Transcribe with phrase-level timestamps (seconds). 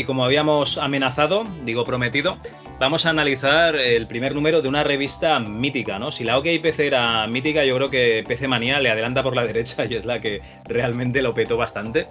[0.00, 2.38] y como habíamos amenazado, digo prometido,
[2.78, 6.10] vamos a analizar el primer número de una revista mítica, ¿no?
[6.10, 9.44] Si la OK PC era mítica, yo creo que PC Manía le adelanta por la
[9.46, 12.08] derecha y es la que realmente lo petó bastante.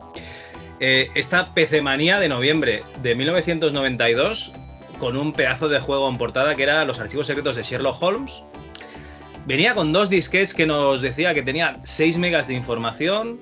[0.80, 4.52] Eh, esta PC Manía de noviembre de 1992,
[5.00, 8.44] con un pedazo de juego en portada que era Los archivos secretos de Sherlock Holmes.
[9.48, 13.40] Venía con dos disquets que nos decía que tenía 6 megas de información,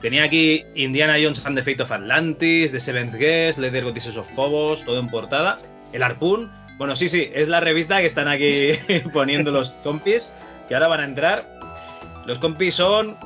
[0.00, 4.28] Tenía aquí Indiana Jones and the Fate of Atlantis, The Seventh Guest, Leather Goddesses of
[4.34, 5.58] Phobos, todo en portada.
[5.92, 6.50] El Harpoon.
[6.78, 8.72] Bueno, sí, sí, es la revista que están aquí
[9.12, 10.30] poniendo los compis,
[10.68, 11.48] que ahora van a entrar.
[12.26, 13.16] Los compis son.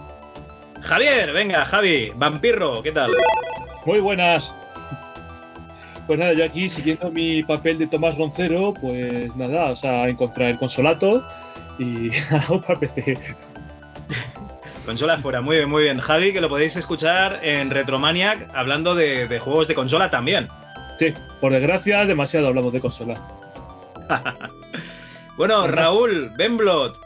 [0.81, 3.13] Javier, venga, Javi, Vampirro, ¿qué tal?
[3.85, 4.53] Muy buenas.
[6.07, 10.51] Pues nada, yo aquí siguiendo mi papel de Tomás Roncero, pues nada, o sea, encontrar
[10.51, 11.23] el consolato
[11.79, 12.11] y
[12.69, 13.19] a PC.
[14.85, 16.01] Consola fuera, muy bien, muy bien.
[16.01, 20.49] Javi, que lo podéis escuchar en Retromaniac hablando de, juegos de consola también.
[20.99, 23.15] Sí, por desgracia, demasiado hablamos de consola.
[25.37, 26.97] bueno, Raúl, Benblot.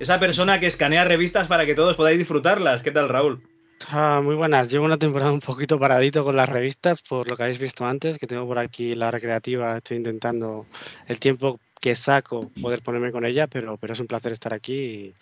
[0.00, 2.82] Esa persona que escanea revistas para que todos podáis disfrutarlas.
[2.82, 3.42] ¿Qué tal, Raúl?
[3.88, 4.70] Ah, muy buenas.
[4.70, 8.18] Llevo una temporada un poquito paradito con las revistas, por lo que habéis visto antes,
[8.18, 9.76] que tengo por aquí la recreativa.
[9.76, 10.66] Estoy intentando
[11.06, 14.72] el tiempo que saco poder ponerme con ella, pero, pero es un placer estar aquí.
[14.72, 15.14] Y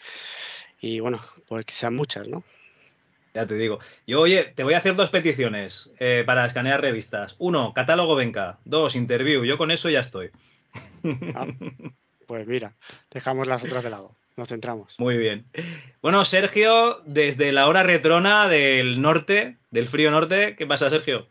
[0.83, 2.43] y bueno, pues que sean muchas, ¿no?
[3.35, 3.79] Ya te digo.
[4.07, 7.37] Yo, oye, te voy a hacer dos peticiones eh, para escanear revistas.
[7.39, 8.59] Uno, catálogo Venca.
[8.65, 9.45] Dos, interview.
[9.45, 10.31] Yo con eso ya estoy.
[11.35, 11.47] Ah,
[12.27, 12.75] pues mira,
[13.11, 14.15] dejamos las otras de lado.
[14.37, 14.95] Nos centramos.
[14.99, 15.45] Muy bien.
[16.01, 21.27] Bueno, Sergio, desde la hora retrona del norte, del frío norte, ¿qué pasa, Sergio?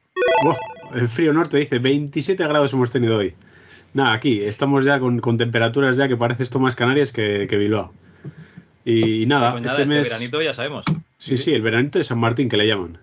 [0.93, 3.33] el frío norte dice 27 grados hemos tenido hoy.
[3.93, 7.91] Nada, aquí estamos ya con, temperaturas ya que parece esto más Canarias que, que Bilbao.
[8.83, 10.09] Y, nada, pues este, mes...
[10.09, 10.85] veranito ya sabemos.
[11.17, 12.99] Sí, sí, el veranito de San Martín que le llaman.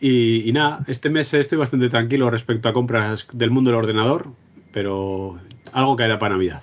[0.00, 4.28] Y, nada, este mes estoy bastante tranquilo respecto a compras del mundo del ordenador,
[4.72, 5.38] pero
[5.72, 6.62] algo caerá para Navidad.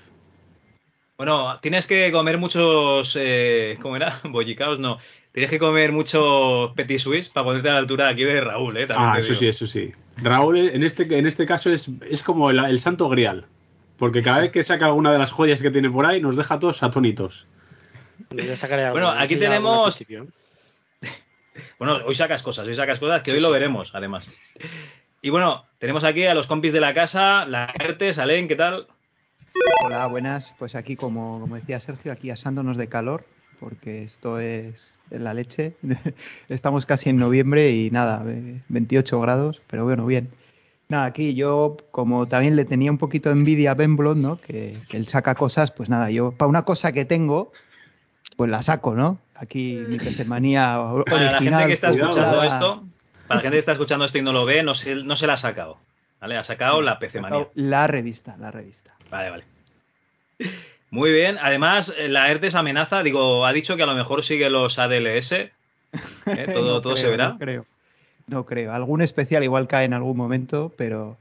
[1.17, 3.15] Bueno, tienes que comer muchos.
[3.19, 4.19] Eh, ¿Cómo era?
[4.23, 4.97] Bollicaos, no.
[5.31, 8.87] Tienes que comer mucho petit suisse para ponerte a la altura aquí de Raúl, ¿eh?
[8.95, 9.91] ah, eso sí, eso sí.
[10.17, 13.45] Raúl, en este, en este caso, es, es como el, el, santo grial.
[13.97, 16.57] Porque cada vez que saca alguna de las joyas que tiene por ahí, nos deja
[16.57, 17.45] todos atónitos.
[18.29, 20.03] Bueno, aquí tenemos.
[21.79, 24.27] Bueno, hoy sacas cosas, hoy sacas cosas que hoy lo veremos, además.
[25.23, 28.87] Y bueno, tenemos aquí a los compis de la casa, la ERTE, Salen, ¿qué tal?
[29.83, 30.53] Hola, buenas.
[30.59, 33.25] Pues aquí, como, como decía Sergio, aquí asándonos de calor,
[33.59, 35.75] porque esto es la leche.
[36.49, 38.23] Estamos casi en noviembre y nada,
[38.69, 40.29] 28 grados, pero bueno, bien.
[40.89, 44.39] Nada, aquí yo, como también le tenía un poquito de envidia a Ben Blond, ¿no?
[44.39, 47.51] Que, que, él saca cosas, pues nada, yo, para una cosa que tengo,
[48.37, 49.19] pues la saco, ¿no?
[49.35, 51.03] Aquí mi manía original.
[51.05, 52.83] Para la gente que está escuchando esto,
[53.27, 55.27] para la gente que está escuchando esto y no lo ve, no se, no se
[55.27, 55.77] la ha sacado.
[56.21, 56.37] ¿Vale?
[56.37, 57.47] Ha sacado la PC Manía.
[57.55, 58.95] La revista, la revista.
[59.11, 59.43] Vale, vale.
[60.89, 61.37] Muy bien.
[61.41, 65.31] Además, la ERTES amenaza, digo, ha dicho que a lo mejor sigue los ADLS.
[65.33, 65.51] ¿eh?
[66.53, 67.29] Todo, todo se verá.
[67.29, 67.65] No creo.
[68.27, 68.73] No creo.
[68.73, 71.17] Algún especial igual cae en algún momento, pero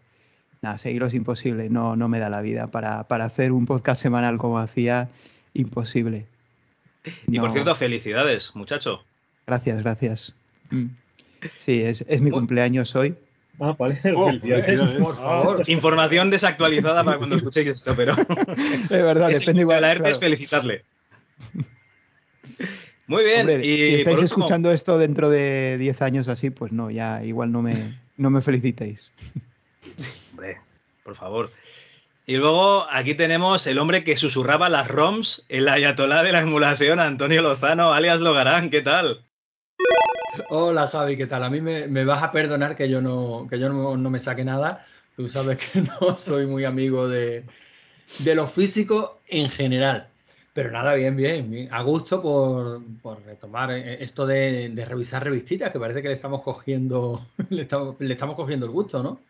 [0.61, 1.71] nada, seguirlo es imposible.
[1.71, 5.09] No, no me da la vida para, para hacer un podcast semanal como hacía.
[5.55, 6.27] Imposible.
[7.29, 9.05] Y por cierto, felicidades, muchacho.
[9.47, 10.35] Gracias, gracias.
[10.71, 10.87] Mm.
[11.57, 13.15] Sí, es, mi cumpleaños hoy.
[13.61, 13.99] Ah, vale.
[14.15, 14.31] Oh,
[15.03, 15.63] por favor.
[15.69, 18.15] Información desactualizada para cuando escuchéis esto, pero.
[18.91, 19.83] De verdad, depende igual.
[19.83, 20.85] La ERTE es felicitarle.
[23.07, 23.49] Muy bien.
[23.63, 27.53] y si estáis escuchando esto dentro de 10 años o así, pues no, ya igual
[27.53, 29.13] no me, no me felicitéis.
[30.33, 30.59] Hombre,
[31.05, 31.49] por favor.
[32.29, 36.99] Y luego aquí tenemos el hombre que susurraba las ROMs, el ayatolá de la emulación,
[36.99, 39.25] Antonio Lozano, alias Logarán, ¿qué tal?
[40.49, 41.45] Hola Javi, ¿qué tal?
[41.45, 44.85] A mí me, vas a perdonar que yo, no, que yo no, me saque nada.
[45.15, 47.45] Tú sabes que no soy muy amigo de,
[48.19, 50.09] de lo físico en general.
[50.53, 56.09] Pero nada, bien, bien, A gusto por, retomar esto de, revisar revistitas, que parece que
[56.09, 59.21] le estamos cogiendo, le estamos cogiendo el gusto, ¿no?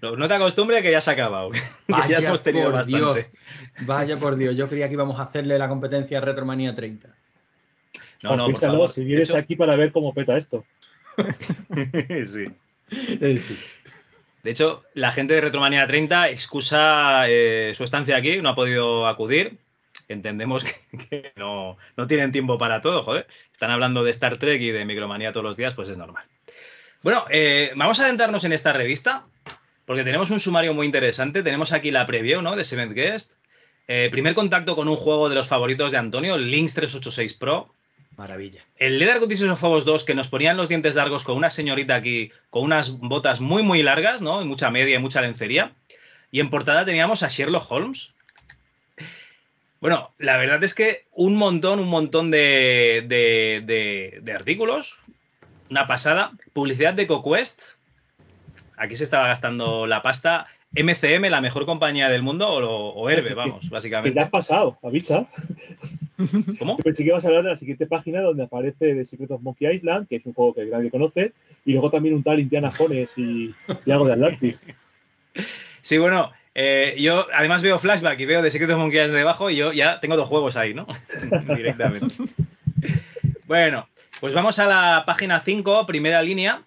[0.00, 1.50] No, te acostumbres que ya se ha acabado.
[1.88, 3.32] Vaya por Dios.
[3.80, 4.56] Vaya por Dios.
[4.56, 7.08] Yo creía que íbamos a hacerle la competencia a Retromanía 30.
[8.22, 8.90] No, no, por favor.
[8.90, 10.64] si vienes aquí para ver cómo peta esto.
[12.26, 12.46] sí.
[13.20, 13.58] Eh, sí.
[14.42, 19.06] De hecho, la gente de Retromanía 30 excusa eh, su estancia aquí, no ha podido
[19.06, 19.58] acudir.
[20.08, 21.76] Entendemos que, no,
[22.06, 23.26] tienen tiempo para todo, joder.
[23.52, 26.24] Están hablando de Star Trek y de Micromanía todos los días, pues es normal.
[27.02, 29.26] Bueno, eh, vamos a adentrarnos en esta revista
[29.86, 31.42] porque tenemos un sumario muy interesante.
[31.42, 32.56] Tenemos aquí la preview, ¿no?
[32.56, 33.34] De Seventh Guest.
[33.86, 37.74] Eh, primer contacto con un juego de los favoritos de Antonio, Lynx 386 Pro.
[38.16, 38.64] Maravilla.
[38.76, 41.96] El Lethal Competition of Phobos 2, que nos ponían los dientes largos con una señorita
[41.96, 44.40] aquí, con unas botas muy, muy largas, ¿no?
[44.40, 45.72] Y mucha media y mucha lencería.
[46.30, 48.14] Y en portada teníamos a Sherlock Holmes.
[49.80, 54.98] Bueno, la verdad es que un montón, un montón de, de, de- de artículos.
[55.70, 56.32] Una pasada.
[56.52, 57.73] Publicidad de CoQuest.
[58.76, 60.46] Aquí se estaba gastando la pasta.
[60.76, 64.20] MCM, la mejor compañía del mundo, o, o Herbe, vamos, Que te básicamente.
[64.20, 65.26] has pasado, avisa.
[66.58, 66.76] ¿Cómo?
[66.76, 69.42] Yo pensé que ibas a hablar de la siguiente página donde aparece The Secret of
[69.42, 71.32] Monkey Island, que es un juego que nadie conoce,
[71.64, 73.54] y luego también un tal Indiana Jones y,
[73.86, 74.64] y algo de Atlantis.
[75.82, 79.50] Sí, bueno, eh, yo además veo Flashback y veo de Secret of Monkey Island debajo
[79.50, 80.86] y yo ya tengo dos juegos ahí, ¿no?
[81.56, 82.06] Directamente.
[83.46, 83.86] Bueno,
[84.20, 86.62] pues vamos a la página 5, primera línea.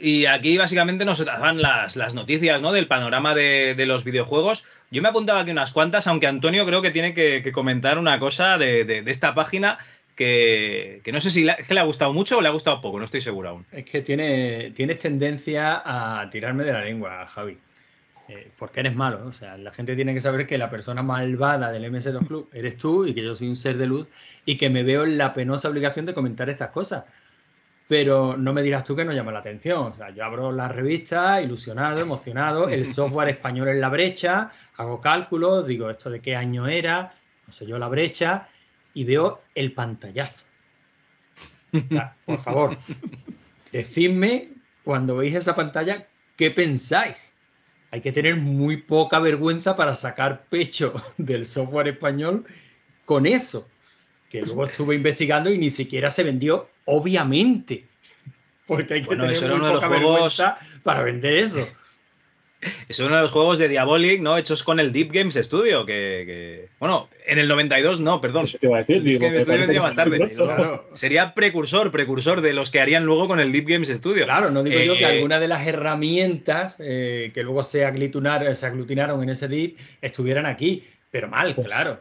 [0.00, 2.72] Y aquí básicamente nos daban las, las noticias ¿no?
[2.72, 4.64] del panorama de, de los videojuegos.
[4.90, 8.58] Yo me apuntaba aquí unas cuantas, aunque Antonio creo que tiene que, comentar una cosa
[8.58, 9.78] de, de- esta página
[10.16, 12.98] que, que no sé si que le ha gustado mucho o le ha gustado poco,
[12.98, 13.66] no estoy seguro aún.
[13.72, 17.58] Es que tiene, tienes tendencia a tirarme de la lengua, Javi.
[18.28, 19.26] Eh, porque eres malo.
[19.26, 22.76] O sea, la gente tiene que saber que la persona malvada del MS2 Club eres
[22.78, 24.06] tú y que yo soy un ser de luz
[24.44, 27.04] y que me veo en la penosa obligación de comentar estas cosas.
[27.88, 29.92] Pero no me dirás tú que no llama la atención.
[29.92, 35.00] O sea, yo abro la revista, ilusionado, emocionado, el software español en la brecha, hago
[35.00, 37.12] cálculos, digo esto de qué año era,
[37.46, 38.48] no sé yo la brecha,
[38.94, 40.44] y veo el pantallazo.
[41.72, 42.78] O sea, por favor,
[43.72, 44.50] decidme
[44.84, 46.06] cuando veis esa pantalla
[46.36, 47.32] qué pensáis.
[47.90, 52.44] Hay que tener muy poca vergüenza para sacar pecho del software español
[53.04, 53.68] con eso.
[54.30, 57.84] Que luego estuve investigando y ni siquiera se vendió, obviamente.
[58.66, 61.02] Porque hay que Bueno, tener eso era muy uno de los poca juegos- vergüenza para
[61.02, 61.68] vender eso.
[62.88, 64.38] Es uno de los juegos de Diabolic, ¿no?
[64.38, 68.44] Hechos con el Deep Games Studio, que, que- Bueno, en el 92 no, perdón.
[68.44, 69.28] Eso te iba a decir, digo,
[69.82, 70.32] más tarde.
[70.32, 74.26] Claro, Sería precursor, precursor de los que harían luego con el Deep Games Studio.
[74.26, 78.54] Claro, no digo yo que Eh, alguna de las herramientas eh, que luego se aglutinaron,
[78.54, 81.98] se aglutinaron en ese DIP estuvieran aquí, pero mal, Pues- claro.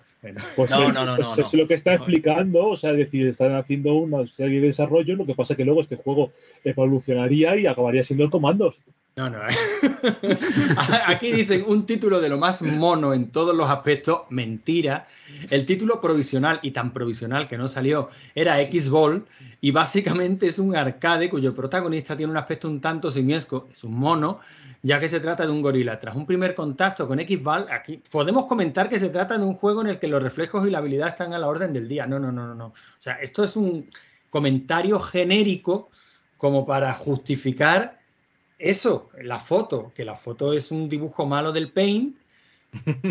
[0.56, 2.98] Pues, No, es, no, no, pues no, es lo que está explicando, o sea, es
[2.98, 6.32] decir, están haciendo una serie de desarrollo, lo que pasa que luego este juego
[6.64, 8.80] evolucionaría y acabaría siendo el Comandos.
[9.18, 9.40] No, no.
[11.06, 14.22] Aquí dicen un título de lo más mono en todos los aspectos.
[14.30, 15.06] Mentira.
[15.50, 19.26] El título provisional, y tan provisional que no salió, era X-Ball.
[19.60, 23.68] Y básicamente es un arcade cuyo protagonista tiene un aspecto un tanto simiesco.
[23.70, 24.40] Es un mono,
[24.82, 26.00] ya que se trata de un gorila.
[26.00, 29.82] Tras un primer contacto con X-Ball, aquí podemos comentar que se trata de un juego
[29.82, 32.08] en el que los reflejos y la habilidad están a la orden del día.
[32.08, 32.56] No, no, no, no.
[32.56, 32.68] no.
[32.68, 33.90] O sea, esto es un
[34.30, 35.90] comentario genérico
[36.38, 38.01] como para justificar
[38.62, 42.16] eso, la foto, que la foto es un dibujo malo del Paint.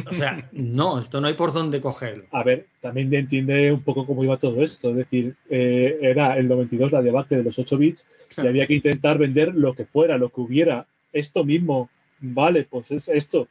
[0.08, 2.24] O sea, no, esto no hay por dónde cogerlo.
[2.30, 4.90] A ver, también entiende un poco cómo iba todo esto.
[4.90, 8.06] Es decir, eh, era el 92 la debacle de los 8 bits
[8.36, 10.86] y había que intentar vender lo que fuera, lo que hubiera.
[11.12, 13.48] Esto mismo, vale, pues es esto.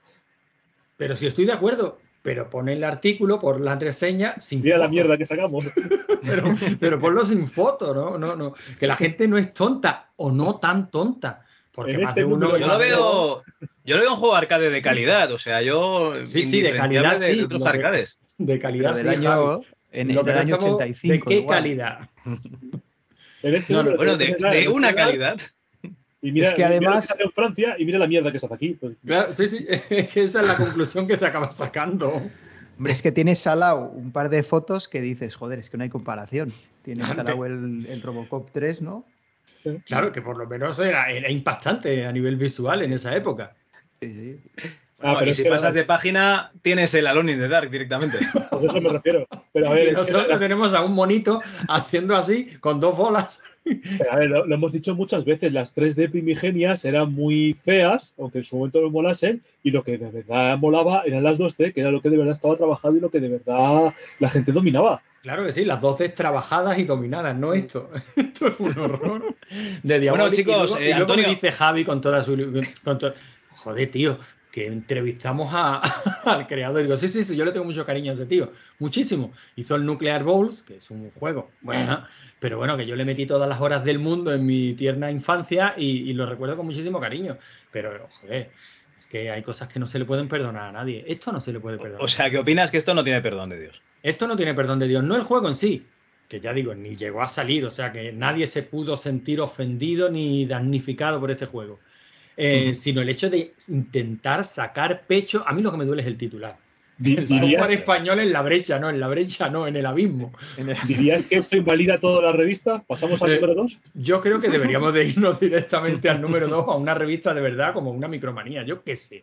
[0.98, 4.86] Pero si estoy de acuerdo, pero pon el artículo, por la reseña sin Mira la
[4.86, 4.92] foto.
[4.92, 5.66] mierda que sacamos.
[6.22, 8.18] Pero, pero ponlo sin foto, ¿no?
[8.18, 8.54] No, no.
[8.78, 11.46] Que la gente no es tonta o no tan tonta.
[11.72, 12.38] Porque En más este de uno.
[12.48, 13.44] número Yo lo veo.
[13.86, 16.14] Yo lo veo un juego arcade de calidad, o sea, yo.
[16.28, 18.18] Sí, sí, de calidad, de, sí, otros arcades.
[18.38, 19.62] De calidad, Pero del sí, año,
[19.92, 21.12] en Lo el año estamos- 85.
[21.14, 21.58] ¿De qué igual.
[21.58, 22.10] calidad?
[23.42, 25.40] En este No, no, número Bueno, de, una calidad.
[26.22, 28.46] Y mira, Es que mira además- hace en Francia y mira la mierda que se
[28.48, 28.74] hace aquí.
[28.74, 29.66] Pues, Claro, sí, sí.
[29.90, 32.22] Es que esa es la conclusión que se acaba sacando.
[32.78, 35.84] Hombre, es que tienes salado un par de fotos que dices, joder, es que no
[35.84, 36.52] hay comparación.
[36.82, 37.24] Tienes Claro.
[37.24, 39.06] salado el, el Robocop 3, ¿no?
[39.86, 43.56] Claro, que por lo menos era, era impactante a nivel visual en esa época.
[44.00, 44.42] Sí, sí.
[45.02, 48.18] Ah, pero y si pasas la- de página, tienes el Alone in the Dark directamente.
[48.50, 49.26] Pues eso me refiero.
[49.54, 52.80] Pero a ver, Y es que nosotros la- tenemos a un monito haciendo así, con
[52.82, 53.42] dos bolas.
[54.12, 58.40] a ver, lo, lo hemos dicho muchas veces, las 3D primigenias eran muy feas, aunque
[58.40, 61.82] en su momento no molasen, y lo que de verdad molaba eran las 2D, que
[61.82, 65.02] era lo que de verdad estaba trabajado y lo que de verdad la gente dominaba.
[65.22, 67.90] Claro que sí, las dos D trabajadas y dominadas, no esto.
[68.16, 69.36] Esto es un horror.
[69.84, 70.10] De.
[70.10, 71.30] Bueno, chicos, y luego, eh, y luego me Antonio.
[71.30, 72.64] dice Javi con toda su.
[72.84, 73.14] con to-
[73.56, 74.18] Joder, tío,
[74.52, 75.82] que entrevistamos a-
[76.26, 76.82] al creador.
[76.82, 78.52] Digo, sí, sí, sí, yo le tengo mucho cariño a ese tío.
[78.80, 79.32] Muchísimo.
[79.56, 81.52] Hizo el Nuclear Bowls, que es un juego.
[81.62, 82.06] Bueno,
[82.40, 85.74] pero bueno, que yo le metí todas las horas del mundo en mi tierna infancia
[85.78, 87.38] y, y lo recuerdo con muchísimo cariño.
[87.72, 88.50] Pero, joder.
[88.98, 91.06] Es que hay cosas que no se le pueden perdonar a nadie.
[91.08, 92.04] Esto no se le puede perdonar.
[92.04, 93.82] O sea, ¿qué opinas que esto no tiene perdón de Dios?
[94.04, 95.86] Esto no tiene perdón de Dios, no el juego en sí,
[96.28, 100.10] que ya digo, ni llegó a salir, o sea que nadie se pudo sentir ofendido
[100.12, 101.80] ni damnificado por este juego,
[102.42, 106.08] Eh, sino el hecho de intentar sacar pecho, a mí lo que me duele es
[106.08, 106.56] el titular.
[107.04, 110.32] El software ¿Dirías, español en la brecha, no, en la brecha, no, en el abismo.
[110.86, 112.82] dirías que esto invalida toda la revista?
[112.88, 113.78] ¿Pasamos al Eh, número 2?
[113.94, 117.74] Yo creo que deberíamos de irnos directamente al número 2, a una revista de verdad
[117.74, 119.22] como una micromanía, yo qué sé.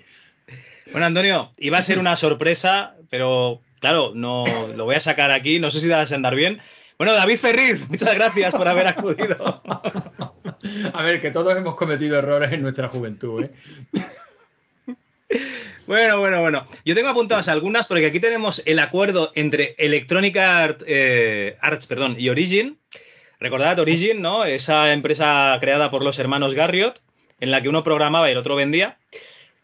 [0.93, 4.45] Bueno, Antonio, iba a ser una sorpresa, pero claro, no
[4.77, 6.59] lo voy a sacar aquí, no sé si vas a andar bien.
[6.99, 9.63] Bueno, David Ferriz, muchas gracias por haber acudido.
[10.93, 13.51] A ver, que todos hemos cometido errores en nuestra juventud, ¿eh?
[15.87, 16.67] Bueno, bueno, bueno.
[16.85, 22.17] Yo tengo apuntadas algunas porque aquí tenemos el acuerdo entre Electronic Art, eh, Arts perdón,
[22.19, 22.77] y Origin.
[23.39, 24.45] Recordad Origin, ¿no?
[24.45, 27.01] Esa empresa creada por los hermanos Garriott,
[27.39, 28.99] en la que uno programaba y el otro vendía.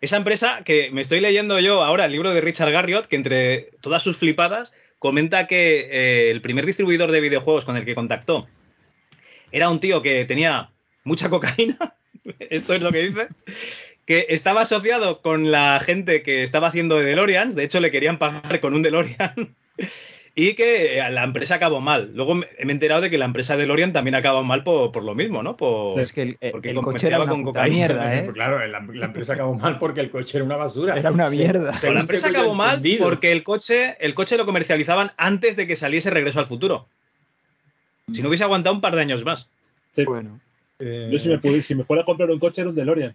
[0.01, 3.71] Esa empresa que me estoy leyendo yo ahora el libro de Richard Garriott, que entre
[3.81, 8.47] todas sus flipadas comenta que eh, el primer distribuidor de videojuegos con el que contactó
[9.53, 10.71] era un tío que tenía
[11.05, 11.95] mucha cocaína.
[12.39, 13.29] Esto es lo que dice.
[14.07, 17.55] Que estaba asociado con la gente que estaba haciendo DeLoreans.
[17.55, 19.55] De hecho, le querían pagar con un DeLorean.
[20.35, 22.13] Y que eh, la empresa acabó mal.
[22.15, 25.03] Luego me me he enterado de que la empresa DeLorean también acabó mal por, por
[25.03, 25.59] lo mismo, ¿no?
[25.59, 27.77] Por, es que el, el- porque el coche era una con cocaína.
[27.77, 28.23] mierda, ¿eh?
[28.23, 30.97] Pues claro, la, la empresa acabó mal porque el coche era una basura.
[30.97, 31.75] Era una mierda.
[31.93, 33.05] la empresa acabó mal entendido.
[33.05, 36.89] porque el coche, el coche lo comercializaban antes de que saliese Regreso al Futuro.
[38.11, 39.51] Si no hubiese aguantado un par de años más.
[39.95, 40.07] Sí.
[40.07, 40.41] Bueno,
[40.85, 43.15] Eh, Yo si me, pudiera- si me fuera a comprar un coche era un DeLorean.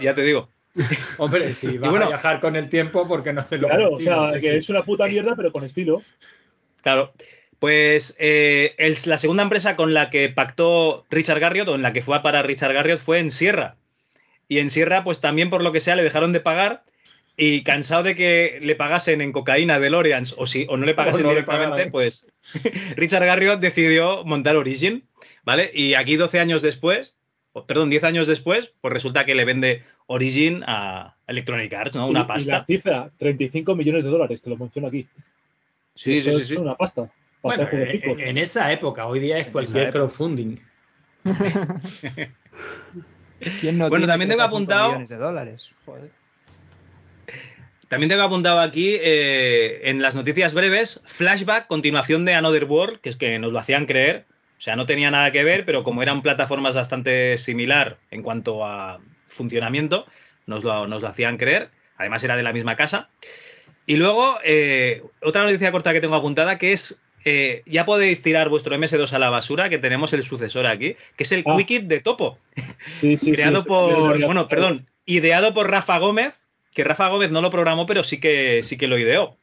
[0.00, 0.48] Ya te digo.
[1.18, 2.06] Hombre, si vas bueno.
[2.06, 4.56] a viajar con el tiempo, porque no haces lo Claro, o sea, Sí, que sí.
[4.56, 6.02] es una puta mierda, pero con estilo.
[6.82, 7.12] Claro.
[7.60, 11.92] Pues eh, el- la segunda empresa con la que pactó Richard Garriott, o en la
[11.92, 13.76] que fue a parar Richard Garriott, fue en Sierra.
[14.48, 16.82] Y en Sierra, pues también por lo que sea, le dejaron de pagar.
[17.36, 20.94] Y cansado de que le pagasen en cocaína de Lorians o, si, o no le
[20.94, 22.28] pagasen no directamente, pues
[22.96, 25.02] Richard Garriott decidió montar Origin,
[25.44, 25.70] ¿vale?
[25.72, 27.16] Y aquí 12 años después,
[27.66, 32.06] perdón, 10 años después, pues resulta que le vende Origin a Electronic Arts, ¿no?
[32.06, 32.64] Y- Una Y, la pasta.
[32.66, 35.06] cifra, 35 millones de dólares, que lo menciono aquí.
[35.94, 36.56] Sí, Eso sí, sí, sí.
[36.56, 37.08] una pasta.
[37.42, 40.56] Bueno, hacer en, esa época, hoy día es cualquier crowdfunding.
[43.60, 45.70] ¿quién no Bueno, tiene también tengo 35 apuntado- millones de dólares?
[45.84, 46.10] Joder.
[47.88, 53.10] También tengo apuntado aquí eh, en las noticias breves, flashback, continuación de Another World, que
[53.10, 54.24] es que nos lo hacían creer.
[54.64, 58.64] O sea, no tenía nada que ver, pero como eran plataformas bastante similar en cuanto
[58.64, 60.06] a funcionamiento,
[60.46, 61.68] nos lo, nos lo hacían creer.
[61.98, 63.10] Además era de la misma casa.
[63.84, 68.48] Y luego, eh, otra noticia corta que tengo apuntada, que es, eh, ya podéis tirar
[68.48, 71.58] vuestro MS2 a la basura, que tenemos el sucesor aquí, que es el Ah.
[71.82, 72.38] De Topo
[72.90, 77.42] Sí, sí, creado sí, por, bueno, perdón, ideado por Rafa Gómez, que Rafa Gómez no
[77.42, 79.36] lo programó, pero sí que, sí que lo ideó.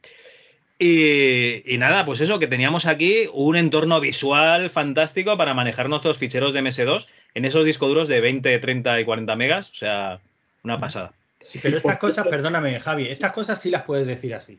[0.84, 6.18] Y, y nada, pues eso, que teníamos aquí un entorno visual fantástico para manejar nuestros
[6.18, 10.18] ficheros de MS2 en esos discos duros de 20, 30 y 40 megas, o sea,
[10.64, 11.12] una pasada.
[11.40, 14.58] Sí, pero estas cosas, perdóname, Javi, estas cosas sí las puedes decir así.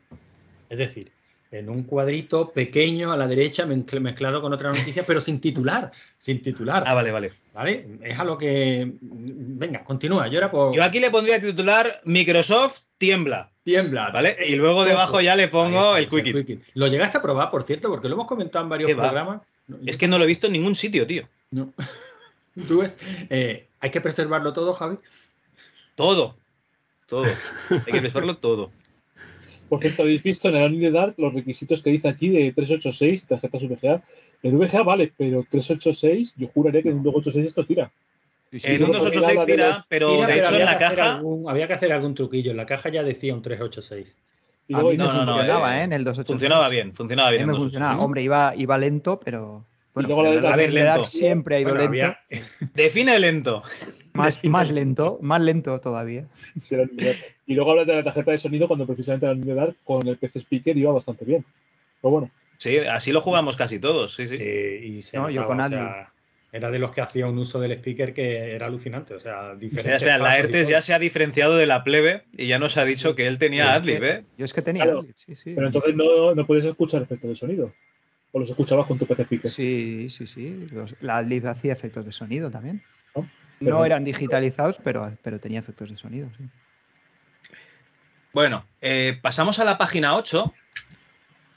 [0.70, 1.12] Es decir,
[1.58, 5.92] en un cuadrito pequeño a la derecha mezcl- mezclado con otra noticia, pero sin titular,
[6.18, 6.82] sin titular.
[6.86, 7.32] Ah, vale, vale.
[7.52, 7.86] ¿Vale?
[8.02, 8.92] Es a lo que.
[9.00, 10.26] Venga, continúa.
[10.28, 10.74] Yo era por.
[10.74, 14.10] Yo aquí le pondría titular Microsoft tiembla, Tiembla.
[14.10, 14.36] ¿vale?
[14.48, 16.60] Y luego debajo ya le pongo el Quickie.
[16.74, 19.42] Lo llegaste a probar, por cierto, porque lo hemos comentado en varios programas.
[19.68, 21.28] No, Es yo- que no lo he visto en ningún sitio, tío.
[21.50, 21.72] No.
[22.68, 22.98] Tú ves,
[23.30, 24.96] eh, hay que preservarlo todo, Javi.
[25.94, 26.36] Todo.
[27.06, 27.24] Todo.
[27.70, 28.72] Hay que preservarlo todo.
[29.68, 33.26] Por cierto, habéis visto en el Anime Dark los requisitos que dice aquí de 386,
[33.26, 34.02] tarjetas VGA.
[34.42, 37.90] El VGA vale, pero 386, yo juraría que en un 286 esto tira.
[38.50, 40.48] Sí, sí, En un porque 286 habla de tira, los- pero Tira, de pero hecho
[40.48, 41.14] en había la que hacer caja...
[41.14, 42.50] algún- había que hacer algún truquillo.
[42.50, 44.16] En la caja ya decía un 386.
[44.68, 45.84] Y luego dice- no, no, funcionaba, eh, ¿eh?
[45.84, 46.26] En el 286.
[46.34, 47.46] Funcionaba bien, funcionaba bien.
[47.46, 47.92] me en funcionaba.
[47.94, 48.04] 286.
[48.04, 49.64] Hombre, iba, iba lento, pero.
[49.94, 51.04] Bueno, luego la pero de- la a ver, lento.
[51.04, 52.06] siempre ha ido Bueno, lento.
[52.06, 52.20] había-
[52.74, 53.62] Define lento.
[54.12, 56.26] Más, más lento, más lento todavía.
[56.60, 56.76] Sí.
[57.46, 60.38] Y luego habla de la tarjeta de sonido cuando precisamente Anime Dark con el PC
[60.40, 61.44] Speaker iba bastante bien.
[62.00, 64.36] Pero bueno, Sí, así lo jugamos casi todos, sí, sí.
[64.38, 65.74] Sí, y se No, yo con o Adli.
[65.76, 66.12] sea,
[66.52, 69.12] era de los que hacía un uso del speaker que era alucinante.
[69.14, 70.70] O sea, Espera, diferentes espera, la y ERTES todo.
[70.70, 73.16] ya se ha diferenciado de la plebe y ya nos ha dicho Sí.
[73.16, 74.24] que él tenía Adlib, que- ¿eh?
[74.38, 74.84] Yo es que tenía.
[74.84, 75.52] Claro, Adlib, sí, sí.
[75.56, 77.72] pero entonces no, no puedes escuchar efectos de sonido.
[78.36, 79.48] O los escuchabas con tu PC Speaker.
[79.48, 80.66] Sí, sí, sí.
[80.72, 82.82] Los- la Adlib hacía efectos de sonido también.
[83.14, 83.28] ¿no?
[83.60, 86.44] No eran digitalizados, pero, pero tenía efectos de sonido, sí.
[88.32, 90.52] Bueno, eh, pasamos a la página 8.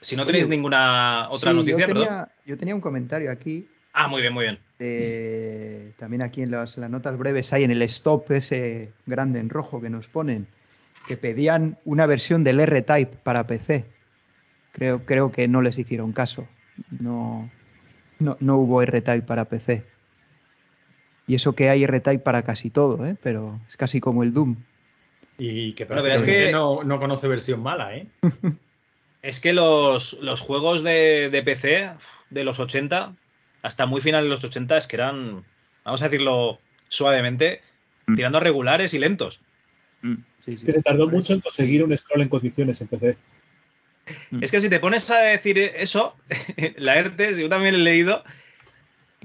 [0.01, 2.03] Si no tenéis Oye, ninguna otra Sí, noticia, yo perdón.
[2.03, 3.67] tenía, yo tenía un comentario aquí.
[3.93, 4.59] Ah, muy bien, muy bien.
[4.77, 9.49] de- también aquí en las, las notas breves hay en el stop ese grande en
[9.49, 10.45] rojo que nos ponen
[11.07, 13.85] que pedían una versión del R-Type para PC.
[14.73, 16.47] Creo, creo que no les hicieron caso.
[16.99, 17.49] No,
[18.19, 19.85] no, no hubo R-Type para PC.
[21.27, 23.15] Y eso que hay R-Type para casi todo, ¿eh?
[23.21, 24.55] pero es casi como el Doom.
[25.37, 28.07] Y que Bueno, pero es que- no, no conoce versión mala, ¿eh?
[29.23, 31.89] Es que los, los juegos de, de PC
[32.29, 33.15] de los 80,
[33.61, 35.43] hasta muy final de los 80, es que eran,
[35.83, 37.61] vamos a decirlo suavemente,
[38.09, 38.15] Mm.
[38.15, 39.41] tirando a regulares y lentos.
[40.45, 40.65] Sí, sí.
[40.65, 41.33] Que se tardó mucho eso.
[41.33, 43.17] en conseguir un scroll en condiciones en PC.
[44.31, 44.43] Mm.
[44.43, 46.15] Es que si te pones a decir eso,
[46.77, 48.23] la ERTES, yo también he leído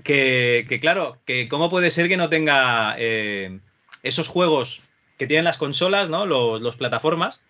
[0.03, 3.59] que, que, claro, que cómo puede ser que no tenga eh,
[4.03, 4.83] esos juegos
[5.19, 6.27] que tienen las consolas, ¿no?
[6.27, 7.43] Los, los plataformas.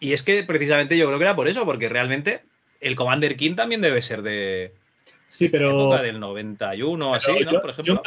[0.00, 2.42] Y es que precisamente yo creo que era por eso, porque realmente
[2.80, 4.72] el Commander King también debe ser de
[5.26, 7.60] Sí, pero época del 91 o así, ¿no?
[7.60, 8.02] Por ejemplo.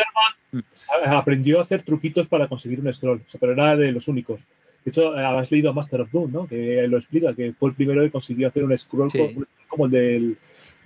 [0.52, 3.92] John sa- aprendió a hacer truquitos para conseguir un scroll, o sea, pero era de
[3.92, 4.40] los únicos.
[4.88, 6.48] De hecho, eh, has leído Master of Doom, ¿no?
[6.48, 9.18] Que lo explica, que fue el primero que consiguió hacer un scroll Sí.
[9.18, 10.38] como, como el del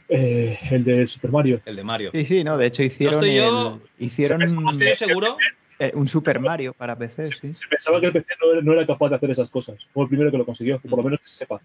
[0.10, 1.62] eh, el del Super Mario.
[1.66, 2.10] El de Mario.
[2.12, 5.38] Sí, sí, no, de hecho hicieron, estoy yo- el- hicieron Se No estoy seguro.
[5.78, 7.54] eh, un Super Mario para PC, sí.
[7.54, 9.76] Se pensaba que el PC no era, no era capaz de hacer esas cosas.
[9.94, 11.62] Fue el primero que lo consiguió, por lo menos que se sepa.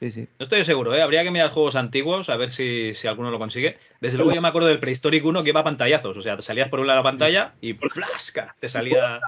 [0.00, 0.20] Sí, sí.
[0.40, 1.02] No estoy seguro, ¿eh?
[1.02, 3.76] Habría que mirar juegos antiguos a ver si, si alguno lo consigue.
[4.00, 6.16] Desde luego yo me acuerdo del Prehistoric 1 que iba a pantallazos.
[6.16, 8.56] O sea, te salías por un lado de la pantalla y ¡flasca!
[8.58, 9.20] Te salía...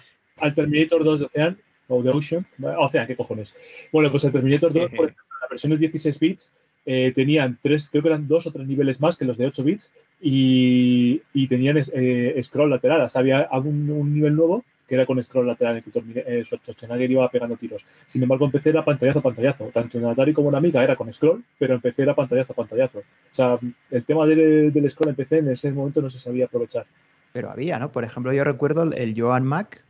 [0.43, 1.59] Al Terminator 2 de Ocean,
[1.89, 2.47] o de Ocean,
[2.79, 3.55] Ocean, ¿qué cojones?
[3.93, 6.51] Bueno, pues el Terminator 2, por ejemplo, la versión de 16 bits,
[6.85, 9.63] eh, tenían tres, creo que eran dos o tres niveles más que los de 8
[9.63, 13.03] bits y, y tenían eh, scroll lateral.
[13.03, 16.45] O sea, había un, un nivel nuevo que era con scroll lateral en que eh,
[16.45, 17.87] Schwarzenegger iba pegando tiros.
[18.07, 19.65] Sin embargo, en PC era pantallazo a pantallazo.
[19.73, 22.57] Tanto en Atari como en Amiga era con scroll, pero en PC era pantallazo a
[22.57, 22.99] pantallazo.
[22.99, 23.03] O
[23.35, 23.59] sea,
[23.91, 26.85] el tema del, del scroll en PC en ese momento no se sabía aprovechar.
[27.33, 27.91] Pero había, ¿no?
[27.93, 29.83] Por ejemplo, yo recuerdo el- el Joan Mac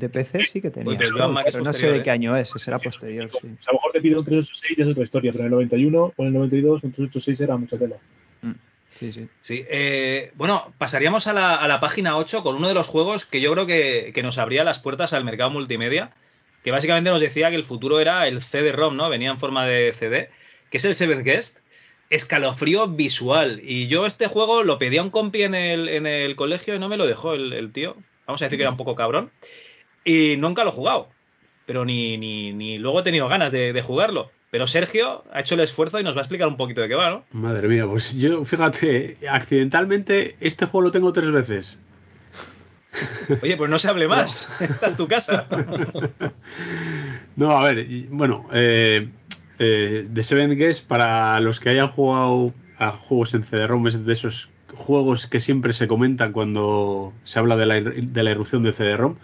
[0.00, 0.90] de PC sí que tenía.
[0.90, 2.02] Uy, pero el Joan Mac es pero no sé de ¿eh?
[2.02, 3.36] qué año es, ese era posterior, sí.
[3.36, 5.46] O sea, a lo mejor te pide un 386 y es otra historia, pero en
[5.46, 7.96] el 91 o en el 92 un 386 era mucha tela.
[8.98, 9.28] Sí, sí.
[9.40, 13.24] Sí, eh, bueno, pasaríamos a la, a la página 8 con uno de los juegos
[13.24, 16.12] que yo creo que, que nos abría las puertas al mercado multimedia,
[16.64, 19.08] que básicamente nos decía que el futuro era el CD-ROM, ¿no?
[19.08, 20.28] Venía en forma de CD,
[20.70, 21.58] que es el Seventh Guest.
[22.10, 23.60] Escalofrío visual.
[23.62, 26.78] Y yo este juego lo pedí a un compi en el, en el colegio y
[26.78, 27.96] no me lo dejó el, el tío.
[28.26, 29.30] Vamos a decir que era un poco cabrón.
[30.04, 31.08] Y nunca lo he jugado.
[31.66, 34.30] Pero ni, ni, ni luego he tenido ganas de, de jugarlo.
[34.50, 36.94] Pero Sergio ha hecho el esfuerzo y nos va a explicar un poquito de qué
[36.94, 37.24] va, ¿no?
[37.32, 41.78] Madre mía, pues yo, fíjate, accidentalmente este juego lo tengo tres veces.
[43.42, 44.52] Oye, pues no se hable más.
[44.58, 45.46] Esta es tu casa.
[47.36, 49.08] No, a ver, bueno, eh,
[49.60, 54.12] eh, The Seven Guest, para los que hayan jugado a juegos en CD-ROM, es de
[54.12, 58.72] esos juegos que siempre se comentan cuando se habla de la, de la irrupción de
[58.72, 59.16] CD-ROM.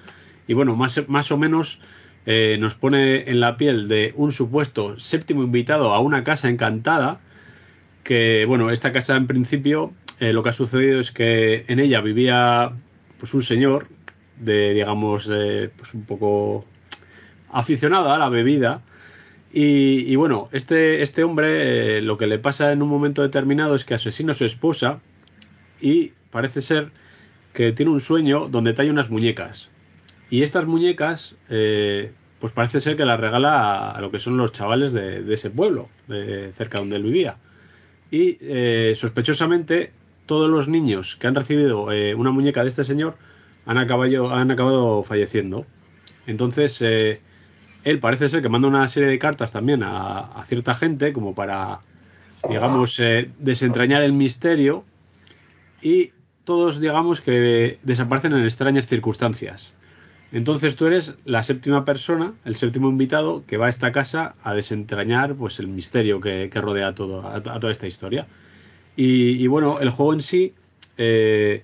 [0.47, 1.81] Y bueno, más, más o menos
[2.27, 7.21] eh, nos pone en la piel de un supuesto séptimo invitado a una casa encantada.
[8.05, 12.01] Que bueno, esta casa en principio eh, lo que ha sucedido es que en ella
[12.01, 12.73] vivía
[13.19, 13.89] pues un señor
[14.39, 16.65] de digamos pues un poco
[17.51, 18.83] aficionado a la bebida.
[19.59, 23.87] Y, bueno, este, este hombre eh, lo que le pasa en un momento determinado es
[23.87, 25.01] que asesina a su esposa
[25.81, 26.91] y parece ser
[27.55, 29.71] que tiene un sueño donde trae unas muñecas.
[30.31, 34.53] Y estas muñecas, eh, pues parece ser que las regala a, lo que son los
[34.53, 37.37] chavales de, ese pueblo, de cerca donde él vivía.
[38.11, 39.93] Y eh, sospechosamente,
[40.27, 43.17] todos los niños que han recibido eh, una muñeca de este señor
[43.67, 45.65] han acabado, han acabado falleciendo.
[46.27, 51.13] Entonces, él parece ser que manda una serie de cartas también a, a cierta gente
[51.13, 51.81] como para,
[52.49, 53.01] digamos,
[53.39, 54.85] desentrañar el misterio
[55.83, 56.11] y
[56.43, 59.73] todos, digamos, que desaparecen en extrañas circunstancias.
[60.33, 64.55] Entonces tú eres la séptima persona, el séptimo invitado que va a esta casa a
[64.55, 68.27] desentrañar pues el misterio que, rodea todo, a, toda esta historia.
[68.97, 70.55] Y, y bueno, el juego en sí
[70.99, 71.63] eh,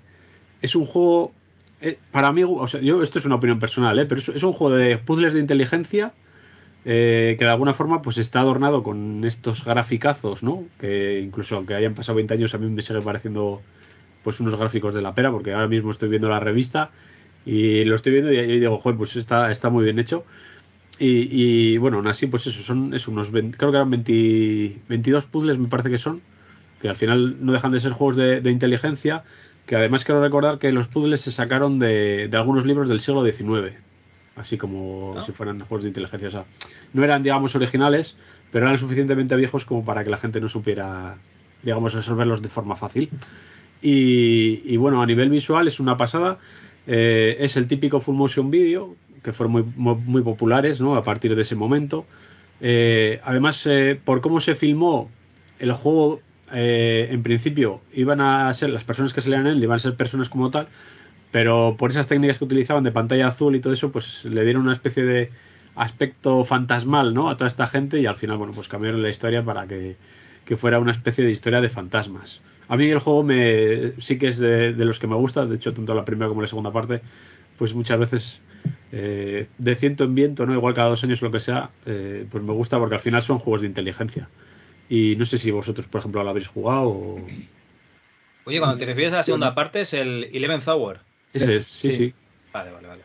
[0.60, 1.32] es un juego,
[1.80, 4.42] eh, para mí, o sea, yo esto es una opinión personal, eh, pero es, es
[4.42, 6.12] un juego de puzzles de inteligencia
[6.84, 10.64] eh, que de alguna forma pues está adornado con estos graficazos, ¿no?
[10.80, 13.62] Que incluso aunque hayan pasado 20 años a mí me sigue pareciendo
[14.24, 16.90] pues unos gráficos de la pera, porque ahora mismo estoy viendo la revista
[17.44, 20.24] y lo estoy viendo y, y digo, joder, pues está, está muy bien hecho.
[20.98, 24.82] Y, y, bueno, aún así, pues eso, son es unos 20, creo que eran 20,
[24.88, 26.20] 22 puzzles, me parece que son,
[26.80, 29.24] que al final no dejan de ser juegos de, de inteligencia,
[29.66, 33.24] que además quiero recordar que los puzzles se sacaron de, de algunos libros del siglo
[33.24, 33.74] XIX,
[34.36, 35.22] así como ¿No?
[35.22, 36.28] si fueran juegos de inteligencia.
[36.28, 36.44] O sea,
[36.92, 38.16] no eran, digamos, originales,
[38.50, 41.16] pero eran suficientemente viejos como para que la gente no supiera,
[41.62, 43.10] digamos, resolverlos de forma fácil.
[43.80, 46.38] Y, y bueno, a nivel visual es una pasada.
[46.86, 50.96] Eh, es el típico full motion video, que fueron muy, muy, populares ¿no?
[50.96, 52.04] a partir de ese momento.
[52.60, 55.10] Eh, además, eh, por cómo se filmó
[55.58, 56.20] el juego,
[56.52, 59.96] eh, en principio iban a ser las personas que salían en él, iban a ser
[59.96, 60.68] personas como tal,
[61.30, 64.62] Pero por esas técnicas que utilizaban de pantalla azul y todo eso, pues le dieron
[64.62, 65.30] una especie de
[65.76, 67.30] aspecto fantasmal, ¿no?
[67.30, 69.96] A toda esta gente y al final, bueno, pues cambiaron la historia para que,
[70.44, 72.42] que fuera una especie de historia de fantasmas.
[72.68, 75.56] A mí el juego me sí que es de, de los que me gusta, de
[75.56, 77.00] hecho, tanto la primera como la segunda parte,
[77.58, 78.40] pues muchas veces
[78.92, 80.54] eh, de ciento en viento, ¿no?
[80.54, 83.38] Igual cada dos años lo que sea, eh, pues me gusta porque al final son
[83.38, 84.28] juegos de inteligencia.
[84.88, 87.26] Y no sé si vosotros, por ejemplo, lo habéis jugado o...
[88.44, 91.00] Oye, cuando te refieres a la segunda parte es el Eleventh Hour.
[91.32, 91.96] Ese es, sí, sí.
[91.96, 92.14] sí.
[92.52, 93.02] Vale, vale, vale.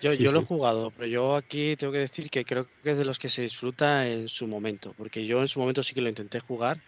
[0.00, 2.90] Yo, Sí, yo lo he jugado, pero yo aquí tengo que decir que creo que
[2.90, 5.94] es de los que se disfruta en su momento, porque yo en su momento sí
[5.94, 6.78] que lo intenté jugar,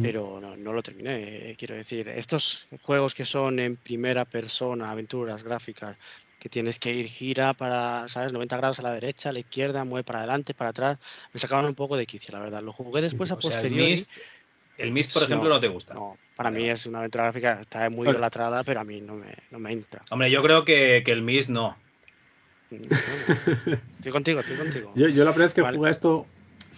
[0.00, 1.50] Pero no, no lo terminé.
[1.52, 5.96] eh, Quiero decir, estos juegos que son en primera persona, aventuras gráficas,
[6.38, 8.32] que tienes que ir gira para, ¿sabes?
[8.32, 10.98] 90 grados a la derecha, a la izquierda, mueve para adelante, para atrás,
[11.32, 12.62] me sacaban un poco de quicio, la verdad.
[12.62, 13.92] Lo jugué después a O sea, el posteriori.
[13.92, 14.16] Mist,
[14.78, 15.94] el Mist, por ejemplo, no, te gusta.
[15.94, 18.16] No, para mí es una aventura gráfica, está muy Vale.
[18.16, 20.02] idolatrada, pero a mí no me, no me entra.
[20.10, 21.76] Hombre, yo creo que, que el Mist no.
[22.70, 22.86] Bueno,
[23.96, 24.92] estoy contigo, estoy contigo.
[24.96, 25.76] Yo, yo la primera vez que Vale.
[25.76, 26.26] jugué a esto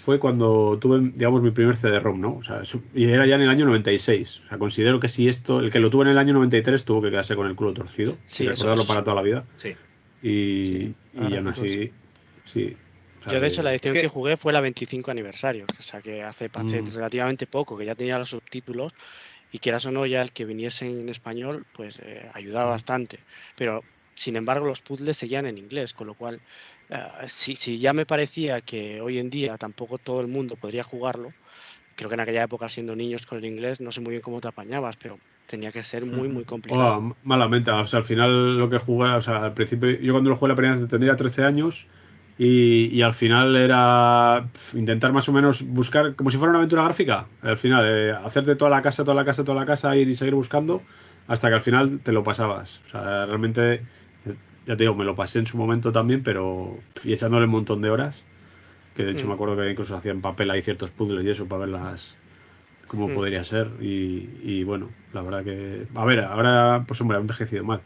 [0.05, 2.35] fue cuando tuve, digamos, mi primer CD-ROM, ¿no?
[2.37, 2.61] O sea,
[2.95, 4.43] y era ya en el año 96.
[4.45, 7.01] O sea, considero que si esto, el que lo tuvo en el año 93 tuvo
[7.01, 8.19] que quedarse con el culo torcido.
[8.25, 8.89] Sí, y recordarlo es.
[8.89, 9.45] para toda la vida.
[9.57, 9.71] Sí.
[10.23, 11.93] Y, Sí, y ahora aún recuerdo así,
[12.45, 12.77] sí.
[13.21, 14.07] O sea, Yo, de hecho, la edición Es que...
[14.07, 16.87] que- jugué fue la 25 aniversario, o sea que hace, hace Mm.
[16.95, 18.93] relativamente poco, que ya tenía los subtítulos
[19.51, 22.75] y quieras o no, ya el que viniese en español, pues eh, ayudaba Mm.
[22.75, 23.21] bastante.
[23.57, 23.83] Pero,
[24.17, 26.41] sin embargo, los puzzles seguían en inglés, con lo cual,
[26.91, 30.85] eh, si, si ya me parecía que hoy en día tampoco todo el mundo podría
[30.85, 31.29] jugarlo,
[31.97, 34.41] creo que en aquella época, siendo niños con el inglés, no sé muy bien cómo
[34.41, 36.99] te apañabas, pero tenía que ser muy, muy complicado.
[36.99, 40.31] Oh, malamente, o sea, al final lo que jugué, o sea, al principio, yo cuando
[40.31, 41.87] lo jugué la primera vez tendría 13 años
[42.39, 46.83] y, y al final era intentar más o menos buscar, como si fuera una aventura
[46.83, 50.09] gráfica, al final, eh, hacerte toda la casa, toda la casa, toda la casa, ir
[50.09, 50.83] y seguir buscando
[51.27, 52.81] hasta que al final te lo pasabas.
[52.87, 53.83] O sea, realmente,
[54.67, 57.83] ya te digo, me lo pasé en su momento también, pero y echándole un montón
[57.83, 58.25] de horas,
[58.95, 59.29] que de hecho Mm.
[59.29, 62.17] me acuerdo que incluso hacían papel ahí ciertos puzzles y eso para verlas
[62.89, 63.13] cómo Mm.
[63.13, 67.65] podría ser y, y bueno, la verdad que a ver, ahora pues hombre ha envejecido
[67.65, 67.83] mal.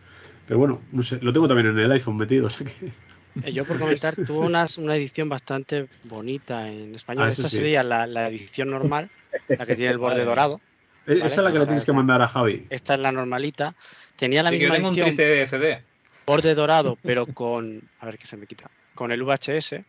[0.46, 2.92] Pero bueno, no sé, lo tengo también en el iPhone metido, o sea que
[3.40, 7.28] Eh, Yo por comentar, tuvo unas, una edición bastante bonita en español.
[7.28, 7.58] Ah, Esta sí.
[7.58, 9.10] sería la, la edición normal,
[9.56, 10.62] la que tiene el borde dorado.
[11.06, 12.68] esa Vale, es la que le tienes es que mandar a Javi.
[12.68, 13.74] Esta es la normalita.
[14.16, 15.88] Tenía la Sí, que yo misma tengo un edición, triste CD.
[16.28, 17.80] Borde dorado, pero con.
[17.98, 18.70] A ver qué se me quita.
[18.94, 19.82] Con el VHS.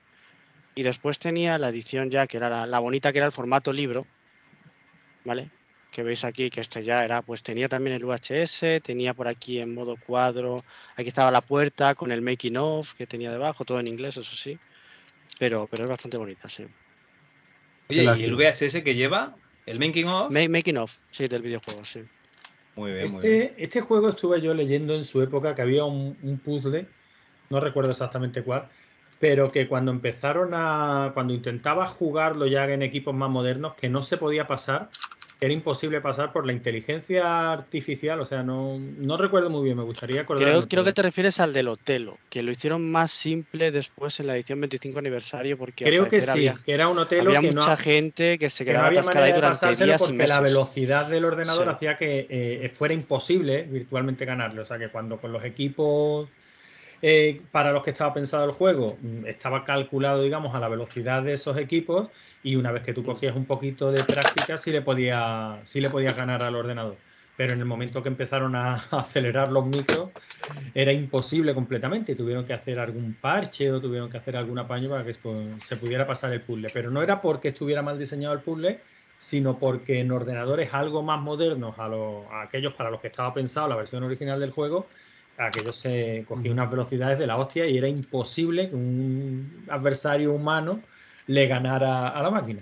[0.76, 3.74] Y después tenía la edición ya, que era la, la bonita, que era el formato
[3.74, 4.06] libro.
[5.26, 5.52] ¿Vale?
[5.92, 9.60] Que veis aquí, que este ya era, pues tenía también el VHS, tenía por aquí
[9.60, 10.64] en modo cuadro,
[10.96, 14.36] aquí estaba la puerta con el making of que tenía debajo, todo en inglés, eso
[14.36, 14.58] sí.
[15.40, 16.66] Pero, pero es bastante bonita, sí.
[17.90, 19.36] Oye, ¿y el VHS que lleva?
[19.66, 20.32] ¿El making of?
[20.32, 22.02] Ma- making of, sí, del videojuego, sí.
[22.80, 23.06] Muy bien.
[23.06, 26.88] Este, este juego estuve yo leyendo en su época que había un, puzzle,
[27.50, 28.70] no recuerdo exactamente cuál,
[29.20, 31.12] pero que cuando empezaron a.
[31.14, 34.90] cuando intentaba jugarlo ya en equipos más modernos, que no se podía pasar,
[35.42, 39.84] era imposible pasar por la inteligencia artificial, o sea, no, no recuerdo muy bien, me
[39.84, 40.52] gustaría acordarme.
[40.52, 44.28] Creo, creo que te refieres al del Otelo, que lo hicieron más simple después en
[44.28, 47.52] la edición 25 aniversario, porque Creo que sí, había, que era un hotel había que
[47.54, 50.42] mucha no, gente que se que no quedaba había de durante días y porque la
[50.42, 50.44] meses.
[50.44, 51.70] velocidad del ordenador Sí.
[51.70, 54.62] hacía que eh, fuera imposible virtualmente ganarle.
[54.62, 56.28] O sea que cuando con los equipos
[57.02, 61.24] eh, para los que estaba pensado el juego mm, estaba calculado, digamos, a la velocidad
[61.24, 62.10] de esos equipos
[62.42, 65.90] y una vez que tú cogías un poquito de práctica sí le, podía, sí le
[65.90, 67.04] podías ganar al ordenador.
[67.36, 70.14] Pero en el momento que empezaron a acelerar los micros
[70.74, 75.06] era imposible completamente tuvieron que hacer algún parche o tuvieron que hacer algún apaño para
[75.06, 76.70] que se pudiera pasar el puzzle.
[76.72, 78.82] Pero no era porque estuviera mal diseñado el puzzle,
[79.18, 83.34] sino porque en ordenadores algo más modernos a, los- a aquellos para los que estaba
[83.34, 84.90] pensado la versión original del juego,
[85.40, 90.80] aquellos se cogían unas velocidades de la hostia y era imposible que un adversario humano
[91.28, 92.62] le ganara a la máquina.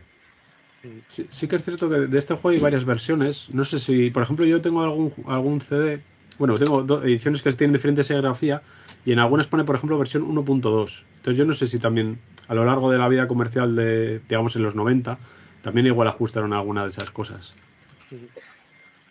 [1.10, 3.50] Sí, sí que es cierto que de este juego hay varias versiones.
[3.54, 6.00] No sé si, por ejemplo, yo tengo algún, algún CD.
[6.38, 8.62] Bueno, tengo dos ediciones que tienen diferente serigrafía
[9.06, 11.04] y en algunas pone, por ejemplo, versión 1.2.
[11.18, 14.56] Entonces yo no sé si también a lo largo de la vida comercial de, digamos,
[14.56, 15.18] en los 90,
[15.64, 17.56] también igual ajustaron alguna de esas cosas.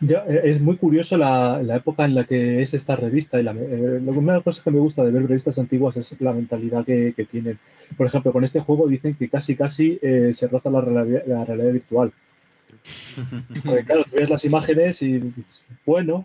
[0.00, 3.40] Ya, eh, es muy curioso la, la época en la que es esta revista.
[3.40, 6.20] Y la, eh, una de las cosas que me gusta de ver revistas antiguas es
[6.20, 7.58] la mentalidad que, que tienen.
[7.96, 11.44] Por ejemplo, con este juego dicen que casi casi eh, se roza la realidad, la
[11.44, 12.12] realidad virtual.
[13.64, 16.24] Porque claro, tú ves las imágenes y dices, bueno.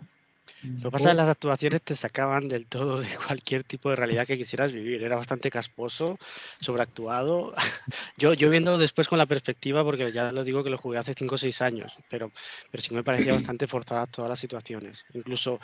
[0.64, 3.96] Lo que pasa es que las actuaciones te sacaban del todo de cualquier tipo de
[3.96, 5.02] realidad que quisieras vivir.
[5.02, 6.18] Era bastante casposo,
[6.60, 7.52] sobreactuado.
[8.16, 11.14] Yo, yo viéndolo después con la perspectiva, porque ya lo digo que lo jugué hace
[11.14, 12.30] 5 o 6 años, pero,
[12.70, 15.04] pero sí me parecía bastante forzadas todas las situaciones.
[15.14, 15.58] Incluso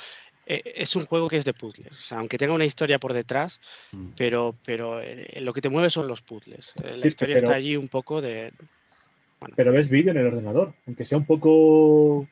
[0.46, 1.92] eh, es un juego que es de puzzles.
[1.92, 3.60] O sea, aunque tenga una historia por detrás,
[3.92, 4.08] Mm.
[4.16, 6.72] pero, pero eh, lo que te mueve son los puzzles.
[6.82, 8.52] Eh, La Sí, historia pero- está allí un poco de.
[9.54, 12.26] Pero ves vídeo en el ordenador, aunque sea un poco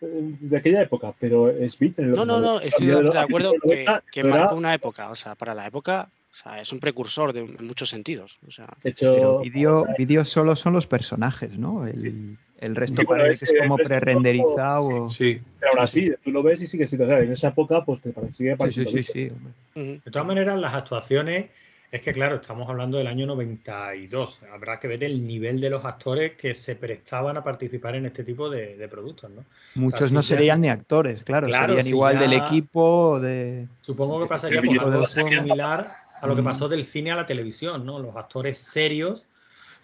[0.00, 3.64] de aquella época, pero vídeo en el No, no, no, estoy de acuerdo que, los
[3.64, 5.10] 90, que marcó una época.
[5.10, 8.36] O sea, para la época, o sea, es un precursor de, en muchos sentidos.
[8.46, 11.86] O sea, hecho, vídeo, vídeo solo son los personajes, ¿no?
[11.86, 15.04] El, el resto Sí, parece es que es como pre-renderizado.
[15.06, 17.48] o- Sí, pero aún así, tú lo ves y sigue siendo, o sea, en esa
[17.48, 19.32] época, pues te parecía Sí, sí, sí, sí.
[19.74, 21.50] De todas maneras, las actuaciones,
[21.92, 24.40] es que claro, estamos hablando del año 92.
[24.50, 28.24] Habrá que ver el nivel de los actores que se prestaban a participar en este
[28.24, 29.44] tipo de, de productos, ¿no?
[29.74, 33.68] Muchos no serían ni actores, claro, Claro, serían si igual ya- del equipo de...
[33.82, 37.84] Supongo que pasaría por algo similar a lo que pasó del cine a la televisión,
[37.84, 37.98] ¿no?
[37.98, 39.26] Los actores serios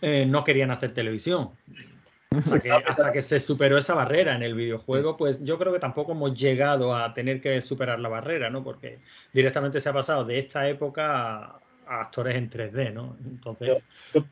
[0.01, 1.51] eh, no querían hacer televisión.
[2.31, 5.79] Hasta que, hasta que se superó esa barrera en el videojuego, pues yo creo que
[5.79, 8.65] tampoco hemos llegado a tener que superar la barrera, ¿no?
[8.65, 9.01] Porque
[9.33, 13.17] directamente se ha pasado de esta época a, actores en 3D, ¿no?
[13.25, 13.83] Entonces,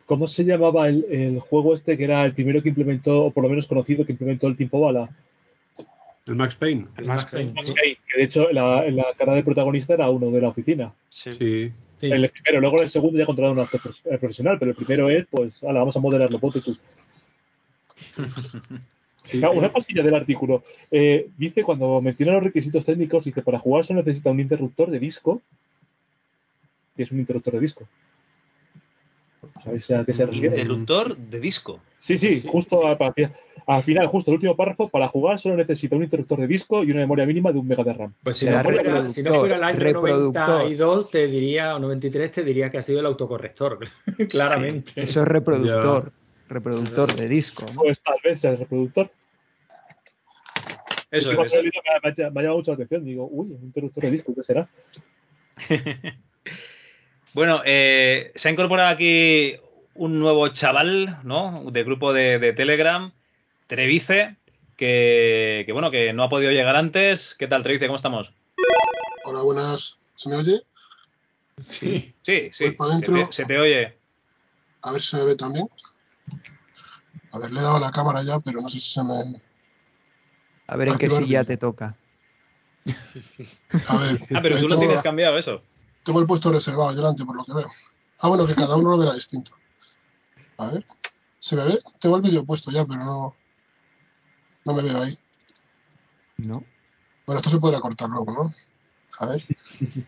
[0.05, 3.42] ¿Cómo se llamaba el, el juego este que era el primero que implementó, o por
[3.42, 5.11] lo menos conocido, que implementó el tiempo bala?
[6.27, 6.87] el Max Payne.
[6.97, 7.75] El Max Max Payne, Payne, sí.
[7.83, 10.92] Sí, que de hecho la, la cara del protagonista era uno de la oficina.
[11.09, 11.33] Sí.
[11.33, 11.73] Sí.
[12.01, 15.09] el primero, luego en el segundo ya contrataron un actor eh, profesional, pero el primero
[15.09, 16.75] es, pues, ala, vamos a modelarlo, ponte tú.
[16.75, 16.81] Sí.
[19.40, 20.62] Claro, una cosilla del artículo.
[20.88, 25.01] Eh, dice, cuando menciona los requisitos técnicos, dice, para jugar se necesita un interruptor de
[25.01, 25.42] disco.
[26.97, 27.89] Que es un interruptor de disco?
[29.63, 30.47] ¿Sabéis a qué se refiere?
[30.49, 31.83] Interruptor de disco.
[31.99, 32.87] Sí, sí, Sí, justo sí.
[32.87, 33.35] Al, al-
[33.69, 36.91] al final, justo el último párrafo, para jugar solo necesita un interruptor de disco y
[36.93, 38.15] una memoria mínima de un mega de RAM.
[38.23, 40.49] Pues si no, fuera, si no fuera el año reproductor.
[40.49, 43.81] 92, te diría, o 93, te diría que ha sido el autocorrector,
[44.31, 45.01] claramente.
[45.03, 46.13] Eso es reproductor,
[46.49, 47.67] reproductor de disco.
[47.75, 47.81] ¿no?
[47.81, 49.11] Pues tal vez sea el reproductor.
[51.11, 53.05] Eso Es me ha- me ha llamado mucho la atención.
[53.05, 54.69] Digo, uy, un interruptor de disco, ¿qué será?
[57.37, 59.57] Bueno, eh, se ha incorporado aquí
[59.94, 61.64] un nuevo chaval, ¿no?
[61.70, 63.12] De grupo de, de Telegram,
[63.66, 64.37] Trevice,
[64.75, 67.35] que, que, bueno, que no ha podido llegar antes.
[67.35, 67.88] ¿Qué tal, Trevice?
[67.88, 68.33] ¿Cómo estamos?
[69.25, 69.99] Hola, buenas.
[70.14, 70.62] ¿Se me oye?
[71.59, 72.14] Sí.
[72.22, 73.99] Sí, sí, Voy para se te, se te oye.
[74.81, 75.68] A ver si se me ve también.
[77.33, 79.42] A ver, le he dado a la cámara ya, pero no sé si se me.
[80.68, 81.99] A ver en qué silla te toca.
[82.87, 84.20] A ver.
[84.35, 85.62] Ah, pero tú no tengo, tienes cambiado eso.
[86.07, 87.69] Tengo el puesto reservado delante, por lo que veo.
[88.21, 89.51] Ah, bueno, que cada uno lo verá distinto.
[90.59, 90.87] A ver.
[91.40, 91.81] ¿Se me ve?
[91.99, 93.35] Tengo el vídeo puesto ya, pero no.
[94.64, 95.19] No me veo ahí.
[96.37, 96.62] ¿No?
[97.27, 98.53] Bueno, esto se podrá cortar luego, ¿no?
[99.19, 99.45] A ver.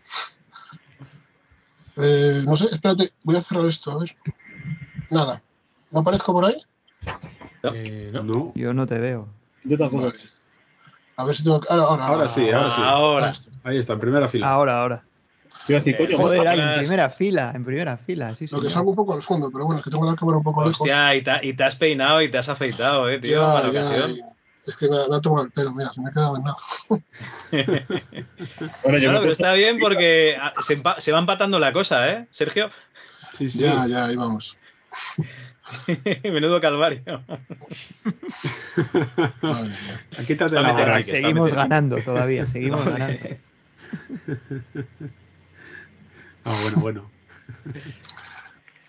[2.01, 4.15] Eh, no sé, espérate, voy a cerrar esto, a ver.
[5.09, 5.43] Nada.
[5.91, 6.55] ¿No aparezco por ahí?
[7.73, 8.23] Eh, no.
[8.23, 8.53] No.
[8.55, 9.27] Yo no te veo.
[9.65, 10.03] Yo tampoco.
[10.05, 10.19] Vale.
[11.17, 11.59] A ver si tengo.
[11.69, 12.07] Ahora, ahora.
[12.07, 12.81] Ahora sí, ahora sí.
[12.85, 13.33] Ahora.
[13.65, 14.49] Ahí está, en primera fila.
[14.49, 15.03] Ahora, ahora.
[15.67, 18.69] Iba a decir, coño, Joder, ahí en primera fila, en primera fila, sí, Lo que
[18.69, 20.81] salgo un poco al fondo, pero bueno, es que tengo la cámara un poco lejos.
[20.81, 23.67] Hostia, y te, y te has peinado y te has afeitado, eh, tío, Ya, para
[23.67, 24.19] la ya, ocasión.
[24.65, 26.43] Es que me, ha- me ha tomado el pelo, mira, se me ha quedado en
[26.43, 26.57] nada.
[28.83, 32.09] Bueno, yo No, pero está bien porque ah, se, empa- se va empatando la cosa,
[32.09, 32.69] ¿eh, Sergio?
[33.37, 33.59] Sí, sí.
[33.59, 34.57] Ya, ya, ahí vamos.
[36.23, 37.03] Menudo calvario.
[40.27, 41.03] Quítate Está la.
[41.03, 43.19] Seguimos ganando todavía, seguimos ganando.
[46.49, 47.11] Ah, bueno, bueno.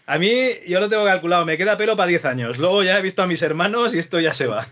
[0.06, 0.30] A mí,
[0.66, 2.58] yo lo tengo calculado, me queda pelo para 10 años.
[2.58, 4.66] Luego ya he visto a mis hermanos y esto ya se va.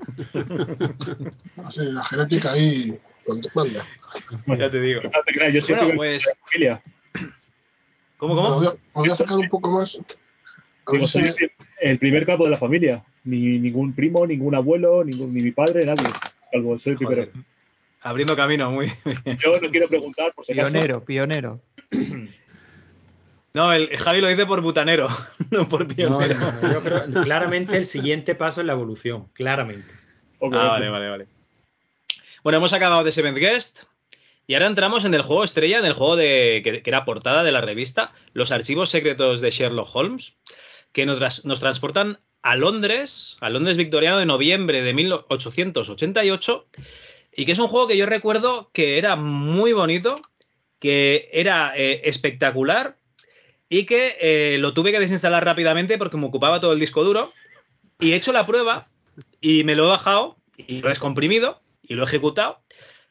[1.57, 2.99] No sé, la genética ahí.
[4.47, 5.03] Ya te digo.
[5.03, 6.27] no te creas, yo siempre Bueno, pues.
[6.27, 6.83] la familia.
[8.17, 8.57] ¿Cómo, cómo?
[8.57, 10.01] voy, a, voy a acercar un poco más.
[10.91, 11.31] Digo, soy
[11.83, 13.05] el primer calvo de la familia.
[13.25, 16.07] Ni ningún primo, ningún abuelo, ningún, ni mi padre, nadie.
[16.51, 17.27] Calvo, soy el primero.
[17.27, 17.45] Joder.
[18.01, 19.37] Abriendo camino, muy bien.
[19.37, 20.73] Yo no quiero preguntar, por si acaso.
[20.73, 21.61] Pionero, pionero.
[23.55, 25.09] No, el Javi lo dice por butanero,
[25.51, 26.19] no por No, pionero.
[26.63, 29.89] no, yo creo claramente el siguiente paso es la evolución, claramente.
[30.39, 31.27] Ok, Ah, vale, vale, vale.
[32.45, 33.83] Bueno, hemos acabado de Seventh Guest
[34.47, 37.43] y ahora entramos en el juego estrella, en el juego de, que, que era portada
[37.43, 40.35] de la revista, Los archivos secretos de Sherlock Holmes,
[40.93, 46.67] que nos, nos transportan a Londres, a Londres victoriano de noviembre de 1888,
[47.35, 50.15] y que es un juego que yo recuerdo que era muy bonito,
[50.79, 52.98] que era eh, espectacular
[53.69, 57.33] y que eh, lo tuve que desinstalar rápidamente porque me ocupaba todo el disco duro.
[58.01, 58.87] Y he hecho la prueba
[59.41, 62.61] y me lo he bajado y lo he descomprimido y lo he ejecutado.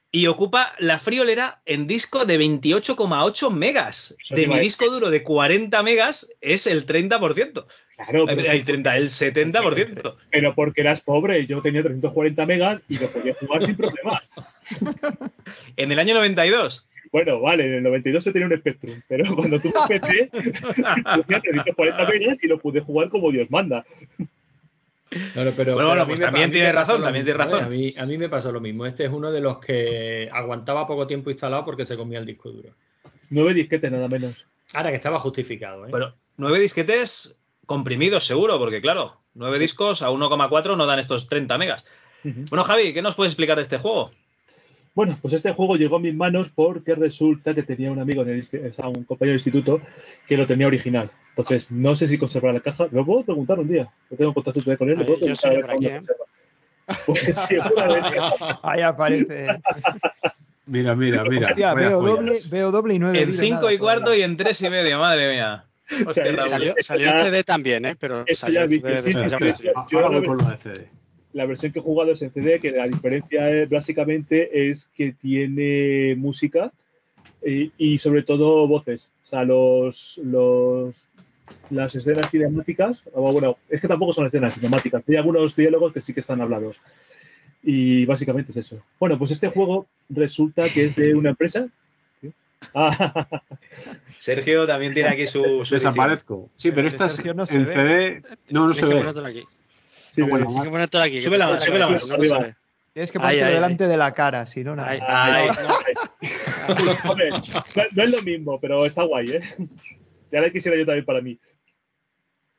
[0.09, 4.15] y ocupa la friolera en disco de 28,8 megas.
[4.23, 7.65] Eso De mi disco duro de 40 megas es el 30%.
[7.97, 10.15] Claro, pero, El 30, el 70%.
[10.31, 11.45] pero porque eras pobre.
[11.45, 14.23] Yo tenía 340 megas y lo podía jugar sin problemas.
[15.77, 16.87] En el año 92.
[17.11, 21.41] Bueno, vale, en el 92 se tenía un Spectrum, pero cuando tuve un PC, tenía
[21.41, 23.85] 340 megas y lo pude jugar como Dios manda.
[25.33, 27.63] Claro, pero, Bueno, bueno, a mí pues también tiene razón, también tiene razón.
[27.63, 27.65] ¿eh?
[27.65, 28.85] A mí, a mí me pasó lo mismo.
[28.85, 32.51] Este es uno de los que aguantaba poco tiempo instalado porque se comía el disco
[32.51, 32.71] duro.
[33.29, 34.45] Nueve disquetes nada menos.
[34.73, 35.89] Ahora que estaba justificado, ¿eh?
[35.91, 41.57] Pero nueve disquetes comprimidos, seguro, porque claro, nueve discos a 1,4 no dan estos 30
[41.57, 41.85] megas.
[42.23, 44.11] Bueno, Javi, ¿qué nos puedes explicar de este juego?
[44.97, 48.29] Bueno, pues este juego llegó a mis manos porque resulta que tenía un amigo, en
[48.29, 49.79] el, o sea, un compañero de instituto,
[50.25, 51.12] que lo tenía original.
[51.29, 52.88] Entonces, no sé si conservará la caja.
[52.89, 53.88] Lo puedo preguntar un día.
[54.10, 54.97] Yo tengo contacto todavía con él.
[55.05, 56.01] Yo por aquí, ¿eh?
[56.01, 56.15] conserva.
[57.05, 57.47] Pues.
[58.63, 59.62] Ahí aparece.
[60.65, 61.49] Mira, mira, mira.
[61.49, 63.21] Hostia, veo doble, veo doble y nueve.
[63.21, 65.63] En mira, 5 nada, y cuarto y en 3 y medio, madre mía.
[66.07, 66.25] O sea.
[66.47, 67.95] Salió, salió en CD también, ¿eh?
[67.99, 69.67] Pero salió ya CD sí, sí, sí.
[69.91, 70.21] Yo Ahora
[71.38, 75.12] la versión que he jugado es en CD, que la diferencia es, básicamente es que
[75.12, 76.73] tiene música
[77.45, 79.12] y, y sobre todo voces.
[79.23, 80.95] O sea, los, los
[81.69, 86.02] las escenas cinemáticas, o bueno, es que tampoco son escenas cinemáticas, hay algunos diálogos que
[86.02, 86.78] sí que están hablados.
[87.62, 88.82] Y básicamente es eso.
[89.00, 91.67] Bueno, pues este juego resulta que es de una empresa.
[92.73, 93.28] Ah,
[94.19, 95.43] Sergio también tiene aquí su.
[95.43, 95.69] su edición.
[95.69, 96.50] Desaparezco.
[96.56, 97.73] Sí, pero de esta es no en ve.
[97.73, 98.23] CD.
[98.50, 99.04] No, no se ve.
[99.26, 99.43] aquí.
[100.17, 101.13] Sí, No, bueno, que ponértelo aquí.
[101.15, 102.47] que Súbela te más, puede súbela caer, más, no, no se arriba.
[102.47, 102.56] ve.
[102.93, 104.89] Tienes que ahí, delante de la cara, si no, nada.
[104.89, 104.99] Ay,
[106.67, 107.15] no,
[107.95, 109.39] no es lo mismo, pero está guay, ¿eh?
[110.32, 111.39] Ya la quisiera yo también para mí.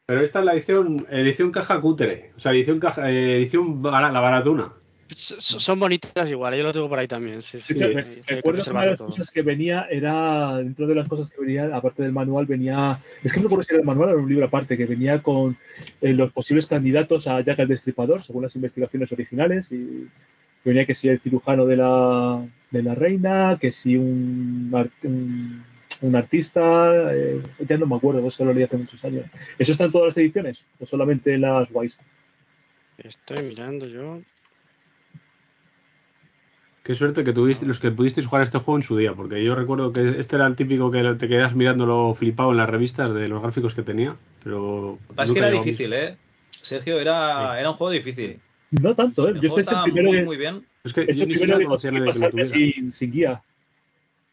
[0.06, 2.32] Pero esta es la edición, edición caja cutre.
[2.36, 4.72] O sea, edición caja, eh, edición la baratuna.
[5.16, 7.40] Son bonitas igual, yo lo tengo por ahí también.
[7.42, 9.08] Sí, sí, hecho, me- que recuerdo que una de las todo.
[9.08, 13.32] cosas que venía era, dentro de las cosas que venía, aparte del manual, venía, es
[13.32, 15.56] que no recuerdo si era el manual o era un libro aparte, que venía con
[16.00, 20.08] eh, los posibles candidatos a Jack el Destripador, según las investigaciones originales, y
[20.64, 24.70] venía que si el cirujano de la, de la reina, que si un,
[25.04, 25.64] un,
[26.02, 29.24] un artista, eh, ya no me acuerdo, eso lo leí hace muchos años.
[29.58, 30.64] ¿Eso está en todas las ediciones?
[30.78, 31.96] ¿O solamente en las guays?
[32.98, 34.20] Estoy mirando yo.
[36.88, 39.54] Qué suerte que tuviste los que pudisteis jugar este juego en su día, porque yo
[39.54, 43.28] recuerdo que este era el típico que te quedas mirándolo flipado en las revistas de
[43.28, 46.16] los gráficos que tenía, pero Es que era difícil, ¿eh?
[46.62, 47.60] Sergio, era, Sí.
[47.60, 48.40] era un juego difícil.
[48.70, 49.32] No tanto, ¿eh?
[49.32, 50.64] El Yo este es el estaba primero muy, que, muy bien.
[50.82, 52.48] Es que es yo el ni primero siquiera que que tuviera.
[52.48, 53.42] sin, sin guía.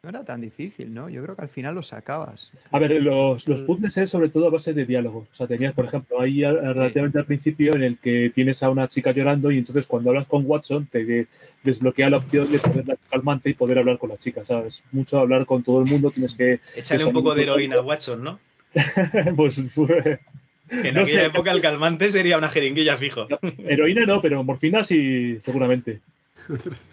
[0.06, 1.10] No era tan difícil, ¿no?
[1.10, 2.52] Yo creo que al final lo sacabas.
[2.70, 5.26] A ver, los, los puzzles es sobre todo a base de diálogo.
[5.32, 8.88] O sea, tenías, por ejemplo, ahí relativamente al principio en el que tienes a una
[8.88, 11.28] chica llorando y entonces cuando hablas con Watson te de-
[11.64, 14.84] desbloquea la opción de poner la calmante y poder hablar con la chica, ¿sabes?
[14.92, 16.60] Mucho hablar con todo el mundo, tienes que...
[16.76, 18.40] Échale Eso un poco no- de heroína a Watson, ¿no?
[19.36, 21.26] pues, En No aquella sé.
[21.26, 23.28] época el calmante sería una jeringuilla fijo.
[23.58, 26.02] heroína no, pero morfina sí, seguramente.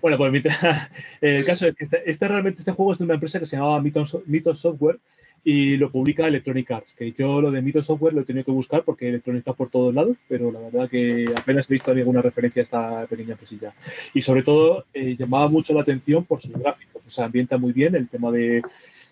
[0.00, 0.44] Bueno, pues
[1.20, 3.56] el caso es que este, este realmente este juego es de una empresa que se
[3.56, 4.98] llamaba Mythos, Software
[5.42, 8.50] y lo publica Electronic Arts, que yo lo de Mythos Software lo he tenido que
[8.50, 12.22] buscar porque Electronic Arts por todos lados, pero la verdad que apenas he visto ninguna
[12.22, 13.74] referencia a esta pequeña cosilla.
[14.14, 17.72] Y sobre todo eh, llamaba mucho la atención por sus gráficos, o sea, ambienta muy
[17.72, 18.62] bien el tema de,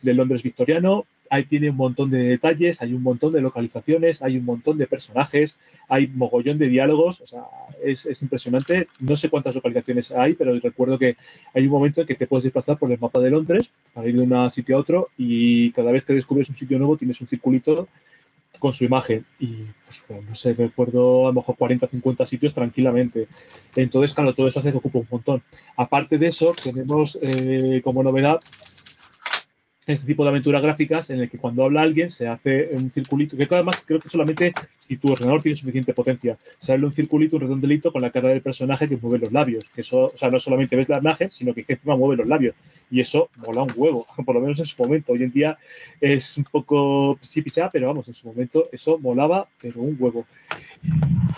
[0.03, 4.37] de Londres victoriano, ahí tiene un montón de detalles, hay un montón de localizaciones, hay
[4.37, 7.45] un montón de personajes, hay mogollón de diálogos, o sea,
[7.83, 8.89] es, es impresionante.
[9.01, 11.17] No sé cuántas localizaciones hay, pero recuerdo que
[11.55, 14.17] hay un momento en que te puedes desplazar por el mapa de Londres para ir
[14.17, 17.29] de un sitio a otro y cada vez que descubres un sitio nuevo tienes un
[17.29, 17.89] circulito
[18.59, 22.55] con su imagen y pues no sé, recuerdo a lo mejor 40 o 50 sitios
[22.55, 23.29] tranquilamente.
[23.77, 25.43] Entonces, claro, todo eso hace que ocupe un montón.
[25.77, 28.41] Aparte de eso, tenemos eh, como novedad
[29.93, 33.37] este tipo de aventuras gráficas en el que cuando habla alguien se hace un circulito,
[33.37, 37.43] que además creo que solamente si tu ordenador tiene suficiente potencia, sale un circulito, un
[37.43, 39.65] redondelito con la cara del personaje que mueve los labios.
[39.75, 42.55] Que eso, o sea, no solamente ves la imagen, sino que encima mueve los labios.
[42.91, 45.13] Y eso mola un huevo, por lo menos en su momento.
[45.13, 45.59] Hoy en día
[46.01, 50.27] es un poco chipichá, pero vamos, en su momento eso molaba, pero un huevo.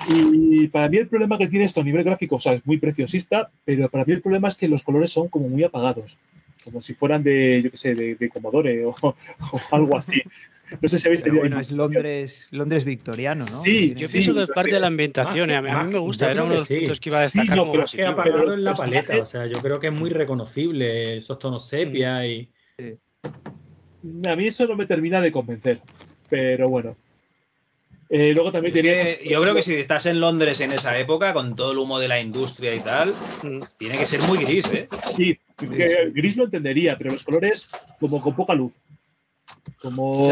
[0.09, 2.79] Y para mí el problema que tiene esto a nivel gráfico, o sea, es muy
[2.79, 6.17] preciosista, pero para mí el problema es que los colores son como muy apagados
[6.65, 10.23] como si fueran de, yo qué sé, de, de Commodore o, o algo así.
[10.81, 13.51] No sé si habéis tenido bueno, es Londres, Londres victoriano, ¿no?
[13.63, 15.79] Sí, Yo Sí, pienso que es parte de la ambientación y a mí, a mí
[15.85, 16.77] más- me gusta, era uno de los sí.
[16.79, 18.23] puntos que iba a Sí, destacar no, como pero Es que positivo.
[18.23, 21.67] apagado en la paleta, personajes- o sea, yo creo que es muy reconocible esos tonos
[21.67, 22.49] sepia y.
[24.27, 25.81] A mí eso no me termina de convencer,
[26.29, 26.97] pero bueno.
[28.09, 29.21] Eh, luego también tenía.
[29.23, 32.09] Yo creo que si estás en Londres en esa época, con todo el humo de
[32.09, 33.61] la industria y tal, Mm.
[33.79, 34.89] tiene que ser muy gris, ¿eh?
[35.09, 35.39] Sí,
[35.69, 38.79] que gris lo entendería, pero los colores como con poca luz.
[39.83, 40.29] Como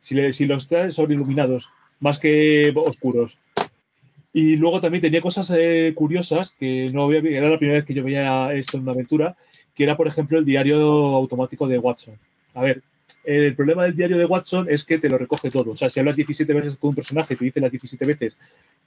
[0.00, 1.66] si, le- si los traes sobreiluminados,
[2.00, 3.38] más que oscuros.
[4.32, 7.94] Y luego también tenía cosas eh, curiosas que no había era la primera vez que
[7.94, 9.36] yo veía esto en una aventura,
[9.74, 12.18] que era, por ejemplo, el diario automático de Watson.
[12.54, 12.82] A ver,
[13.22, 15.70] el problema del diario de Watson es que te lo recoge todo.
[15.70, 18.36] O sea, si hablas 17 veces con un personaje y te dice las 17 veces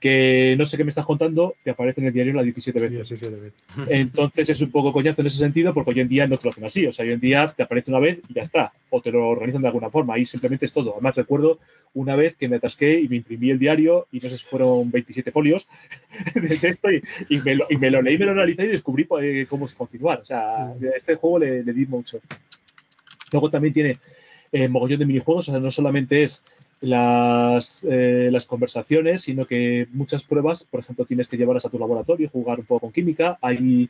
[0.00, 3.32] que no sé qué me estás contando, te aparece en el diario las 17 veces.
[3.88, 6.50] Entonces es un poco coñazo en ese sentido porque hoy en día no te lo
[6.50, 6.86] hacen así.
[6.86, 8.72] O sea, hoy en día te aparece una vez y ya está.
[8.90, 10.14] O te lo organizan de alguna forma.
[10.14, 10.92] Ahí simplemente es todo.
[10.92, 11.58] Además, recuerdo
[11.94, 14.90] una vez que me atasqué y me imprimí el diario y no sé si fueron
[14.90, 15.66] 27 folios
[16.34, 19.06] de texto y, y me, lo, y me lo leí, me lo analicé y descubrí
[19.20, 20.20] eh, cómo continuar.
[20.20, 22.20] O sea, este juego le, le di mucho.
[23.32, 23.98] Luego también tiene
[24.52, 25.48] eh, mogollón de minijuegos.
[25.48, 26.44] O sea, no solamente es
[26.80, 31.78] las, eh, las conversaciones, sino que muchas pruebas, por ejemplo, tienes que llevarlas a tu
[31.78, 33.38] laboratorio, jugar un poco con química.
[33.40, 33.88] Hay,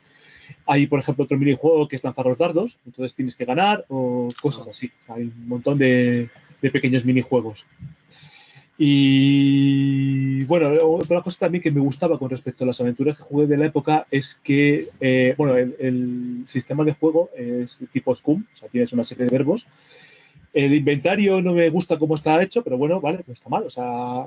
[0.67, 4.29] hay, por ejemplo, otro minijuego que es lanzar los dardos, entonces tienes que ganar o
[4.41, 4.91] cosas así.
[5.09, 6.31] Hay un montón de,
[6.63, 7.67] de pequeños minijuegos.
[8.81, 13.49] Y bueno, otra cosa también que me gustaba con respecto a las aventuras que jugué
[13.49, 18.45] de la época es que, eh, bueno, el, el, sistema de juego es tipo Scum,
[18.55, 19.67] o sea, tienes una serie de verbos.
[20.53, 23.65] El inventario no me gusta cómo está hecho, pero bueno, vale, no está mal.
[23.65, 24.25] O sea,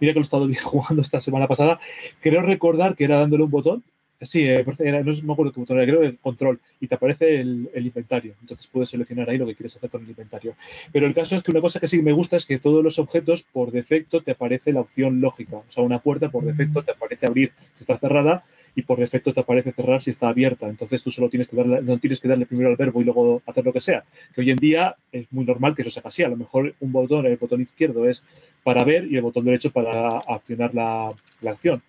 [0.00, 1.78] mira que lo he estado jugando esta semana pasada.
[2.20, 3.82] Creo recordar que era dándole un botón.
[4.22, 7.38] Sí, eh, era, no me acuerdo qué botón era, creo el control, y te aparece
[7.38, 8.34] el, el, inventario.
[8.40, 10.54] Entonces puedes seleccionar ahí lo que quieres hacer con el inventario.
[10.90, 12.98] Pero el caso es que una cosa que sí me gusta es que todos los
[12.98, 15.56] objetos, por defecto, te aparece la opción lógica.
[15.56, 18.44] O sea, una puerta por defecto te aparece abrir si está cerrada
[18.76, 20.68] y por defecto te aparece cerrar si está abierta.
[20.68, 23.42] Entonces tú solo tienes que darle, no tienes que darle primero al verbo y luego
[23.46, 24.04] hacer lo que sea.
[24.34, 26.22] Que hoy en día es muy normal que eso sea así.
[26.22, 28.22] A lo mejor un botón, el botón izquierdo es
[28.62, 31.08] para ver y el botón derecho para accionar la,
[31.46, 31.82] acción.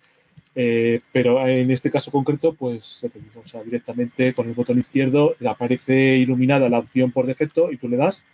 [0.54, 6.70] Eh, pero en este caso concreto, pues o directamente con el botón izquierdo aparece iluminada
[6.70, 8.24] la opción por defecto y tú le das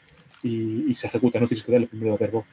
[0.44, 2.46] y, y se ejecuta, no tienes que darle primero al verbo.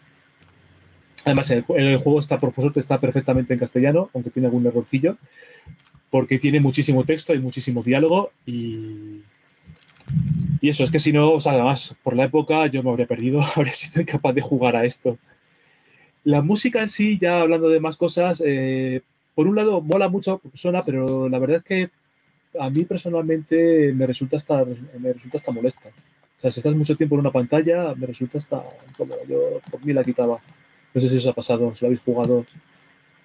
[1.26, 5.18] Además, el, el, juego está por suerte está perfectamente en castellano, aunque tiene algún errorcillo,
[6.12, 9.22] porque tiene muchísimo texto, hay muchísimo diálogo y,
[10.59, 13.07] y eso, es que si no, o sea, además, por la época yo me habría
[13.07, 15.18] perdido, habría sido incapaz de jugar a esto.
[16.24, 19.01] La música en sí, ya hablando de más cosas, eh,
[19.34, 21.89] por un lado mola mucho suena, pero la verdad es que
[22.59, 24.66] a mí personalmente me resulta hasta,
[24.99, 25.89] me resulta hasta molesta.
[26.38, 29.20] O sea, si estás mucho tiempo en una pantalla, me resulta hasta incómodo.
[29.28, 30.39] Yo por mí la quitaba.
[30.93, 32.45] No sé si os ha pasado, si lo habéis jugado.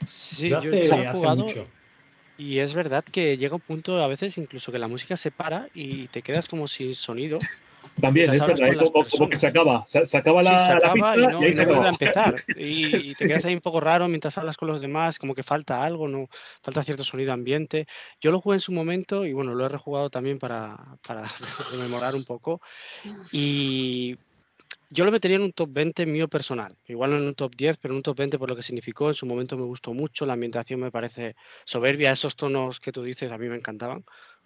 [0.07, 1.67] Sí, yo, yo hace, he hace jugado mucho.
[2.39, 5.69] Y es verdad que llega un punto a veces incluso que la música se para
[5.75, 7.39] y te quedas como sin sonido.
[8.01, 8.77] También es verdad, ¿eh?
[8.77, 9.85] como, como, que se acaba.
[9.87, 11.87] Se, se acaba la, sí, se acaba la pista y, no, y ahí se acaba.
[11.87, 12.35] a empezar.
[12.57, 15.43] Y, y, te quedas ahí un poco raro mientras hablas con los demás, como que
[15.43, 16.29] falta algo, no
[16.63, 17.87] falta cierto sonido ambiente.
[18.21, 20.77] Yo lo jugué en su momento y bueno, lo he rejugado también para,
[21.07, 21.23] para
[21.73, 22.61] rememorar un poco.
[23.33, 24.19] Y
[24.91, 26.77] yo lo metería en un top 20 mío personal.
[26.87, 29.09] Igual no en un top 10, pero en un top 20 por lo que significó.
[29.09, 30.27] En su momento me gustó mucho.
[30.27, 32.13] La ambientación me parece soberbia.
[32.13, 34.05] Esos tonos que tú dices a mí me encantaban.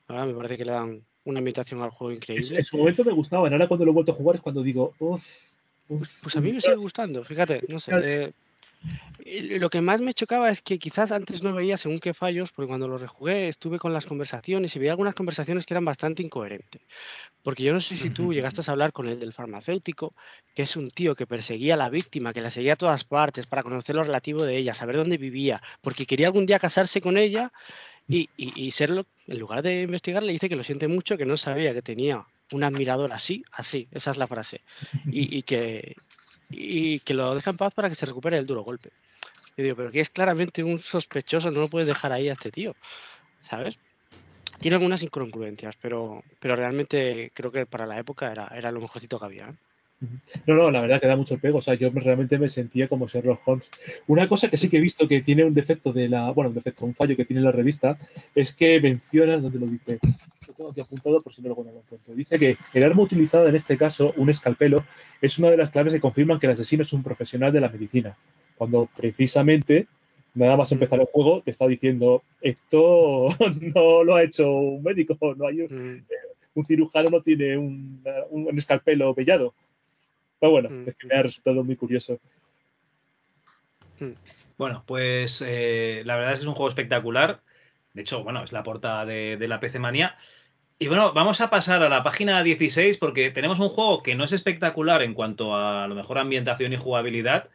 [0.08, 0.26] ¿verdad?
[0.26, 2.58] Me parece que le dan una ambientación al juego increíble.
[2.58, 3.52] En su momento me gustaban.
[3.52, 5.50] Ahora cuando lo he vuelto a jugar es cuando digo, uff.
[5.88, 7.92] Uf, pues a mí me sigue gustando, fíjate, no sé.
[8.00, 8.32] Eh,
[9.24, 12.68] lo que más me chocaba es que quizás antes no veía según qué fallos, porque
[12.68, 16.82] cuando lo rejugué estuve con las conversaciones y veía algunas conversaciones que eran bastante incoherentes.
[17.42, 20.14] Porque yo no sé si tú llegaste a hablar con el del farmacéutico,
[20.54, 23.46] que es un tío que perseguía a la víctima, que la seguía a todas partes
[23.46, 27.16] para conocer lo relativo de ella, saber dónde vivía, porque quería algún día casarse con
[27.18, 27.52] ella
[28.08, 31.26] y, y, y serlo, en lugar de investigar, le dice que lo siente mucho, que
[31.26, 34.62] no sabía que tenía un admirador así, así, esa es la frase,
[35.06, 35.94] y, y, que,
[36.50, 38.90] y que lo deja en paz para que se recupere el duro golpe.
[39.56, 42.50] Yo digo, pero que es claramente un sospechoso, no lo puedes dejar ahí a este
[42.50, 42.74] tío,
[43.42, 43.78] ¿sabes?
[44.60, 49.18] Tiene algunas incongruencias, pero, pero realmente creo que para la época era, era lo mejorcito
[49.18, 49.48] que había.
[49.48, 49.54] ¿eh?
[50.46, 51.58] No, no, la verdad que da mucho pego.
[51.58, 53.70] O sea, yo realmente me sentía como Sherlock Holmes.
[54.06, 56.30] Una cosa que sí que he visto que tiene un defecto de la.
[56.30, 57.98] Bueno, un defecto, un fallo que tiene la revista,
[58.34, 59.98] es que menciona, donde lo dice,
[60.60, 62.14] tengo aquí apuntado por si no lo encuentro.
[62.14, 64.84] Dice que el arma utilizada en este caso, un escalpelo,
[65.22, 67.70] es una de las claves que confirman que el asesino es un profesional de la
[67.70, 68.16] medicina.
[68.56, 69.86] Cuando precisamente,
[70.34, 73.28] nada más empezar el juego, te está diciendo, esto
[73.74, 76.04] no lo ha hecho un médico, no hay un,
[76.52, 79.54] un cirujano no tiene un, un escalpelo pellado.
[80.38, 82.18] Pero bueno, es que me ha resultado muy curioso.
[84.58, 87.40] Bueno, pues eh, la verdad es que es un juego espectacular.
[87.94, 90.16] De hecho, bueno, es la portada de, de la PC Manía.
[90.82, 94.24] Y bueno, vamos a pasar a la página 16 porque tenemos un juego que no
[94.24, 97.50] es espectacular en cuanto a, lo mejor ambientación y jugabilidad,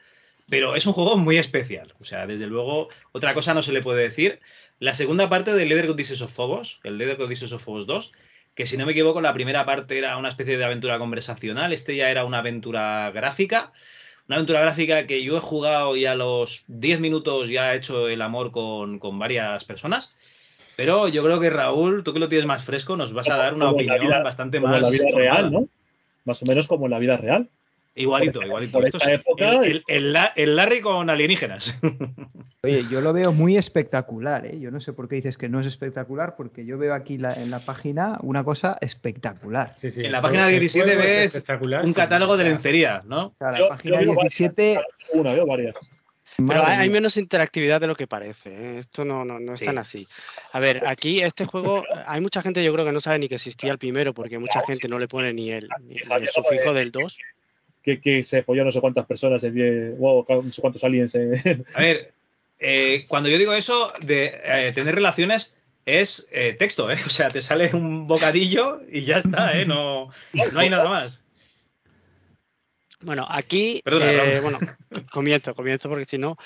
[0.47, 1.91] pero es un juego muy especial.
[1.99, 4.41] O sea, desde luego, otra cosa no se le puede decir.
[4.78, 8.11] La segunda parte de Leather Odysseus of Phobos, el Leather Odysseus of Phobos 2,
[8.53, 11.95] que si no me equivoco, la primera parte era una especie de aventura conversacional, este
[11.95, 13.73] ya era una aventura gráfica.
[14.28, 18.07] Una aventura gráfica que yo he jugado y a los 10 minutos ya he hecho
[18.07, 20.13] el amor con, con varias personas.
[20.76, 23.53] Pero yo creo que Raúl, tú que lo tienes más fresco, nos vas a dar
[23.53, 24.78] una Como opinión vida- bastante Como más.
[24.78, 25.67] en la vida real, ¿no?
[26.26, 27.47] Más o menos como en la vida real.
[27.97, 28.73] Igualito, Por igualito.
[28.73, 31.80] por Esto es época- el, el- el La- el Larry con alienígenas.
[32.63, 34.59] Oye, yo lo veo muy espectacular, ¿eh?
[34.59, 37.34] Yo no sé por qué dices que no es espectacular, porque yo veo aquí la-
[37.36, 39.73] en la página una cosa espectacular.
[39.78, 41.49] Sí, sí, En la página el 17 juego es ves
[41.84, 43.28] un sí, catálogo de lencería, ¿no?
[43.28, 44.80] O sea, la Yo- página yo veo varias, 17,
[45.13, 45.76] Una, veo varias.
[46.38, 48.49] Pero hay, menos interactividad de lo que parece.
[48.49, 48.77] ¿eh?
[48.79, 49.65] Esto no, no, no es Sí.
[49.65, 50.07] tan así.
[50.51, 53.36] A ver, aquí este juego, hay mucha gente yo creo que no sabe ni que
[53.36, 56.91] existía el primero, porque mucha gente no le pone ni el, ni el sufijo del
[56.91, 57.17] 2.
[57.81, 59.97] Que, que se folló no sé cuántas personas en 10.
[59.97, 61.13] Wow, no sé cuántos aliens.
[61.15, 62.13] en- A ver,
[62.59, 65.55] eh, cuando yo digo eso de eh, tener relaciones
[65.86, 66.95] es eh, texto, ¿eh?
[67.05, 69.65] O sea, te sale un bocadillo y ya está, ¿eh?
[69.65, 70.09] No,
[70.51, 71.24] no hay nada más.
[73.06, 74.58] Bueno, aquí, Perdona, eh, bueno,
[75.12, 76.38] comienzo, comienzo porque si no.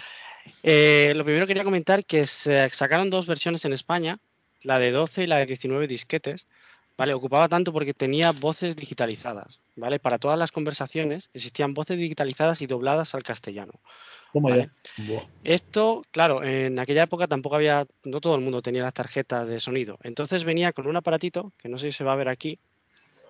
[0.61, 4.19] eh, lo primero quería comentar que se sacaron dos versiones en España,
[4.63, 6.47] la de 12 y la de 19 disquetes,
[6.97, 7.13] ¿vale?
[7.13, 9.99] Ocupaba tanto porque tenía voces digitalizadas, ¿vale?
[9.99, 13.73] Para todas las conversaciones existían voces digitalizadas y dobladas al castellano.
[14.33, 14.69] Vale.
[15.45, 19.61] Esto, claro, en aquella época tampoco había, no todo el mundo tenía las tarjetas de
[19.61, 19.97] sonido.
[20.03, 22.59] Entonces venía con un aparatito, que no sé si se va a ver aquí,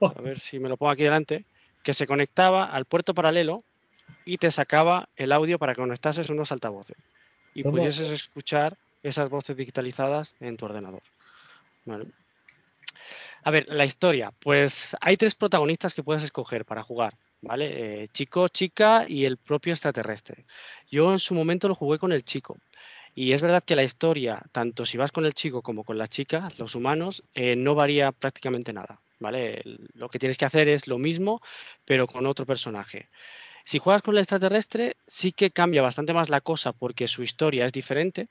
[0.01, 1.45] a ver si me lo pongo aquí delante,
[1.83, 3.63] que se conectaba al puerto paralelo
[4.25, 6.97] y te sacaba el audio para que conectases unos altavoces
[7.53, 11.01] y pudieses escuchar esas voces digitalizadas en tu ordenador.
[11.85, 12.05] Vale.
[13.43, 14.31] A ver, la historia.
[14.39, 18.03] Pues hay tres protagonistas que puedes escoger para jugar, ¿vale?
[18.03, 20.43] Eh, chico, chica y el propio extraterrestre.
[20.91, 22.57] Yo en su momento lo jugué con el chico.
[23.15, 26.07] Y es verdad que la historia, tanto si vas con el chico como con la
[26.07, 29.61] chica, los humanos, eh, no varía prácticamente nada, ¿vale?
[29.93, 31.41] Lo que tienes que hacer es lo mismo,
[31.85, 33.09] pero con otro personaje.
[33.63, 37.65] Si juegas con el extraterrestre, sí que cambia bastante más la cosa porque su historia
[37.65, 38.27] es diferente,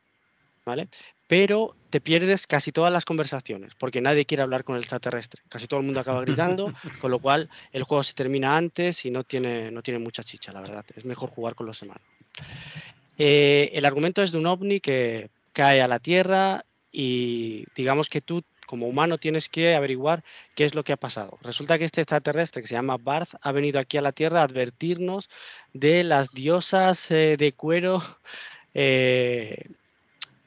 [0.65, 0.89] ¿vale?
[1.29, 5.43] Pero te pierdes casi todas las conversaciones, porque nadie quiere hablar con el extraterrestre.
[5.49, 9.11] Casi todo el mundo acaba gritando, con lo cual el juego se termina antes y
[9.11, 10.85] no tiene, no tiene mucha chicha, la verdad.
[10.97, 12.03] Es mejor jugar con los humanos.
[13.19, 18.21] Eh, el argumento es de un ovni que cae a la Tierra y digamos que
[18.21, 20.23] tú como humano tienes que averiguar
[20.55, 21.39] qué es lo que ha pasado.
[21.43, 24.45] Resulta que este extraterrestre que se llama Barth ha venido aquí a la Tierra a
[24.45, 25.31] advertirnos
[25.73, 28.03] de las diosas eh, de cuero.
[28.75, 29.65] eh,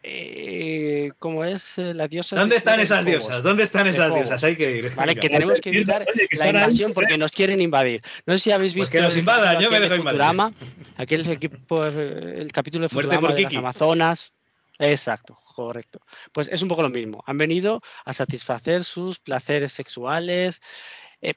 [0.03, 1.79] eh, ¿Cómo es?
[1.79, 3.43] Eh, la diosa ¿Dónde de están esas diosas?
[3.43, 4.43] ¿Dónde están esas diosas?
[4.43, 4.95] Hay que ir.
[4.95, 8.03] Vale, que tenemos que evitar oye, que la ahí, invasión porque nos quieren invadir.
[8.27, 9.99] No sé si habéis Pues visto que nos el invadan, yo me aquel dejo de
[9.99, 10.21] invadir.
[10.21, 10.53] Futurama,
[10.97, 13.55] aquel equipo, el capítulo de Futurama de las.
[13.55, 14.31] Amazonas.
[14.79, 15.99] Exacto, correcto.
[16.31, 17.23] Pues es un poco lo mismo.
[17.25, 20.61] Han venido a satisfacer sus placeres sexuales,
[21.21, 21.35] eh,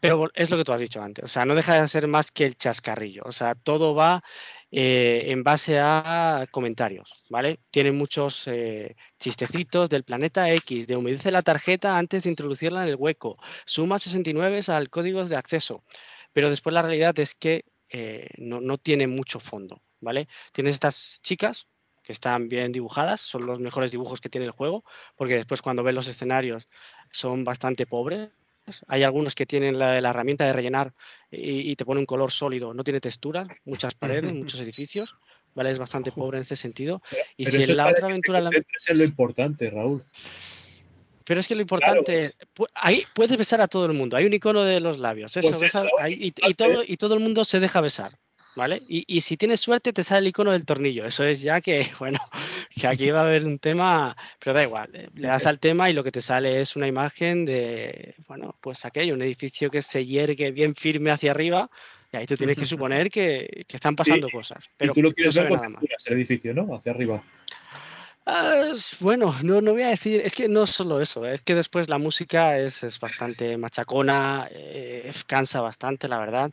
[0.00, 1.24] pero es lo que tú has dicho antes.
[1.24, 3.22] O sea, no deja de ser más que el chascarrillo.
[3.24, 4.22] O sea, todo va
[4.70, 7.58] eh, en base a comentarios, ¿vale?
[7.70, 12.90] Tienen muchos eh, chistecitos del planeta X, de humedece la tarjeta antes de introducirla en
[12.90, 15.84] el hueco, suma 69 al código de acceso.
[16.32, 17.64] Pero después la realidad es que
[18.38, 20.26] no, no tiene mucho fondo, ¿vale?
[20.52, 21.68] Tienes estas chicas
[22.04, 24.84] que están bien dibujadas, son los mejores dibujos que tiene el juego,
[25.16, 26.66] porque después cuando ves los escenarios
[27.10, 28.30] son bastante pobres.
[28.86, 30.92] Hay algunos que tienen la, la herramienta de rellenar
[31.30, 35.14] y, y te pone un color sólido, no tiene textura, muchas paredes, muchos edificios,
[35.54, 35.70] ¿vale?
[35.70, 37.02] Es bastante pobre en ese sentido.
[37.36, 38.40] Y Pero si en la es otra aventura...
[38.40, 40.02] la- en lo importante, Raúl.
[41.24, 44.16] Pero es que lo importante es, pu- ahí puedes besar a todo el mundo.
[44.16, 45.34] Hay un icono de los labios.
[45.36, 48.18] Eso, Pues besa- eso, ahí- y, y todo, y todo el mundo se deja besar.
[48.56, 48.82] ¿Vale?
[48.88, 51.04] Y, y si tienes suerte, te sale el icono del tornillo.
[51.04, 52.18] Eso es ya que, bueno,
[52.70, 54.90] que aquí va a haber un tema, pero da igual.
[54.94, 58.56] eh, Le das al tema y lo que te sale es una imagen de, bueno,
[58.60, 61.68] pues aquello, un edificio que se yergue bien firme hacia arriba.
[62.12, 64.70] Y ahí tú tienes que suponer que, que están pasando cosas.
[64.76, 65.82] Pero y tú lo no quieres se ver nada más.
[66.06, 66.76] el edificio, ¿no?
[66.76, 67.24] Hacia arriba.
[68.26, 71.90] Ah, bueno, no, no voy a decir, es que no solo eso, es que después
[71.90, 76.50] la música es, es bastante machacona, eh, cansa bastante, la verdad.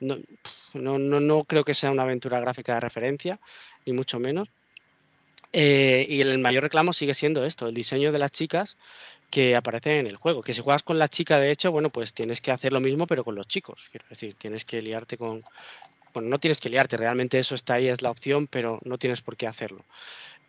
[0.00, 0.18] No,
[0.74, 3.38] no, no, creo que sea una aventura gráfica de referencia,
[3.86, 4.48] ni mucho menos.
[5.52, 8.76] Eh, y el mayor reclamo sigue siendo esto, el diseño de las chicas
[9.30, 10.42] que aparecen en el juego.
[10.42, 13.06] Que si juegas con la chica, de hecho, bueno, pues tienes que hacer lo mismo,
[13.06, 13.80] pero con los chicos.
[13.90, 15.42] Quiero decir, tienes que liarte con...
[16.12, 19.20] Bueno, no tienes que liarte, realmente eso está ahí, es la opción, pero no tienes
[19.22, 19.84] por qué hacerlo.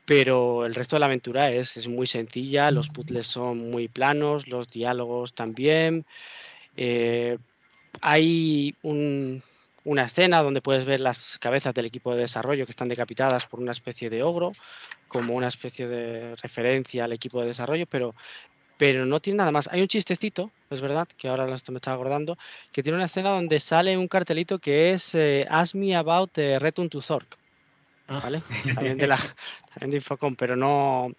[0.06, 4.48] pero el resto de la aventura es, es muy sencilla, los puzzles son muy planos,
[4.48, 6.06] los diálogos también.
[6.78, 7.38] Eh,
[8.02, 9.42] hay un,
[9.86, 13.60] una escena donde puedes ver las cabezas del equipo de desarrollo que están decapitadas por
[13.60, 14.52] una especie de ogro,
[15.08, 18.16] como una especie de referencia al equipo de desarrollo, pero,
[18.78, 19.70] pero no tiene nada más.
[19.72, 22.38] Hay un chistecito, es verdad, que ahora me estaba acordando,
[22.72, 26.58] que tiene una escena donde sale un cartelito que es eh, Ask me about eh,
[26.60, 27.38] Return to Zork.
[28.08, 28.42] ¿Vale?
[28.76, 31.12] También de la también de Infocom, pero no.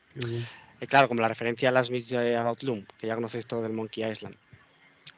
[0.81, 4.09] eh, claro, como la referencia a las About Loom, que ya conocéis todo del Monkey
[4.09, 4.37] Island.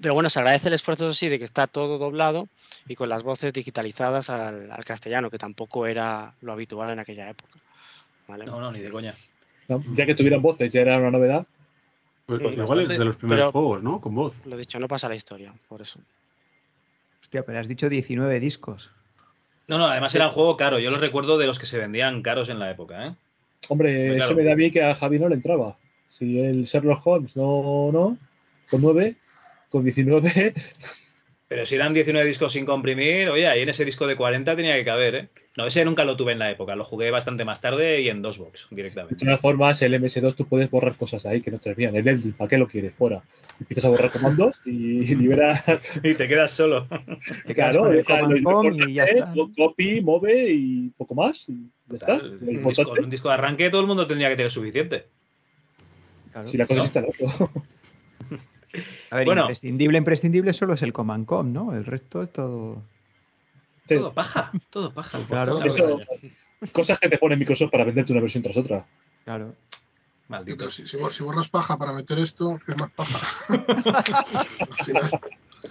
[0.01, 2.49] Pero bueno, se agradece el esfuerzo sí de que está todo doblado
[2.87, 7.29] y con las voces digitalizadas al, al castellano, que tampoco era lo habitual en aquella
[7.31, 7.59] época.
[8.29, 8.45] ¿vale?
[8.45, 9.15] No, no, ni de coña.
[9.69, 9.83] ¿no?
[9.95, 11.47] Ya que tuvieran voces, ya era una novedad.
[12.27, 14.01] Pues, Mm, igual es de los primeros pero- juegos, ¿no?
[14.01, 14.35] Con voz.
[14.45, 15.99] Lo dicho, no pasa la historia, por eso.
[17.23, 18.91] Hostia, pero has dicho 19 discos.
[19.67, 20.79] No, no, además era un juego caro.
[20.79, 23.15] Yo lo recuerdo de los que se vendían caros en la época, ¿eh?
[23.69, 24.37] Hombre, Muy eso claro.
[24.37, 25.77] me da a mí que a Javi no le entraba.
[26.07, 28.17] Si el Sherlock Holmes no, no,
[28.71, 29.17] con 9,
[29.69, 30.55] con 19,
[31.49, 34.77] Pero si eran 19 discos sin comprimir, oye, ahí en ese disco de 40 tenía
[34.77, 35.29] que caber, ¿eh?
[35.57, 36.77] No, ese nunca lo tuve en la época.
[36.77, 39.17] Lo jugué bastante más tarde y en dos box de directamente.
[39.25, 41.97] todas formas, el MS2 tú puedes borrar cosas ahí que no te servían.
[41.97, 42.93] El Eldil, ¿para qué lo quieres?
[42.95, 43.23] Fuera.
[43.59, 44.71] Empiezas a borrar comandos y
[45.17, 45.61] libera.
[46.05, 46.87] Y te quedas solo.
[47.45, 49.33] Te quedas Claro, con el com y ya está.
[49.57, 51.49] Copy, move y poco más.
[51.49, 51.55] y
[51.89, 52.15] ya está.
[52.25, 55.07] Un, disco, un disco de arranque todo el mundo tendría que tener suficiente.
[56.31, 56.47] Claro.
[56.47, 56.85] si la cosa ¿no?
[56.85, 57.51] está otro.
[59.11, 59.43] A ver, Bueno.
[59.43, 61.75] imprescindible, imprescindible solo es el command com, ¿no?
[61.75, 62.83] El resto es todo.
[63.89, 65.19] Todo paja, todo paja.
[65.27, 65.59] Claro.
[65.59, 66.07] Todo Eso- rollo.
[66.73, 68.85] Cosas que te pone Microsoft para venderte una versión tras otra.
[69.25, 69.55] Claro.
[70.29, 70.69] Maldito.
[70.71, 73.19] Si, si si borras paja para meter esto, ¿qué es más paja?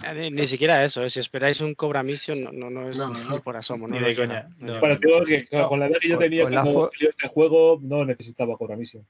[0.04, 2.98] Eh, Ni, ni siquiera eso, eh, si esperáis un Cobra Mission, no, no, no es
[2.98, 3.88] No, ni, por asomo.
[3.88, 4.66] Ni no de coña, no no.
[4.66, 4.80] llega.
[4.80, 7.28] Bueno, digo que No, con la edad que yo tenía con la cuando salió este
[7.28, 9.04] juego, no necesitaba Cobra Mission.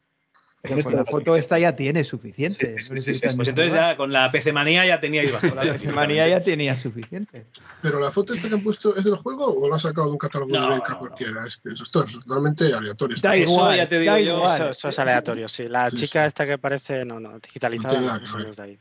[0.61, 2.67] Pero Con la foto esta ya tiene suficiente.
[2.67, 5.31] Sí, sí, sí, no sí, necesitas Pues entonces ya con la PC manía ya teníais
[5.31, 5.67] Con bastante.
[5.67, 7.47] la PC manía ya tenía suficiente.
[7.81, 10.13] Pero la foto esta que han puesto es del juego o lo han sacado de
[10.15, 11.47] un catálogo No, de Beca no, cualquiera.
[11.47, 13.17] Es que eso esto es totalmente aleatorio.
[13.23, 14.61] Da Eso igual, ya te digo da yo, igual.
[14.63, 15.69] Eso, eso es aleatorio, sí.
[15.69, 16.29] La Sí, chica sí.
[16.29, 18.79] esta que parece, no, no, digitalizada, no, no es de ahí.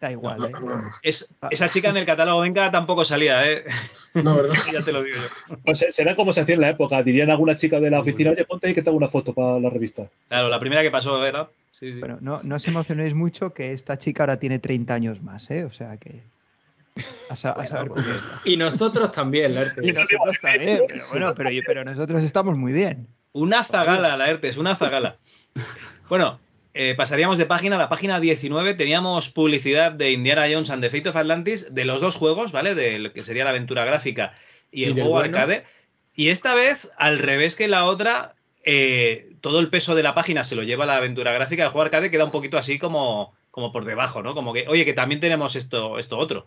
[0.00, 0.52] Da igual, ¿eh?
[1.02, 3.64] Es, esa chica en el catálogo Venga tampoco salía, ¿eh?
[4.14, 4.54] No, ¿verdad?
[4.72, 5.56] ya te lo digo yo.
[5.64, 7.02] Pues será como se hacía en la época.
[7.02, 9.34] Dirían a alguna chica de la oficina, oye, ponte ahí que te hago una foto
[9.34, 10.08] para la revista.
[10.28, 11.48] Claro, la primera que pasó, ¿verdad?
[11.72, 11.98] Sí, sí.
[12.00, 15.64] Pero no, no os emocionéis mucho que esta chica ahora tiene 30 años más, ¿eh?
[15.64, 16.22] O sea que.
[17.28, 18.40] A, sa- a saber cómo está.
[18.44, 19.84] Y nosotros también, Lerte.
[19.84, 23.08] Y nosotros también, pero bueno, pero, pero nosotros estamos muy bien.
[23.32, 25.16] Una zagala, la ERTE, es una zagala.
[26.08, 26.40] Bueno,
[26.80, 27.76] eh, pasaríamos de página.
[27.76, 32.00] La página 19 teníamos publicidad de Indiana Jones and the Fate of Atlantis de los
[32.00, 32.76] dos juegos, ¿vale?
[32.76, 34.32] De lo que sería la aventura gráfica
[34.70, 35.36] y el ¿Y del juego bueno?
[35.36, 35.64] arcade.
[36.14, 40.44] Y esta vez, al revés que la otra, eh, todo el peso de la página
[40.44, 41.64] se lo lleva la aventura gráfica.
[41.64, 44.36] El juego arcade queda un poquito así como, como por debajo, ¿no?
[44.36, 46.46] Como que, oye, que también tenemos esto, esto otro,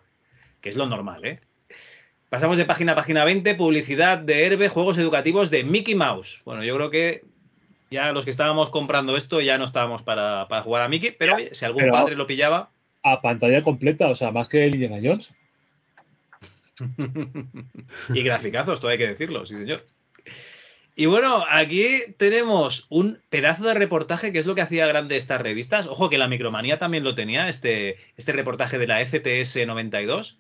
[0.61, 1.41] que es lo normal, ¿eh?
[2.29, 6.41] Pasamos de página a página 20, publicidad de Herbe, juegos educativos de Mickey Mouse.
[6.45, 7.25] Bueno, yo creo que
[7.91, 11.35] ya los que estábamos comprando esto ya no estábamos para, para jugar a Mickey, pero
[11.35, 12.71] oye, si algún Pero- padre lo pillaba.
[13.03, 15.31] A pantalla completa, o sea, más que el Indiana Jones.
[18.13, 19.81] y graficazos, todo hay que decirlo, sí señor.
[20.95, 25.41] Y bueno, aquí tenemos un pedazo de reportaje que es lo que hacía grande estas
[25.41, 25.87] revistas.
[25.87, 30.37] Ojo que la Micromanía también lo tenía, este, este reportaje de la FTS 92,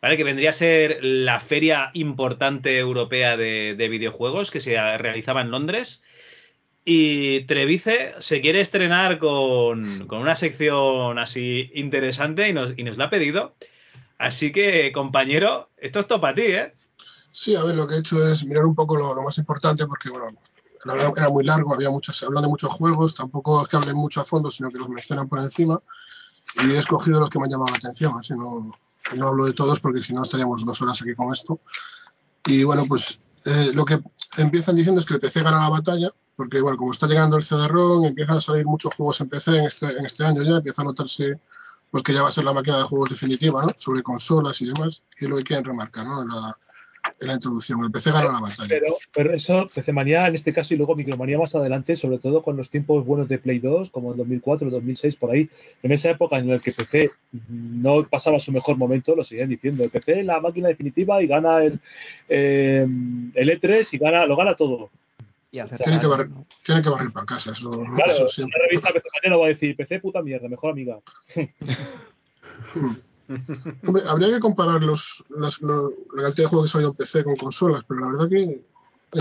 [0.00, 0.16] ¿vale?
[0.16, 5.50] Que vendría a ser la feria importante europea de, de videojuegos que se realizaba en
[5.50, 6.04] Londres.
[6.90, 12.96] Y Trevice se quiere estrenar con, con una sección así interesante y nos, y nos
[12.96, 13.56] la ha pedido.
[14.16, 16.72] Así que, compañero, esto es todo para ti, ¿eh?
[17.30, 19.86] Sí, a ver, lo que he hecho es mirar un poco lo, lo más importante
[19.86, 20.28] porque, bueno,
[20.86, 23.76] la verdad era muy largo, había muchos, se hablan de muchos juegos, tampoco es que
[23.76, 25.82] hablen mucho a fondo, sino que los mencionan por encima.
[26.64, 28.72] Y he escogido los que me han llamado la atención, así no,
[29.14, 31.60] no hablo de todos porque si no estaríamos dos horas aquí con esto.
[32.46, 34.00] Y bueno, pues eh, lo que
[34.38, 37.42] empiezan diciendo es que el PC gana la batalla, porque bueno, como está llegando el
[37.42, 40.82] CD-ROM, empiezan a salir muchos juegos en PC en este, en este año ya, empieza
[40.82, 41.36] a notarse
[41.90, 43.74] pues que ya va a ser la máquina de juegos definitiva, ¿no?
[43.76, 46.22] Sobre consolas y demás, y es lo que quieren remarcar, ¿no?
[46.22, 46.56] En la,
[47.20, 47.82] en la introducción.
[47.82, 48.80] El PC gana la batalla.
[49.12, 52.56] Pero, eso, PC Manía en este caso y luego Micromanía más adelante, sobre todo con
[52.56, 55.50] los tiempos buenos de Play 2, como el 2004, 2006, por ahí,
[55.82, 57.10] en esa época en la que PC
[57.48, 59.82] no pasaba su mejor momento, lo seguían diciendo.
[59.82, 61.80] El PC es la máquina definitiva y gana el,
[62.28, 62.86] eh,
[63.34, 64.88] el E3 y gana, lo gana todo.
[65.50, 66.28] Y hacer Tiene que barrer,
[66.62, 68.60] tiene que barrer para casa, eso, Claro, eso una siempre.
[68.68, 70.98] revista PC Manía no va a decir PC puta mierda, mejor amiga.
[73.86, 77.24] Hombre, habría que comparar los, las, lo- la cantidad de juegos que salido en PC
[77.24, 78.60] con consolas, pero la verdad que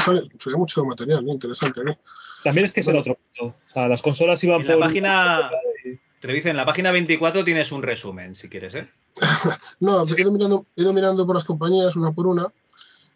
[0.02, 1.32] Sale, sale mucho material, ¿no?
[1.32, 1.82] interesante.
[1.82, 1.98] ¿no?
[2.44, 3.56] También es que es el otro punto.
[3.70, 4.76] O sea, las consolas iban En por.
[4.78, 5.50] la página,
[6.20, 8.90] te dice, en la página 24 tienes un resumen, si quieres, ¿eh?
[9.80, 12.48] No, he ido, mirando, he ido mirando por las compañías una por una.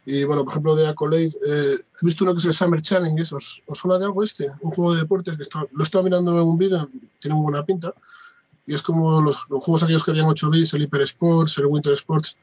[0.06, 3.22] Y bueno, por ejemplo, de Accolade, eh, he visto uno que es el Summer Challenge.
[3.36, 4.50] ¿Os, ¿Os suena de algo este?
[4.62, 6.90] Un juego de deportes que está, lo he estado mirando en un vídeo,
[7.20, 7.94] tiene muy buena pinta.
[8.66, 11.68] Y es como los, los juegos aquellos que habían 8 bits, el Hyper Sports, el
[11.68, 12.38] Winter Sports.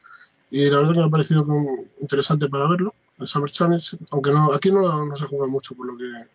[0.50, 3.96] Y la verdad que me ha parecido como interesante para verlo, el Summer Challenge.
[4.12, 6.26] Aunque no, aquí no, no se juega mucho, por lo que,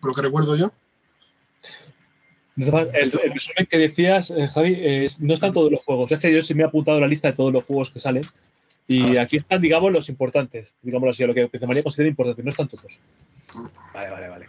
[0.00, 0.70] por lo que recuerdo yo.
[2.56, 6.12] El, el resumen que decías, eh, Javi, no están todos los juegos.
[6.12, 8.22] Es que yo sí me he apuntado la lista de todos los juegos que salen.
[8.92, 10.72] Y aquí están, digamos, los importantes.
[10.82, 12.42] Digámoslo así, lo que PC María considera importante.
[12.42, 12.98] No están todos.
[13.94, 14.48] Vale, vale, vale.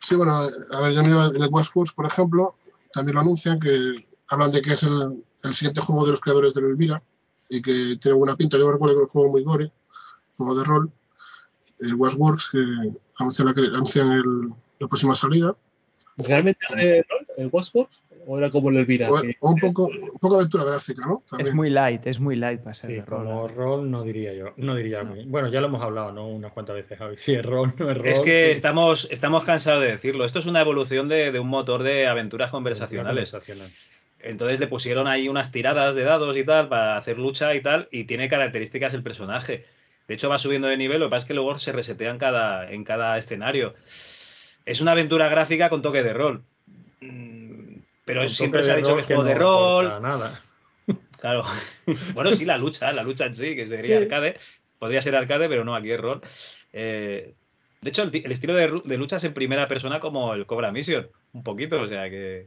[0.00, 0.32] Sí, bueno,
[0.72, 2.54] a ver, yo miro el Westworld, por ejemplo,
[2.92, 6.54] también lo anuncian, que hablan de que es el, el siguiente juego de los creadores
[6.54, 7.02] del Elvira
[7.48, 8.56] y que tiene buena pinta.
[8.58, 9.72] Yo recuerdo que es un juego muy gore,
[10.36, 10.92] juego de rol,
[11.80, 12.58] el Westworks, que
[13.18, 14.48] anuncian, la, anuncian el-
[14.80, 15.54] la próxima salida.
[16.16, 17.90] ¿Realmente era de rol, el Westworld?
[18.30, 19.10] ¿O era como el Elvira?
[19.10, 21.22] O, que- o un, poco, un poco aventura gráfica, ¿no?
[21.38, 23.24] Es muy light, es muy light para ser Sí, de rol.
[23.24, 23.52] como ¿eh?
[23.56, 24.52] rol no diría yo.
[24.58, 25.14] No diría No.
[25.14, 26.28] muy- Bueno, ya lo hemos hablado, ¿no?
[26.28, 27.16] Unas cuantas veces, Javi.
[27.16, 28.06] Si es rol, no es rol.
[28.06, 28.50] Es que sí.
[28.50, 30.26] estamos, estamos cansados de decirlo.
[30.26, 33.30] Esto es una evolución de, de un motor de aventuras conversacionales.
[33.30, 33.70] Conversacional.
[34.20, 37.88] Entonces le pusieron ahí unas tiradas de dados y tal para hacer lucha y tal,
[37.90, 39.64] y tiene características el personaje.
[40.06, 42.18] De hecho, va subiendo de nivel, lo que pasa es que luego se resetea en
[42.18, 43.74] cada, en cada escenario.
[44.66, 46.42] Es una aventura gráfica con toque de rol.
[48.08, 50.02] Pero siempre se ha dicho que es juego no de rol.
[50.02, 50.40] Nada.
[51.20, 51.44] Claro.
[52.14, 54.02] bueno, sí, la lucha, la lucha en sí, que sería Sí.
[54.04, 54.38] arcade.
[54.78, 56.22] Podría ser arcade, pero no, aquí es rol.
[56.72, 57.34] Eh,
[57.82, 60.46] de hecho, el, ti- el estilo de, de lucha es en primera persona como el
[60.46, 62.46] Cobra Mission, un poquito, o sea que...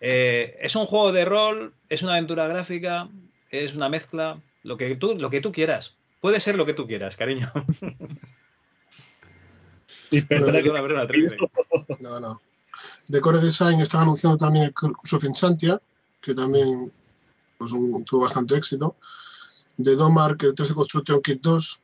[0.00, 3.08] eh, es un juego de rol, es una aventura gráfica,
[3.50, 5.96] es una mezcla, lo que tú, lo que tú quieras.
[6.20, 7.52] Puede ser lo que tú quieras, cariño.
[10.10, 11.36] Y perdona que Perdona, perdona, triste.
[12.00, 12.40] No, no.
[13.08, 15.80] De Core Design están anunciando también el Curse of Enchantia,
[16.20, 16.90] que también
[17.58, 18.96] pues, un- tuvo bastante éxito.
[19.76, 21.82] De Domark, el 3 de Construction Kit 2.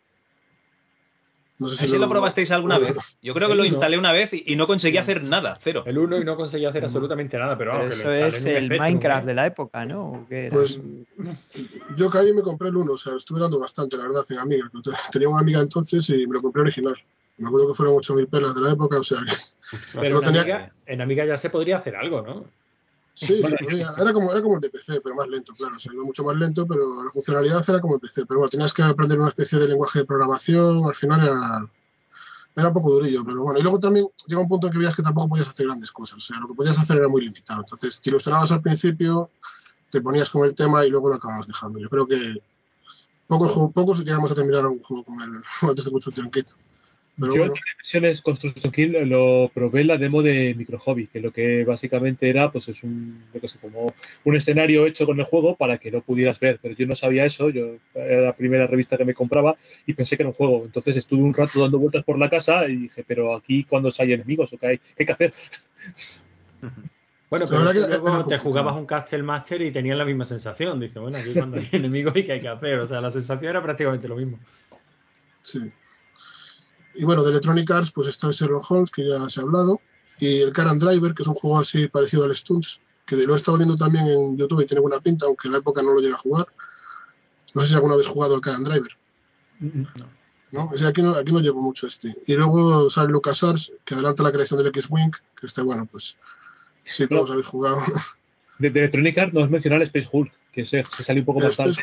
[1.61, 2.95] No sé si ¿Ese lo probasteis alguna vez?
[3.21, 5.83] Yo creo que lo instalé una vez y, y no conseguí hacer nada, cero.
[5.87, 8.47] El 1 y no conseguía hacer absolutamente nada, pero Pero vamos, que eso lo es
[8.47, 9.27] el Minecraft ¿no?
[9.27, 10.27] de la época, ¿no?
[10.51, 10.81] Pues
[11.97, 14.25] yo caí y me compré el 1, o sea, lo estuve dando bastante, la verdad,
[14.31, 14.71] en Amiga.
[15.11, 16.95] Tenía una amiga entonces y me lo compré original.
[17.39, 19.33] Me acuerdo que fueron 8.000 pelas de la época, o sea, que
[19.95, 22.45] Pero en, tenía- Amiga, en Amiga ya se podría hacer algo, ¿no?
[23.15, 23.89] sí, se podía.
[24.01, 25.77] Era como, era como el de PC, pero más lento, claro.
[25.77, 28.25] O sea, iba mucho más lento, pero la funcionalidad era como el PC.
[28.27, 31.69] Pero bueno, tenías que aprender una especie de lenguaje de programación, al final era,
[32.55, 33.59] era un poco durillo, pero bueno.
[33.59, 36.19] Y luego también llega un punto en que veías que tampoco podías hacer grandes cosas.
[36.19, 37.61] O sea, lo que podías hacer era muy limitado.
[37.61, 39.31] Entonces, te ilusionabas al principio,
[39.91, 41.81] te ponías con el tema y luego lo acababas dejando.
[41.81, 42.41] Yo creo que
[43.27, 46.51] pocos, juegos- pocos llegamos a terminar un juego con el, con el 3D Construction Kit.
[47.21, 51.09] Pero Yo bueno, en Televisiones Construction Kill lo probé en la demo de Micro Hobby,
[51.09, 53.93] que lo que básicamente era, pues es un, yo qué sé, como
[54.25, 56.59] un escenario hecho con el juego para que no pudieras ver.
[56.63, 59.57] Pero yo no sabía eso, yo era la primera revista que me compraba
[59.87, 60.65] y pensé que era un juego.
[60.65, 64.13] Entonces estuve un rato dando vueltas por la casa y dije, pero aquí cuando hay
[64.13, 65.33] enemigos o qué hay, ¿qué hay que hacer?
[67.31, 68.43] Bueno, pero que que luego te complicado.
[68.43, 70.81] jugabas un Castle Master y tenías la misma sensación.
[70.81, 72.79] Dice, bueno, aquí cuando hay enemigos y qué hay que hacer.
[72.79, 74.39] O sea, la sensación era prácticamente lo mismo.
[75.43, 75.71] Sí.
[76.99, 79.81] Y bueno, de Electronic Arts, pues está el Sherlock Holmes, que ya se ha hablado,
[80.19, 83.35] y el Car and Driver, que es un juego así parecido al Stunts, que lo
[83.35, 85.95] he estado viendo también en YouTube y tiene buena pinta, aunque en la época no
[85.95, 86.47] lo llegué a jugar.
[87.55, 88.99] No sé si alguna vez jugado el Car and Driver.
[90.51, 90.65] ¿no?
[90.65, 92.13] O sea, aquí, no, aquí no llevo mucho este.
[92.27, 96.17] Y luego sale LucasArts, que adelanta la creación del X-Wing, que está bueno, pues
[96.83, 97.79] si todos habéis jugado.
[98.59, 101.27] De, de Electronic Arts no has mencionado el Space Hulk, que se, se salió un
[101.27, 101.75] poco El más tarde.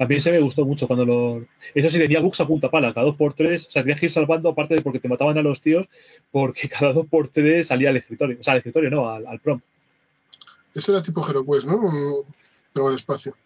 [0.00, 1.44] A mí se me gustó mucho cuando lo.
[1.74, 3.66] Eso sí, tenía bugs a punta pala, cada dos por tres.
[3.66, 5.86] O sea, tenías que ir salvando, aparte de porque te mataban a los tíos,
[6.32, 8.38] porque cada dos por tres salía al escritorio.
[8.40, 9.60] O sea, al escritorio no, al, al prom.
[10.74, 11.82] Ese era tipo HeroQuest, ¿no?
[12.72, 13.36] Pero el espacio.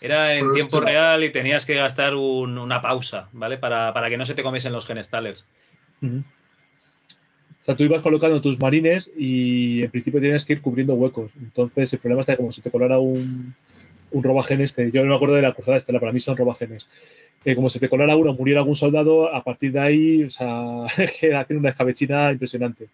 [0.00, 3.56] Era en Pero tiempo esto- real y tenías que gastar un- una pausa, ¿vale?
[3.58, 5.44] Para, para que no se te comiesen los genestales.
[6.02, 11.30] O sea, tú ibas colocando tus marines y en principio tenías que ir cubriendo huecos.
[11.40, 13.54] Entonces, el problema está que como si te colara un,
[14.10, 16.86] un robagenes, que yo no me acuerdo de la cruzada estela, para mí son robagenes.
[17.44, 20.84] Que como se te colara uno, muriera algún soldado, a partir de ahí, o sea,
[21.20, 22.88] que hacen una escabechina impresionante.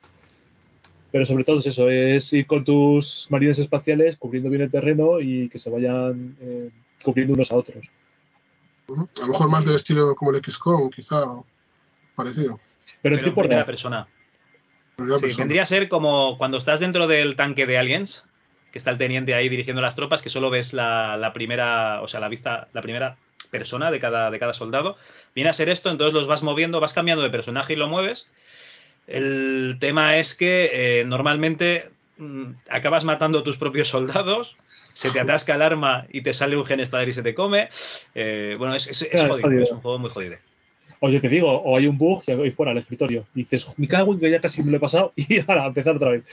[1.10, 5.20] Pero sobre todo es eso, es ir con tus marines espaciales cubriendo bien el terreno
[5.20, 6.70] y que se vayan eh,
[7.04, 7.84] cubriendo unos a otros.
[8.88, 11.24] A lo mejor más del estilo como el XCOM, quizá,
[12.16, 12.58] parecido.
[13.00, 14.08] Pero en primera persona.
[14.96, 15.44] Primera Sí, persona.
[15.44, 18.24] vendría a ser como cuando estás dentro del tanque de aliens,
[18.74, 22.08] que está el teniente ahí dirigiendo las tropas, que solo ves la, la primera, o
[22.08, 23.16] sea, la vista, la primera
[23.52, 24.96] persona de cada, de cada soldado.
[25.32, 28.28] Viene a ser esto, entonces los vas moviendo, vas cambiando de personaje y lo mueves.
[29.06, 34.56] El tema es que eh, normalmente mm, acabas matando a tus propios soldados,
[34.92, 37.68] se te atasca el arma y te sale un Genestador y se te come.
[38.16, 40.36] Eh, bueno, es, es, es Claro, jodido, es un juego muy jodido.
[40.98, 43.24] O yo te digo, o hay un bug y voy fuera al escritorio.
[43.36, 45.94] Y dices, me cago en que ya casi me lo he pasado y ahora empezar
[45.94, 46.24] otra vez.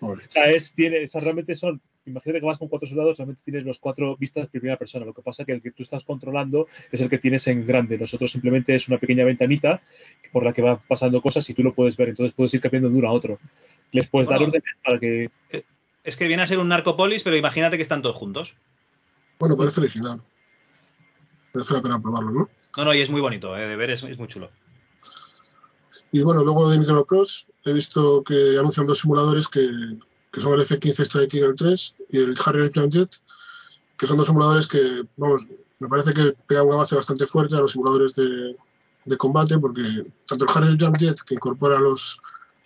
[0.00, 0.26] Joder.
[0.26, 3.42] O sea, es, tiene, o sea, realmente son, imagínate que vas con cuatro soldados, realmente
[3.44, 5.04] tienes los cuatro vistas de primera persona.
[5.04, 7.66] Lo que pasa es que el que tú estás controlando es el que tienes en
[7.66, 7.98] grande.
[7.98, 9.82] Nosotros simplemente es una pequeña ventanita
[10.32, 12.08] por la que van pasando cosas y tú lo puedes ver.
[12.08, 13.38] Entonces puedes ir cambiando de uno a otro.
[13.92, 14.40] Les puedes Bueno.
[14.40, 15.30] dar órdenes para que.
[16.02, 18.56] Es que viene a ser un narcopolis, pero imagínate que están todos juntos.
[19.38, 20.22] Bueno, parece original.
[21.52, 22.48] Merece la pena probarlo, ¿no?
[22.76, 24.50] No, no, y es muy bonito, eh, de ver es, es muy chulo.
[26.12, 29.68] Y bueno, luego de Microprose he visto que anuncian dos simuladores que,
[30.32, 33.16] que son el F-15 Strike Eagle 3 y el Harrier Clan Jet,
[33.96, 35.46] que son dos simuladores que, vamos,
[35.80, 38.56] me parece que pegan un avance bastante fuerte a los simuladores de,
[39.04, 39.82] de combate, porque
[40.26, 42.18] tanto el Harrier Clan Jet, que incorpora los,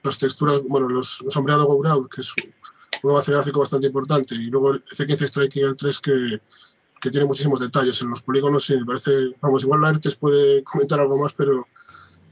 [0.02, 2.32] las texturas, bueno, los, los sombreados Go Brown, que es
[3.02, 6.40] un avance gráfico bastante importante, y luego el F-15 Strike Eagle 3, que,
[7.00, 10.62] que tiene muchísimos detalles en los polígonos, y me parece, vamos, igual la ERTES puede
[10.64, 11.66] comentar algo más, pero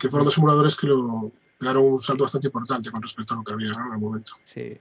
[0.02, 3.44] que fueron dos simuladores que lo pegaron un salto bastante importante con respecto a lo
[3.44, 3.86] que había ¿no?
[3.86, 4.32] en el momento.
[4.44, 4.76] Sí,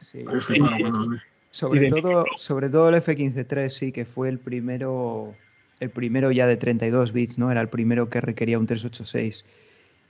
[0.00, 0.24] sí.
[0.24, 1.16] Me fliparon cuando los vi.
[1.16, 1.20] Y
[1.50, 5.34] Sobre todo, sobre todo el F-15-3 sí que fue el primero,
[5.80, 7.50] el primero ya de 32 bits, ¿no?
[7.50, 9.44] Era el primero que requería un 386.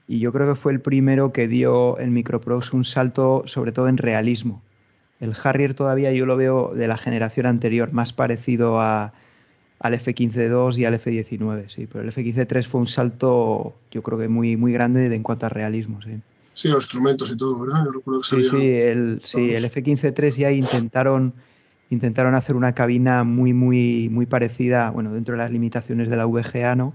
[0.06, 3.88] Y yo creo que fue el primero que dio el Microprose un salto, sobre todo
[3.88, 4.62] en realismo.
[5.18, 9.12] El Harrier todavía yo lo veo de la generación anterior, más parecido a,
[9.83, 11.87] al F-15-2 y al F-19, sí.
[11.87, 15.47] Pero el F-15-3 fue un salto, yo creo que muy, muy grande de- en cuanto
[15.47, 16.20] a realismo, sí.
[16.55, 17.85] Sí, los instrumentos y todo, ¿verdad?
[17.87, 21.35] Yo recuerdo que Sí, sí, el, sí, el F-15-3 ya intentaron,
[21.91, 26.26] intentaron hacer una cabina muy, muy, muy parecida, bueno, dentro de las limitaciones de la
[26.26, 26.95] VGA, ¿no?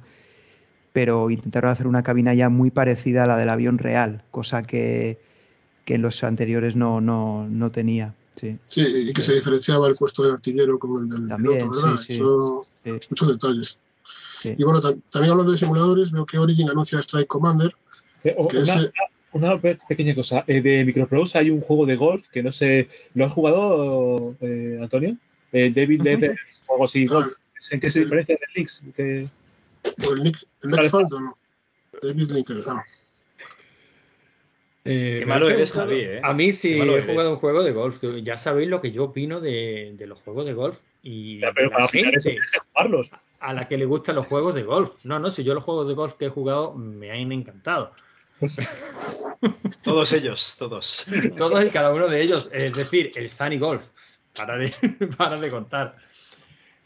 [0.93, 5.19] Pero intentaron hacer una cabina ya muy parecida a la del avión real, cosa que,
[5.85, 8.13] que en los anteriores no, no, no tenía.
[8.39, 11.71] Sí, Sí, y que se diferenciaba el puesto del artillero como el del También, piloto,
[11.81, 11.97] ¿verdad?
[11.97, 12.13] sí, sí.
[12.13, 13.79] Eso, sí, muchos detalles.
[14.41, 14.53] sí.
[14.57, 17.71] Y bueno, tam- también hablando de simuladores, veo que Origin anuncia Strike Commander,
[18.23, 18.63] Eh, o- que
[19.33, 20.43] una, pe- pequeña cosa.
[20.47, 22.89] Eh, de Microprose hay un juego de golf que no sé.
[23.13, 25.17] ¿Lo has jugado, eh, Antonio?
[25.51, 26.01] El David.
[26.01, 26.35] Leather
[26.67, 27.13] o algo así, Ah.
[27.13, 27.33] golf.
[27.71, 28.93] ¿En qué se diferencia del?
[28.93, 29.25] Que-
[30.07, 30.89] o el Nick, el Nick.
[30.89, 31.33] Faldo, ¿no?
[32.01, 32.83] David Linker, ah.
[34.87, 36.19] Eh, Qué malo eres, Javi, ¿eh?
[36.23, 37.05] A mí sí he eres.
[37.05, 38.01] jugado un juego de golf.
[38.23, 41.67] Ya sabéis lo que yo opino de, de los juegos de golf y Ya, pero
[41.67, 43.11] de para la opinar eso gente tienes que jugarlos.
[43.39, 44.91] a la que le gustan los juegos de golf.
[45.03, 47.91] No, no, si yo los juegos de golf que he jugado me han encantado.
[49.83, 51.05] Todos ellos, todos.
[51.37, 52.49] Todos y cada uno de ellos.
[52.53, 53.83] Es decir, el Sunny Golf.
[54.35, 54.71] Para de,
[55.17, 55.95] para de contar.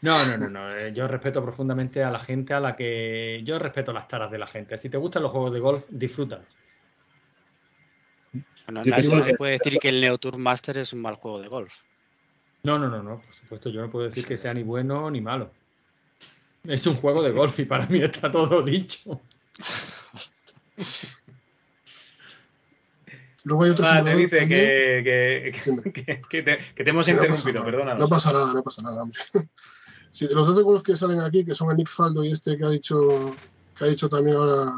[0.00, 0.76] No, no, no, no.
[0.76, 3.40] eh, Yo respeto profundamente a la gente a la que.
[3.44, 4.76] Yo respeto las taras de la gente.
[4.78, 6.46] Si te gustan los juegos de golf, disfrútalos.
[8.32, 11.40] Bueno, Yo nadie, que- puede decir que el Neo Tour Master es un mal juego
[11.40, 11.72] de golf.
[12.62, 13.20] No, no, no, no.
[13.20, 15.50] Por supuesto, yo no puedo decir que sea ni bueno ni malo.
[16.64, 19.20] Es un juego de golf y para mí está todo dicho.
[23.44, 27.12] Luego hay otro Ah, te dice que, que, que- que te, que te hemos Que
[27.14, 27.64] no pasa interrumpido, nada.
[27.64, 28.00] perdónanos.
[28.00, 29.18] No pasa nada, no pasa nada, hombre.
[30.12, 32.54] Sí, de los dos golf que salen aquí, que son el Nick Faldo y este
[32.58, 33.34] que ha dicho,
[33.74, 34.70] que ha dicho también ahora,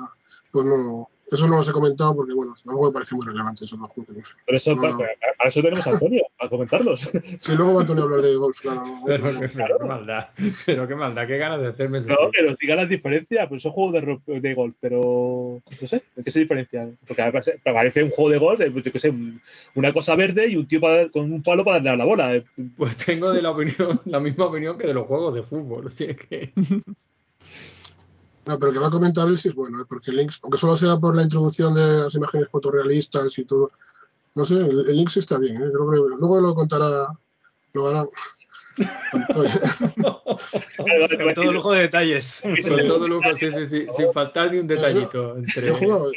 [0.53, 3.79] pues no, eso no los he comentado porque, bueno, tampoco me parece muy relevante esos
[3.79, 4.37] dos juegos.
[4.47, 4.99] Por eso, No, para, no.
[4.99, 7.01] para eso tenemos a Antonio, a comentarlos.
[7.41, 8.83] Sí, luego va Antonio a hablar de golf, claro.
[9.07, 10.29] Pero, pero qué maldad.
[10.67, 13.73] Pero qué maldad, qué ganas de hacerme No, que nos diga las diferencias, pues son
[13.73, 16.97] juegos de, de golf, pero no sé, ¿en qué se diferencian?
[17.07, 19.41] Porque parece, parece un juego de golf, pues, yo qué sé, un-
[19.75, 22.35] una cosa verde y un tío para- con un palo para darle a la bola.
[22.35, 22.45] eh.
[22.77, 25.87] Pues tengo de la opinión, la misma opinión que de los juegos de fútbol.
[25.89, 26.53] Así es que.
[28.47, 29.85] No, pero que va a comentar él sí es bueno, ¿eh?
[29.89, 33.71] porque Lynx, aunque solo sea por la introducción de las imágenes fotorrealistas y todo,
[34.35, 35.71] no sé, el, el Lynx está bien, ¿eh?
[35.73, 37.07] Creo que luego lo contará,
[37.73, 38.05] lo hará.
[41.17, 42.43] Con todo lujo de detalles.
[42.43, 43.87] Con todo lujo, sí, sí, sí.
[43.97, 45.37] Sin faltar ni un detallito.
[45.37, 46.11] Entre, Yo jugado,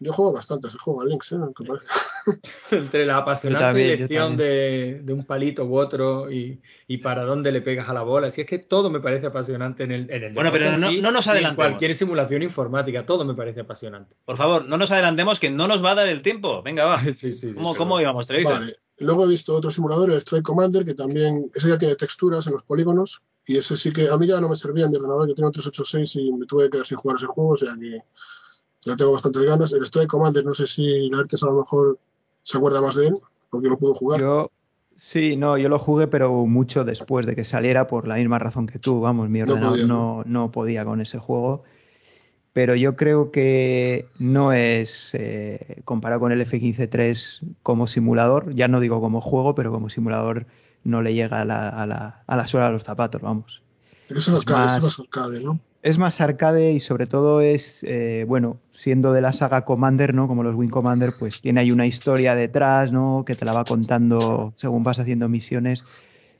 [0.00, 1.36] yo, jugado bastante ese juego, al Lynx, ¿eh?
[1.36, 1.86] Aunque parece.
[2.70, 7.24] entre la apasionante también, yo elección de, de un palito u otro y, y para
[7.24, 8.30] dónde le pegas a la bola.
[8.30, 11.00] Si es que todo me parece apasionante en el, en el Bueno, pero no- sí
[11.00, 11.56] no nos en adelantemos.
[11.56, 14.14] cualquier simulación informática, todo me parece apasionante.
[14.24, 16.62] Por favor, no nos adelantemos que no nos va a dar el tiempo.
[16.62, 16.98] Venga, va.
[17.14, 18.60] Sí, sí, sí, ¿Cómo, pero- cómo íbamos, Trevisan?
[18.60, 18.72] Vale.
[18.98, 22.52] Luego he visto otro simulador, el Strike Commander, que también, ese ya tiene texturas en
[22.52, 25.28] los polígonos, y ese sí que a mí ya no me servía en mi ordenador,
[25.28, 27.74] yo tenía un 386 y me tuve que quedar sin jugar ese juego, o sea
[27.78, 27.98] que
[28.82, 29.72] ya tengo bastantes ganas.
[29.72, 31.98] El Strike Commander, no sé si la Artes a lo mejor
[32.42, 33.14] se acuerda más de él,
[33.50, 34.20] porque no pudo jugar.
[34.20, 34.50] Yo,
[34.96, 38.66] Sí, no, yo lo jugué, pero mucho después de que saliera por la misma razón
[38.66, 39.00] que tú.
[39.00, 41.64] Vamos, mi No ordenador podía, no, no podía con ese juego.
[42.54, 48.80] Pero yo creo que no es eh, comparado con el F-15-3 como simulador, ya no
[48.80, 50.46] digo como juego, pero como simulador
[50.84, 53.62] no le llega a la, a la, a la suela de los zapatos, vamos.
[54.08, 55.60] Es que es arcade, más- es más arcade, ¿no?
[55.82, 60.28] Es más arcade y sobre todo es, eh, bueno, siendo de la saga Commander, ¿no?
[60.28, 63.24] Como los Wing Commander, pues tiene ahí una historia detrás, ¿no?
[63.26, 65.82] Que te la va contando según vas haciendo misiones.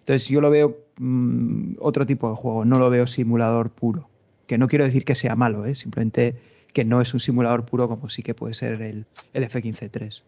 [0.01, 4.09] Entonces yo lo veo mm, otro tipo de juego, no lo veo simulador puro.
[4.47, 5.74] Que no quiero decir que sea malo, ¿eh?
[5.74, 6.36] Simplemente
[6.72, 10.22] que no es un simulador puro como sí que puede ser el, el F-15-3.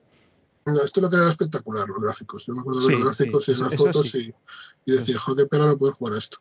[0.67, 2.45] No, esto lo que era espectacular, los gráficos.
[2.47, 4.33] Yo me acuerdo de Sí, los gráficos sí, y las fotos sí.
[4.87, 6.39] y, y decir, joder, qué pena no poder jugar a esto.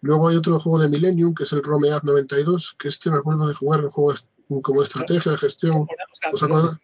[0.00, 3.46] Luego hay otro juego de Millennium, que es el Romead 92, que este me acuerdo
[3.48, 4.26] de jugar en juegos
[4.62, 5.74] como estrategia, de gestión.
[5.76, 5.86] O
[6.20, 6.78] sea, ¿Os acordáis?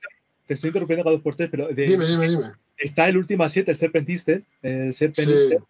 [0.47, 2.53] te estoy interrumpiendo cada dos por tres, pero de- Dime, dime, dime.
[2.79, 5.63] está el Ultima 7, el Serpentiste, el Sí, Serpentiste,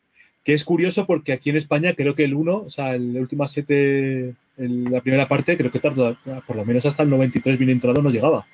[0.45, 3.47] que es curioso porque aquí en España creo que el 1, o sea, el Ultima
[3.47, 6.17] 7, el- la primera parte, creo que tardó,
[6.47, 8.47] por lo menos hasta el 93 bien entrado no llegaba.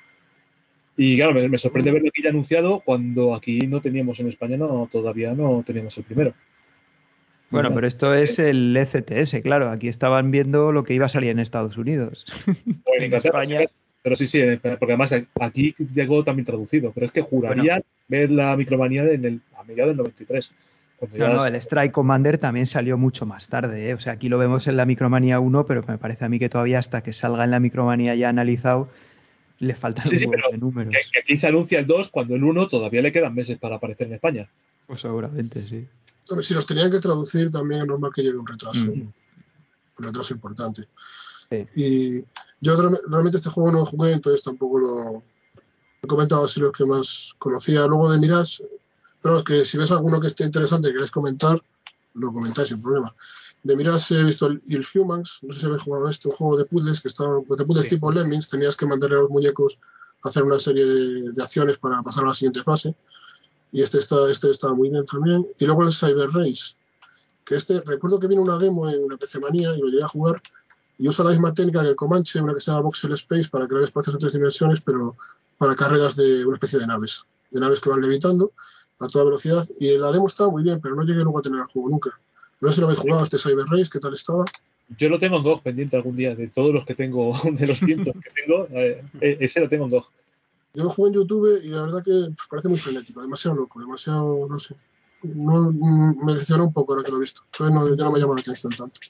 [0.97, 4.57] Y claro, me, me sorprende verlo aquí ya anunciado cuando aquí no teníamos en España,
[4.57, 6.33] no, todavía no teníamos el primero.
[7.49, 9.69] Bueno, pero esto es el ECTS, claro.
[9.69, 12.25] Aquí estaban viendo lo que iba a salir en Estados Unidos.
[12.83, 13.59] O en España.
[14.01, 16.91] Pero sí, sí, en- porque además aquí llegó también traducido.
[16.93, 20.51] Pero es que juraría ver la micromanía en el, a mediados del 93.
[20.97, 23.89] Cuando No, no, el Strike Commander también salió mucho más tarde.
[23.89, 23.93] ¿eh?
[23.93, 26.49] O sea, aquí lo vemos en la Micromanía 1, pero me parece a mí que
[26.49, 28.89] todavía hasta que salga en la Micromanía ya analizado,
[29.59, 30.93] le faltan Sí, un sí, de números.
[30.93, 33.75] que, que aquí se anuncia el 2 cuando el 1 todavía le quedan meses para
[33.77, 34.49] aparecer en España.
[34.87, 35.87] Pues seguramente, sí.
[36.41, 38.85] Si los tenían que traducir, también es normal que lleve un retraso.
[38.91, 39.01] Mm.
[39.99, 40.83] Un retraso importante.
[41.49, 41.65] Sí.
[41.75, 42.25] Y
[42.59, 45.23] yo real- realmente este juego no lo jugué, entonces tampoco lo
[46.03, 47.85] he comentado así los que más conocía.
[47.87, 48.63] Luego de Mirage,
[49.21, 51.61] pero es que si ves alguno que esté interesante y queréis comentar,
[52.13, 53.15] lo comentáis sin problema.
[53.63, 56.57] De Mirage he visto el, Humans, no sé si habéis jugado a este, un juego
[56.57, 57.89] de puzzles que estaba, de puzzles Sí.
[57.89, 59.79] tipo Lemmings, tenías que mandarle a los muñecos
[60.23, 62.95] a hacer una serie de, de acciones para pasar a la siguiente fase.
[63.71, 65.45] Y este está, este está muy bien también.
[65.59, 66.75] Y luego el Cyber Race,
[67.43, 70.07] que este, recuerdo que vino una demo en la PC Manía y lo llegué a
[70.07, 70.41] jugar.
[70.97, 73.67] Y usa la misma técnica que el Comanche, una que se llama Voxel Space, para
[73.67, 75.15] crear espacios en tres dimensiones, pero
[75.57, 78.51] para carreras de una especie de naves, de naves que van levitando
[78.99, 79.65] a toda velocidad.
[79.79, 82.09] Y la demo estaba muy bien, pero no llegué luego a tener el juego nunca.
[82.61, 84.45] No sé si lo habéis jugado, este Cyber Race, ¿qué tal estaba?
[84.97, 87.77] Yo lo tengo en GOG pendiente algún día, de todos los que tengo, de los
[87.77, 90.09] cientos que tengo, eh, eh, ese lo tengo en GOG.
[90.73, 93.79] Yo lo jugué en YouTube y la verdad que pues, parece muy frenético, demasiado loco,
[93.79, 94.75] demasiado, no sé.
[95.23, 97.41] No, mm, me decepcionó un poco ahora que lo he visto.
[97.51, 99.01] Entonces no, ya no me llama la atención tanto.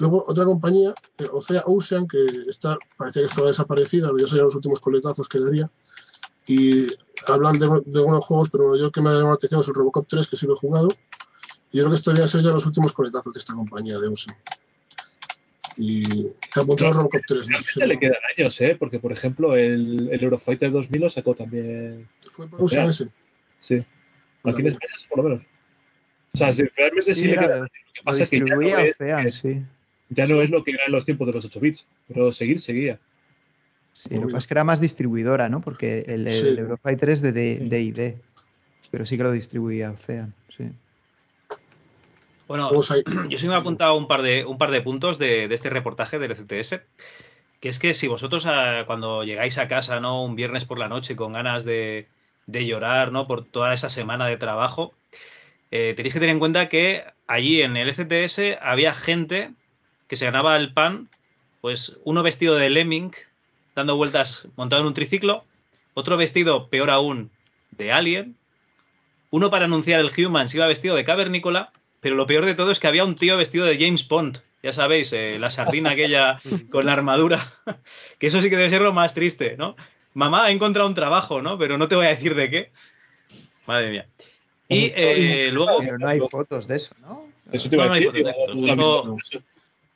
[0.00, 4.46] Luego otra compañía, eh, Ocea Ocean, que está, parecía que estaba desaparecida, pero ya serían
[4.46, 5.70] los últimos coletazos que daría.
[6.46, 6.86] Y
[7.26, 9.68] hablan de, de algunos juegos, pero yo el que me ha llamado la atención es
[9.68, 10.88] el Robocop 3, que sí lo he jugado.
[11.72, 14.08] Y yo creo que estos deberían ser ya los últimos coletazos de esta compañía de
[14.08, 14.36] Ocean.
[15.76, 17.48] Y te apuntado al Robocop 3.
[17.48, 18.76] No sé si le quedan años, ¿eh?
[18.78, 22.08] Porque, por ejemplo, el, el Eurofighter 2000 lo sacó también.
[22.30, 23.08] Fue por Ocean ese.
[23.60, 23.84] Sí.
[24.44, 24.66] Aquí en.
[24.68, 25.42] España, por lo menos.
[26.32, 27.70] O sea, si realmente sí, le la- quedan lo años.
[27.86, 29.62] Lo que pasa es que ya no, es, Ocean, sí.
[30.08, 31.86] ya no es lo que era en los tiempos de los 8 bits.
[32.08, 32.98] Pero seguir, seguía.
[34.00, 35.60] Sí, lo que pasa es que era más distribuidora, ¿no?
[35.60, 36.54] Porque el, el Sí.
[36.58, 37.68] Eurofighter es de D- Sí.
[37.68, 38.16] D&D,
[38.90, 40.70] pero sí que lo distribuía Ocean, sí.
[42.48, 42.70] Bueno,
[43.28, 45.68] yo sí me he apuntado un par de, un par de puntos de, de este
[45.68, 46.80] reportaje del CTS.
[47.60, 50.24] Que es que si vosotros ah, cuando llegáis a casa, ¿no?
[50.24, 52.08] Un viernes por la noche con ganas de,
[52.46, 53.26] de llorar, ¿no?
[53.26, 54.94] Por toda esa semana de trabajo,
[55.70, 59.50] eh, tenéis que tener en cuenta que allí en el CTS había gente
[60.08, 61.08] que se ganaba el pan,
[61.60, 63.12] pues uno vestido de Lemming,
[63.74, 65.44] dando vueltas montado en un triciclo,
[65.94, 67.30] otro vestido, peor aún,
[67.70, 68.36] de Alien,
[69.30, 72.80] uno para anunciar el Humans iba vestido de cavernícola, pero lo peor de todo es
[72.80, 74.40] que había un tío vestido de James Bond.
[74.62, 76.40] Ya sabéis, eh, la sardina aquella
[76.70, 77.52] con la armadura.
[78.18, 79.76] que eso sí que debe ser lo más triste, ¿no?
[80.14, 81.56] Mamá ha encontrado un trabajo, ¿no?
[81.56, 82.72] Pero no te voy a decir de qué.
[83.66, 84.06] Madre mía.
[84.68, 85.78] Y eh, luego.
[85.78, 87.28] Pero no hay fotos de eso, ¿no?
[87.52, 89.16] Eso te No, a no.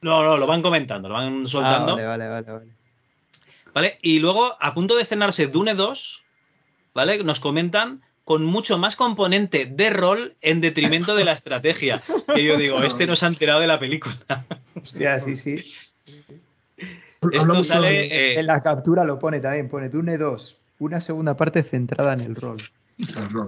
[0.00, 1.94] No, no, lo van comentando, lo van Ah, soltando.
[1.94, 2.83] vale, vale, vale, vale.
[3.74, 3.98] ¿Vale?
[4.02, 6.22] Y luego, a punto de estrenarse Dune 2,
[6.94, 7.22] ¿vale?
[7.24, 12.00] Nos comentan con mucho más componente de rol en detrimento de la estrategia.
[12.34, 14.16] Que yo digo, este no se ha enterado de la película.
[14.80, 15.64] Hostia, sí, sí.
[17.32, 17.88] Esto sale.
[17.90, 22.12] de- eh, En la captura lo pone también, pone Dune 2, una segunda parte centrada
[22.14, 22.58] en el rol.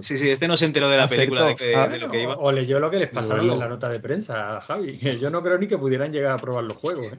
[0.01, 1.19] sí, sí, este no se enteró de la Acertó.
[1.21, 1.87] película de, que- Ah.
[1.87, 2.35] de lo que iba.
[2.37, 4.97] O leyó lo que les pasaron en la nota de prensa, Javi.
[5.21, 7.05] Yo no creo ni que pudieran llegar a probar los juegos.
[7.13, 7.17] ¿eh?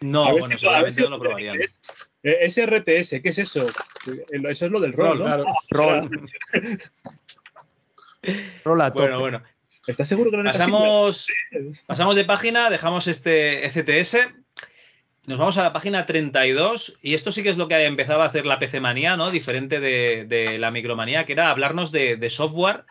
[0.00, 1.60] No, bueno, si- seguramente no lo probarían.
[1.60, 1.78] es-
[2.22, 3.66] eh, Ese RTS, ¿qué es eso?
[4.06, 5.24] Eh, Eso es lo del rol, Rol, ¿no?
[5.24, 5.44] claro.
[5.70, 6.10] Rol.
[8.64, 9.02] Rola a tope.
[9.02, 9.42] Bueno, bueno.
[9.86, 10.66] ¿Estás seguro que no necesitas?
[10.70, 11.26] Pasamos,
[11.86, 14.28] pasamos de página, dejamos este ECTS.
[15.26, 18.28] Nos vamos a la página 32 y esto sí que es lo que empezaba a
[18.28, 19.30] hacer la PC Manía, ¿no?
[19.30, 22.84] Diferente de, de la Micromanía, que era hablarnos de, de software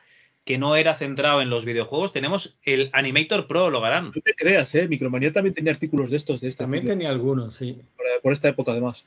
[0.47, 2.13] que no era centrado en los videojuegos.
[2.13, 4.05] Tenemos el Animator Pro, lo harán.
[4.05, 4.87] No te creas, ¿eh?
[4.87, 7.79] Micromanía también tenía artículos de estos, de este También tenía algunos, sí.
[7.95, 9.05] por, por esta época además.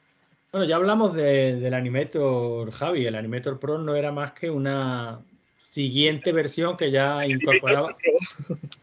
[0.53, 3.07] Bueno, ya hablamos de- del Animator Javi.
[3.07, 5.21] El Animator Pro no era más que una
[5.57, 7.97] siguiente versión que ya incorporaba.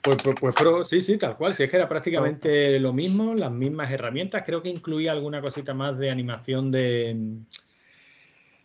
[0.02, 1.54] Pues, pues, pues Pro, sí, sí, tal cual.
[1.54, 4.44] Si es que era prácticamente lo mismo, las mismas herramientas.
[4.46, 7.16] Creo que incluía alguna cosita más de animación de.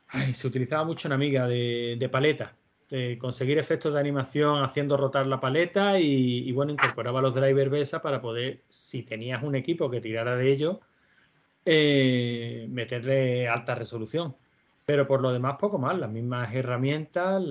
[0.08, 2.54] Ay, se utilizaba mucho en Amiga de, de paleta.
[2.92, 8.02] De conseguir efectos de animación haciendo rotar la paleta y, bueno, incorporaba los drivers BESA
[8.02, 10.80] para poder, si tenías un equipo que tirara de ello,
[11.64, 14.36] eh, meterle alta resolución.
[14.84, 15.98] Pero por lo demás, poco más.
[15.98, 17.42] Las mismas herramientas,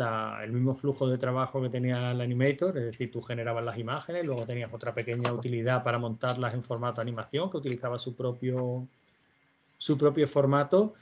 [0.44, 4.24] el mismo flujo de trabajo que tenía el Animator, es decir, tú generabas las imágenes,
[4.24, 8.88] luego tenías otra pequeña utilidad para montarlas en formato animación, que utilizaba su propio,
[9.80, 10.94] su propio formato.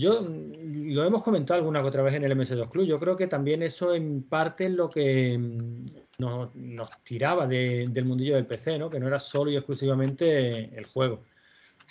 [0.00, 2.86] Yo mm, lo hemos comentado alguna otra vez en el MS2 Club.
[2.86, 5.82] Yo creo que también eso en parte es lo que mm,
[6.18, 8.88] nos, tiraba de- del mundillo del PC, ¿no?
[8.90, 11.22] Que no era solo y exclusivamente el juego.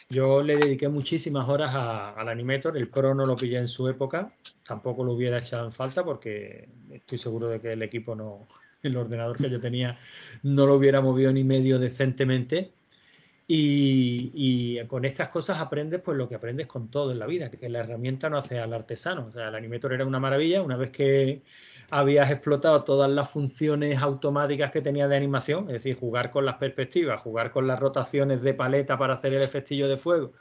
[0.10, 4.34] Yo le dediqué muchísimas horas al Animator, el Pro no lo pillé en su época,
[4.66, 8.47] tampoco lo hubiera echado en falta porque estoy seguro de que el equipo no,
[8.82, 9.97] el ordenador que yo tenía
[10.43, 12.78] no lo hubiera movido ni medio decentemente.
[13.52, 17.68] Y, con estas cosas aprendes pues lo que aprendes con todo en la vida, que
[17.68, 19.26] la herramienta no hace al artesano.
[19.28, 21.41] O sea, el Animator era una maravilla una vez que
[21.89, 26.58] habías explotado todas las funciones automáticas que tenía de animación, es decir, jugar con las
[26.58, 30.34] perspectivas, jugar con las rotaciones de paleta para hacer el efectillo de fuego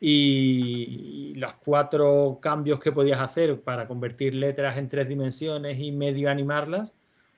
[0.00, 5.92] y, y los cuatro cambios que podías hacer para convertir letras en tres dimensiones y
[5.92, 6.94] medio animarlas.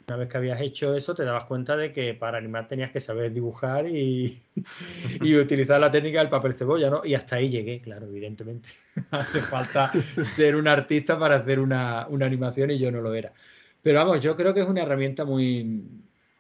[0.09, 3.01] Una vez que habías hecho eso, te dabas cuenta de que para animar tenías que
[3.01, 4.41] saber dibujar y,
[5.21, 7.01] y utilizar la técnica del papel cebolla, ¿no?
[7.05, 8.69] Y hasta ahí llegué, claro, evidentemente.
[9.11, 9.91] Hace falta
[10.23, 13.33] ser un artista para hacer una, una animación y yo no lo era.
[13.83, 15.83] Pero vamos, yo creo que es una herramienta muy,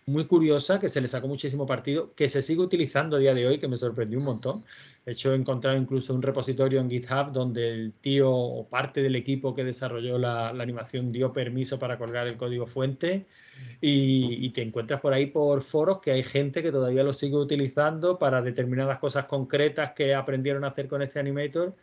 [0.08, 3.44] muy curiosa, que se le sacó muchísimo partido, que se sigue utilizando a día de
[3.46, 4.64] hoy, que me sorprendió un montón.
[5.04, 9.16] De hecho, he encontrado incluso un repositorio en GitHub donde el tío o parte del
[9.16, 13.26] equipo que desarrolló la, la animación dio permiso para colgar el código fuente
[13.80, 17.36] y, y te encuentras por ahí por foros que hay gente que todavía lo sigue
[17.36, 21.74] utilizando para determinadas cosas concretas que aprendieron a hacer con este animator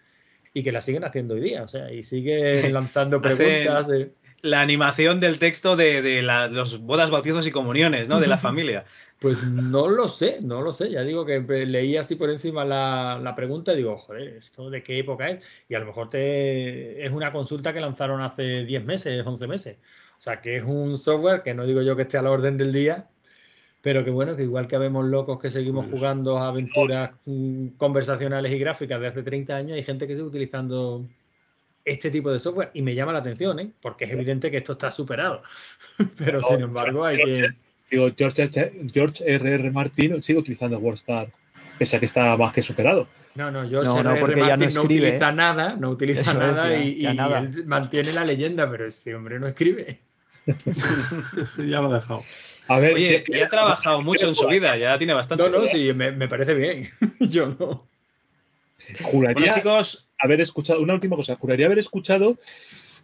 [0.54, 1.64] y que la siguen haciendo hoy día.
[1.64, 3.90] O sea, y siguen lanzando Hacen- preguntas.
[3.92, 4.12] eh.
[4.44, 8.20] La animación del texto de, de la- los bodas, bautizos y comuniones, ¿no?
[8.20, 8.84] De la familia.
[9.20, 10.90] Pues no lo sé, no lo sé.
[10.92, 14.84] Ya digo que leí así por encima la, la pregunta y digo, joder, ¿esto de
[14.84, 15.46] qué época es?
[15.70, 19.78] Y a lo mejor te, es una consulta que lanzaron hace 10 meses, 11 meses.
[20.20, 22.58] O sea, que es un software que no digo yo que esté a la orden
[22.58, 23.08] del día,
[23.82, 28.52] pero que bueno, que igual que habemos locos que seguimos Pues- jugando aventuras mm, conversacionales
[28.52, 31.06] y gráficas de hace 30 años, hay gente que sigue utilizando
[31.86, 33.70] este tipo de software y me llama la atención, ¿eh?
[33.82, 35.44] Porque es evidente que esto está superado.
[36.18, 37.54] Pero sin embargo, hay que...
[37.92, 38.50] Digo, George,
[38.94, 39.72] George R.R.
[39.72, 41.28] Martin sigue utilizando WordStar,
[41.78, 43.08] pese a que está más que superado.
[43.36, 44.20] No, no, George No, no, R.R.
[44.20, 45.34] porque ya no Martin no, escribe, utiliza ¿eh?
[45.34, 47.40] nada, no utiliza Eso es, nada ya- y, ya y nada.
[47.40, 50.00] él mantiene la leyenda, pero este hombre no escribe.
[51.58, 52.24] ya lo he dejado.
[52.68, 55.44] A ver, Oye, si- y ha trabajado mucho en su vida, ya tiene bastante.
[55.44, 56.90] No, no, sí, me, me parece bien.
[57.20, 57.88] Yo no.
[59.02, 62.38] juraría Bueno, chicos, haber escuchado, una última cosa, juraría haber escuchado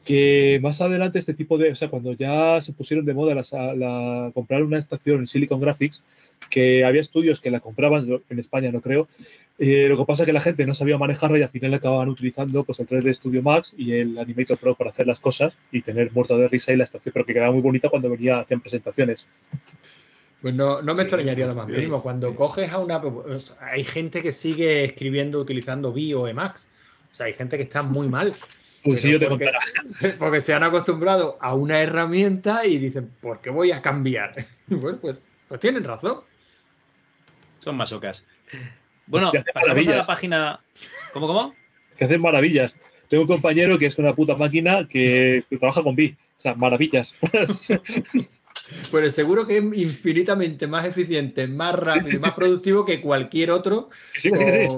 [0.06, 3.52] que más adelante este tipo de, o sea, cuando ya se pusieron de moda las-
[3.52, 6.04] la, comprar una estación en Silicon Graphics,
[6.50, 9.10] que había estudios que la compraban, en España no creo,
[9.60, 12.08] eh, lo que pasa es que la gente no sabía manejarla y al final acababan
[12.08, 15.82] utilizando pues el 3D Studio Max y el Animator Pro para hacer las cosas y
[15.82, 18.62] tener muerto de risa y la estación, pero que quedaba muy bonita cuando venía, hacían
[18.62, 19.26] presentaciones.
[20.42, 22.02] Pues no, no me Sí, extrañaría lo más sí, mínimo.
[22.02, 22.36] Cuando sí.
[22.38, 23.02] coges a una.
[23.02, 26.70] pues, Hay gente que sigue escribiendo utilizando Vi o Emacs.
[27.12, 28.34] O sea, hay gente que está muy mal.
[28.82, 30.16] Pues si yo te porque, contara.
[30.20, 34.34] porque se han acostumbrado a una herramienta y dicen, ¿por qué voy a cambiar?
[34.68, 36.22] Bueno, pues, pues tienen razón.
[37.60, 38.26] son masocas.
[39.06, 40.62] Bueno, pasamos a la página.
[41.12, 41.56] ¿Cómo, cómo?
[42.00, 42.74] que hacen maravillas.
[43.10, 46.16] Tengo un compañero que es una puta máquina que, que trabaja con Vi.
[46.38, 47.14] O sea, maravillas.
[48.92, 52.42] Pues seguro que es infinitamente más eficiente, más rápido sí, y más sí.
[52.42, 53.90] productivo que cualquier otro.
[54.24, 54.70] De es,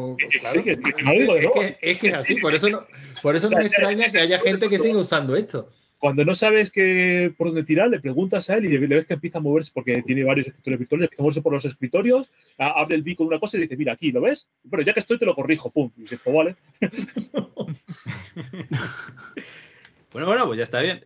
[1.53, 2.85] que, es que es así, por eso no,
[3.21, 5.69] por eso no me extraña que haya gente que siga usando esto.
[5.97, 9.13] Cuando no sabes que, por dónde tirar, le preguntas a él y le, ves que
[9.13, 12.27] empieza a moverse, porque tiene varios escritorios virtuales, empieza a moverse por los escritorios,
[12.57, 14.47] a- abre el Vi con una cosa y dice, mira, aquí, ¿lo ves?
[14.63, 15.91] Bueno, ya que estoy, te lo corrijo, pum.
[15.95, 16.55] Y dices, pues vale.
[20.11, 21.05] Bueno, bueno, pues ya está bien.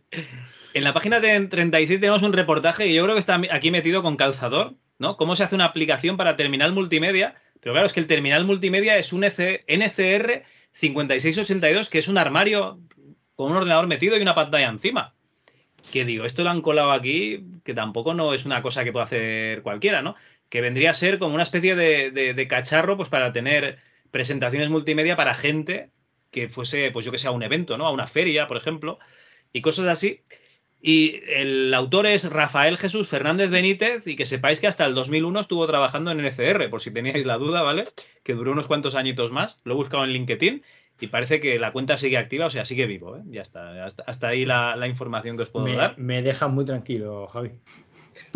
[0.74, 4.02] En la página de 36 tenemos un reportaje y yo creo que está aquí metido
[4.02, 5.16] con calzador, ¿no?
[5.16, 7.36] Cómo se hace una aplicación para terminal multimedia.
[7.60, 12.80] Pero claro, es que el terminal multimedia es un NCR 5682, que es un armario
[13.36, 15.14] con un ordenador metido y una pantalla encima.
[15.92, 19.04] Que digo, esto lo han colado aquí, que tampoco no es una cosa que pueda
[19.04, 20.16] hacer cualquiera, ¿no?
[20.48, 23.78] Que vendría a ser como una especie de- de cacharro, pues para tener
[24.10, 25.90] presentaciones multimedia para gente
[26.30, 27.86] que fuese, pues yo que sé, a un evento, ¿no?
[27.86, 28.98] A una feria, por ejemplo,
[29.52, 30.22] y cosas así.
[30.80, 35.40] Y el autor es Rafael Jesús Fernández Benítez, y que sepáis que hasta el 2001
[35.40, 37.84] estuvo trabajando en NCR, por si teníais la duda, ¿vale?
[38.22, 39.60] Que duró unos cuantos añitos más.
[39.64, 40.62] Lo he buscado en LinkedIn
[41.00, 43.22] y parece que la cuenta sigue activa, o sea, sigue vivo, ¿eh?
[43.26, 43.84] Ya está.
[43.84, 45.98] Hasta, hasta ahí la, la información que os puedo Me, dar.
[45.98, 47.50] me dejas muy tranquilo, Javi.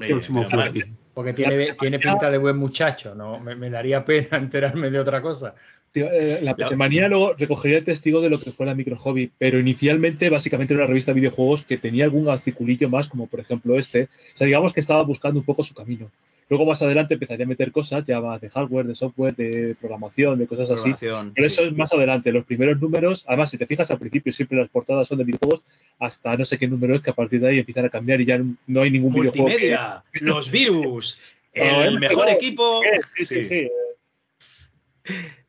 [0.01, 0.93] Eh.
[1.15, 3.39] Porque tiene, tiene pinta de buen muchacho, ¿no?
[3.41, 5.55] Me, me daría pena enterarme de otra cosa.
[5.93, 9.59] Eh, la PC-manía luego recogería el testigo de lo que fue la micro hobby, pero
[9.59, 13.77] inicialmente básicamente era una revista de videojuegos que tenía algún articulillo más, como por ejemplo
[13.79, 14.05] este.
[14.05, 16.11] O sea, digamos que estaba buscando un poco su camino.
[16.49, 20.37] Luego más adelante empezaría a meter cosas ya más de hardware, de software, de programación,
[20.37, 20.93] de cosas así.
[20.99, 21.45] Pero sí.
[21.45, 22.33] eso es más adelante.
[22.33, 25.63] Los primeros números, además, si te fijas al principio, siempre las portadas son de videojuegos,
[26.01, 28.25] hasta no sé qué número es que a partir de ahí empiezan a cambiar y
[28.25, 29.47] ya no hay ningún videojuego.
[29.47, 31.19] que- Multimedia, los virus,
[31.53, 32.81] el eh, mejor equipo.
[33.17, 33.69] Sí, sí, sí.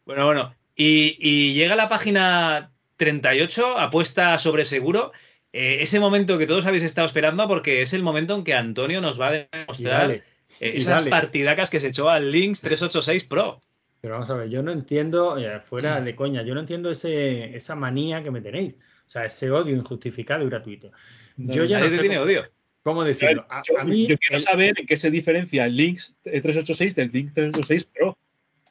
[0.06, 0.56] Bueno, bueno.
[0.76, 5.11] Y, y llega la página 38, apuesta sobre seguro.
[5.53, 9.02] eh, ese momento que todos habéis estado esperando, porque es el momento en que Antonio
[9.02, 10.14] nos va a demostrar dale.
[10.60, 11.10] eh, esas dale.
[11.10, 13.61] partidacas que se echó al Lynx 386 Pro.
[13.99, 17.56] Pero vamos a ver, yo no entiendo, eh, fuera de coña, yo no entiendo ese,
[17.56, 18.76] esa manía que me tenéis.
[19.06, 20.91] O sea, ese odio injustificado y gratuito.
[21.38, 22.44] Yo ya no sé tiene cómo, odio.
[22.82, 23.45] cómo decirlo.
[23.49, 26.95] A, yo, a mí, yo quiero el- saber en qué se diferencia el Lynx 386
[26.95, 28.18] del Lynx 386 Pro.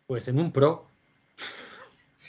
[0.06, 0.89] pues en un Pro,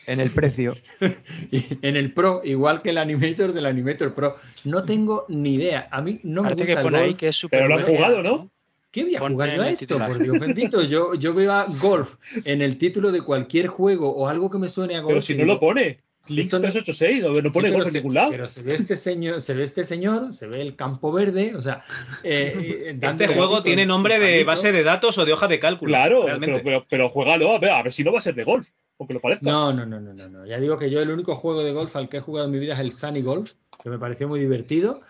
[0.08, 0.76] En el precio.
[1.52, 5.88] y en el Pro, igual que el Animator del Animator Pro, no tengo ni idea.
[5.92, 7.18] A mí no me gusta que el ahí golf.
[7.18, 7.98] que es súper Pero lo han bueno.
[7.98, 8.52] jugado, ¿no?
[8.92, 9.86] ¿Qué voy a jugar yo a esto?
[9.86, 10.10] titular.
[10.10, 14.28] Por Dios bendito, yo, yo veo a golf en el título de cualquier juego o
[14.28, 15.14] algo que me suene a golf.
[15.14, 16.00] Pero si no digo, lo pone.
[16.30, 18.30] No- 386, no, no Sí, pone pero golf en se- ningún lado.
[18.31, 21.61] Pero se ve este señor, se ve este señor, se ve el campo verde, o
[21.61, 21.84] sea,
[22.23, 24.45] eh, eh, Este juego tiene nombre de palito.
[24.48, 25.89] base de datos o de hoja de cálculo.
[25.89, 28.43] Claro, pero, pero, pero juégalo, a ver, a ver si no va a ser de
[28.43, 28.69] golf,
[28.99, 29.49] aunque lo parezca.
[29.49, 30.45] No, no, no, no, no, no.
[30.45, 32.60] Ya digo que yo el único juego de golf al que he jugado en mi
[32.60, 35.02] vida es el Sunny Golf, que me pareció muy divertido.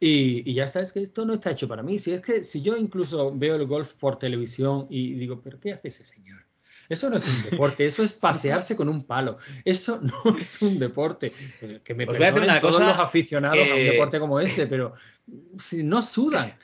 [0.00, 1.98] Y, y ya está, es que esto no está hecho para mí.
[1.98, 5.72] Si es que si yo incluso veo el golf por televisión y digo, ¿pero qué
[5.74, 6.45] hace ese señor?
[6.88, 9.38] Eso no es un deporte, eso es pasearse con un palo.
[9.64, 11.32] Eso no es un deporte.
[11.60, 13.84] Pues Que me Os voy a decir perdonen una todos cosa los aficionados a un
[13.84, 14.92] deporte como este, pero
[15.58, 16.54] si no sudan.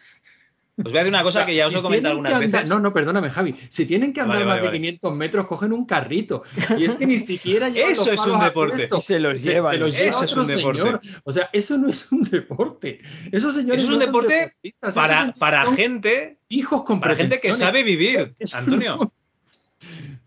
[0.78, 2.32] Os voy a decir una cosa O sea, que ya os si he comentado algunas
[2.32, 2.68] andar- veces.
[2.70, 3.54] No, no, perdóname, Javi.
[3.68, 4.78] Si tienen que Vale, andar vale, más vale.
[4.78, 6.42] de 500 metros, cogen un carrito.
[6.78, 8.88] Y es que ni siquiera llevan Eso los es palos un a deporte.
[8.96, 9.72] Y se los Se, llevan.
[9.72, 10.80] se los lleva Eso es un deporte.
[10.82, 11.00] señor.
[11.24, 13.00] O sea, eso no es un deporte.
[13.30, 14.56] Esos señores Eso es un no deporte
[14.94, 19.12] Para, para gente, hijos con para gente que sabe vivir, Eso Antonio.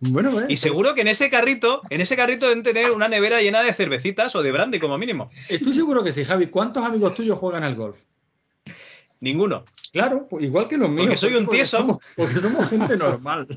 [0.02, 0.48] No- Bueno, bueno.
[0.49, 3.73] Y seguro que en ese carrito, en ese carrito deben tener una nevera llena de
[3.73, 5.30] cervecitas o de brandy como mínimo.
[5.49, 6.48] Estoy seguro que sí, Javi.
[6.48, 7.98] ¿Cuántos amigos tuyos juegan al golf?
[9.22, 9.65] Ninguno.
[9.91, 11.03] Claro, pues igual que los míos.
[11.07, 11.77] Porque soy un tieso.
[11.77, 13.48] Somos, porque somos gente normal.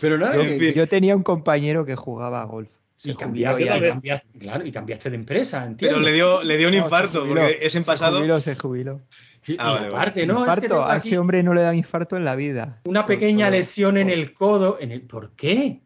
[0.00, 2.68] Pero nada, Yo, que- tenía un compañero que jugaba a golf.
[2.96, 3.76] Se y cambiaste, ya.
[3.76, 5.96] y cambiaste- claro, y cambiaste de empresa, entiendo.
[5.98, 8.18] Pero le dio, le dio un No, infarto, jubiló, porque es en Se pasado.
[8.18, 9.00] jubiló, se jubiló.
[9.46, 10.44] Ah, y vale, aparte, ¿no?
[10.44, 12.80] Es que infarto, a ese hombre no le da infarto en la vida.
[12.84, 14.78] una pequeña lesión en el codo.
[14.80, 15.80] En el, ¿Por qué?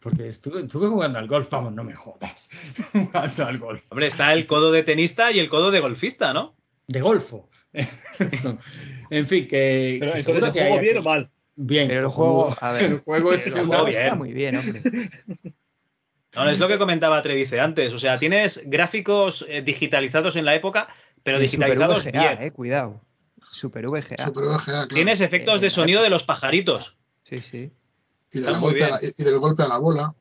[0.00, 1.48] Porque estuve, estuve jugando al golf.
[1.50, 2.50] Vamos, no me jodas.
[2.92, 3.82] jugando al golf.
[3.90, 6.54] Hombre, está el codo de tenista y el codo de golfista, ¿no?
[6.86, 7.48] De golfo.
[9.10, 9.98] en fin, que.
[10.00, 11.30] Pero que ¿el que juego bien aquí- o mal?
[11.56, 11.88] Bien.
[11.88, 14.02] Pero el juego, a ver, El juego es el juego juego bien.
[14.02, 14.80] está muy bien, hombre.
[16.34, 17.92] No, es lo que comentaba Trevice antes.
[17.92, 20.88] O sea, tienes gráficos eh, digitalizados en la época,
[21.22, 22.42] pero Y Super digitalizados VGA, bien.
[22.42, 23.00] eh, cuidado.
[23.50, 24.24] Super VGA.
[24.24, 24.88] Super VGA, claro.
[24.88, 26.98] Tienes efectos de sonido de los pajaritos.
[27.24, 27.70] Sí, sí.
[28.32, 28.90] y, del golpe a bien.
[29.02, 30.14] la, y del golpe a la bola.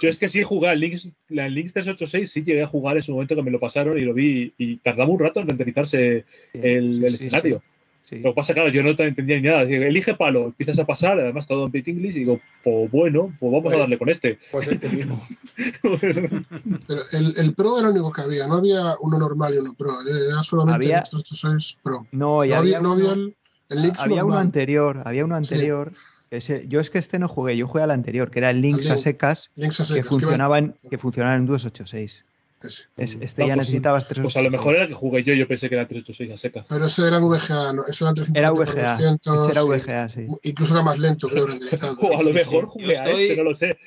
[0.00, 3.02] Yo es que sí jugué al Lynx, la Lynx 386, sí llegué a jugar en
[3.04, 6.24] su momento que me lo pasaron y lo vi y tardaba un rato en renderizarse
[6.52, 7.58] Sí, el, sí, el sí, escenario.
[7.58, 7.64] sí,
[8.08, 8.20] sí.
[8.20, 9.64] Lo que pasa, claro, yo no te entendía ni nada.
[9.64, 13.32] Digo, elige palo, empiezas a pasar, además todo en Pit English, y digo, pues bueno,
[13.38, 13.78] pues vamos a Bueno.
[13.80, 14.38] darle con este.
[14.50, 15.20] Pues este mismo.
[15.82, 19.74] Pero el, el Pro era el único que había, no había uno normal y uno
[19.76, 22.06] Pro, era solamente Había- el 386 Pro.
[22.12, 23.36] No, y No había, había, no uno, había el,
[23.70, 24.46] el Lynx había uno normal.
[24.46, 25.92] anterior, había uno anterior.
[26.30, 28.90] Ese, yo es que este no jugué, yo jugué al anterior, que era el Lynx
[28.90, 32.24] a secas, Lynx a que secas, que funcionaba en, que funcionaba en 286.
[32.62, 32.88] Es-
[33.20, 34.22] este Ah, ya pues, necesitabas 386.
[34.22, 36.66] Pues a lo mejor era que jugué yo, yo pensé que era 386 a secas.
[36.68, 38.92] Pero ese era en VGA, no, eso eran 320 Era VGA.
[38.92, 39.68] 200, Ese era sí.
[39.68, 40.48] VGA, sí.
[40.48, 41.96] Incluso era más lento, creo, renderizado.
[42.00, 42.70] O a lo sí, mejor sí.
[42.72, 43.78] jugué Yo a estoy- este, no lo sé.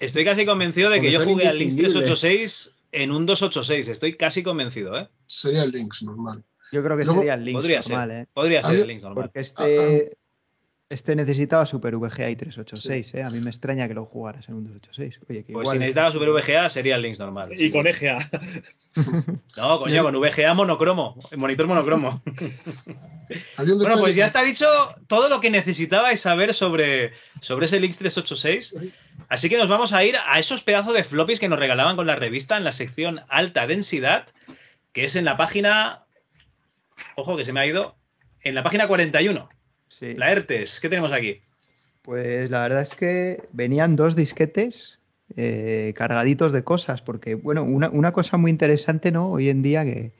[0.00, 2.20] Estoy casi convencido de que Porque yo jugué al Lynx indistinguibles.
[2.20, 5.08] 386 en un 286, estoy casi convencido, ¿eh?
[5.26, 6.42] Sería el Lynx normal.
[6.72, 8.18] Yo creo que Luego- sería el Lynx Podría normal, ser.
[8.22, 8.26] ¿eh?
[8.32, 9.24] Podría ser el Lynx normal.
[9.24, 10.12] Porque este,
[10.90, 13.22] este necesitaba Super VGA y 386, ¿eh?
[13.22, 15.20] A mí me extraña que lo jugaras en un 286.
[15.28, 17.52] Oye, que Pues igual- si necesitaba Super VGA sería el Lynx normal.
[17.52, 17.70] Y sí.
[17.70, 18.28] con EGA.
[19.56, 22.22] No, coño, con VGA monocromo, monitor monocromo.
[23.58, 24.66] Bueno, pues ya está dicho
[25.06, 27.12] todo lo que necesitabais saber sobre,
[27.42, 28.74] sobre ese Lynx 386.
[29.28, 32.06] Así que nos vamos a ir a esos pedazos de floppies que nos regalaban con
[32.06, 34.28] la revista en la sección alta densidad,
[34.92, 36.06] que es en la página.
[37.16, 37.96] Ojo, que se me ha ido.
[38.40, 39.50] En la página 41.
[39.98, 40.14] Sí.
[40.14, 40.78] La ERTES.
[40.80, 41.40] ¿Qué tenemos aquí?
[42.02, 44.98] Pues la verdad es que venían dos disquetes
[45.36, 49.32] eh, cargaditos de cosas, porque, bueno, una, una cosa muy interesante, ¿no?
[49.32, 50.12] Hoy en día que,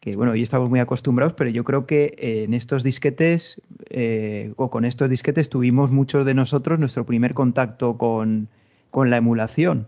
[0.00, 4.52] que, bueno, hoy estamos muy acostumbrados, pero yo creo que eh, en estos disquetes, eh,
[4.56, 8.48] o con estos disquetes, tuvimos muchos de nosotros nuestro primer contacto con,
[8.90, 9.86] con la emulación,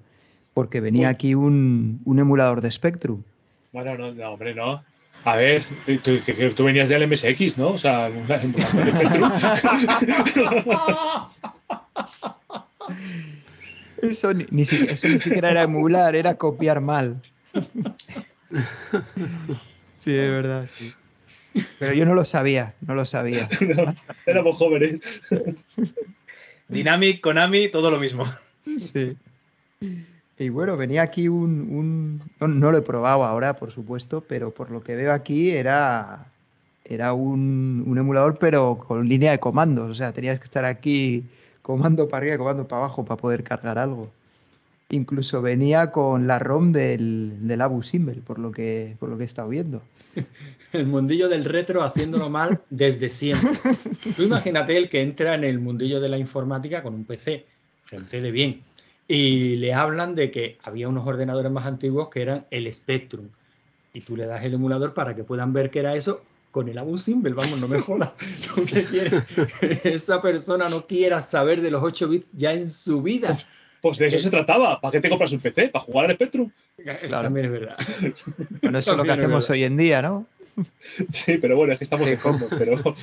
[0.55, 1.15] porque venía Uy.
[1.15, 3.25] aquí un, un emulador de Spectrum.
[3.73, 4.85] Bueno, no, no, hombre, no.
[5.27, 5.65] A ver,
[6.55, 7.71] tú, venías del MSX, ¿no?
[7.71, 8.39] O sea, una-
[14.03, 17.21] Eso ni, ni siquiera, eso ni siquiera era emular, era copiar mal.
[19.97, 20.93] Sí, es verdad, sí.
[21.81, 23.49] Pero yo no lo sabía, no lo sabía.
[24.27, 25.23] éramos jóvenes.
[26.69, 28.33] Dynamic, Konami, todo lo mismo.
[28.79, 29.17] Sí.
[30.39, 32.21] Y bueno, venía aquí un...
[32.41, 36.27] no lo he probado ahora, por supuesto, pero por lo que veo aquí era,
[36.85, 39.91] era un, un emulador, pero con línea de comandos.
[39.91, 41.25] O sea, tenías que estar aquí
[41.63, 44.11] comando para arriba, comando para abajo para poder cargar algo.
[44.91, 49.25] Incluso venía con la ROM del, del Abu Simbel, por lo que, por lo que
[49.25, 49.83] he estado viendo.
[50.73, 53.53] El mundillo del retro haciéndolo mal desde siempre.
[54.17, 57.47] Tú imagínate el que entra en el mundillo de la informática con un PC,
[57.87, 58.61] gente de bien,
[59.09, 63.29] y le hablan de que había unos ordenadores más antiguos que eran el Spectrum.
[63.93, 66.79] Y tú le das el emulador para que puedan ver que era eso con el
[66.79, 67.35] Abu Simbel.
[67.35, 68.15] Vamos, no me jodas.
[68.55, 69.25] ¿Tú qué quieres?
[69.85, 73.39] Esa persona no quiera saber de los 8 bits ya en su vida.
[73.81, 74.81] Pues de eso se trataba.
[74.81, 75.69] ¿Para qué te compras un PC?
[75.69, 76.51] ¿Para jugar al Spectrum?
[76.79, 77.77] Eso También es verdad.
[78.63, 80.27] Bueno, eso es lo que hacemos hoy en día, ¿no?
[81.13, 82.49] Sí, pero bueno, es que estamos en fondo.
[82.51, 82.95] Pero,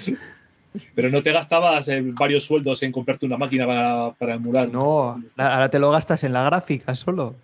[0.96, 4.70] pero no te gastabas eh, varios sueldos en comprarte una máquina para, para emular.
[4.70, 7.36] No, ahora te lo gastas en la gráfica solo,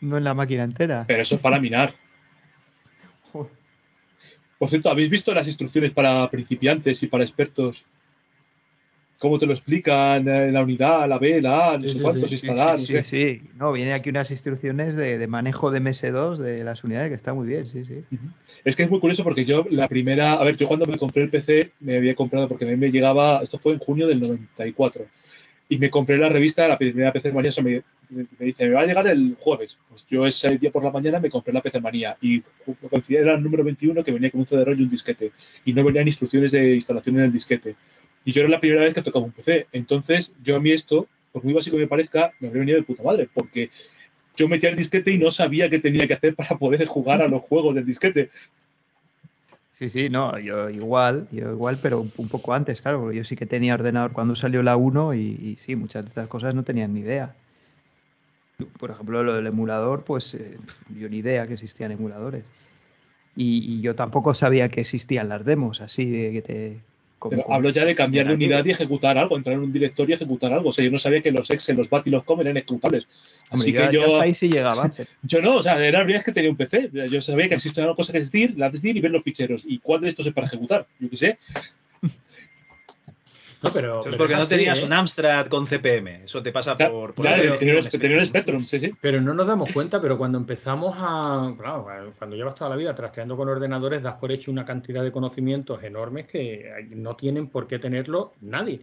[0.00, 1.04] no en la máquina entera.
[1.06, 1.94] Pero eso es para minar.
[4.58, 7.84] Por cierto, ¿habéis visto las instrucciones para principiantes y para expertos?
[9.22, 10.26] ¿Cómo te lo explican?
[10.26, 12.80] eh, La unidad, la B, la A, no Sí, sé sí, cuántos sí, instalar.
[12.80, 13.38] Sí, no sí, sé.
[13.38, 13.50] sí.
[13.56, 17.32] No, viene aquí unas instrucciones de, de manejo de MS2 de las unidades que está
[17.32, 18.02] muy bien, sí, sí.
[18.64, 21.22] Es que es muy curioso porque yo la primera, a ver, yo cuando me compré
[21.22, 24.18] el PC me había comprado porque a mí me llegaba, esto fue en junio del
[24.18, 25.06] 94,
[25.68, 28.86] y me compré la revista, la primera PC Manía, me, me dice, me va a
[28.86, 29.78] llegar el jueves.
[29.88, 32.42] Pues yo ese día por la mañana me compré la PC Manía y
[33.08, 35.30] era el número 21 que venía con un CD-ROM y un disquete,
[35.64, 37.76] y no venían instrucciones de instalación en el disquete.
[38.24, 39.66] Y yo era la primera vez que tocaba un PC.
[39.72, 42.84] Entonces, yo a mí esto, por muy básico que me parezca, me habría venido de
[42.84, 43.70] puta madre, porque
[44.36, 47.28] yo metía el disquete y no sabía qué tenía que hacer para poder jugar a
[47.28, 48.30] los juegos del disquete.
[49.72, 53.34] Sí, sí, no, yo igual, yo igual, pero un, poco antes, claro, porque yo sí
[53.34, 56.94] que tenía ordenador cuando salió la 1 y, sí, muchas de estas cosas no tenían
[56.94, 57.34] ni idea.
[58.78, 60.56] Por ejemplo, lo del emulador, pues eh,
[60.96, 62.44] yo ni idea que existían emuladores.
[63.34, 66.91] Y, y yo tampoco sabía que existían las demos, así de que te...
[67.22, 70.14] como- Pero hablo ya de cambiar de unidad y ejecutar algo, entrar en un directorio
[70.14, 70.70] y ejecutar algo.
[70.70, 73.06] O sea, yo no sabía que los Excel, los BAT y los COM eran ejecutables.
[73.48, 74.92] Así que yo ahí sí llegaba.
[75.22, 76.90] yo no, o sea, era la primera vez que tenía un PC.
[77.08, 79.62] Yo sabía que existía una cosa que es DIR, la DIR y ver los ficheros.
[79.64, 80.86] ¿Y cuál de estos es para ejecutar?
[80.98, 81.38] Yo qué sé.
[83.62, 84.84] No, pero, Eso es porque no así, tenías ¿eh?
[84.84, 86.24] un Amstrad con CPM.
[86.24, 87.14] Eso te pasa por.
[87.14, 87.76] por haber tenía,
[88.18, 88.90] un- Spectrum, sí, sí.
[89.00, 91.54] Pero no nos damos cuenta, pero cuando empezamos a.
[91.58, 91.86] Claro,
[92.18, 95.82] cuando llevas toda la vida trasteando con ordenadores, das por hecho una cantidad de conocimientos
[95.84, 98.80] enormes que no tienen por qué tenerlo nadie.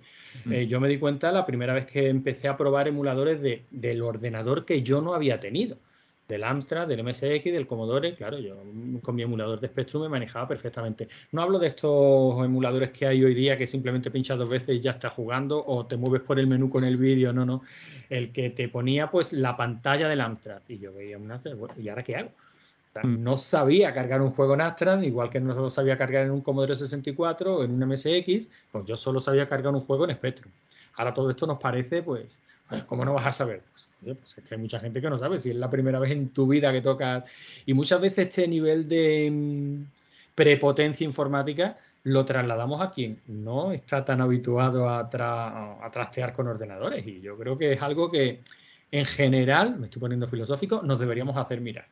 [0.50, 4.02] Eh, yo me di cuenta la primera vez que empecé a probar emuladores de, del
[4.02, 5.78] ordenador que yo no había tenido.
[6.30, 8.14] Del Amstrad, del MSX, del Commodore.
[8.14, 8.56] Claro, yo
[9.02, 11.10] con mi emulador de Spectrum me manejaba perfectamente.
[11.32, 14.80] No hablo de estos emuladores que hay hoy día que simplemente pinchas dos veces y
[14.80, 17.34] ya estás jugando o te mueves por el menú con el vídeo.
[17.34, 17.64] No, no
[18.10, 21.74] el que te ponía pues la pantalla del Amstrad y yo veía un Amstrad, bueno,
[21.80, 22.30] ¿y ahora qué hago?
[23.04, 26.76] No sabía cargar un juego en Amstrad, igual que no sabía cargar en un Commodore
[26.76, 30.52] 64 o en un MSX, pues yo solo sabía cargar un juego en Spectrum.
[30.96, 32.42] Ahora todo esto nos parece, pues,
[32.88, 33.62] ¿cómo no vas a saber?
[33.72, 36.12] Pues, pues es que hay mucha gente que no sabe si es la primera vez
[36.12, 37.30] en tu vida que tocas.
[37.66, 39.84] Y muchas veces este nivel de mm,
[40.36, 45.10] prepotencia informática lo trasladamos a quien no está tan habituado a
[45.92, 47.06] trastear con ordenadores.
[47.06, 48.42] Y yo creo que es algo que,
[48.92, 51.86] en general, me estoy poniendo filosófico, nos deberíamos hacer mirar.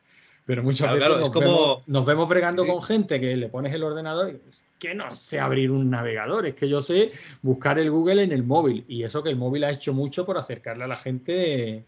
[0.48, 2.70] Pero muchas Claro, veces claro, nos, es como- vemos, nos vemos bregando Sí.
[2.70, 6.46] con gente que le pones el ordenador y es que no sé abrir un navegador,
[6.46, 7.12] es que yo sé
[7.42, 8.82] buscar el Google en el móvil.
[8.88, 11.84] Y eso que el móvil ha hecho mucho por acercarle a la gente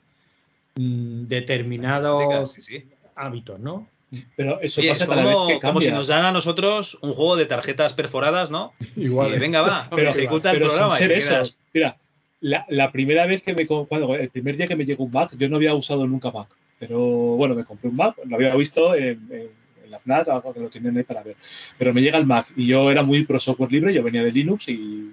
[0.76, 2.84] mm, determinados Sí, sí.
[3.16, 3.88] hábitos, ¿no?
[4.36, 7.14] Pero eso Oye, es pasa vez como, que como si nos dan a nosotros un
[7.14, 8.74] juego de tarjetas perforadas, ¿no?
[8.96, 9.36] Igual.
[9.36, 10.96] Y venga, va, pero, ejecuta el pero programa.
[10.96, 11.58] sin ser quedas-.
[11.72, 11.96] Mira,
[12.40, 15.32] la, la primera vez que me cuando, el primer día que me llegó un Mac,
[15.38, 16.48] yo no había usado nunca Mac.
[16.80, 19.50] Pero bueno, me compré un Mac, lo había visto en,
[19.88, 21.36] la FNAC, algo que lo tienen ahí para ver.
[21.76, 24.32] Pero me llega el Mac y yo era muy pro software libre, yo venía de
[24.32, 25.12] Linux y.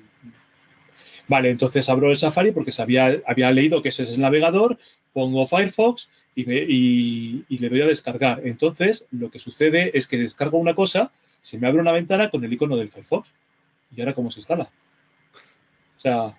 [1.28, 4.78] Vale, entonces abro el Safari porque sabía, había leído que ese es el navegador,
[5.12, 8.42] pongo Firefox y, le doy a descargar.
[8.46, 11.12] Entonces, lo que sucede es que descargo una cosa,
[11.42, 13.30] se me abre una ventana con el icono del Firefox.
[13.94, 14.70] ¿Y ahora cómo se instala?
[15.98, 16.38] O sea,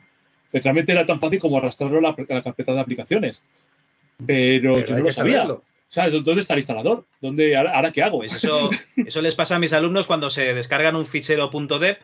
[0.55, 3.43] realmente era tan fácil como arrastrarlo la, a la carpeta de aplicaciones.
[4.27, 5.33] Pero, Pero yo no lo sabía.
[5.43, 5.55] saberlo.
[5.65, 7.07] O sea, ¿dó- ¿dónde está el instalador?
[7.21, 8.19] ¿Dónde, ahora, ahora qué hago?
[8.19, 11.51] Pues eso, eso les pasa a mis alumnos cuando se descargan un fichero
[11.81, 11.99] .deb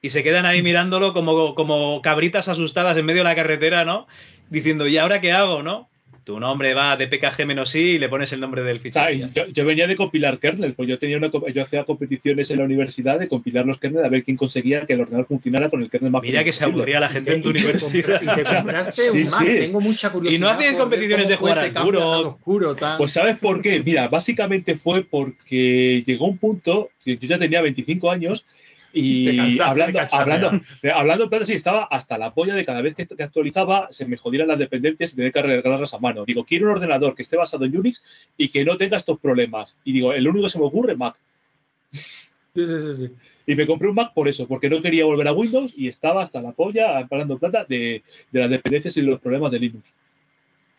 [0.00, 4.06] y se quedan ahí mirándolo como, como cabritas asustadas en medio de la carretera, ¿no?
[4.48, 5.88] Diciendo, ¿y ahora qué hago, no?
[6.24, 9.10] Tu nombre va de PKG-I y le pones el nombre del fichero.
[9.12, 12.64] yo, yo venía de compilar kernel, pues yo tenía una, yo hacía competiciones en la
[12.64, 15.90] universidad de compilar los kernel a ver quién conseguía que el ordenador funcionara con el
[15.90, 18.22] kernel más Mira que se aburría la gente en tu Y te universidad.
[18.22, 19.40] Y te compraste Sí, un Mac.
[19.40, 19.58] sí.
[19.58, 20.38] Tengo mucha curiosidad.
[20.38, 22.98] Y no ver competiciones de jugar oscuro tan...
[22.98, 23.82] Pues ¿sabes por qué?
[23.84, 28.44] Mira, básicamente fue porque llegó un punto, que yo ya tenía 25 años
[28.92, 30.60] y cansaste hablando, hablando,
[30.94, 34.06] hablando en plata, sí, estaba hasta la polla de cada vez que, que actualizaba se
[34.06, 36.24] me jodieran las dependencias y tener que arreglarlas a mano.
[36.24, 38.02] Digo, quiero un ordenador que esté basado en Unix
[38.36, 39.76] y que no tenga estos problemas.
[39.84, 41.16] Y digo, el único que se me ocurre es Mac.
[42.54, 43.10] Sí, sí, sí, sí.
[43.46, 46.22] Y me compré un Mac por eso, porque no quería volver a Windows y estaba
[46.22, 49.58] hasta la polla, hablando en plata, de, de las dependencias y de los problemas de
[49.58, 49.90] Linux.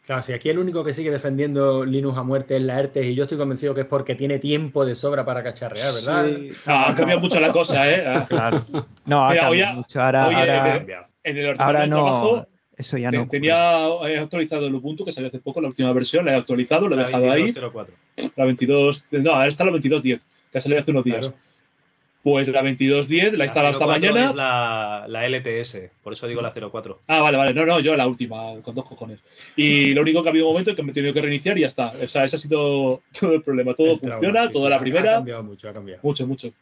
[0.05, 3.15] Claro, si aquí el único que sigue defendiendo Linux a muerte es la ERTE y
[3.15, 6.27] yo estoy convencido que es porque tiene tiempo de sobra para cacharrear, ¿verdad?
[6.27, 6.51] Sí.
[6.65, 8.03] Ah, ha cambiado mucho la cosa, ¿eh?
[8.05, 8.25] Ah.
[8.27, 8.65] Claro.
[9.05, 10.01] No, ha Mira, cambiado mucho.
[10.01, 12.47] Ahora, oye, ahora, En el ahora no.
[12.75, 13.27] Eso ya no.
[13.29, 16.87] tenía he actualizado el Ubuntu, que salió hace poco, la última versión, la he actualizado,
[16.87, 17.43] lo he La dejado ahí.
[17.43, 17.95] 2204.
[18.35, 20.19] La 22, no, ahora está la 22.10,
[20.51, 21.19] que ha salido hace unos días.
[21.19, 21.35] Claro.
[22.23, 24.29] Pues la 22.10 la he instalado hasta 04 mañana.
[24.29, 27.01] Es la, la LTS, por eso digo la 04.
[27.07, 27.53] Ah, vale, vale.
[27.53, 29.19] No, no, yo la última, con dos cojones.
[29.57, 31.57] Y lo único que ha habido un momento es que me he tenido que reiniciar
[31.57, 31.87] y ya está.
[32.01, 33.73] O sea, ese ha sido todo el problema.
[33.73, 35.11] Todo El trauma, funciona, sí, toda sí, la ha- Ha primera.
[35.15, 35.99] cambiado mucho, ha cambiado.
[36.01, 36.53] Mucho, mucho.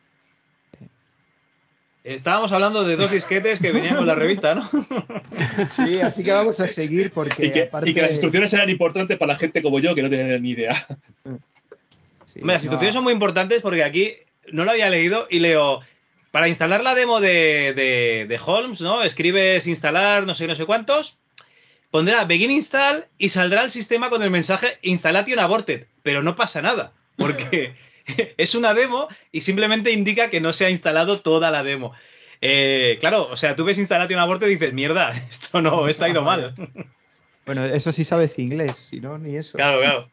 [2.03, 4.67] Estábamos hablando de dos disquetes que venían con la revista, ¿no?
[5.69, 7.45] Sí, así que vamos a seguir porque.
[7.45, 10.01] Y que, aparte, y que las instrucciones eran importantes para la gente como yo, que
[10.01, 10.73] no tenía ni idea.
[12.25, 14.13] Sí, Hombre, las no, instrucciones son muy importantes porque aquí
[14.51, 15.81] no lo había leído y leo.
[16.31, 19.03] Para instalar la demo de, de- de Holmes, ¿no?
[19.03, 21.17] Escribes instalar no sé no sé cuántos.
[21.89, 25.87] Pondrá begin install y saldrá el sistema con el mensaje installation aborted.
[26.03, 26.93] Pero no pasa nada.
[27.17, 27.75] Porque
[28.37, 31.93] es una demo y simplemente indica que no se ha instalado toda la demo.
[32.41, 36.09] Eh, claro, o sea, tú ves installation aborted y dices, mierda, esto no, esto ha
[36.09, 36.53] ido mal.
[37.45, 39.57] Bueno, eso sí sabes inglés, si no, ni eso.
[39.57, 40.09] Claro, claro.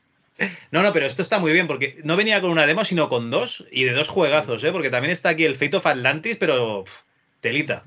[0.71, 3.31] No, no, pero esto está muy bien porque no venía con una demo, sino con
[3.31, 4.71] dos y de dos juegazos, ¿eh?
[4.73, 6.95] Porque también está aquí el Fate of Atlantis, pero pff,
[7.41, 7.83] telita.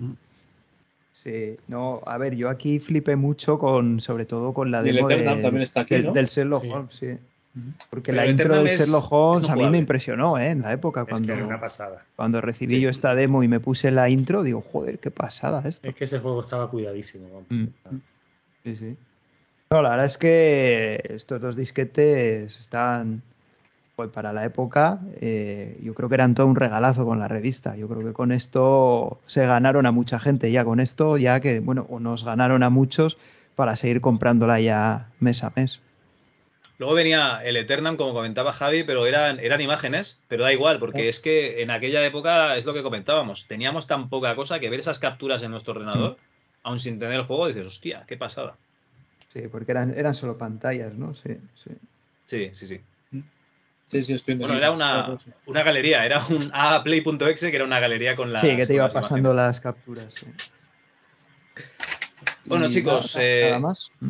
[1.11, 4.95] Sí, no, a ver, yo aquí flipé mucho con, sobre todo con la Y el
[4.95, 6.13] demo de- también está aquí, del, ¿no?
[6.13, 6.69] del Sherlock Sí.
[6.69, 7.07] Holmes, sí.
[7.89, 10.47] Porque Pero la intro del Sherlock es Holmes a mí me impresionó, ¿eh?
[10.51, 12.05] En la época, Es que cuando, era una pasada.
[12.15, 12.81] cuando recibí Sí.
[12.81, 15.87] yo esta demo y me puse la intro, digo, joder, qué pasada esto.
[15.87, 17.27] Es que ese juego estaba cuidadísimo.
[17.29, 17.45] vamos.
[17.49, 17.97] Mm.
[18.63, 18.97] Sí, sí.
[19.71, 23.21] No, la verdad es que estos dos disquetes están,
[23.95, 27.77] pues para la época, eh, yo creo que eran todo un regalazo con la revista.
[27.77, 31.61] Yo creo que con esto se ganaron a mucha gente ya con esto, ya que,
[31.61, 33.17] bueno, o nos ganaron a muchos
[33.55, 35.79] para seguir comprándola ya mes a mes.
[36.77, 41.07] Luego venía el Eternam, como comentaba Javi, pero eran, eran imágenes, pero da igual, porque
[41.07, 43.47] es que en aquella época es lo que comentábamos.
[43.47, 46.17] Teníamos tan poca cosa que ver esas capturas en nuestro ordenador,
[46.61, 48.57] aún sin tener el juego, dices, hostia, qué pasada.
[49.31, 51.15] Sí, porque eran, eran solo pantallas, ¿no?
[51.15, 51.71] Sí, sí.
[52.25, 52.81] Sí, sí, sí.
[53.85, 57.79] Sí, sí, estoy en Bueno, era una, una galería, era un aaplay.exe que era una
[57.79, 58.41] galería con las.
[58.41, 59.45] sí, que te iba las pasando imágenes.
[59.47, 60.13] las capturas.
[60.13, 60.27] sí.
[62.45, 63.91] Bueno, Y chicos, nada, eh, nada más.
[63.99, 64.09] Mm.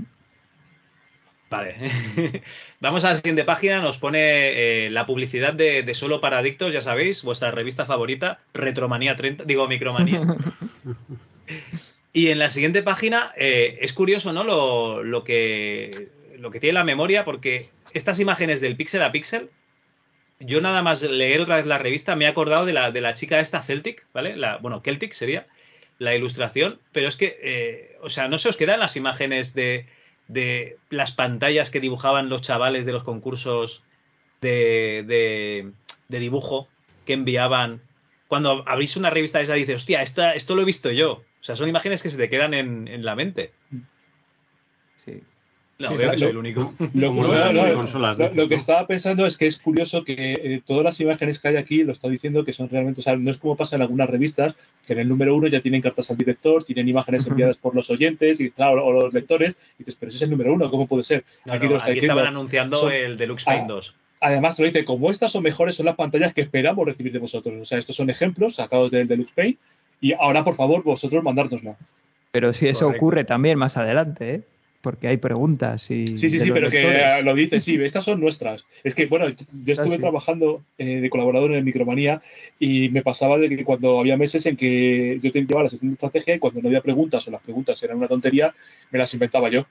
[1.49, 1.75] Vale.
[2.79, 3.81] Vamos a la siguiente página.
[3.81, 4.19] Nos pone
[4.85, 9.43] eh, la publicidad de, de Solo para Adictos, ya sabéis, vuestra revista favorita, Retromanía 30,
[9.43, 10.21] digo Micromanía.
[12.13, 14.43] y en la siguiente página eh, es curioso, ¿no?
[14.43, 19.49] Lo, lo que, lo que tiene la memoria, porque estas imágenes del píxel a píxel,
[20.39, 23.13] yo nada más leer otra vez la revista me he acordado de la, de la
[23.13, 24.35] chica esta Celtic, ¿vale?
[24.35, 25.45] La, bueno, Celtic sería
[25.99, 29.85] la ilustración, pero es que, eh, o sea, no se os quedan las imágenes de,
[30.27, 33.83] de las pantallas que dibujaban los chavales de los concursos
[34.41, 35.71] de, de-
[36.07, 36.67] de dibujo
[37.05, 37.81] que enviaban.
[38.27, 41.23] Cuando abrís una revista de esa, dices, hostia, esta, esto lo he visto yo.
[41.41, 43.51] O sea, son imágenes que se te quedan en, en la mente.
[44.97, 45.21] Sí.
[45.79, 46.73] No, Sí, veo que soy lo- el único.
[46.93, 48.15] Lo, no, no, consolas,
[48.47, 51.83] que estaba pensando es que es curioso que eh, todas las imágenes que hay aquí
[51.83, 54.53] lo está diciendo que son realmente, o sea, no es como pasa en algunas revistas,
[54.85, 57.89] que en el número uno ya tienen cartas al director, tienen imágenes enviadas por los
[57.89, 60.85] oyentes y claro, o los lectores, y dices, pero ese es el número uno, ¿cómo
[60.85, 61.23] puede ser?
[61.45, 62.19] No, aquí no, lo está aquí diciendo.
[62.19, 63.95] estaban anunciando son- el Deluxe Paint Ah, 2.
[64.23, 67.17] Además, te lo dice, como estas son mejores, son las pantallas que esperamos recibir de
[67.17, 67.55] vosotros.
[67.59, 69.57] O sea, estos son ejemplos sacados del Deluxe Paint.
[70.01, 71.75] Y ahora, por favor, vosotros mandárnosla.
[72.31, 73.05] Pero si eso Correcto.
[73.05, 74.41] ocurre también más adelante, ¿eh?
[74.81, 76.17] Porque hay preguntas y.
[76.17, 77.19] Sí, sí, sí, pero que lectores.
[77.19, 78.63] eh, lo dice, sí, estas son nuestras.
[78.83, 80.01] Es que, bueno, yo estuve Ah, sí.
[80.01, 82.19] trabajando eh, de colaborador en Micromanía
[82.59, 85.91] y me pasaba de que cuando había meses en que yo te llevaba la sección
[85.91, 88.55] de estrategia y cuando no había preguntas o las preguntas eran una tontería,
[88.89, 89.67] me las inventaba yo.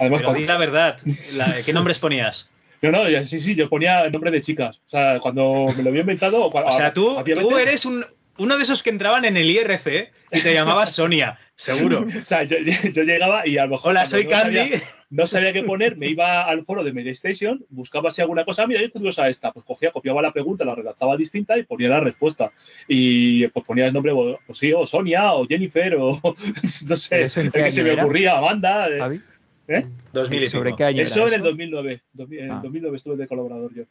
[0.00, 0.98] Además, Pero cuando- di la verdad.
[1.36, 2.48] la- ¿Qué nombres ponías?
[2.80, 4.80] no, no, sí, sí, yo ponía el nombre de chicas.
[4.88, 6.46] O sea, cuando me lo había inventado.
[6.48, 8.04] O sea, tú, tú eres un,
[8.38, 12.04] uno de esos que entraban en el IRC y te llamabas Sonia, seguro.
[12.20, 13.90] O sea, yo, yo llegaba y a lo mejor.
[13.90, 14.56] Hola, soy no Candy.
[14.56, 18.66] sabía- no sabía qué poner, me iba al foro de PlayStation, buscaba si alguna cosa,
[18.66, 22.00] mira, es curiosa esta, pues cogía, copiaba la pregunta, la redactaba distinta y ponía la
[22.00, 22.50] respuesta.
[22.88, 24.14] Y pues ponía el nombre,
[24.46, 26.18] pues sí, o Sonia, o Jennifer, o
[26.88, 28.88] no sé, ¿Pero eso en el qué que se año me ocurría, Amanda.
[28.88, 28.98] eh.
[29.00, 29.20] Javi,
[30.14, 32.00] 2000 y ¿sobre qué año Eso era en el 2009.
[32.14, 32.56] dos mil- En Ah.
[32.56, 33.82] el 2009 estuve de colaborador yo.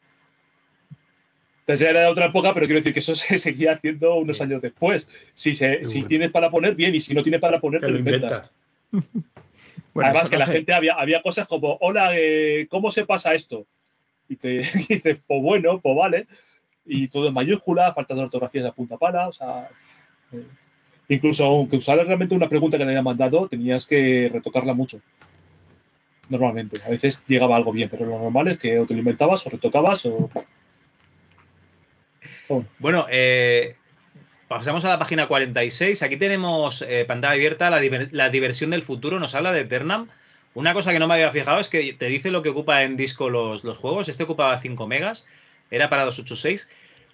[1.72, 4.44] Entonces era de otra época, pero quiero decir que eso se seguía haciendo unos Sí.
[4.44, 5.08] años después.
[5.34, 5.78] Si, se,
[6.08, 8.54] tienes para poner, bien, y si no tienes para poner, Te te lo inventas.
[9.94, 13.34] Bueno, Además, que la hace- gente había, había cosas como, hola, eh, ¿cómo se pasa
[13.34, 13.66] esto?
[14.30, 16.28] Y te y dices, pues bueno, pues vale.
[16.86, 19.70] Y todo en mayúscula, falta de ortografía de punta pala, o sea.
[20.32, 20.44] eh,
[21.10, 25.02] incluso aunque usaras realmente una pregunta que te había mandado, tenías que retocarla mucho.
[26.30, 26.80] Normalmente.
[26.86, 29.50] A veces llegaba algo bien, pero lo normal es que o te lo inventabas o
[29.50, 30.30] retocabas o.
[32.54, 33.78] Oh, Bueno, eh,
[34.50, 36.04] pasamos a la página 46.
[36.04, 37.80] Aquí tenemos eh, pantalla abierta, la,
[38.12, 39.20] la diversión del futuro.
[39.20, 40.10] Nos habla de Eternam.
[40.54, 42.98] Una cosa que no me había fijado es que te dice lo que ocupa en
[42.98, 44.10] disco los, los juegos.
[44.10, 45.24] Este ocupaba 5 megas,
[45.70, 46.70] era para 286.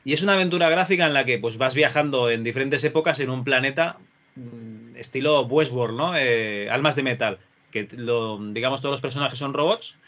[0.05, 3.29] Y es una aventura gráfica en la que pues, vas viajando en diferentes épocas en
[3.29, 3.97] un planeta
[4.35, 6.17] mm, estilo Westworld, ¿no?
[6.17, 7.37] Eh, almas de metal.
[7.69, 9.99] Que lo, digamos todos los personajes son robots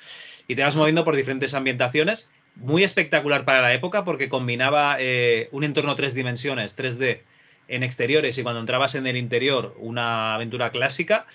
[0.47, 2.31] y te vas moviendo por diferentes ambientaciones.
[2.55, 7.21] Muy espectacular para la época porque combinaba eh, un entorno tres dimensiones, 3D,
[7.69, 11.25] en exteriores y cuando entrabas en el interior una aventura clásica.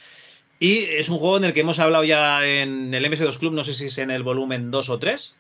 [0.60, 3.64] Y es un juego en el que hemos hablado ya en el MS2 Club, no
[3.64, 5.36] sé si es en el volumen 2 o 3,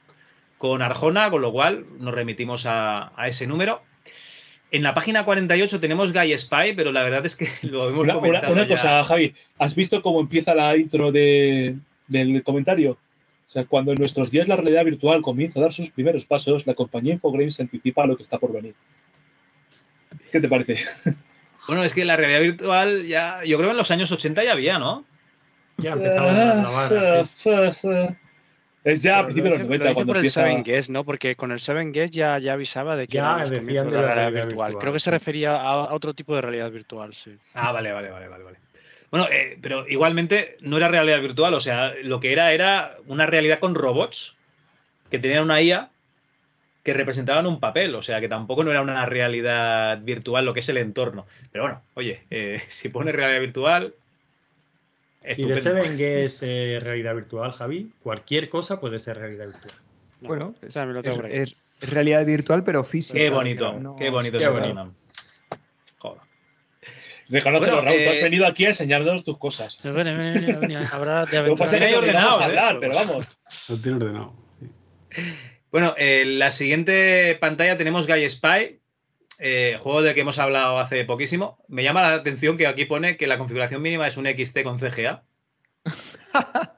[0.58, 3.82] con Arjona, con lo cual nos remitimos a, a ese número.
[4.70, 8.14] En la página 48 tenemos Guy Spy, pero la verdad es que lo hemos Una,
[8.14, 8.68] una- comentado una ya.
[8.68, 11.76] cosa, Javi, ¿has visto cómo empieza la intro de-
[12.08, 12.98] del comentario?
[13.46, 16.66] O sea, cuando en nuestros días la realidad virtual comienza a dar sus primeros pasos,
[16.66, 18.74] la compañía Infogrames anticipa a lo que está por venir.
[20.32, 20.84] ¿Qué te parece?
[21.66, 24.52] Bueno, es que la realidad virtual ya, yo creo que en los años 80 ya
[24.52, 25.06] había, ¿no?
[25.78, 26.60] Ya empezaban a
[27.22, 27.86] así.
[28.84, 30.44] Es ya a principios de lo los hice- 90 lo hice cuando por el empieza.
[30.44, 31.04] 7 Guest, ¿no?
[31.04, 34.14] Porque con el 7 Guest ya, ya avisaba de que Ya comienzos de la realidad
[34.14, 34.66] realidad virtual.
[34.72, 37.34] virtual, Creo que se refería a, a otro tipo de realidad virtual, sí.
[37.54, 38.58] Ah, vale, vale, vale, vale, vale.
[39.14, 43.26] Bueno, eh, pero igualmente no era realidad virtual, o sea, lo que era era una
[43.26, 44.36] realidad con robots
[45.08, 45.88] que tenían una IA
[46.82, 50.58] que representaban un papel, o sea, que tampoco no era una realidad virtual lo que
[50.58, 51.26] es el entorno.
[51.52, 53.94] Pero bueno, oye, eh, si pone realidad virtual,
[55.22, 55.60] Si estupendo.
[55.60, 59.74] Seven que es eh, realidad virtual, Javi, cualquier cosa puede ser realidad virtual.
[60.22, 60.54] No, Bueno,
[61.30, 63.16] es, realidad virtual, pero física.
[63.16, 64.38] Qué bonito, no- qué bonito.
[64.38, 64.92] Qué ese bonito.
[67.28, 69.78] Reconócelo, Bueno, Raúl, tú eh, has venido aquí a enseñarnos tus cosas.
[69.82, 69.94] Pero
[70.92, 72.44] habrá de Lo pasa que ordenado, ¿eh?
[72.44, 73.26] hablar, pero vamos.
[73.68, 74.34] Lo tiene ordenado.
[75.70, 78.80] Bueno, en la siguiente pantalla tenemos Guy Spy,
[79.38, 81.56] eh, juego del que hemos hablado hace poquísimo.
[81.68, 84.78] Me llama la atención que aquí pone que la configuración mínima es un XT con
[84.78, 85.24] CGA.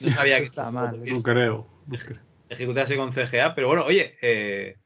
[0.00, 1.00] No sabía que Está mal.
[1.04, 1.68] No creo.
[1.86, 2.18] no creo.
[2.48, 4.76] ejecutarse con CGA, pero bueno, oye, eh,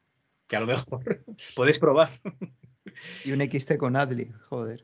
[0.47, 1.23] que a lo mejor
[1.55, 2.19] podéis probar.
[3.25, 4.83] Y un XT con Adlib, joder.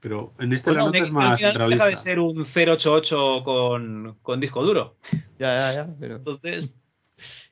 [0.00, 1.86] Pero en este Bueno, la un nota es más no deja realista.
[1.86, 4.96] de ser un 088 con, con disco duro.
[5.38, 6.16] Ya, ya, ya, pero.
[6.16, 6.68] Entonces,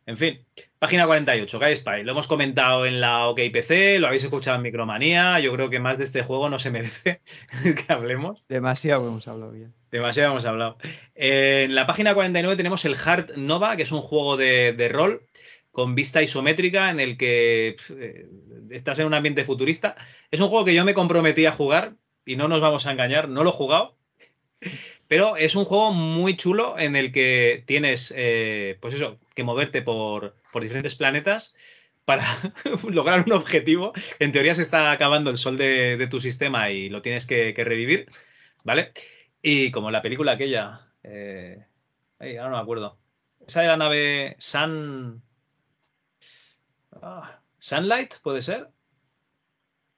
[0.07, 0.45] en fin,
[0.81, 2.03] página 48, Guy Spy.
[2.03, 5.39] Lo hemos comentado en la OKPC, lo habéis escuchado en Micromanía.
[5.39, 7.21] Yo creo que más de este juego no se merece
[7.63, 8.43] que hablemos.
[8.49, 9.73] Demasiado hemos hablado bien.
[9.93, 10.77] Demasiado hemos hablado.
[11.15, 14.89] Eh, en la página 49 tenemos el Hard Nova, que es un juego de, de
[14.89, 15.23] rol
[15.81, 18.27] con vista isométrica en el que eh,
[18.69, 19.97] estás en un ambiente futurista.
[20.31, 21.95] Es un juego que yo me comprometí a jugar
[22.27, 23.97] y no nos vamos a engañar, no lo he jugado.
[25.09, 29.81] Pero es un juego muy chulo en el que tienes, eh, pues eso, que moverte
[29.81, 31.55] por, por diferentes planetas
[32.05, 32.27] para
[32.87, 33.95] lograr un objetivo.
[34.19, 38.07] En teoría se está acabando el sol de, tu sistema y lo tienes que, revivir,
[38.65, 38.93] ¿vale?
[39.41, 41.65] Y como la película aquella, eh,
[42.19, 42.99] ahora no me acuerdo.
[43.47, 45.23] Esa de la nave Sun...
[47.03, 48.69] Ah, Sunlight, ¿puede ser?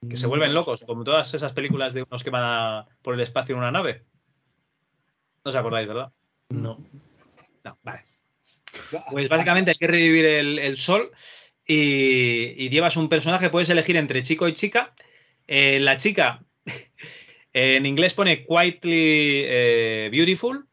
[0.08, 3.20] Que se vuelven locos, como todas esas películas de unos que van a, por el
[3.20, 4.04] espacio en una nave.
[5.44, 6.12] No os acordáis, ¿verdad?
[6.48, 6.78] No.
[7.64, 8.04] No, vale.
[9.10, 11.12] Pues básicamente hay que revivir el, el sol
[11.66, 14.94] y, y, llevas un personaje, puedes elegir entre chico y chica.
[15.46, 16.44] Eh, la chica
[17.52, 20.66] en inglés pone quietly eh, beautiful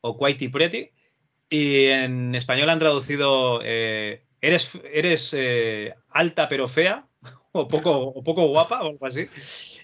[0.00, 0.90] o quietly pretty
[1.48, 7.06] y en español han traducido eh, eres, eh, alta pero fea
[7.52, 9.26] o poco, o poco guapa o algo así.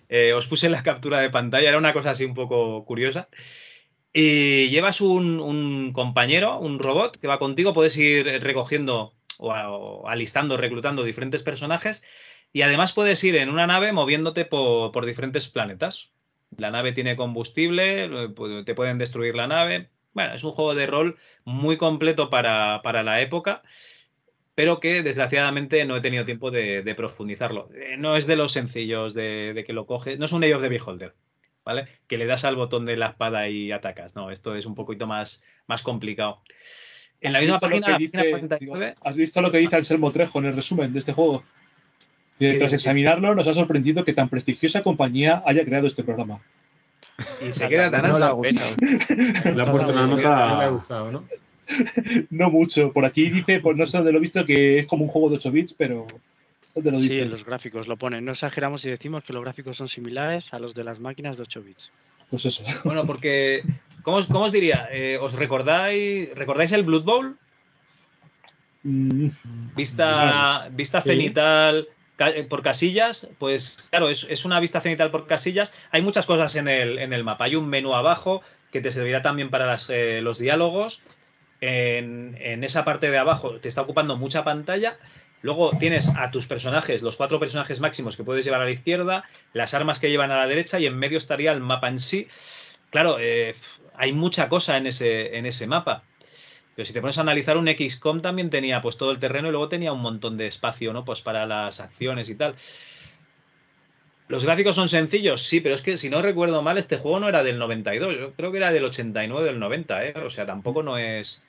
[0.09, 3.29] Eh, os puse la captura de pantalla, era una cosa así un poco curiosa.
[4.13, 10.57] Y llevas un, compañero, un robot que va contigo, puedes ir recogiendo o, o, alistando,
[10.57, 12.03] reclutando diferentes personajes
[12.53, 16.11] y además puedes ir en una nave moviéndote por, por diferentes planetas.
[16.57, 18.11] La nave tiene combustible,
[18.67, 19.91] te pueden destruir la nave.
[20.13, 23.63] Bueno, es un juego de rol muy completo para, para la época
[24.61, 27.71] pero que desgraciadamente no he tenido tiempo de, de profundizarlo.
[27.75, 30.55] Eh, no es de los sencillos de, de, que lo coges, no es un Age
[30.55, 31.15] of the Beholder,
[31.65, 31.89] ¿vale?
[32.07, 35.07] Que le das al botón de la espada y atacas, no, esto es un poquito
[35.07, 36.43] más, más complicado.
[37.23, 40.45] En la misma página, dice, página 49, ¿Has visto lo que dice Anselmo Trejo en
[40.45, 41.43] el resumen de este juego?
[42.39, 46.43] Que tras examinarlo nos ha sorprendido que tan prestigiosa compañía haya creado este programa.
[47.41, 48.37] Y se queda tan no le ha alto.
[48.37, 48.77] gustado.
[49.57, 51.25] Le ha puesto una No le ha gustado, ¿no?
[52.31, 52.93] no mucho.
[52.93, 55.31] Por aquí dice, pues no sé dónde lo he visto, que es como un juego
[55.31, 56.07] de 8 bits, pero
[56.75, 57.23] ¿dónde lo Sí, dice?
[57.23, 58.25] en los gráficos lo ponen.
[58.25, 61.43] No exageramos si decimos que los gráficos son similares a los de las máquinas de
[61.45, 61.91] 8 bits.
[62.31, 62.63] Pues eso.
[62.85, 63.63] Bueno, porque,
[64.03, 64.89] ¿cómo, os- cómo os diría?
[64.93, 67.37] Eh, ¿Os recordáis, recordáis el Blood Bowl?
[68.83, 69.29] Mm,
[69.77, 71.11] Vista, vista Sí.
[71.11, 71.89] cenital
[72.51, 75.73] por casillas, pues claro, es, es una vista cenital por casillas.
[75.91, 77.45] Hay muchas cosas en el, en el mapa.
[77.47, 81.03] Hay un menú abajo que te servirá también para las, eh, los diálogos.
[81.61, 84.99] En, esa parte de abajo te está ocupando mucha pantalla.
[85.43, 89.25] Luego tienes a tus personajes, los cuatro personajes máximos que puedes llevar a la izquierda,
[89.55, 92.29] las armas que llevan a la derecha y en medio estaría el mapa en sí.
[92.91, 93.55] Claro, eh,
[93.97, 96.03] hay mucha cosa en ese, en ese mapa.
[96.77, 99.51] Pero si te pones a analizar, un XCOM también tenía pues todo el terreno y
[99.51, 101.05] luego tenía un montón de espacio, ¿no?
[101.05, 102.55] Pues para las acciones y tal.
[104.29, 107.29] Los gráficos son sencillos, sí, pero es que si no recuerdo mal, este juego no
[107.29, 110.15] era del 92, yo creo que era del 89 del 90, ¿eh?
[110.25, 111.43] O sea, tampoco no es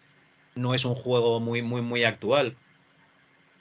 [0.56, 2.56] no es un juego muy muy muy actual.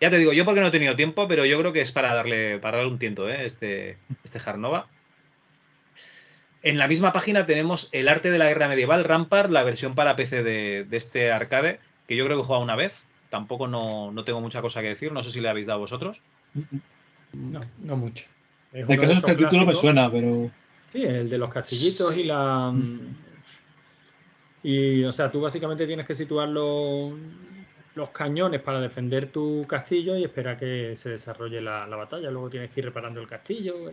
[0.00, 2.14] Ya te digo, yo porque no he tenido tiempo, pero yo creo que es para
[2.14, 3.44] darle para darle un tiento, ¿eh?
[3.44, 4.86] Este este Jarnova.
[6.62, 10.16] En la misma página tenemos el arte de la guerra medieval, Rampart, la versión para
[10.16, 13.06] PC de, de este arcade, que yo creo que he jugado una vez.
[13.30, 16.20] Tampoco no, no, tengo mucha cosa que decir, no sé si le habéis dado vosotros.
[17.32, 18.26] No, no mucho.
[18.72, 20.50] Es de que el título me suena, pero.
[20.90, 22.74] Sí, el de los castillitos y la.
[24.62, 27.12] Y, o sea, tú básicamente tienes que situar los,
[27.94, 32.30] los cañones para defender tu castillo y esperar que se desarrolle la, la batalla.
[32.30, 33.90] Luego tienes que ir reparando el castillo.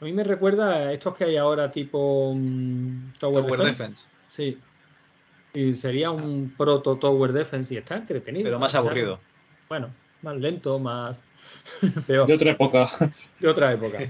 [0.00, 3.82] A mí me recuerda a estos que hay ahora, tipo mm, Tower, Tower Defense.
[3.82, 4.04] Defense.
[4.28, 4.58] Sí.
[5.54, 8.44] Y sería un proto Tower Defense y está entretenido.
[8.44, 9.20] Pero más O sea, aburrido.
[9.68, 9.90] bueno,
[10.22, 11.22] más lento, más.
[12.06, 12.26] peor.
[12.26, 12.88] De otra época.
[13.38, 13.98] De otra época.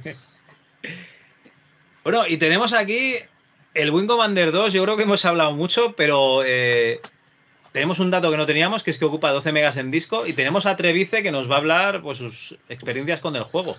[2.04, 3.16] Bueno, y tenemos aquí
[3.78, 4.72] el Wing Commander 2.
[4.72, 7.00] Yo creo que hemos hablado mucho, pero eh,
[7.72, 10.26] tenemos un dato que no teníamos, que es que ocupa 12 megas en disco.
[10.26, 13.76] Y tenemos a Trevice que nos va a hablar pues, sus experiencias con el juego.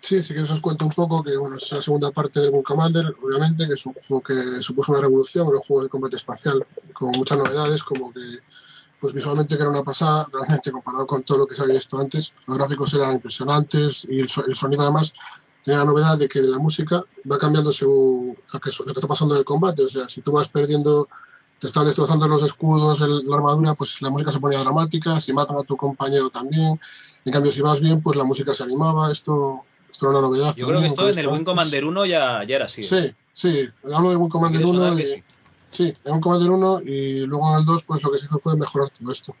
[0.00, 2.62] Sí, sí que os cuento un poco que bueno, es la segunda parte del Wing
[2.62, 6.16] Commander, obviamente, que es un juego que supuso una revolución en los juegos de combate
[6.16, 8.38] espacial, con muchas novedades, como que
[9.00, 12.32] pues visualmente era una pasada, realmente comparado con todo lo que se había visto antes.
[12.46, 15.12] Los gráficos eran impresionantes y el sonido además
[15.64, 19.08] tenía la novedad de que la música va cambiando según lo que, lo que está
[19.08, 19.82] pasando en el combate.
[19.82, 21.08] O sea, si tú vas perdiendo,
[21.58, 25.32] te están destrozando los escudos, el, la armadura, pues la música se ponía dramática, si
[25.32, 26.78] matan a tu compañero también.
[27.24, 29.10] En cambio, si vas bien, pues la música se animaba.
[29.10, 30.54] Esto, esto era una novedad.
[30.54, 32.82] Yo creo que esto en el Wing Commander 1 ya, ya era así.
[32.82, 33.14] Sí, ¿eh?
[33.32, 33.68] sí.
[33.90, 34.98] Hablo del Wing Commander 1.
[34.98, 35.24] Y, sí.
[35.70, 38.38] sí, en Wing Commander 1 y luego en el 2, pues lo que se hizo
[38.38, 39.34] fue mejorar todo esto.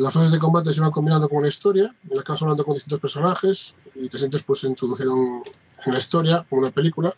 [0.00, 2.64] Las fases de combate se iban combinando con una historia, en la que vas hablando
[2.64, 5.42] con distintos personajes y te sientes pues introducido en,
[5.86, 7.14] en la historia, como una película.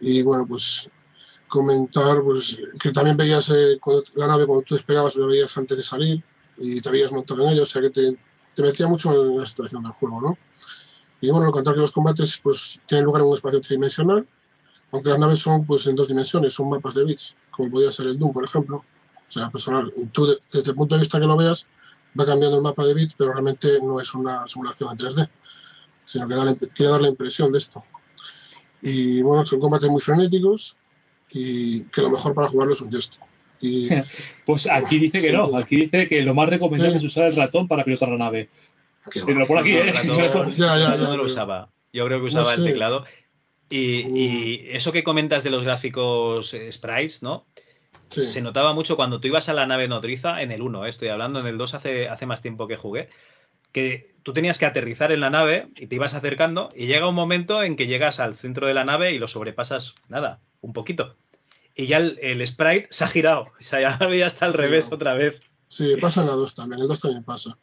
[0.00, 0.88] Y bueno, pues
[1.48, 5.76] comentar pues, que también veías eh, cuando, la nave cuando tú despegabas, la veías antes
[5.76, 6.22] de salir
[6.58, 8.18] y te habías montado en ella, o sea que te,
[8.54, 10.38] te metía mucho en la situación del juego, ¿no?
[11.20, 14.24] Y bueno, contar que los combates pues, tienen lugar en un espacio tridimensional,
[14.92, 18.06] aunque las naves son pues, en dos dimensiones, son mapas de bits, como podría ser
[18.06, 18.76] el Doom, por ejemplo.
[18.76, 21.66] O sea, personal, tú de- desde el punto de vista que lo veas,
[22.18, 25.28] va cambiando el mapa de bits, pero realmente no es una simulación en 3D,
[26.04, 27.84] sino que da la quiere dar la impresión de esto.
[28.82, 30.76] Y bueno, son combates muy frenéticos
[31.30, 33.20] y que lo mejor para jugarlo es un joystick.
[33.60, 33.88] Y
[34.46, 35.56] Pues aquí dice que no.
[35.56, 37.06] Aquí dice que lo más recomendable Sí.
[37.06, 38.48] es usar el ratón para pilotar la nave.
[39.26, 39.92] lo pone aquí, ¿eh?
[39.92, 41.70] ratón- Ya, ya, ya, no lo pero- usaba.
[41.92, 43.04] Yo creo que No usaba el teclado.
[43.70, 47.46] Y, y eso que comentas de los gráficos eh, sprites, ¿no?
[48.08, 50.90] Sí, Se notaba mucho cuando tú ibas a la nave nodriza, en el 1, eh,
[50.90, 53.08] estoy hablando, en el 2 hace, hace más tiempo que jugué,
[53.72, 57.14] que tú tenías que aterrizar en la nave y te ibas acercando y llega un
[57.14, 61.16] momento en que llegas al centro de la nave y lo sobrepasas, nada, un poquito.
[61.74, 64.56] Y ya el, el sprite se ha girado, o sea, ya, ya está al Sí,
[64.56, 64.96] revés no.
[64.96, 65.40] otra vez.
[65.68, 67.56] sí, pasa en la 2 también, el 2 también pasa.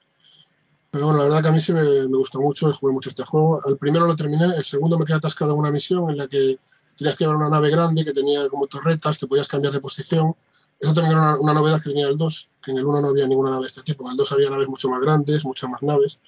[0.91, 3.23] Pero bueno, la verdad que a mí sí me, me gustó mucho, jugué mucho este
[3.23, 3.59] juego.
[3.67, 6.57] El primero lo terminé, el segundo me quedé atascado en una misión en la que
[6.97, 10.35] tenías que llevar una nave grande que tenía como torretas, te podías cambiar de posición.
[10.79, 13.07] Eso también era una, una novedad que tenía el 2, que en el 1 no
[13.09, 14.05] había ninguna nave de este tipo.
[14.05, 16.19] En el 2 había naves mucho más grandes, muchas más naves,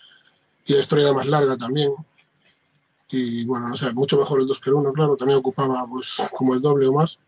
[0.65, 1.93] y la historia era más larga también.
[3.09, 6.21] Y bueno, no sé, mucho mejor el 2 que el 1, claro, también ocupaba pues
[6.37, 7.19] como el doble o más.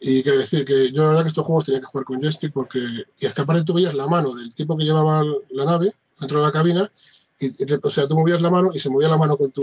[0.00, 2.52] Y quiero decir que yo la verdad que estos juegos tenía que jugar con joystick
[2.52, 2.78] porque,
[3.18, 6.40] y es que aparte tú veías la mano del tipo que llevaba la nave dentro
[6.40, 6.90] de la cabina,
[7.40, 7.48] y,
[7.82, 9.62] o sea, tú movías la mano y se movía la mano con tu,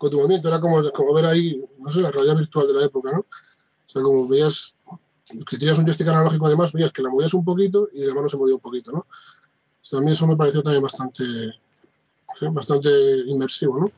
[0.00, 2.84] con tu movimiento, era como, como ver ahí, no sé, la realidad virtual de la
[2.86, 3.18] época, ¿no?
[3.20, 3.26] O
[3.84, 4.74] sea, como veías,
[5.26, 8.26] si tenías un joystick analógico además, veías que la movías un poquito y la mano
[8.26, 9.00] se movía un poquito, ¿no?
[9.00, 9.06] O
[9.82, 12.88] sea, a mí eso me pareció también bastante, sí, bastante
[13.26, 13.92] inmersivo, ¿no?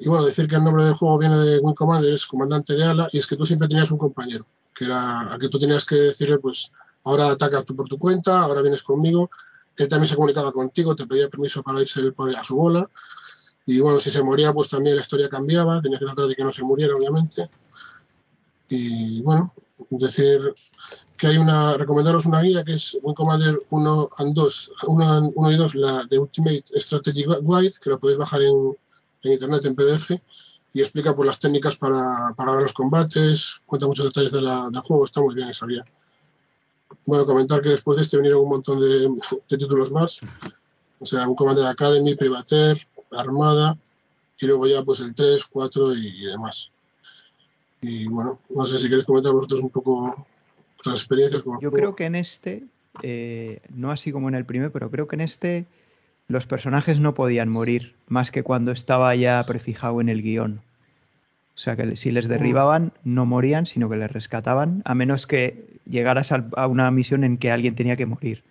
[0.00, 2.84] Y bueno, decir que el nombre del juego viene de Wing Commander, es comandante de
[2.84, 5.86] ala, y es que tú siempre tenías un compañero, que era a que tú tenías
[5.86, 6.70] que decirle, pues,
[7.04, 9.30] ahora ataca tú por tu cuenta, ahora vienes conmigo.
[9.78, 12.02] Él también se comunicaba contigo, te pedía permiso para irse
[12.36, 12.90] a su bola.
[13.66, 16.44] Y bueno, si se moría, pues también la historia cambiaba, tenías que tratar de que
[16.44, 17.48] no se muriera, obviamente.
[18.68, 19.52] Y bueno,
[19.90, 20.54] decir
[21.16, 25.52] que hay una, recomendaros una guía que es Wing Commander 1 and 2, 1, 1
[25.52, 28.76] y 2, la de Ultimate Strategy Guide, que la podéis bajar en,
[29.22, 30.10] en internet en PDF
[30.74, 34.80] y explica pues, las técnicas para, para los combates, cuenta muchos detalles de la- del
[34.82, 35.84] juego, está muy bien esa guía.
[37.06, 39.08] Bueno, comentar que después de este vinieron un montón de,
[39.48, 40.18] de títulos más,
[40.98, 42.78] o sea, un Commander Academy, Privateer,
[43.16, 43.76] Armada,
[44.40, 46.70] y luego ya pues el 3, 4 y, y demás.
[47.80, 50.26] Y bueno, no sé si queréis comentar vosotros un poco
[50.84, 51.70] las experiencias Yo juego.
[51.72, 52.64] creo que en este,
[53.02, 55.66] eh, no así como en el primero, pero creo que en este
[56.28, 60.62] los personajes no podían morir más que cuando estaba ya prefijado en el guion.
[61.54, 65.66] O sea que si les derribaban no morían, sino que les rescataban, a menos que
[65.86, 68.42] llegaras a una misión en que alguien tenía que morir.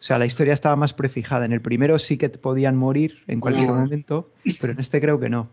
[0.00, 1.44] O sea, la historia estaba más prefijada.
[1.44, 5.28] En el primero sí que podían morir en cualquier momento, pero en este creo que
[5.28, 5.50] no.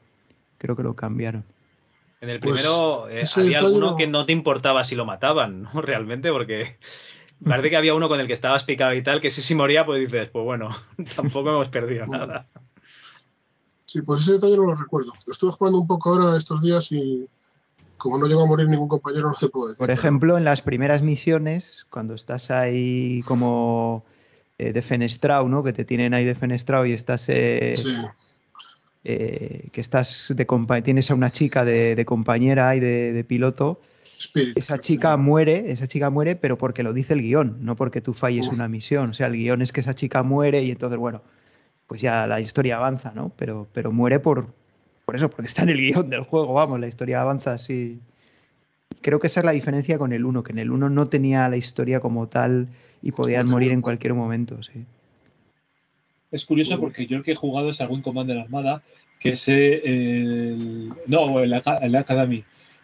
[0.57, 1.43] Creo que lo cambiaron.
[2.21, 5.63] En el Pues, primero eh, había alguno no- que no te importaba si lo mataban,
[5.63, 5.69] ¿no?
[5.81, 6.77] Realmente, porque
[7.43, 9.85] parece que había uno con el que estabas picado y tal, que si si moría,
[9.85, 10.69] pues dices, pues bueno,
[11.15, 12.47] tampoco hemos perdido nada.
[13.85, 15.13] Sí, pues ese detalle no lo recuerdo.
[15.25, 17.25] Lo estuve jugando un poco ahora estos días y
[17.97, 19.79] como no llegó a morir ningún compañero, no te puedo decir.
[19.79, 24.03] Por ejemplo, en las primeras misiones, cuando estás ahí como
[24.57, 25.63] eh, defenestrado, ¿no?
[25.63, 27.95] Que te tienen ahí defenestrado y estás eh, Sí,
[29.03, 30.45] eh, que estás de
[30.83, 33.79] tienes a una chica de, de compañera y de, de piloto,
[34.55, 38.13] esa chica muere, esa chica muere, pero porque lo dice el guion, no porque tú
[38.13, 38.55] falles Uf.
[38.55, 39.11] una misión.
[39.11, 41.21] O sea, el guion es que esa chica muere y entonces, bueno,
[41.85, 43.31] pues ya la historia avanza, ¿no?
[43.37, 44.47] Pero, pero muere por,
[45.05, 47.99] por eso, porque está en el guion del juego, vamos, la historia avanza así.
[49.01, 51.47] Creo que esa es la diferencia con el 1, que en el 1 no tenía
[51.49, 52.67] la historia como tal
[53.01, 54.85] y podían Como morir en cualquier momento, sí.
[56.31, 58.83] Es curioso porque yo el que he jugado es algún Commander Armada,
[59.19, 60.93] que es eh, el.
[61.05, 62.43] No, el, el Academy.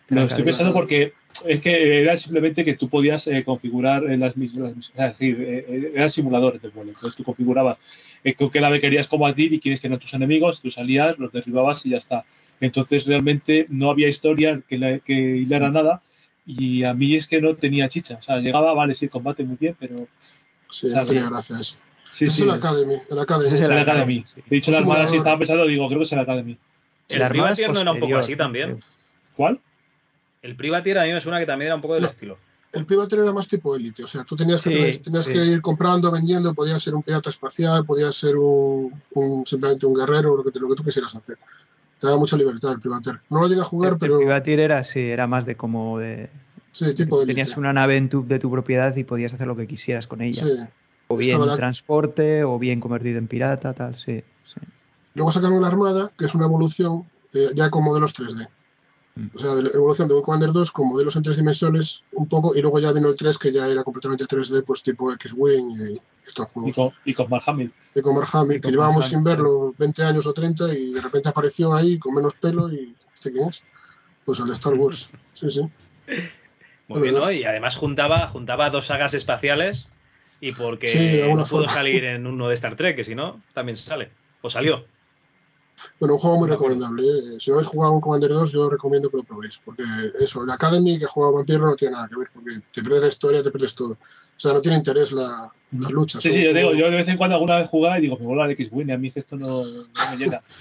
[0.09, 1.13] Lo El estoy pensando porque
[1.45, 4.91] es que era simplemente que tú podías eh, configurar eh, las misiones.
[4.95, 6.91] Es decir, eh, eran simuladores de vuelo.
[6.91, 7.77] Entonces tú configurabas
[8.23, 11.85] eh, con qué nave querías combatir y quiénes eran tus enemigos, tú salías, los derribabas
[11.85, 12.25] y ya está.
[12.63, 16.01] Entonces realmente no había historia que, la- que hilara nada
[16.45, 18.17] y a mí es que no tenía chicha.
[18.19, 20.07] O sea, llegaba, vale, sí, combate muy bien, pero
[20.69, 21.75] Sí, no tenía gracia eso.
[22.09, 22.25] sí, sí.
[22.25, 22.95] es el Academy.
[23.11, 23.47] El Academy.
[23.47, 24.23] Es Es el el Academy, Academy.
[24.25, 24.41] sí.
[24.49, 25.17] He dicho Un la Armada, simulador.
[25.17, 26.57] estaba pensando, digo, creo que es el Academy.
[27.09, 28.79] El es Privateer no era un poco así también.
[29.35, 29.59] ¿Cuál?
[30.41, 32.09] El Privateer a mí me suena que también era un poco del No.
[32.09, 32.37] estilo.
[32.71, 35.33] El Privateer era más tipo élite, o sea, tú tenías, que, Sí, tener- tenías sí.
[35.33, 39.93] que ir comprando, vendiendo, podías ser un pirata espacial, podías ser un, un- simplemente un
[39.93, 41.37] guerrero, lo que, te- lo que tú quisieras hacer.
[42.03, 43.21] Te daba mucha libertad el Privateer.
[43.29, 45.97] No lo llegué a jugar, El, pero el Privateer era, sí, era más de como
[45.99, 46.29] de,
[46.73, 47.33] sí, de tipo élite.
[47.41, 50.19] tenías una nave en tu- de tu propiedad y podías hacer lo que quisieras con
[50.19, 50.43] ella.
[50.43, 50.51] Sí.
[51.07, 54.21] o bien la- transporte, o bien convertido en pirata, tal, sí.
[54.45, 54.59] sí.
[55.13, 58.49] Luego sacaron la Armada, que es una evolución eh, ya con modelos 3D.
[59.35, 62.27] O sea, de la evolución de un Commander 2 con modelos en tres dimensiones, un
[62.27, 65.91] poco, y luego ya vino el 3 que ya era completamente 3D, pues tipo X-Wing
[65.91, 65.93] y
[66.25, 66.75] estos Y juegos.
[66.75, 67.71] con, y con Mark Hamill.
[67.93, 70.93] De como Mark Hamill, Y que con llevábamos sin verlo 20 años o 30 y
[70.93, 73.61] de repente apareció ahí con menos pelo y ¿este quién es?
[74.25, 75.09] Pues el de Star Wars.
[75.35, 75.61] Sí, sí.
[76.87, 77.31] Muy bien, ¿no?
[77.31, 79.89] Y además juntaba, juntaba dos sagas espaciales
[80.41, 81.71] y porque Sí, pudo forma.
[81.71, 84.09] salir en uno de Star Trek, que si no, también sale.
[84.41, 84.85] O salió.
[85.99, 87.03] Bueno, un juego muy recomendable.
[87.03, 87.39] ¿eh?
[87.39, 89.59] Si no habéis jugado un Commander 2, yo recomiendo que lo probéis.
[89.63, 89.83] Porque
[90.19, 93.01] eso, la Academy que ha jugado Vampiro no tiene nada que ver, porque te pierdes
[93.01, 93.93] la historia, te pierdes todo.
[93.93, 93.97] O
[94.37, 96.21] sea, no tiene interés la, las luchas.
[96.21, 98.25] Sí, sí, yo, digo, yo de vez en cuando alguna vez jugaba y digo, me
[98.25, 100.41] mola el X-Wing, a mí esto no, no me llena.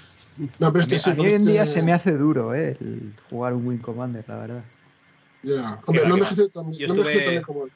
[0.57, 2.17] No, pero A este mí, sí, a mí hoy en día este- se me hace
[2.17, 2.75] duro, ¿eh?
[2.81, 4.63] El jugar un Wing Commander, la verdad.
[5.43, 5.79] Ya.
[5.85, 7.71] Hombre, va, no envejece tan, Yo no estuve- como el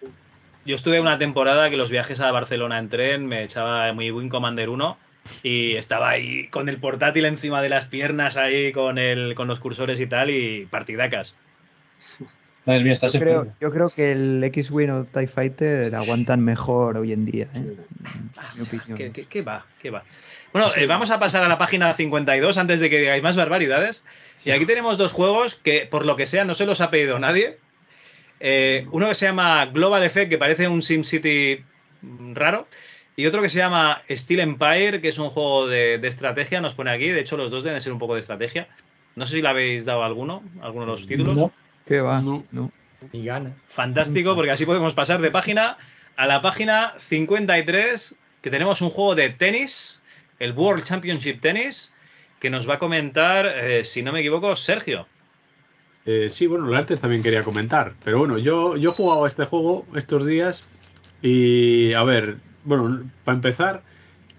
[0.65, 4.29] Yo estuve una temporada que los viajes a Barcelona en tren me echaba muy Wing
[4.29, 4.97] Commander 1
[5.43, 9.59] y estaba ahí con el portátil encima de las piernas ahí con el con los
[9.59, 11.35] cursores y tal y partidacas.
[12.65, 13.55] Madre mía, estás Yo creo, enfermo.
[13.61, 17.77] yo creo que el X-Wing o TIE Fighter aguantan mejor hoy en día, ¿eh?
[17.77, 18.97] En mi opinión.
[18.97, 19.65] ¿Qué, qué- qué va?
[19.81, 20.03] ¿Qué va?
[20.51, 24.03] Bueno, eh, vamos a pasar a la página 52 antes de que digáis más barbaridades.
[24.43, 27.19] Y aquí tenemos dos juegos que, por lo que sea, no se los ha pedido
[27.19, 27.57] nadie.
[28.39, 31.63] Eh, uno que se llama Global Effect, que parece un SimCity
[32.33, 32.67] raro.
[33.17, 36.75] Y otro que se llama Steel Empire, que es un juego de, de estrategia, nos
[36.75, 37.09] pone aquí.
[37.09, 38.67] De hecho, los dos deben ser un poco de estrategia.
[39.15, 41.35] No sé si le habéis dado alguno, alguno de los títulos.
[41.35, 41.51] No,
[41.87, 42.21] ¿Qué va?
[42.21, 42.45] No.
[42.51, 42.71] No.
[43.11, 43.65] Ni ganas.
[43.67, 45.77] Fantástico, porque así podemos pasar de página
[46.15, 50.03] a la página 53, que tenemos un juego de tenis,
[50.37, 51.93] el World Championship Tennis,
[52.39, 55.07] que nos va a comentar, eh, si no me equivoco, Sergio.
[56.05, 57.93] Eh, sí, bueno, el Artes también quería comentar.
[58.03, 60.63] Pero bueno, yo, yo he jugado a este juego estos días
[61.23, 62.37] y a ver,
[62.67, 63.81] bueno, para empezar,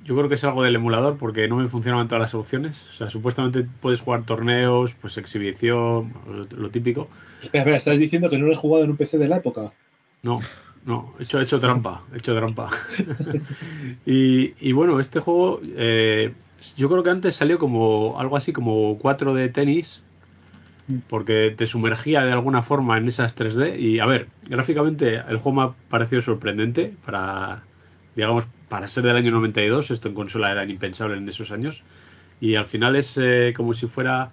[0.05, 2.87] yo creo que es algo del emulador porque no me funcionaban todas las opciones.
[2.93, 6.13] O sea, supuestamente puedes jugar torneos, pues exhibición,
[6.57, 7.09] lo, típico.
[7.43, 9.73] espera, espera, estás diciendo que no lo has jugado en un PC de la época.
[10.23, 10.41] No,
[10.85, 12.69] no, he hecho, he hecho trampa, he hecho trampa.
[14.07, 16.33] y, y bueno, este juego, eh,
[16.77, 20.03] yo creo que antes salió como algo así como 4 de tenis,
[21.09, 23.79] porque te sumergía de alguna forma en esas 3D.
[23.79, 27.63] Y a ver, gráficamente el juego me ha parecido sorprendente para,
[28.15, 29.91] digamos, para ser del año 92.
[29.91, 31.83] Esto en consola era impensable en esos años.
[32.41, 34.31] Y al final es eh, como si fuera,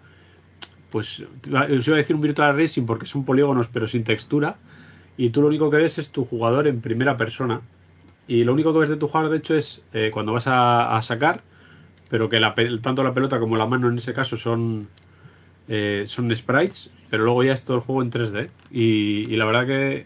[0.92, 4.58] pues, os iba a decir un Virtual Racing porque son polígonos pero sin textura.
[5.18, 7.62] Y tú lo único que ves es tu jugador en primera persona.
[8.28, 11.00] Y lo único que ves de tu jugador, de hecho, es eh, cuando vas a,
[11.02, 11.42] sacar,
[12.10, 14.88] pero que la tanto la pelota como la mano en ese caso son,
[15.68, 18.50] eh, son sprites, pero luego ya es todo el juego en 3D.
[18.72, 20.06] Y, y la verdad que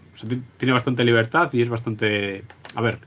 [0.57, 2.43] tiene bastante libertad y es bastante...
[2.75, 2.99] A ver,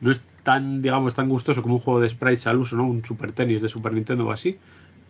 [0.00, 2.84] no es tan, digamos, tan gustoso como un juego de sprites al uso, ¿no?
[2.86, 4.58] Un Super Tennis de Super Nintendo o así,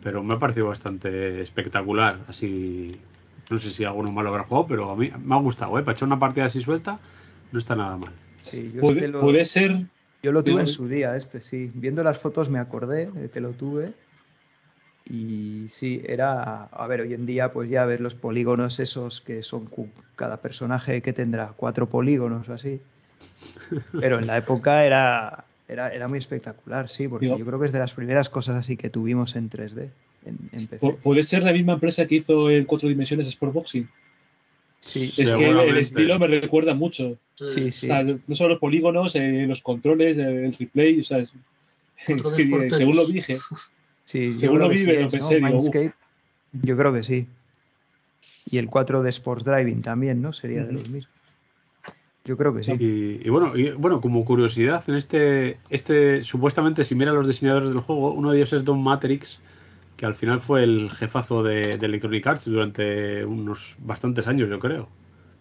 [0.02, 2.18] pero me ha parecido bastante espectacular.
[2.28, 3.00] Así,
[3.50, 5.82] no sé si alguno malo habrá jugado, pero a mí me ha gustado, ¿eh?
[5.82, 6.98] Para echar una partida así suelta,
[7.52, 8.12] no está nada mal.
[8.42, 9.86] Sí, yo, Puede, lo, puede ser.
[10.22, 11.70] yo lo tuve digo- en su día, este, sí.
[11.74, 13.92] Viendo las fotos me acordé de que lo tuve.
[15.04, 16.64] Y sí, era.
[16.64, 19.68] A ver, hoy en día, pues ya ves los polígonos esos que son
[20.14, 22.80] cada personaje que tendrá cuatro polígonos o así.
[24.00, 27.66] Pero en la época era, era, era muy espectacular, sí, porque Digo- yo creo que
[27.66, 29.90] es de las primeras cosas así que tuvimos en 3D,
[30.24, 30.80] en, en PC.
[30.86, 33.88] pu- Puede ser la misma empresa que hizo en cuatro dimensiones Sportboxing.
[34.80, 37.18] Sí, Es que el, estilo me recuerda mucho.
[37.34, 37.86] sí, O sí.
[37.86, 41.32] sea, no solo los polígonos, eh, los controles, eh, el replay, o sea, es,
[42.06, 43.38] es que, según lo dije,
[44.06, 45.52] Sí, Según lo vi, sí lo pensé, ¿no?
[45.60, 45.72] digo,
[46.52, 47.28] yo creo que sí.
[48.50, 50.32] Y el 4 de Sports Driving también, ¿no?
[50.32, 51.14] Sería de los mismos.
[52.30, 52.70] Yo creo que sí.
[52.78, 57.70] Y, y bueno, y bueno, como curiosidad, en este, este, supuestamente, si miran los diseñadores
[57.70, 59.40] del juego, uno de ellos es Don Matrix,
[59.96, 64.60] que al final fue el jefazo de, de Electronic Arts durante unos bastantes años, yo
[64.60, 64.88] creo.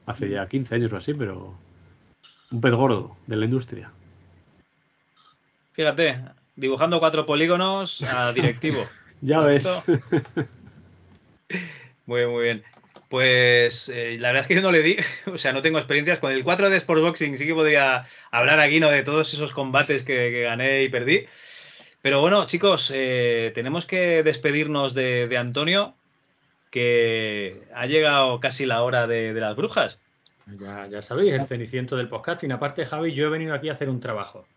[0.07, 1.53] Hace ya 15 años o así, pero
[2.49, 3.91] un pez gordo de la industria.
[5.73, 6.23] Fíjate,
[6.55, 8.83] dibujando cuatro polígonos a directivo.
[9.21, 9.83] Ya ¿Has ves.
[12.07, 12.63] Muy bien, muy bien.
[13.09, 16.19] Pues eh, la verdad es que yo no le di, o sea, no tengo experiencias
[16.19, 18.89] con el 4 de Sportboxing, sí que podría hablar aquí, ¿no?
[18.91, 21.25] De todos esos combates que, gané y perdí.
[22.03, 25.95] Pero bueno, chicos, eh, tenemos que despedirnos de, Antonio,
[26.69, 29.99] que ha llegado casi la hora de, las brujas.
[30.59, 32.51] Ya, ya sabéis, el ceniciento del podcasting.
[32.51, 34.47] Aparte, Javi, yo he venido aquí a hacer un trabajo,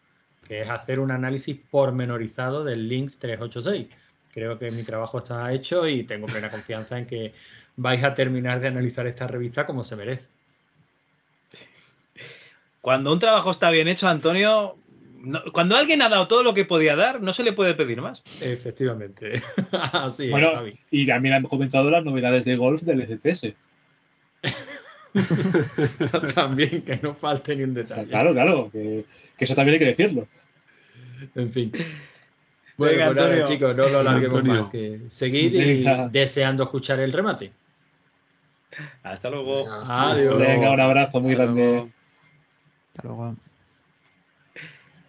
[0.47, 3.89] que es hacer un análisis pormenorizado del Links 386.
[4.33, 7.35] Creo que mi trabajo está hecho y tengo plena confianza en que
[7.77, 10.27] vais a terminar de analizar esta revista como se merece.
[12.81, 14.77] Cuando un trabajo está bien hecho, Antonio,
[15.21, 18.01] no- cuando alguien ha dado todo lo que podía dar, no se le puede pedir
[18.03, 18.23] más.
[18.41, 19.41] Efectivamente.
[19.93, 20.79] Así es, Javi.
[20.91, 23.55] y también han comentado las novedades de golf del ECTS.
[26.35, 28.09] También que no falte ni un O sea, detalle.
[28.09, 29.05] claro, claro, que,
[29.37, 30.27] que eso también hay que decirlo.
[31.35, 31.71] En fin.
[32.77, 33.45] Bueno, Venga, pues Antonio.
[33.47, 34.63] chicos, no lo alarguemos Antonio.
[34.63, 34.71] más.
[34.71, 37.53] Que seguid y deseando escuchar el remate.
[39.03, 39.65] Hasta luego.
[39.89, 40.39] Adiós.
[40.39, 41.63] Venga, un abrazo muy Hasta grande.
[41.63, 41.89] luego.
[42.97, 43.37] Hasta luego.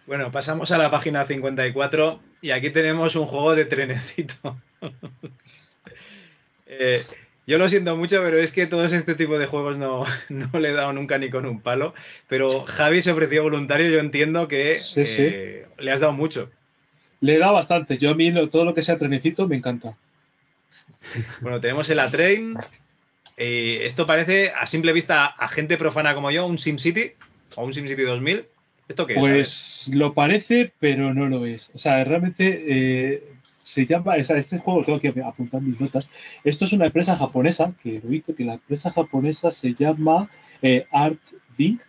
[0.06, 4.56] Bueno, pasamos a la página 54 y aquí tenemos un juego de trenecito.
[6.66, 7.02] Eh,
[7.46, 10.70] yo lo siento mucho, pero es que todos este tipo de juegos no, no le
[10.70, 11.94] he dado nunca ni con un palo.
[12.26, 16.50] Pero Javi se ofreció voluntario, yo entiendo que Sí, eh, le has dado mucho.
[17.20, 17.98] Le da bastante.
[17.98, 19.96] Yo a mí todo lo que sea trenecito me encanta.
[21.40, 22.56] Bueno, tenemos el A-Train.
[23.38, 27.12] Y esto parece, a simple vista, a gente profana como yo, un SimCity
[27.56, 28.46] o un SimCity 2000.
[28.88, 29.14] ¿Esto qué.
[29.14, 31.70] Pues lo parece, pero no lo es.
[31.74, 33.22] O sea, realmente eh,
[33.62, 36.06] se llama, o sea, este juego tengo que apuntar mis notas.
[36.44, 40.28] Esto es una empresa japonesa que lo hizo, que la empresa japonesa se llama
[40.60, 41.18] eh, Art
[41.56, 41.80] Dink,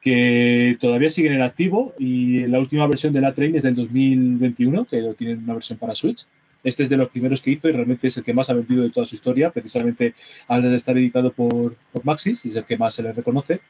[0.00, 4.84] que todavía sigue en activo y la última versión de la Train es del 2021,
[4.84, 6.26] que lo tienen una versión para Switch.
[6.66, 8.82] Este es de los primeros que hizo y realmente es el que más ha vendido
[8.82, 10.14] de toda su historia, precisamente
[10.48, 13.60] al de estar editado por, Maxis y es el que más se le reconoce.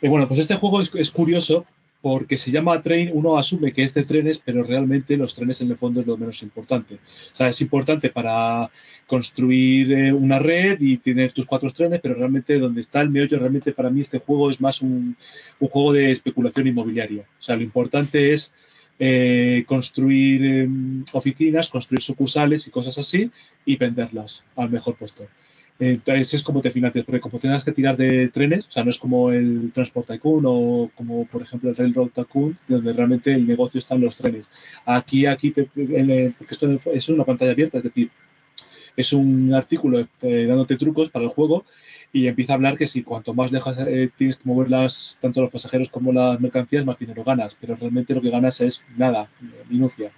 [0.00, 1.66] Bueno, pues este juego es, es curioso
[2.00, 5.70] porque se llama Train, uno asume que es de trenes, pero realmente los trenes en
[5.70, 6.94] el fondo es lo menos importante.
[6.96, 8.70] O sea, es importante para
[9.06, 13.38] construir eh, una red y tener tus cuatro trenes, pero realmente donde está el meollo,
[13.38, 15.16] realmente para mí este juego es más un,
[15.60, 17.22] un juego de especulación inmobiliaria.
[17.38, 18.52] O sea, lo importante es
[18.98, 20.68] eh, construir eh,
[21.12, 23.30] oficinas, construir sucursales y cosas así
[23.64, 25.28] y venderlas al mejor postor.
[25.78, 28.90] Entonces es como te financias, porque como tengas que tirar de trenes, o sea, no
[28.90, 33.46] es como el Transport Tycoon o como por ejemplo el Railroad Tycoon, donde realmente el
[33.46, 34.48] negocio está en los trenes.
[34.84, 38.10] Aquí, aquí, te, porque esto es una pantalla abierta, es decir,
[38.96, 41.64] es un artículo eh, dándote trucos para el juego
[42.12, 45.40] y empieza a hablar que si cuanto más lejos eh, tienes que mover las, tanto
[45.40, 49.30] los pasajeros como las mercancías, más dinero ganas, pero realmente lo que ganas es nada,
[49.68, 50.12] minucia.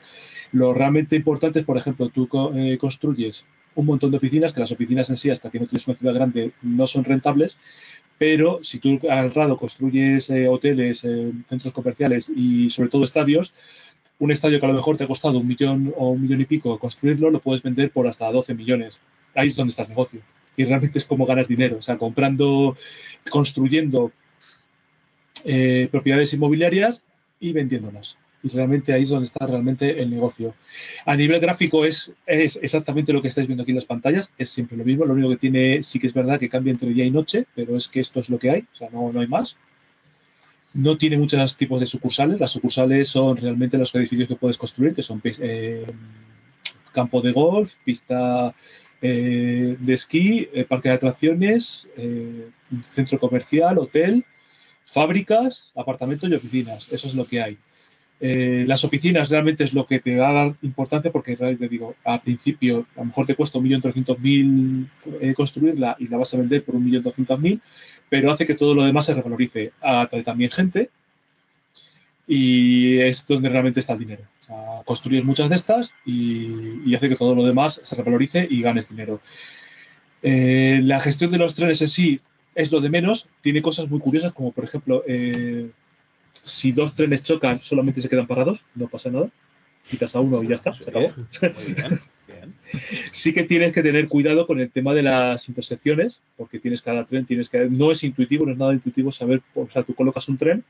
[0.55, 3.45] Lo realmente importante es, por ejemplo, tú eh, construyes
[3.75, 6.15] un montón de oficinas, que las oficinas en sí, hasta que no tienes una ciudad
[6.15, 7.59] grande, no son rentables,
[8.19, 13.53] pero si tú al lado construyes eh, hoteles, eh, centros comerciales y sobre todo estadios,
[14.19, 16.45] un estadio que a lo mejor te ha costado un millón o un millón y
[16.45, 19.01] pico construirlo, lo puedes vender por hasta 12 millones.
[19.35, 20.21] Ahí es donde está el negocio.
[20.57, 21.79] Y realmente es como ganar dinero.
[21.79, 22.77] O sea, comprando,
[23.29, 24.13] construyendo
[25.45, 27.03] eh, propiedades inmobiliarias
[27.41, 28.17] y vendiéndolas.
[28.43, 30.55] Y realmente ahí es donde está realmente el negocio.
[31.07, 34.51] A nivel gráfico es, es exactamente lo que estáis viendo aquí en las pantallas, es
[34.51, 37.07] siempre lo mismo, lo único que tiene, sí que es verdad que cambia entre día
[37.07, 39.29] y noche, pero es que esto es lo que hay, o sea, no, no hay
[39.29, 39.57] más.
[40.75, 44.93] No tiene muchos tipos de sucursales, las sucursales son realmente los edificios que puedes construir,
[44.93, 45.87] que son eh,
[46.93, 48.53] campo de golf, pista
[49.01, 51.87] eh, de esquí, eh, parque de atracciones,
[52.83, 54.25] centro comercial, hotel,
[54.83, 57.59] fábricas, apartamentos y oficinas, eso es lo que hay.
[58.21, 61.97] Eh, las oficinas realmente es lo que te va a dar importancia porque te digo,
[62.05, 64.89] al principio a lo mejor te cuesta 1.300.000
[65.21, 67.61] eh, construirla y la vas a vender por 1.200.000,
[68.09, 69.73] pero hace que todo lo demás se revalorice.
[69.81, 70.91] Atrae también gente
[72.27, 74.23] y es donde realmente está el dinero.
[74.49, 78.63] O construyes muchas de estas y, y, hace que todo lo demás se revalorice y
[78.63, 79.21] ganes dinero.
[80.23, 82.21] Eh, la gestión de los trenes en sí
[82.55, 83.29] es lo de menos.
[83.43, 85.03] Tiene cosas muy curiosas como por ejemplo
[86.45, 89.29] si dos trenes chocan, solamente se quedan parados, no pasa nada.
[89.89, 91.11] Quitas a uno y ya está, se acabó.
[91.11, 92.55] Muy bien, bien.
[93.13, 97.05] Sí que tienes que tener cuidado con el tema de las intersecciones, porque tienes cada
[97.05, 97.69] tren, tienes que.
[97.69, 99.43] No es intuitivo, no es nada intuitivo saber.
[99.55, 100.65] O sea, tú colocas un tren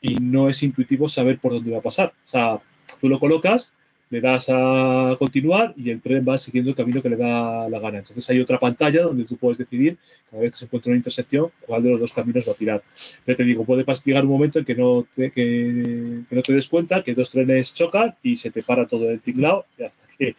[0.00, 2.14] y no es intuitivo saber por dónde va a pasar.
[2.24, 2.60] O sea,
[3.00, 3.72] tú lo colocas,
[4.08, 7.78] le das a continuar y el tren va siguiendo el camino que le da la
[7.80, 7.98] gana.
[7.98, 9.96] Entonces hay otra pantalla donde tú puedes decidir,
[10.30, 12.82] cada vez que se encuentra una intersección, cuál de los dos caminos va a tirar.
[13.24, 16.68] Pero te digo, puede llegar un momento en que no te, que, no te des
[16.68, 20.36] cuenta que dos trenes chocan y se te para todo el tinglado y hasta que...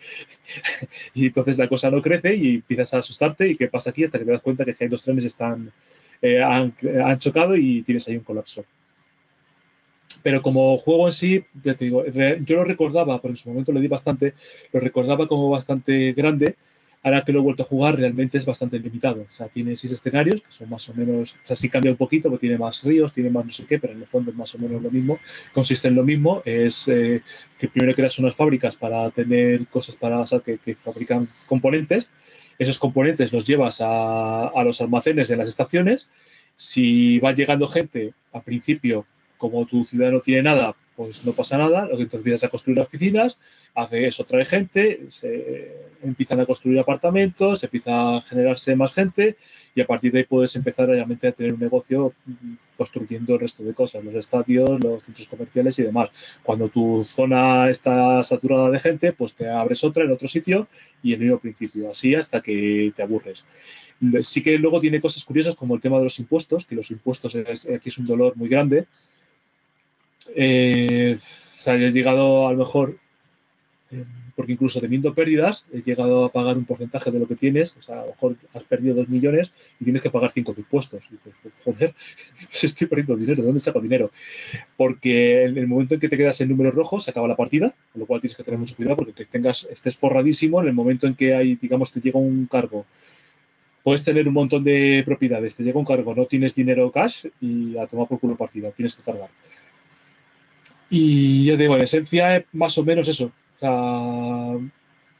[1.13, 4.17] y entonces la cosa no crece y empiezas a asustarte y qué pasa aquí hasta
[4.17, 5.71] que te das cuenta que hay dos trenes están,
[6.21, 6.73] eh, han
[7.19, 8.63] chocado y tienes ahí un colapso
[10.23, 13.71] pero como juego en sí, ya te digo, yo lo recordaba, porque en su momento
[13.71, 14.33] le di bastante,
[14.71, 16.55] lo recordaba como bastante grande.
[17.03, 19.27] Ahora que lo he vuelto a jugar, realmente es bastante limitado.
[19.29, 21.97] O sea, tiene seis escenarios, que son más o menos, o sea, sí cambia un
[21.97, 24.35] poquito, porque tiene más ríos, tiene más no sé qué, pero en el fondo es
[24.35, 25.19] más o menos lo mismo.
[25.53, 27.21] Consiste en lo mismo, es eh,
[27.59, 32.09] que primero creas unas fábricas para tener cosas para, o sea, que, que fabrican componentes.
[32.59, 36.09] Esos componentes los llevas a, a los almacenes de las estaciones.
[36.55, 39.05] Si va llegando gente, al principio
[39.37, 42.49] como tu ciudad no tiene nada, pues no pasa nada, lo que entonces empiezas a
[42.49, 43.37] construir oficinas,
[43.75, 49.35] hace eso, trae gente, se empiezan a construir apartamentos, se empieza a generarse más gente
[49.75, 53.39] y a partir de ahí puedes empezar realmente a tener un negocio mm, construyendo el
[53.41, 56.09] resto de cosas, los estadios, los centros comerciales y demás.
[56.41, 60.67] Cuando tu zona está saturada de gente, pues te abres otra en otro sitio
[61.03, 63.45] y el mismo principio, así hasta que te aburres.
[64.23, 67.33] Sí que luego tiene cosas curiosas como el tema de los impuestos, que los impuestos
[67.35, 68.85] es- aquí es un dolor muy grande.
[70.35, 72.97] Eh, o sea, yo he llegado a lo mejor,
[73.91, 74.03] eh,
[74.35, 77.75] porque incluso teniendo pérdidas, he llegado a pagar un porcentaje de lo que tienes.
[77.77, 80.61] O sea, a lo mejor has perdido dos millones y tienes que pagar cinco de
[80.61, 81.01] impuestos.
[81.09, 81.93] Y dices, joder,
[82.49, 84.11] si estoy perdiendo dinero, ¿de dónde saco dinero?
[84.77, 87.73] Porque en el momento en que te quedas en números rojos, se acaba la partida,
[87.91, 90.73] con lo cual tienes que tener mucho cuidado porque que tengas, estés forradísimo en el
[90.73, 92.85] momento en que hay, digamos, te llega un cargo.
[93.81, 97.77] Puedes tener un montón de propiedades, te llega un cargo, no tienes dinero cash y
[97.77, 99.29] a tomar por culo partida, tienes que cargar.
[100.89, 103.31] Y ya te digo, en esencia es más o menos eso.
[103.55, 104.67] O sea,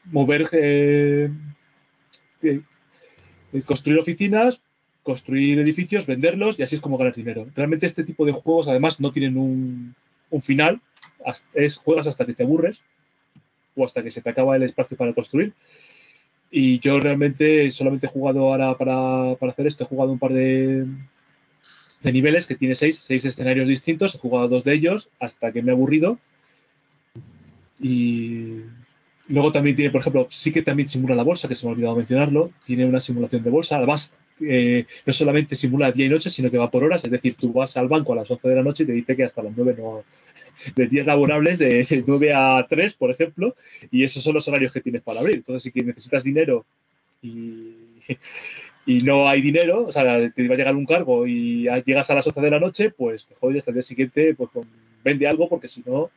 [0.06, 1.30] mover, eh,
[2.41, 2.61] eh,
[3.65, 4.61] construir oficinas,
[5.03, 7.48] construir edificios, venderlos y así es como ganar dinero.
[7.56, 9.95] Realmente este tipo de juegos además no tienen un,
[10.30, 10.81] un final,
[11.53, 12.81] es juegas hasta que te aburres
[13.76, 15.53] o hasta que se te acaba el espacio para construir.
[16.49, 20.31] Y yo realmente solamente he jugado ahora para, para hacer esto, he jugado un par
[20.31, 20.85] de,
[22.02, 25.61] de niveles que tiene seis, seis escenarios distintos, he jugado dos de ellos hasta que
[25.61, 26.19] me he aburrido.
[27.80, 28.61] Y
[29.28, 31.74] luego también tiene, por ejemplo, sí que también simula la bolsa, que se me ha
[31.74, 36.30] olvidado mencionarlo, tiene una simulación de bolsa, además eh, no solamente simula día y noche,
[36.30, 38.56] sino que va por horas, es decir, tú vas al banco a las 11 de
[38.56, 40.03] la noche y te dice que hasta las 9 no,
[40.76, 43.56] de días laborables de 9 a 3, por ejemplo,
[43.91, 45.38] y esos son los horarios que tienes para abrir.
[45.38, 46.65] Entonces, si necesitas dinero
[47.22, 47.76] y,
[48.88, 52.15] y no hay dinero, o sea, te va a llegar un cargo y llegas a
[52.15, 54.49] las 11 de la noche, pues te jodes hasta el día siguiente, pues
[55.03, 56.09] vende algo, porque si no.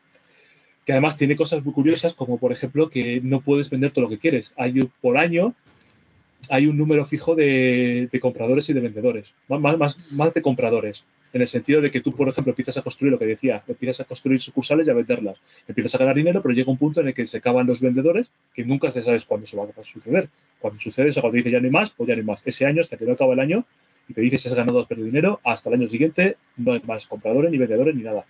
[0.87, 4.09] Que además tiene cosas muy curiosas, como por ejemplo que no puedes vender todo lo
[4.09, 4.53] que quieres.
[4.57, 5.53] Hay por año
[6.49, 11.43] hay un número fijo de, de compradores y de vendedores, más, más- de compradores, en
[11.43, 14.05] el sentido de que tú, por ejemplo, empiezas a construir lo que decía, empiezas a
[14.05, 15.39] construir sucursales y a venderlas,
[15.69, 18.31] empiezas a ganar dinero, pero llega un punto en el que se acaban los vendedores,
[18.53, 20.29] que nunca se sabes cuándo se va a suceder.
[20.59, 22.43] Cuando sucede eso, cuando dice ya no hay más, pues ya no hay más.
[22.45, 23.65] Ese año, hasta que no acaba el año,
[24.09, 26.73] y te dice si has ganado o has perdido dinero, hasta el año siguiente no
[26.73, 28.25] hay más compradores, ni vendedores, ni nada.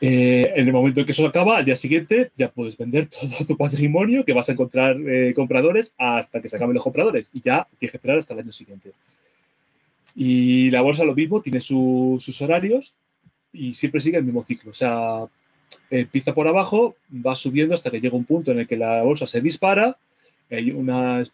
[0.00, 3.44] Eh, en el momento en que eso acaba, al día siguiente ya puedes vender todo
[3.46, 7.40] tu patrimonio, que vas a encontrar eh, compradores hasta que se acaben los compradores y
[7.42, 8.92] ya tienes que esperar hasta el año siguiente.
[10.16, 12.94] Y la bolsa lo mismo, tiene su- sus horarios
[13.52, 14.70] y siempre sigue el mismo ciclo.
[14.70, 15.26] O sea,
[15.90, 19.26] empieza por abajo, va subiendo hasta que llega un punto en el que la bolsa
[19.26, 19.96] se dispara,
[20.50, 21.24] hay una,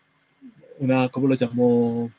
[0.79, 2.11] una ¿cómo lo llamó?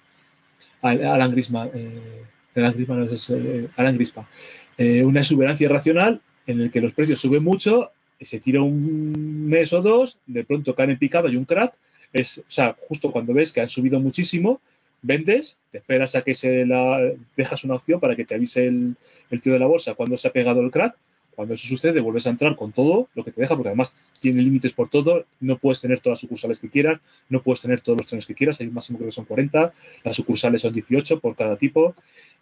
[0.81, 1.67] Al- Alan Grisma.
[1.73, 2.23] eh,
[2.55, 4.27] Alan Grisma no es eh, Alan Grispa.
[4.77, 9.73] Eh, una exuberancia irracional en el que los precios suben mucho, se tira un mes
[9.73, 11.73] o dos, de pronto caen en picado y un crack.
[12.13, 14.61] Es, o sea, justo cuando ves que han subido muchísimo,
[15.01, 16.99] vendes, te esperas a que se la
[17.35, 18.95] dejas una opción para que te avise el,
[19.29, 20.95] el tío de la bolsa cuando se ha pegado el crack.
[21.41, 24.43] Cuando eso sucede, vuelves a entrar con todo lo que te deja, porque además tiene
[24.43, 25.25] límites por todo.
[25.39, 28.35] No puedes tener todas las sucursales que quieras, no puedes tener todos los trenes que
[28.35, 28.61] quieras.
[28.61, 29.73] Hay un máximo que son 40,
[30.03, 31.95] las sucursales son 18 por cada tipo.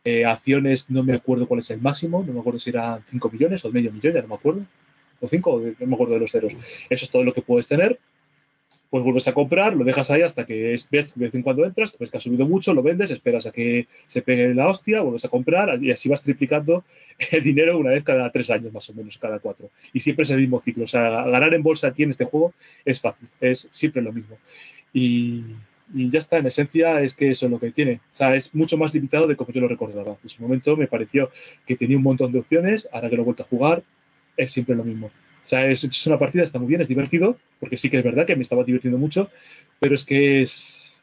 [0.04, 3.30] Eh, acciones, no me acuerdo cuál es el máximo, no me acuerdo si eran 5
[3.30, 4.66] millones o medio millón, ya no me acuerdo.
[5.22, 6.52] O 5, no me acuerdo de los ceros.
[6.90, 7.98] Eso es todo lo que puedes tener.
[8.90, 11.44] Pues vuelves a comprar, lo dejas ahí hasta que es- ves que de vez en
[11.44, 14.68] cuando entras, ves que ha subido mucho, lo vendes, esperas a que se pegue la
[14.68, 16.84] hostia, vuelves a comprar y así vas triplicando
[17.32, 19.70] el dinero una vez cada tres años, más o menos, cada cuatro.
[19.94, 20.86] Y siempre es el mismo ciclo.
[20.86, 22.54] O sea, ganar en bolsa aquí en este juego
[22.84, 24.38] es fácil, es siempre lo mismo.
[24.92, 25.44] Y,
[25.94, 28.00] y ya está, en esencia es que eso es lo que tiene.
[28.14, 30.18] O sea, es mucho más limitado de como yo lo recordaba.
[30.24, 31.30] En su momento me pareció
[31.68, 33.84] que tenía un montón de opciones, ahora que lo he vuelto a jugar,
[34.38, 35.12] es siempre lo mismo.
[35.50, 38.04] O sea, es, es una partida, está muy bien, es divertido, porque sí que es
[38.04, 39.32] verdad que me estaba divirtiendo mucho,
[39.80, 40.94] pero es que es,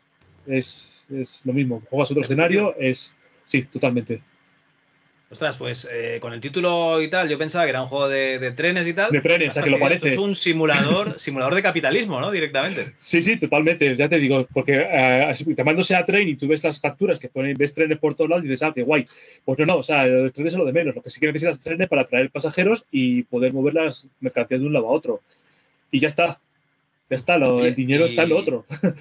[0.46, 1.82] es, es lo mismo.
[1.90, 3.12] Juegas otro escenario, es...
[3.44, 4.22] Sí, totalmente.
[5.28, 8.38] Ostras, pues eh, con el título y tal, yo pensaba que era un juego de,
[8.38, 9.10] de trenes y tal.
[9.10, 10.10] De trenes, a que lo parece.
[10.10, 12.30] Esto Es un simulador, simulador de capitalismo, ¿no?
[12.30, 12.92] Directamente.
[12.96, 16.78] Sí, sí, totalmente, ya te digo, porque eh, llamándose a tren y tú ves las
[16.78, 19.04] capturas que ponen, ves trenes por todos lados y dices, ah, qué guay.
[19.44, 20.94] Pues no, no, o sea, los trenes es lo de menos.
[20.94, 24.66] Lo que sí que necesitas trenes para traer pasajeros y poder mover las mercancías de
[24.68, 25.22] un lado a otro.
[25.90, 26.38] Y ya está.
[27.10, 28.64] Ya está, lo- el dinero y- está en lo otro.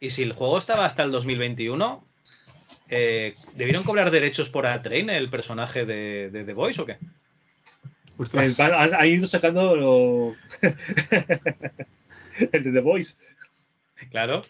[0.00, 2.04] Y si el juego estaba hasta el 2021,
[2.88, 6.98] eh, ¿debieron cobrar derechos por A-Train, el personaje de, de The Voice o qué?
[8.34, 10.36] Eh, han, han ido sacando lo-
[12.52, 13.14] el de The Voice.
[14.10, 14.42] Claro.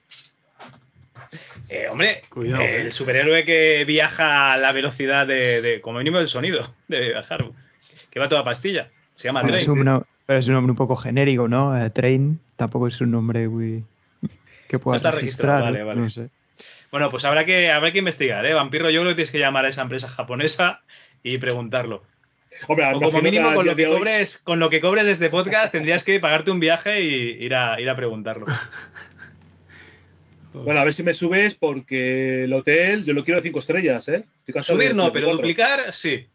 [1.68, 6.18] Eh, hombre, Cuidado, eh, el superhéroe que viaja a la velocidad de, de- como mínimo
[6.18, 7.44] el sonido de viajar,
[8.10, 8.90] que va a toda pastilla.
[9.14, 9.54] Se llama Train.
[9.56, 11.76] es, un, no- pero es un nombre un poco genérico, ¿no?
[11.76, 13.84] Eh, Train tampoco es un nombre muy
[14.68, 15.62] que está registrado, registrar.
[15.62, 15.86] vale, ¿no?
[15.86, 16.00] vale.
[16.00, 16.28] No sé.
[16.94, 18.54] Bueno, pues habrá que, habrá que investigar, ¿eh?
[18.54, 20.80] Vampiro, yo creo que tienes que llamar a esa empresa japonesa
[21.24, 22.04] y preguntarlo.
[22.68, 25.28] Hombre, O como mínimo, con lo, que hoy- cobres, con lo que cobres de este
[25.28, 28.46] podcast, tendrías que pagarte un viaje y ir a, ir a preguntarlo.
[30.52, 34.08] Bueno, a ver si me subes porque el hotel yo lo quiero de 5 estrellas,
[34.08, 34.22] ¿eh?
[34.62, 35.38] Subir de- no, de pero cuatro.
[35.38, 36.28] duplicar sí.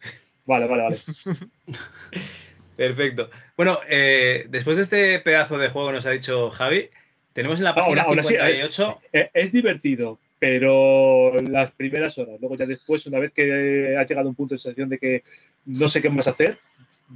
[0.46, 0.98] Vale, vale, vale.
[2.76, 3.30] Perfecto.
[3.56, 6.90] Bueno, eh, después de este pedazo de juego nos ha dicho Javi,
[7.32, 9.00] tenemos en la Ah, página aún- aún así, 58.
[9.14, 14.28] Eh, Es divertido, pero las primeras horas, luego ya después, una vez que has llegado
[14.28, 15.24] a un punto de sensación de que
[15.66, 16.58] no sé qué más hacer,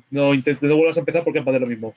[0.10, 1.96] no intentes, no vuelvas a empezar porque de lo mismo.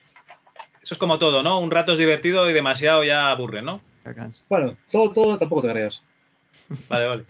[0.81, 1.59] Eso es como todo, ¿no?
[1.59, 3.81] Un rato es divertido y demasiado ya aburre, ¿no?
[4.47, 6.01] Bueno, todo, todo tampoco te creas.
[6.87, 7.23] Vale, vale.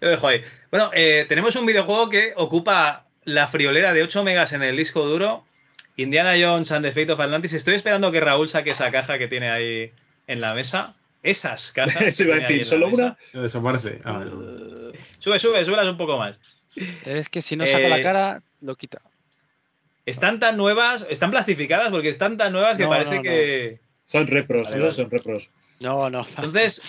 [0.00, 0.42] Lo dejo ahí.
[0.70, 5.04] Bueno, eh, tenemos un videojuego que ocupa la friolera de 8 megas en el disco
[5.04, 5.44] duro.
[5.96, 7.52] Indiana Jones and the Fate of Atlantis.
[7.52, 9.92] Estoy esperando que Raúl saque esa caja que tiene ahí
[10.26, 10.94] en la mesa.
[11.22, 12.02] Esas cajas.
[12.02, 13.16] Eso iba a decir, solo una.
[13.32, 14.00] Desaparece.
[14.04, 14.92] Ah, no.
[15.18, 16.40] Sube, sube, súbelas un poco más.
[17.04, 19.00] Es que si no saco la Eh, cara, lo quita.
[20.06, 23.22] Están tan nuevas, están plastificadas porque están tan nuevas que No, parece no, no.
[23.22, 23.80] que.
[24.06, 24.90] Son repros, Vale.
[24.92, 25.50] Son repros.
[25.80, 26.26] No, no.
[26.36, 26.82] Entonces,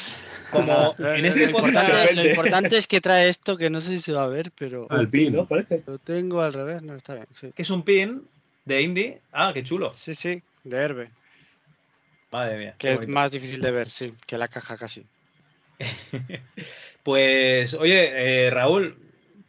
[0.52, 1.88] como en lo- este lo, podcast.
[1.88, 4.52] importante, lo importante es que trae esto, que no sé si se va a ver,
[4.58, 5.34] pero Ah, el Un pin.
[5.34, 5.46] ¿no?
[5.46, 5.84] Parece.
[5.86, 6.82] lo tengo al revés.
[6.82, 7.28] No, está bien.
[7.32, 8.24] Sí, que es un pin
[8.66, 9.22] de indie.
[9.32, 9.94] Ah, qué chulo.
[9.94, 11.10] sí, sí de Herbe.
[12.32, 12.76] Madre mía.
[12.78, 15.06] Que es más difícil de ver, sí, que la caja casi.
[17.04, 18.96] Pues, oye, eh, Raúl,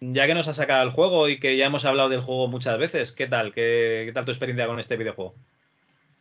[0.00, 2.78] ya que nos has sacado el juego y que ya hemos hablado del juego muchas
[2.78, 3.52] veces, ¿qué tal?
[3.52, 5.34] ¿Qué, qué tal tu experiencia con este videojuego?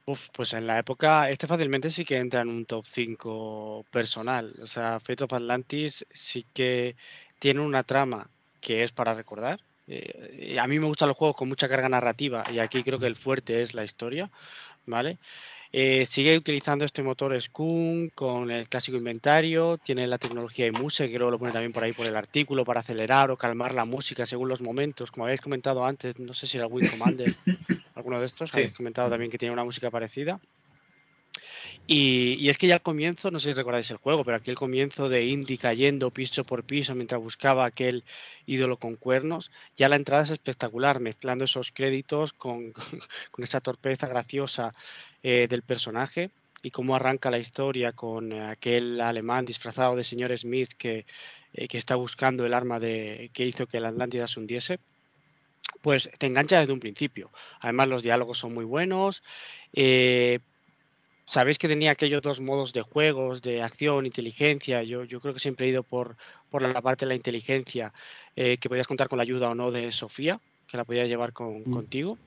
[0.05, 4.53] Uf, pues en la época, este fácilmente sí que entra en un top 5 personal.
[4.61, 6.95] O sea, Fate of Atlantis sí que
[7.39, 8.29] tiene una trama
[8.59, 9.61] que es para recordar.
[9.87, 13.07] Eh, a mí me gustan los juegos con mucha carga narrativa y aquí creo que
[13.07, 14.29] el fuerte es la historia,
[14.85, 15.17] ¿vale?
[15.73, 21.17] Eh, sigue utilizando este motor Skunk con el clásico inventario, tiene la tecnología iMuse, que
[21.17, 24.25] luego lo pone también por ahí por el artículo para acelerar o calmar la música
[24.25, 27.33] según los momentos, como habéis comentado antes, no sé si era Wing Commander,
[27.95, 28.59] alguno de estos, Sí.
[28.59, 30.39] habéis comentado también que tiene una música parecida.
[31.87, 34.55] Y, es que ya al comienzo, no sé si recordáis el juego, pero aquí el
[34.55, 38.05] comienzo de Indy cayendo piso por piso mientras buscaba aquel
[38.45, 42.73] ídolo con cuernos, ya la entrada es espectacular, mezclando esos créditos con,
[43.39, 44.73] esa torpeza graciosa
[45.23, 46.31] eh, del personaje
[46.63, 51.05] y cómo arranca la historia con aquel alemán disfrazado de señor Smith que,
[51.53, 54.79] eh, que está buscando el arma de, que hizo que la Atlántida se hundiese.
[55.81, 57.31] Pues te engancha desde un principio.
[57.59, 59.23] Además, los diálogos son muy buenos.
[59.73, 60.39] eh,
[61.27, 64.83] Sabéis que tenía aquellos dos modos de juegos, de acción, inteligencia.
[64.83, 66.17] Yo, yo creo que siempre he ido por,
[66.49, 67.93] por la parte de la inteligencia,
[68.35, 71.31] eh, que podías contar con la ayuda o no de Sofía, que la podías llevar
[71.31, 71.71] con, Mm.
[71.73, 72.17] contigo.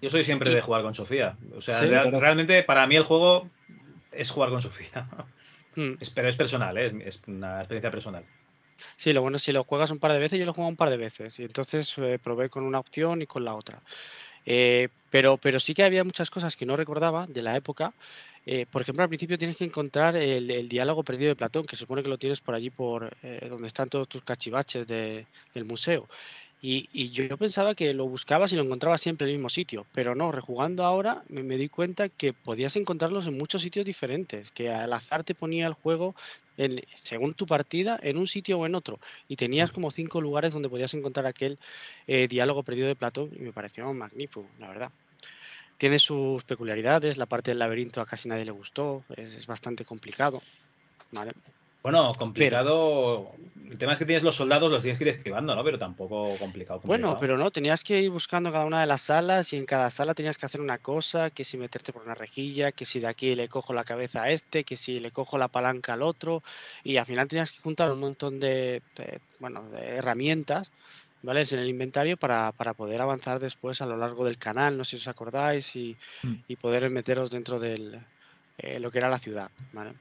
[0.00, 1.36] Yo soy siempre de jugar con Sofía.
[1.56, 2.20] O sea, Sí, real- claro.
[2.20, 3.50] realmente para mí el juego
[4.12, 4.88] es jugar con Sofía.
[5.76, 5.94] Mm.
[6.00, 6.86] Es- pero es personal, ¿eh?
[6.86, 8.24] es, es una experiencia personal.
[8.96, 10.70] Sí, lo bueno es si lo juegas un par de veces, yo lo he jugado
[10.70, 13.82] un par de veces y entonces eh, probé con una opción y con la otra.
[14.50, 17.92] Eh, pero, pero sí que había muchas cosas que no recordaba de la época.
[18.46, 21.80] Eh, por ejemplo, al principio tienes que encontrar el, diálogo perdido de Platón, que se
[21.80, 25.64] supone que lo tienes por allí, por eh, donde están todos tus cachivaches de- del
[25.66, 26.08] museo.
[26.60, 29.88] Y, y yo pensaba que lo buscabas y lo encontrabas siempre en el mismo sitio,
[29.92, 34.50] pero no, rejugando ahora me, me di cuenta que podías encontrarlos en muchos sitios diferentes,
[34.50, 36.14] que al azar te ponía el juego
[36.56, 38.98] en- según tu partida en un sitio o en otro,
[39.28, 41.60] y tenías como cinco lugares donde podías encontrar aquel
[42.08, 44.92] eh, diálogo perdido de Platón y me pareció magnífico, la verdad.
[45.78, 49.84] Tiene sus peculiaridades, la parte del laberinto a casi nadie le gustó, es, es bastante
[49.84, 50.40] complicado.
[51.12, 51.32] ¿vale?
[51.82, 53.32] Bueno, complicado.
[53.70, 55.62] El tema es que tienes los soldados, los tienes que ir esquivando, ¿no?
[55.62, 56.80] Pero tampoco complicado.
[56.84, 57.20] Bueno, complicado.
[57.20, 60.14] pero no, tenías que ir buscando cada una de las salas y en cada sala
[60.14, 63.34] tenías que hacer una cosa, que si meterte por una rejilla, que si de aquí
[63.34, 66.42] le cojo la cabeza a este, que si le cojo la palanca al otro,
[66.82, 70.70] y al final tenías que juntar un montón de, de, bueno, de herramientas,
[71.22, 71.42] ¿vale?
[71.50, 74.96] En el inventario para, para poder avanzar después a lo largo del canal, no sé
[74.96, 76.34] si os acordáis, y, Mm.
[76.48, 78.00] y poder meteros dentro de
[78.80, 79.92] lo que era la ciudad, ¿vale?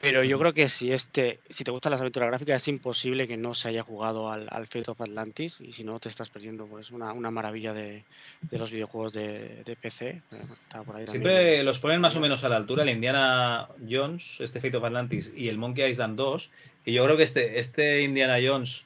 [0.00, 3.36] Pero yo creo que si este, si te gustan las aventuras gráficas, es imposible que
[3.36, 6.66] no se haya jugado al, al Fate of Atlantis y si no te estás perdiendo
[6.66, 8.02] pues una, una maravilla de,
[8.50, 10.08] de los videojuegos de, de PC.
[10.08, 10.22] eh,
[10.62, 11.22] está por ahí también.
[11.22, 14.84] Siempre los ponen más o menos a la altura, el Indiana Jones, este Fate of
[14.84, 16.50] Atlantis y el Monkey Island 2.
[16.86, 18.84] Y yo creo que este, este Indiana Jones,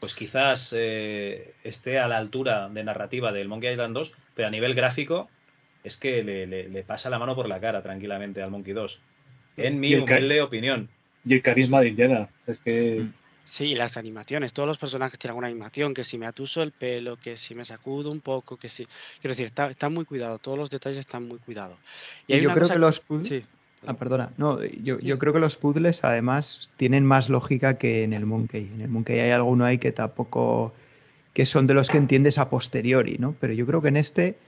[0.00, 4.50] pues quizás eh, esté a la altura de narrativa del Monkey Island 2, pero a
[4.50, 5.28] nivel gráfico
[5.82, 9.00] es que le, le- le pasa la mano por la cara tranquilamente al Monkey 2.
[9.56, 10.88] En mi Y el ca- humilde opinión.
[11.24, 12.28] y el carisma de Indiana.
[12.46, 13.06] Es que.
[13.46, 17.18] Sí, las animaciones, todos los personajes tienen alguna animación, que si me atuso el pelo,
[17.18, 18.86] que si me sacudo un poco, que si...
[19.20, 21.76] Quiero decir, está, está muy cuidado, todos los detalles están muy cuidados.
[22.26, 23.28] Y yo creo que los puzzles...
[23.28, 23.44] Sí,
[23.86, 24.30] Ah, perdona.
[24.38, 28.70] No, yo, yo creo que los puzzles además tienen más lógica que en el Monkey.
[28.74, 30.72] En el Monkey hay alguno ahí que tampoco.
[31.34, 33.36] que son de los que entiendes a posteriori, ¿no?
[33.40, 34.38] Pero yo creo que en este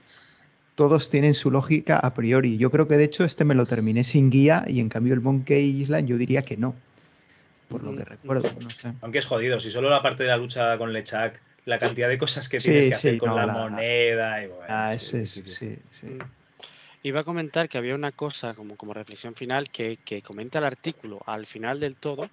[0.77, 2.57] todos tienen su lógica a priori.
[2.57, 5.21] Yo creo que de hecho este me lo terminé sin guía y en cambio el
[5.21, 6.75] Monkey Island yo diría que no.
[7.67, 8.93] Por lo que recuerdo, no sé.
[9.01, 12.19] Aunque es jodido, si solo la parte de la lucha con Lechak, la cantidad de
[12.19, 14.95] cosas que Sí, tienes que sí, hacer con no, la, la- moneda y bueno, Ah,
[14.97, 15.65] sí, ese sí, es, sí, sí.
[15.65, 16.17] sí, sí.
[17.01, 20.65] Iba a comentar que había una cosa como, como reflexión final que, que comenta el
[20.65, 22.29] artículo al final del todo,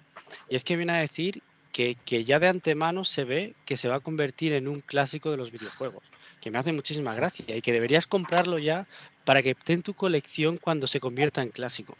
[0.49, 1.41] y es que viene a decir
[1.71, 5.31] que, que ya de antemano se ve que se va a convertir en un clásico
[5.31, 6.03] de los videojuegos,
[6.45, 8.85] que me hace muchísima gracia y que deberías comprarlo ya
[9.23, 11.97] para que esté en tu colección cuando se convierta en clásico.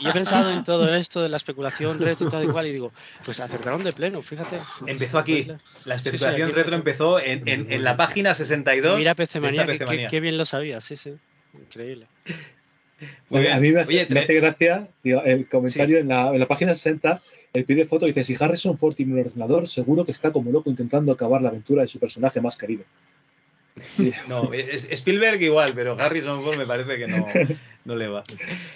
[0.00, 2.72] Y he pensado en todo esto de la especulación retro y tal y cual y
[2.72, 2.92] digo,
[3.24, 4.60] pues acertaron de pleno, fíjate.
[4.86, 5.42] Empezó aquí.
[5.42, 5.58] La
[5.96, 9.66] Sí, sí, especulación aquí retro empezó en, en- en la página 62 Mira PC Manía,
[9.66, 11.12] que, PC que- que bien lo sabías, sí, sí.
[11.60, 12.06] Increíble.
[13.30, 13.52] Muy bien.
[13.52, 16.38] A mí me hace, Oye, me tre- hace gracia tío, el comentario en, la, en
[16.38, 17.20] la página 60,
[17.52, 20.70] el pide foto dice, si Harrison Ford tiene un ordenador, seguro que está como loco
[20.70, 22.84] intentando acabar la aventura de su personaje más querido.
[24.28, 27.26] No, es- Spielberg igual, pero Harrison Ford me parece que no,
[27.84, 28.22] no le va.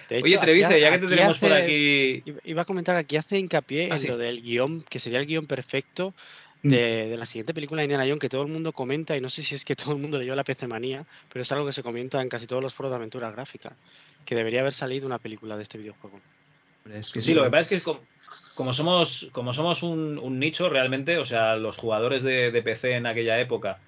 [0.09, 2.23] Hecho, Oye, ha- ya que te tenemos por aquí.
[2.45, 4.09] Iba- a comentar que aquí hace hincapié Ah, en sí.
[4.09, 6.15] lo del guion, que sería el guion perfecto
[6.63, 6.69] Mm.
[6.69, 9.31] de, de la siguiente película de Indiana Jones, que todo el mundo comenta, y no
[9.31, 11.73] sé si es que todo el mundo leyó la PC Manía, pero es algo que
[11.73, 13.75] se comenta en casi todos los foros de aventura gráfica,
[14.27, 16.21] que debería haber salido una película de este videojuego.
[16.93, 18.01] Es que Sí, lo que pasa es que como,
[18.55, 22.93] como somos, como somos un, un nicho realmente, o sea, los jugadores de, de PC
[22.97, 23.79] en aquella época,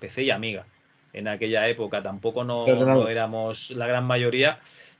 [0.00, 0.66] PC y Amiga,
[1.12, 2.66] en aquella época tampoco no,
[3.08, 4.58] éramos la gran mayoría.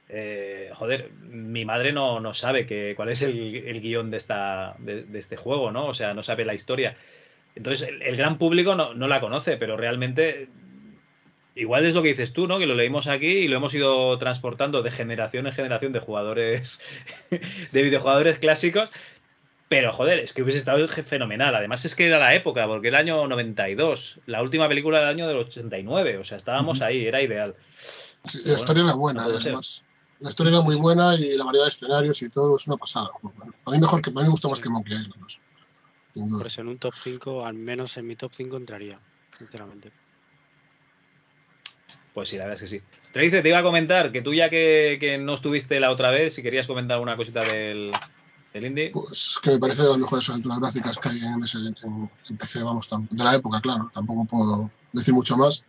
[0.09, 4.75] eh, joder, mi madre no, no sabe que, cuál es el, el guion de, esta,
[4.79, 5.87] de, de este juego, ¿no?
[5.87, 6.97] O sea, no sabe la historia.
[7.55, 10.49] Entonces, el, el gran público no, no la conoce, pero realmente
[11.55, 12.59] igual es lo que dices tú, ¿no?
[12.59, 16.81] Que lo leímos aquí y lo hemos ido transportando de generación en generación de jugadores,
[17.73, 18.91] de videojugadores clásicos.
[19.71, 21.55] Pero joder, es que hubiese estado fenomenal.
[21.55, 25.29] Además es que era la época, porque el año 92, la última película del año
[25.29, 27.55] del 89, o sea, estábamos ahí, era ideal.
[28.27, 29.47] Sí, la historia era buena, no puede ser.
[29.51, 29.85] además.
[30.19, 33.11] La historia era muy buena y la variedad de escenarios y todo es una pasada.
[33.65, 34.65] A mí mejor que a mí me gusta más Sí.
[34.65, 35.15] que Monkey Island.
[36.17, 36.39] no.
[36.39, 38.99] Por eso en un top 5, al menos en mi top 5 entraría,
[39.39, 39.93] sinceramente.
[42.13, 42.85] Pues sí, la verdad es que sí.
[43.13, 46.11] Te dice, te iba a comentar que tú ya que, que no estuviste la otra
[46.11, 47.93] vez, si querías comentar alguna cosita del,
[48.53, 48.91] del indie.
[48.93, 51.77] Pues que me parece de las mejores aventuras gráficas que hay en, ese, en,
[52.29, 53.91] en PC, vamos, de la época, claro.
[53.93, 55.65] Tampoco puedo decir mucho más.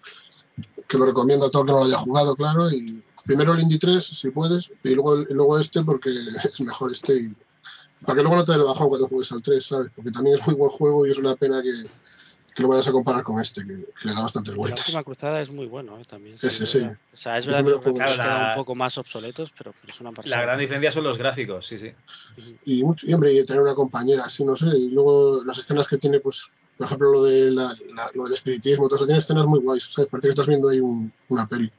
[0.88, 2.70] Que lo recomiendo a todo el que no lo haya jugado, claro.
[2.72, 6.10] Y primero el Indie 3, si puedes, y luego, y luego este, porque
[6.44, 7.16] es mejor este.
[7.16, 7.36] Y,
[8.06, 9.92] para que luego no te lo bajón cuando juegues al 3, ¿sabes?
[9.96, 11.84] Porque también es muy buen juego y es una pena que,
[12.62, 13.68] que lo vayas a comparar con este, que,
[14.00, 14.80] que le da bastantes Y la vueltas.
[14.88, 16.06] última cruzada es muy bueno, ¿eh?
[16.06, 16.38] también.
[16.40, 16.48] Sí.
[17.14, 20.12] O sea, es verdad que los Claro, la- un poco más obsoletos, pero, es una
[20.12, 20.36] pasada.
[20.38, 21.92] La gran diferencia son los gráficos, sí, sí.
[22.66, 24.68] Y, mucho, y hombre, y tener una compañera, así, no sé.
[24.78, 28.34] Y luego las escenas que tiene, pues, por ejemplo, lo, de la, la- lo del
[28.34, 30.10] espiritismo, todo eso, tiene escenas muy guays, ¿sabes?
[30.10, 31.72] Parece que estás viendo ahí un- una peli.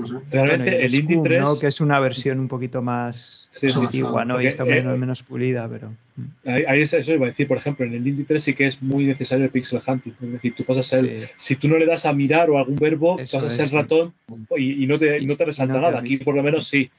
[0.00, 0.14] No sé.
[0.30, 1.40] Realmente Bueno, y el Indie Scum, 3...
[1.42, 1.58] ¿no?
[1.58, 4.34] Que es una versión un poquito más Sí, sí, antigua, ¿no?
[4.34, 5.90] porque, Y está eh, menos, menos pulida, pero.
[6.16, 8.54] mm, Ahí, ahí es- eso iba a decir, por ejemplo, en el Indie 3 sí
[8.54, 10.12] que es muy necesario el pixel hunting.
[10.22, 11.20] Es decir, tú pasas el.
[11.22, 11.26] sí.
[11.36, 13.74] Si tú no le das a mirar o algún verbo, Eso pasas es, el sí.
[13.74, 14.14] ratón
[14.56, 15.98] y, y no te, Y- no te y resalta no te nada.
[16.00, 16.90] Aquí por lo menos sí.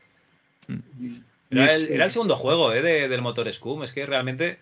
[0.68, 0.74] Mm.
[1.00, 1.22] Y
[1.52, 3.84] Era el, era el segundo juego eh, de- del motor Scum.
[3.84, 4.58] Es que realmente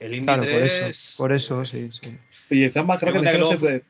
[0.00, 0.52] el Indie Claro, 3.
[0.78, 1.14] por eso.
[1.18, 2.16] Por eso, sí, sí.
[2.50, 3.82] Oye, Zack McCracken, no, sé,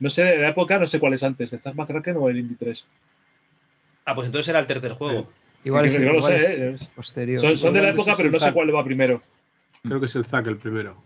[0.00, 2.38] no sé de la época, no sé cuál es antes, de Zack McCracken o el
[2.38, 2.84] Indie 3.
[4.04, 5.30] Ah, pues entonces era el tercer juego.
[5.64, 6.88] Igual Sí, es, que no lo igual sé, es ¿eh?
[6.94, 7.40] Posterior.
[7.40, 9.22] Son, son de la época, pero no sé cuál va primero.
[9.82, 10.96] Creo que es el Zack el primero.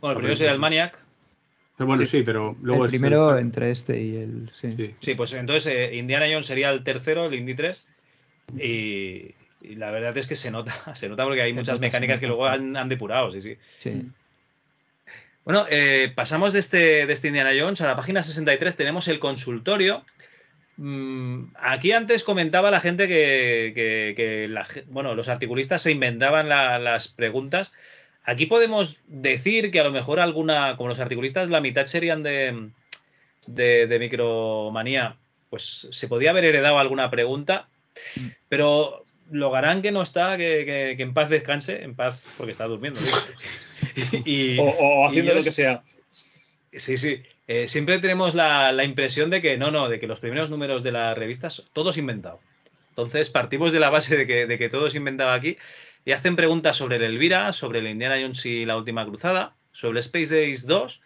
[0.00, 0.98] Bueno, el primero sería el Maniac.
[1.76, 2.18] Pero bueno, Sí.
[2.18, 4.50] sí, pero luego el es primero entre este y el.
[4.54, 4.72] Sí.
[4.76, 4.94] Sí.
[5.00, 7.86] Sí, pues entonces eh, Indiana Jones sería el tercero, el Indie 3.
[8.58, 12.26] Y, y la verdad es que se nota, se nota porque hay muchas mecánicas que
[12.26, 13.56] luego han, han depurado, sí, sí.
[13.78, 14.02] sí.
[15.44, 19.18] Bueno, eh, pasamos de este, de este Indiana Jones a la página 63, tenemos el
[19.18, 20.04] consultorio.
[20.80, 25.90] Mm, aquí antes comentaba la gente que, que- que la ge- bueno, los articulistas se
[25.90, 27.72] inventaban la- las preguntas.
[28.22, 32.68] Aquí podemos decir que a lo mejor alguna, como los articulistas, la mitad serían de,
[33.48, 35.16] de, de Micromanía,
[35.50, 37.68] pues se podía haber heredado alguna pregunta,
[38.48, 42.66] pero Logarán que no está, que, que- que en paz descanse, en paz porque está
[42.66, 42.98] durmiendo.
[43.00, 44.22] ¿sí?
[44.24, 45.82] y, O, o y haciendo lo que sea.
[46.72, 47.22] Sí, sí.
[47.48, 50.82] Eh, siempre tenemos la, la impresión de que no, no, de que los primeros números
[50.82, 52.40] de las revistas, todo es inventado.
[52.90, 55.56] Entonces partimos de la base de que, de que todo es inventado aquí.
[56.04, 60.00] y hacen preguntas sobre el Elvira, sobre el Indiana Jones y la última cruzada, sobre
[60.00, 61.02] Space Days 2.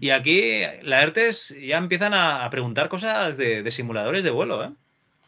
[0.00, 4.64] Y aquí la ERTES ya empiezan a, a preguntar cosas de, de simuladores de vuelo,
[4.64, 4.70] ¿eh?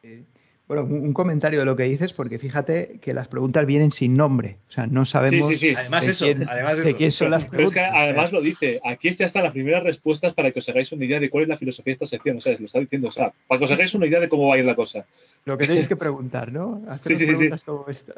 [0.03, 0.27] Sí.
[0.71, 4.59] Bueno, un, comentario de lo que dices, porque fíjate que las preguntas vienen sin nombre.
[4.69, 5.75] O sea, no sabemos Sí, sí, sí.
[5.77, 6.97] Además de eso, quién, además de eso.
[6.97, 7.83] quién son las Pero es preguntas.
[7.83, 10.69] que o sea, además lo dice, aquí ya están las primeras respuestas para que os
[10.69, 12.37] hagáis una idea de cuál es la filosofía de esta sección.
[12.37, 14.47] O sea, lo está diciendo, o sea, para que os hagáis una idea de cómo
[14.47, 15.05] va a ir la cosa.
[15.45, 16.81] lo que tenéis que preguntar, ¿no?
[16.87, 17.27] Haceros Sí, sí, sí, sí.
[17.35, 18.17] preguntas como estas.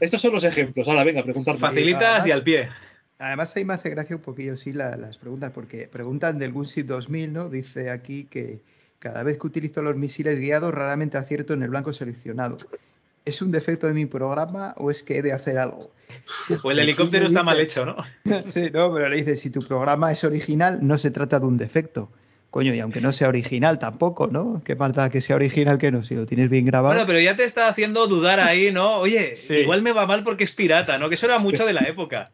[0.00, 0.88] Estos son los ejemplos.
[0.88, 1.56] Ahora, venga, preguntar.
[1.58, 2.70] Facilitas y al pie.
[3.20, 6.86] Además, ahí me hace gracia un poquillo, sí, la- las preguntas, porque preguntan del Gunship
[6.86, 7.48] 2000, ¿no?
[7.48, 8.62] Dice aquí que
[8.98, 12.56] cada vez que utilizo los misiles guiados, raramente acierto en el blanco seleccionado.
[13.24, 15.90] ¿Es un defecto de mi programa o es que he de hacer algo?
[16.62, 17.96] O el helicóptero está mal hecho, ¿no?
[18.52, 21.56] Sí, no, pero le dice, si tu programa es original, no se trata de un
[21.56, 22.10] defecto.
[22.50, 24.62] Coño, y aunque no sea original tampoco, ¿no?
[24.64, 26.04] ¿Qué más da que sea original que no?
[26.04, 26.94] Si lo tienes bien grabado.
[26.94, 28.98] Bueno, pero ya te está haciendo dudar ahí, ¿no?
[28.98, 29.54] Oye, Sí.
[29.56, 31.08] igual me va mal porque es pirata, ¿no?
[31.08, 32.30] Que eso era mucho de la época.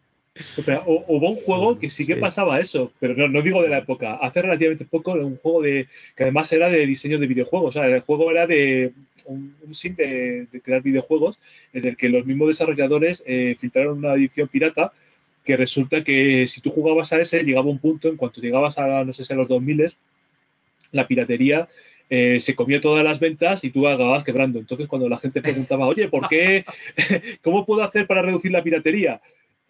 [0.56, 2.20] Hu- hubo un juego que sí que Sí.
[2.20, 4.14] pasaba eso, pero no, no digo de la época.
[4.14, 5.86] Hace relativamente poco, un juego de
[6.16, 7.70] que además era de diseño de videojuegos.
[7.70, 8.92] O sea, el juego era de
[9.26, 11.38] un, un sim de, de crear videojuegos
[11.72, 14.92] en el que los mismos desarrolladores eh, filtraron una edición pirata
[15.44, 19.04] que resulta que si tú jugabas a ese, llegaba un punto, en cuanto llegabas a,
[19.04, 19.92] no sé si a los 2000,
[20.92, 21.68] la piratería
[22.08, 24.58] eh, se comía todas las ventas y tú acababas quebrando.
[24.58, 26.64] Entonces, cuando la gente preguntaba, oye, ¿por qué?
[27.42, 29.20] ¿Cómo puedo hacer para reducir la piratería?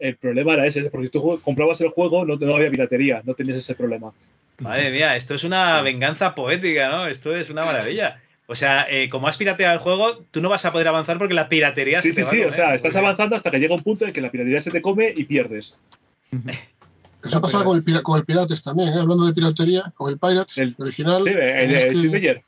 [0.00, 3.34] El problema era ese, porque si tú comprabas el juego, no, no había piratería, no
[3.34, 4.12] tenías ese problema.
[4.58, 7.06] Madre mía, esto es una venganza poética, ¿no?
[7.06, 8.20] Esto es una maravilla.
[8.46, 11.34] O sea, eh, como has pirateado el juego, tú no vas a poder avanzar porque
[11.34, 13.74] la piratería Sí, se te sí, a sí, o sea, estás avanzando hasta que llega
[13.76, 15.78] un punto en que la piratería se te come y pierdes.
[17.22, 19.00] Eso pasaba con el, con el Pirates también, ¿eh?
[19.00, 21.22] hablando de piratería, con el Pirates El- original.
[21.22, 22.42] Sí, el, el que- Meier.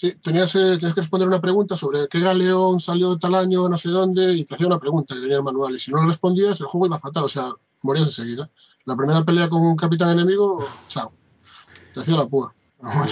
[0.00, 3.90] Sí, tenías, tenías que responder una pregunta sobre qué galeón salió tal año, no sé
[3.90, 5.74] dónde, y te hacía una pregunta que tenía el manual.
[5.74, 7.52] Y si no lo respondías, el juego iba fatal, o sea,
[7.82, 8.48] morías enseguida.
[8.86, 11.12] La primera pelea con un capitán enemigo, chao.
[11.92, 12.54] Te hacía la púa.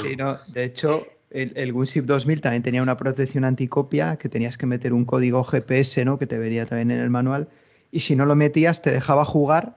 [0.03, 4.57] Sí, no, de hecho, el, el Gunship 2000 también tenía una protección anticopia que tenías
[4.57, 6.19] que meter un código GPS, ¿no?
[6.19, 7.51] Que te vería también en el manual.
[7.93, 9.77] Y si no lo metías, te dejaba jugar,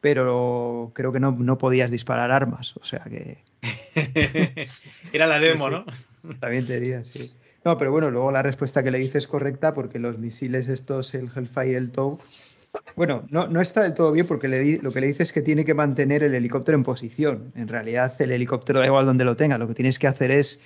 [0.00, 2.74] pero creo que no, no podías disparar armas.
[2.80, 3.38] O sea que
[5.12, 6.36] Era la demo, Sí, ¿no?
[6.40, 7.30] también te diría, sí.
[7.62, 11.12] No, pero bueno, luego la respuesta que le dices es correcta porque los misiles estos,
[11.12, 12.18] el Hellfire y el TOW,
[12.96, 15.42] bueno, no, no está del todo bien porque le lo que le dice es que
[15.42, 17.52] tiene que mantener el helicóptero en posición.
[17.54, 20.58] En realidad el helicóptero da igual donde lo tenga, lo que tienes que hacer es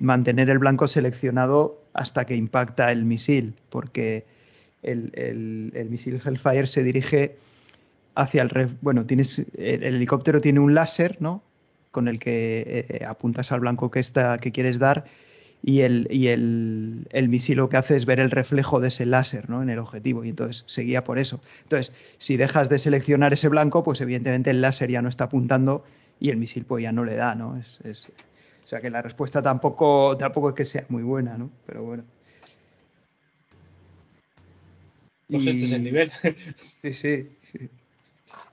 [0.00, 4.24] mantener el blanco seleccionado hasta que impacta el misil, porque
[4.82, 7.36] el, el- el misil Hellfire se dirige
[8.14, 8.50] hacia el...
[8.50, 11.42] ref- Bueno, tienes, el, el helicóptero tiene un láser, ¿no?
[11.90, 15.04] Con el que eh, apuntas al blanco que, está, que quieres dar
[15.62, 19.06] y, el, y el, el misil lo que hace es ver el reflejo de ese
[19.06, 19.62] láser ¿no?
[19.62, 21.40] en el objetivo y entonces se guía por eso.
[21.62, 25.84] Entonces, si dejas de seleccionar ese blanco, pues evidentemente el láser ya no está apuntando
[26.18, 27.56] y el misil pues ya no le da, ¿no?
[27.58, 28.08] Es, es-
[28.64, 31.50] o sea que la respuesta tampoco, tampoco es que sea muy buena, ¿no?
[31.66, 32.04] Pero bueno.
[35.30, 36.12] Pues este es el Y- nivel.
[36.82, 37.68] Sí, sí, sí.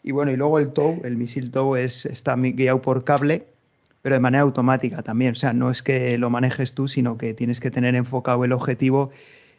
[0.04, 3.48] Y bueno, y luego el TOW, el misil TOW es, está guiado por cable,
[4.02, 5.34] pero de manera automática también.
[5.34, 8.52] O sea, no es que lo manejes tú, sino que tienes que tener enfocado el
[8.54, 9.12] objetivo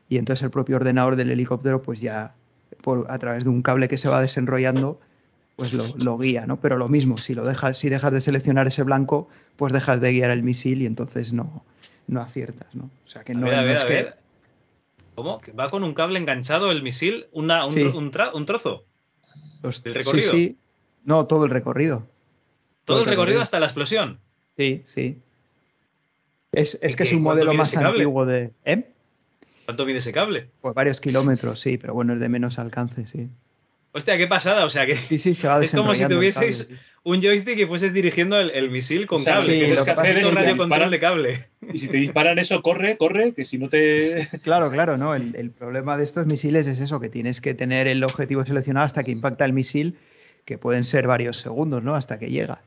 [0.08, 2.34] y entonces el propio ordenador del helicóptero, pues ya
[2.82, 4.98] por, a través de un cable que se va desenrollando,
[5.56, 6.58] pues lo, lo guía, ¿no?
[6.58, 10.12] Pero lo mismo, si lo dejas, si dejas de seleccionar ese blanco, pues dejas de
[10.12, 11.62] guiar el misil y entonces no,
[12.06, 12.84] no aciertas, ¿no?
[13.04, 14.08] O sea que A no, a ver, es a que-.
[15.14, 15.40] ¿Cómo?
[15.40, 17.26] ¿Que ¿Va con un cable enganchado el misil?
[17.32, 17.82] Una, un, Sí.
[17.82, 18.84] un trozo?
[19.62, 20.32] Los- ¿El recorrido?
[20.32, 20.56] Sí, sí.
[21.04, 22.06] No, todo el recorrido.
[22.84, 24.18] ¿Todo el recorrido hasta la explosión?
[24.56, 25.18] Sí, sí.
[26.52, 28.52] Es, es ¿Y que es un ¿Cuánto modelo más antiguo de.
[28.64, 28.90] ¿Eh?
[29.64, 30.50] ¿Cuánto mide ese cable?
[30.60, 33.30] Pues varios kilómetros, sí, pero bueno, es de menos alcance, sí.
[33.92, 34.64] Hostia, qué pasada.
[34.64, 36.74] O sea, que Sí, sí, se va es como si cable, sí.
[37.02, 39.54] un joystick y fueses dirigiendo el, el misil con O sea, cable.
[39.54, 41.48] sí, que lo es que radio control de cable.
[41.72, 44.26] Y si te disparan eso, corre, corre, que si no te.
[44.44, 45.14] Claro, claro, ¿no?
[45.14, 48.86] El, el problema de estos misiles es eso, que tienes que tener el objetivo seleccionado
[48.86, 49.98] hasta que impacta el misil,
[50.44, 51.94] que pueden ser varios segundos, ¿no?
[51.94, 52.62] Hasta que llega.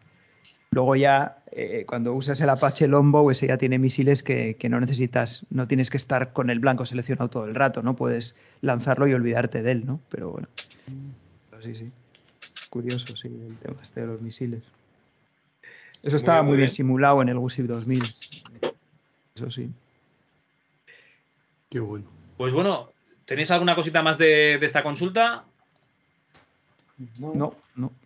[0.74, 4.80] Luego ya, eh, cuando usas el Apache Longbow, ese ya tiene misiles que, que no
[4.80, 7.96] necesitas, no tienes que estar con el blanco seleccionado todo el rato, ¿no?
[7.96, 10.00] Puedes lanzarlo y olvidarte de él, ¿no?
[10.10, 10.48] Pero bueno.
[11.52, 11.92] Pero sí, sí.
[12.70, 14.64] Curioso, sí, el tema este de los misiles.
[16.02, 16.76] Eso estaba bien, muy muy bien bien.
[16.76, 18.02] simulado en el Gusip 2000.
[19.36, 19.70] Eso sí.
[21.70, 22.06] Qué bueno.
[22.38, 22.90] Pues bueno,
[23.26, 25.46] ¿tenéis alguna cosita más de, de esta consulta?
[27.20, 27.56] No,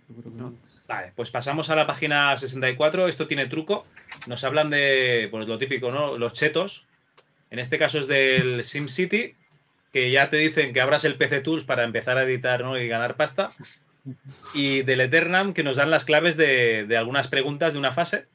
[0.08, 0.54] no.
[0.88, 3.08] Vale, pues pasamos a la página 64.
[3.08, 3.86] Esto tiene truco.
[4.26, 6.18] Nos hablan de, pues lo típico, ¿no?
[6.18, 6.86] Los chetos.
[7.50, 9.36] En este caso es del SimCity.
[9.92, 12.78] que ya te dicen que abras el PC Tools para empezar a editar ¿no?
[12.78, 13.50] y ganar pasta.
[14.54, 18.28] Y del Eternam, que nos dan las claves de, de algunas preguntas de una fase.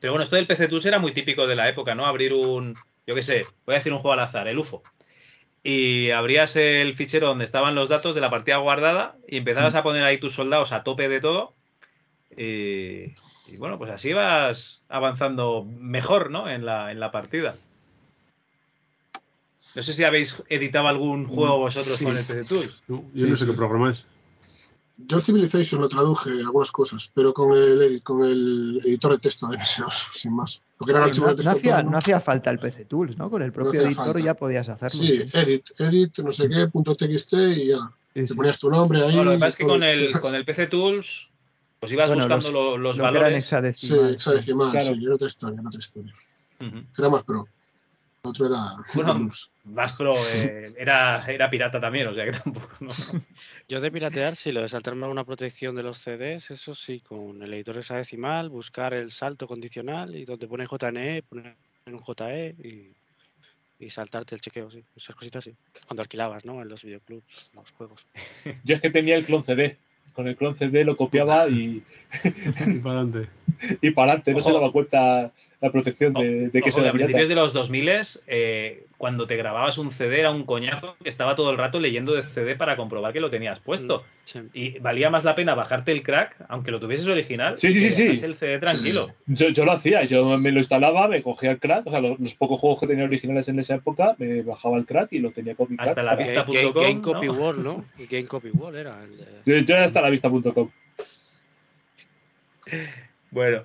[0.00, 2.06] Pero bueno, esto del PC Tools era muy típico de la época, ¿no?
[2.06, 2.74] Abrir un,
[3.06, 4.82] yo qué sé, voy a decir un juego al azar, el UFO.
[5.64, 9.82] Y abrías el fichero donde estaban los datos de la partida guardada y empezabas a
[9.84, 11.54] poner ahí tus soldados a tope de todo.
[12.36, 13.14] Y,
[13.48, 16.50] y bueno, pues así vas avanzando mejor, ¿no?
[16.50, 17.54] En la, en la partida.
[19.76, 22.04] No sé si habéis editado algún juego vosotros Sí.
[22.04, 22.82] con el PC Tools.
[22.88, 24.04] No, yo no sé qué programa es.
[24.98, 29.18] Yo el Civilization lo traduje algunas cosas, pero con el, edit- con el editor de
[29.18, 30.60] texto de MS2, sin más.
[30.78, 31.50] Porque eran No, archivos de no texto.
[31.58, 31.90] hacía, plano.
[31.90, 33.30] no hacía falta el PC Tools, ¿no?
[33.30, 34.20] Con el propio hacía editor falta.
[34.20, 35.02] ya podías hacerlo.
[35.02, 37.78] Sí, edit, edit, no sé qué, punto txt y ya.
[38.14, 39.16] Sí, Te ponías tu nombre ahí.
[39.16, 41.30] No, lo que pasa es que con el, con el PC Tools,
[41.80, 43.44] pues ibas Bueno, buscando los- lo- los, lo que eran valores.
[43.44, 44.10] Sí, hexadecimal.
[44.12, 44.86] hexadecimal, Claro.
[44.94, 46.12] sí, era otra historia, era otra historia.
[46.98, 47.48] Era más pro.
[48.24, 48.76] El otro era.
[48.94, 49.30] Bueno,
[49.98, 52.70] pro, eh, era, era pirata también, o sea que tampoco.
[52.78, 52.92] ¿no?
[53.68, 57.42] Yo de piratear, sí, lo de saltarme alguna protección de los CDs, eso sí, con
[57.42, 62.94] el editor hexadecimal, buscar el salto condicional y donde pone JNE, poner un JE y,
[63.84, 64.84] y saltarte el chequeo, sí.
[64.94, 65.56] Esas cositas sí.
[65.88, 66.62] Cuando alquilabas, ¿no?
[66.62, 68.06] En los videoclubs, los juegos.
[68.62, 69.78] Yo es que tenía el clon CD.
[70.12, 71.82] Con el clon CD lo copiaba y,
[72.22, 73.28] Y para adelante.
[73.80, 74.34] y para adelante.
[74.34, 75.32] No se daba cuenta
[75.62, 77.90] la protección de, de que Ojo, se a principios de los 2000
[78.26, 82.14] eh, cuando te grababas un CD era un coñazo que estaba todo el rato leyendo
[82.14, 84.04] de CD para comprobar que lo tenías puesto.
[84.24, 84.40] Sí.
[84.52, 87.92] Y valía más la pena bajarte el crack, aunque lo tuvieses original, Sí, sí, que
[88.16, 89.06] sí, el CD tranquilo.
[89.26, 92.18] Yo, yo lo hacía, yo me lo instalaba, me cogía el crack, o sea, los,
[92.18, 95.30] los pocos juegos que tenía originales en esa época, me bajaba el crack y lo
[95.30, 95.88] tenía con mi crack.
[95.88, 97.02] Hasta la Vista.com, Game ¿no?
[97.02, 97.84] Copy Wall, ¿no?
[98.10, 100.70] Game Copy Wall era el de- Yo, yo era hasta la vista.com.
[103.30, 103.64] Bueno.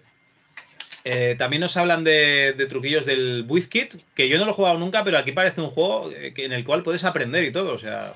[1.09, 4.77] Eh, también nos hablan de, de truquillos del WizKit, que yo no lo he jugado
[4.77, 7.73] nunca, pero aquí parece un juego en el cual puedes aprender y todo.
[7.73, 8.11] O sea,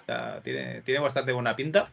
[0.00, 1.88] o sea, tiene, tiene bastante buena pinta.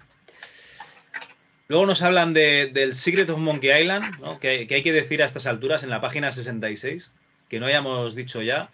[1.67, 4.39] Luego nos hablan de- del Secret of Monkey Island, ¿no?
[4.39, 7.11] que, que hay que decir a estas alturas en la página 66,
[7.49, 8.69] que no hayamos dicho ya.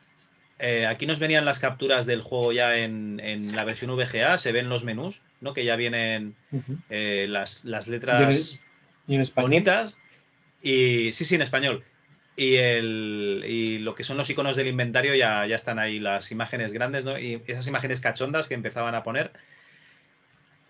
[0.57, 4.51] Eh, aquí nos venían las capturas del juego ya en, en la versión VGA, se
[4.51, 5.53] ven los menús, ¿no?
[5.53, 6.35] que ya vienen
[6.89, 8.57] eh, las, las letras
[9.07, 9.49] Y en español.
[9.51, 9.97] bonitas.
[10.61, 11.85] Y sí, sí, en español.
[12.35, 16.31] Y, el, y lo que son los iconos del inventario ya, ya están ahí, las
[16.31, 17.19] imágenes grandes, ¿no?
[17.19, 19.33] Y esas imágenes cachondas que empezaban a poner.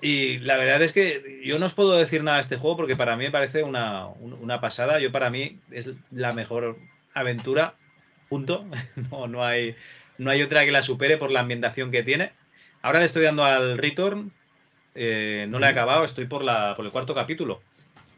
[0.02, 2.96] Y la verdad es que yo no os puedo decir nada de este juego porque
[2.96, 5.00] para mí me parece una, un- una pasada.
[5.00, 7.80] Yo para mí es la mejor aventura,
[8.28, 8.70] punto.
[9.12, 9.76] No, no, hay,
[10.18, 12.38] no hay otra que la supere por la ambientación que tiene.
[12.82, 14.34] Ahora le estoy dando al Return.
[14.96, 17.69] eh, no le he acabado, estoy por, la, por el cuarto capítulo.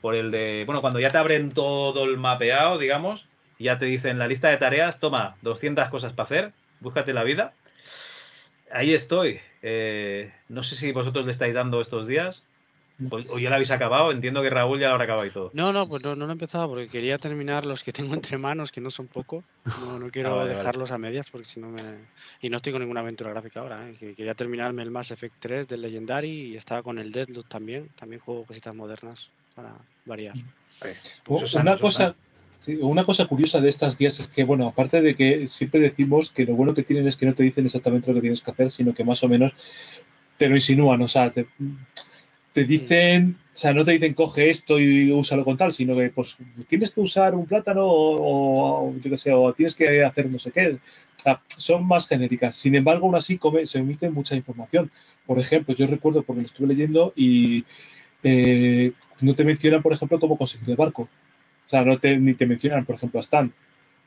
[0.02, 0.64] Por el de.
[0.66, 3.28] Bueno, cuando ya te abren todo el mapeado, digamos,
[3.60, 7.24] y ya te dicen la lista de tareas, toma 200 cosas para hacer, búscate la
[7.24, 7.54] vida.
[8.72, 9.40] Ahí estoy.
[9.62, 12.46] Eh, no sé si vosotros le estáis dando estos días.
[13.10, 14.12] O, o ya lo habéis acabado.
[14.12, 15.50] Entiendo que Raúl ya lo habrá acabado y todo.
[15.54, 18.38] No, no, pues no, no lo he empezado porque quería terminar los que tengo entre
[18.38, 19.44] manos, que no son pocos.
[19.82, 20.58] No, no quiero Ah, vale, vale.
[20.60, 21.82] dejarlos a medias porque si no me...
[22.42, 23.96] Y no estoy con ninguna aventura gráfica ahora, ¿eh?
[24.00, 27.90] que quería terminarme el Mass Effect 3 del Legendary y estaba con el Deadloop también.
[27.96, 29.76] También juego cositas modernas para
[30.06, 30.36] variar.
[31.48, 32.16] Sano, una cosa,
[32.60, 36.32] sí, una cosa curiosa de estas guías es que, bueno, aparte de que siempre decimos
[36.32, 38.52] que lo bueno que tienen es que no te dicen exactamente lo que tienes que
[38.52, 39.54] hacer, sino que más o menos
[40.38, 41.46] te lo insinúan, o sea, te,
[42.54, 46.10] te dicen, o sea, no te dicen coge esto y úsalo con tal, sino que
[46.10, 46.36] pues
[46.68, 50.40] tienes que usar un plátano o, o yo qué sé, o tienes que hacer no
[50.40, 50.70] sé qué.
[51.20, 52.56] O sea, son más genéricas.
[52.56, 54.90] Sin embargo, aún así come- se omite mucha información.
[55.28, 57.64] Por ejemplo, yo recuerdo porque lo estuve leyendo y
[58.24, 58.92] eh,
[59.22, 61.04] no te mencionan, por ejemplo, cómo conseguir el barco.
[61.04, 63.52] O sea, no te, ni te mencionan, por ejemplo, a Stan.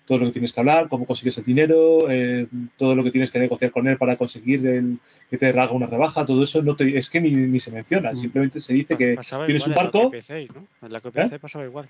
[0.07, 2.47] Todo lo que tienes que hablar, cómo consigues el dinero, eh,
[2.77, 4.99] todo lo que tienes que negociar con él para conseguir el,
[5.31, 8.13] que te haga una rebaja, todo eso no te, es que ni, ni se menciona.
[8.13, 8.17] Mm.
[8.19, 10.13] Simplemente se dice que pasaba tienes un barco.
[10.13, 10.67] en la ¿no?
[10.83, 11.89] En la KPC pasaba igual.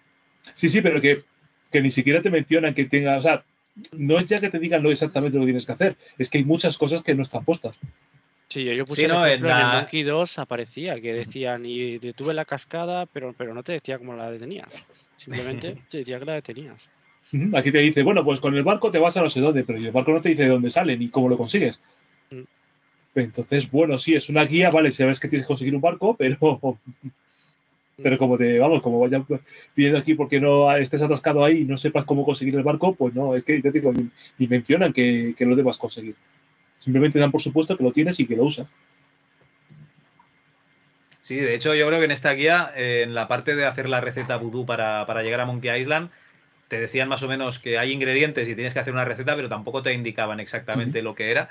[0.54, 1.24] Sí, sí, pero que,
[1.72, 3.18] que ni siquiera te mencionan que tenga.
[3.18, 3.42] O sea,
[3.92, 6.38] no es ya que te digan lo exactamente lo que tienes que hacer, es que
[6.38, 7.76] hay muchas cosas que no están puestas.
[8.54, 11.00] Sí, yo, yo puse Sí, el no, en ejemplo en, el la- Monkey 2 aparecía
[11.00, 14.86] que decían y detuve la cascada, pero, pero no te decía cómo la detenías.
[15.16, 16.80] Simplemente te decía que la detenías.
[17.52, 19.76] Aquí te dice, bueno, pues con el barco te vas a no sé dónde, pero
[19.80, 21.80] el barco no te dice de dónde sale ni cómo lo consigues.
[22.30, 22.42] Mm.
[23.16, 26.38] Entonces, bueno, sí, es una guía, vale, sabes que tienes que conseguir un barco, pero
[27.96, 29.24] pero como te, vamos, como vaya
[29.74, 33.14] pidiendo aquí porque no estés atascado ahí y no sepas cómo conseguir el barco, pues
[33.14, 34.08] no, es que ya te digo, ni,
[34.38, 36.14] ni mencionan que, que lo debas conseguir.
[36.84, 38.66] Simplemente dan por supuesto que lo tienes y que lo usas.
[41.22, 43.88] Sí, de hecho, yo creo que en esta guía, eh, en la parte de hacer
[43.88, 46.10] la receta vudú para, para llegar a Monkey Island,
[46.68, 49.48] te decían más o menos que hay ingredientes y tienes que hacer una receta, pero
[49.48, 51.48] tampoco te indicaban exactamente lo que era.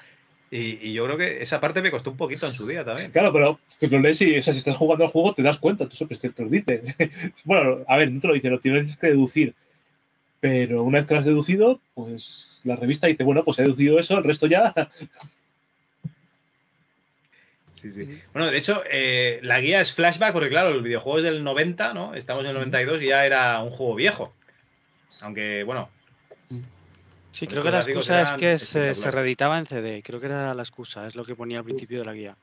[0.52, 3.10] Y, y yo creo que esa parte me costó un poquito en su día también.
[3.10, 5.58] Claro, pero que lo lees y, o sea, si estás jugando al juego te das
[5.58, 6.84] cuenta, tú sabes que te lo dice.
[7.44, 9.56] bueno, a ver, no te lo dice, lo tienes que deducir.
[10.40, 14.00] Pero una vez que lo has deducido, pues la revista dice, bueno, pues he deducido
[14.00, 14.74] eso, el resto ya.
[17.74, 18.22] Sí, sí.
[18.32, 21.94] Bueno, de hecho, eh, la guía es flashback porque, claro, el videojuego es del 90,
[21.94, 22.16] ¿no?
[22.16, 24.34] Estamos en el 92 y ya era un juego viejo.
[25.22, 25.90] Aunque, bueno.
[27.34, 30.02] Sí, creo que la excusa es que se, reeditaba en CD.
[30.02, 32.36] Creo que era la excusa, es lo que ponía al principio de la guía.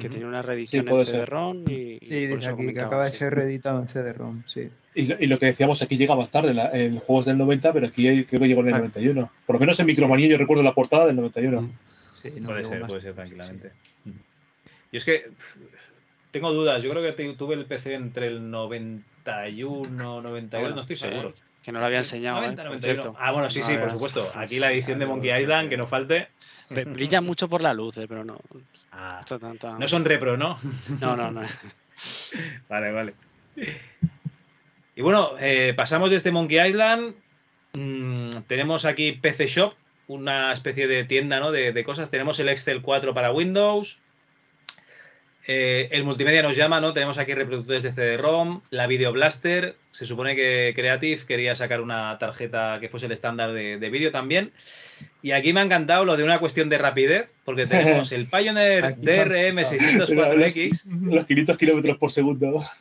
[0.00, 1.06] Que tenía una reedición puede en.
[1.06, 3.18] CD-ROM y, y Sí, por dice eso aquí que acaba de sí.
[3.18, 4.68] ser reeditado en CD-ROM, sí.
[4.94, 7.38] Y, lo- y lo que decíamos aquí llega más tarde, la- el juego es del
[7.38, 8.78] 90, pero aquí creo que llegó en el Ah.
[8.78, 9.30] 91.
[9.46, 11.70] Por lo menos en Micromanía yo recuerdo la portada del 91.
[12.22, 13.70] Sí, no, puede ser, puede ser sí, tranquilamente.
[14.04, 15.30] Yo es que
[16.32, 16.82] tengo dudas.
[16.82, 20.94] Yo creo que te- tuve el PC entre el 91, 92, Ah, bueno, no estoy
[20.96, 21.34] eh, seguro.
[21.62, 22.64] Que no lo había enseñado, 90, ¿eh?
[22.64, 23.02] Por 91.
[23.02, 23.16] cierto.
[23.20, 24.26] Ah, bueno, sí, sí, había- por supuesto.
[24.34, 26.28] Aquí la edición de Monkey Island, que no falte.
[26.70, 28.38] Br- Brilla mucho por la luz, eh, pero no.
[28.92, 29.20] Ah,
[29.78, 30.58] no son repro, ¿no?
[31.00, 31.42] No, no, no.
[32.68, 33.14] Vale, vale.
[34.94, 37.14] Y bueno, eh, pasamos de este Monkey Island.
[37.74, 39.74] Mm, tenemos aquí PC Shop,
[40.06, 41.50] una especie de tienda ¿no?
[41.50, 42.10] de, de cosas.
[42.10, 44.00] Tenemos el Excel 4 para Windows.
[45.50, 46.92] Eh, el multimedia nos llama, ¿no?
[46.92, 49.76] Tenemos aquí reproductores de CD-ROM, la Video Blaster.
[49.92, 54.12] Se supone que Creative quería sacar una tarjeta que fuese el estándar de, de vídeo
[54.12, 54.52] también.
[55.22, 58.84] Y aquí me ha encantado lo de una cuestión de rapidez, porque tenemos el Pioneer
[58.84, 60.82] Aquí se han- DRM 604X.
[61.10, 62.62] Los 500 kilómetros por segundo.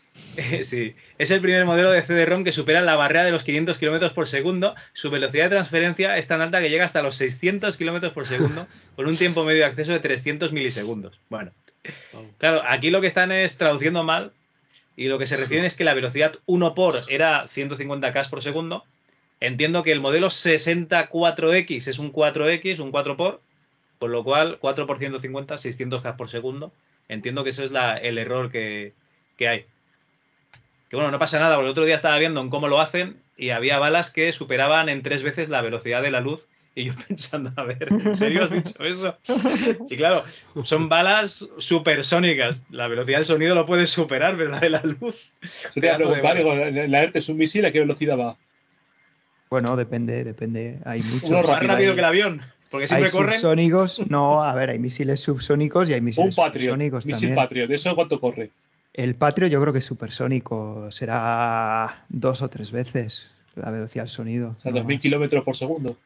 [0.64, 4.14] Sí, es el primer modelo de CD-ROM que supera la barrera de los 500 km
[4.14, 4.76] por segundo.
[4.94, 8.68] Su velocidad de transferencia es tan alta que llega hasta los 600 km por segundo,
[8.96, 11.20] con un tiempo medio de acceso de 300 milisegundos.
[11.30, 11.54] Bueno,
[12.38, 14.32] claro, aquí lo que están es traduciendo mal
[14.96, 18.42] y lo que se refiere es que la velocidad 1 por era 150 K por
[18.42, 18.84] segundo.
[19.40, 23.42] Entiendo que el modelo 64X es un 4X, un 4 por,
[24.00, 26.72] con lo cual 4 por 150, 600 K por segundo.
[27.08, 27.72] Entiendo que eso es
[28.02, 28.94] el error que,
[29.38, 29.66] que hay.
[30.90, 33.22] Que bueno, no pasa nada, porque el otro día estaba viendo en cómo lo hacen
[33.38, 36.48] y había balas que superaban en tres veces la velocidad de la luz.
[36.80, 39.18] Y yo pensando, a ver, ¿en serio has dicho eso?
[39.90, 40.24] Y claro,
[40.64, 42.66] son balas supersónicas.
[42.70, 45.32] La velocidad del sonido lo puedes superar, pero la de la luz.
[45.74, 48.38] Se te de la- ERTE es un misil, ¿a qué velocidad va?
[49.50, 50.78] Bueno, depende, depende.
[50.86, 51.24] Hay muchos.
[51.24, 52.42] Uno Más rápido, hay- que el avión.
[52.70, 53.34] Porque Hay siempre corren.
[53.36, 57.36] subsónicos, no, a ver, hay misiles subsónicos y hay Un misiles Patriot, supersónicos misil también.
[57.36, 58.52] Patriot, ¿eso cuánto corre?
[58.94, 64.10] El Patriot yo creo que es supersónico, será dos o tres veces la velocidad del
[64.12, 64.54] sonido.
[64.56, 65.02] O sea, no 2000 más.
[65.02, 65.98] kilómetros por segundo.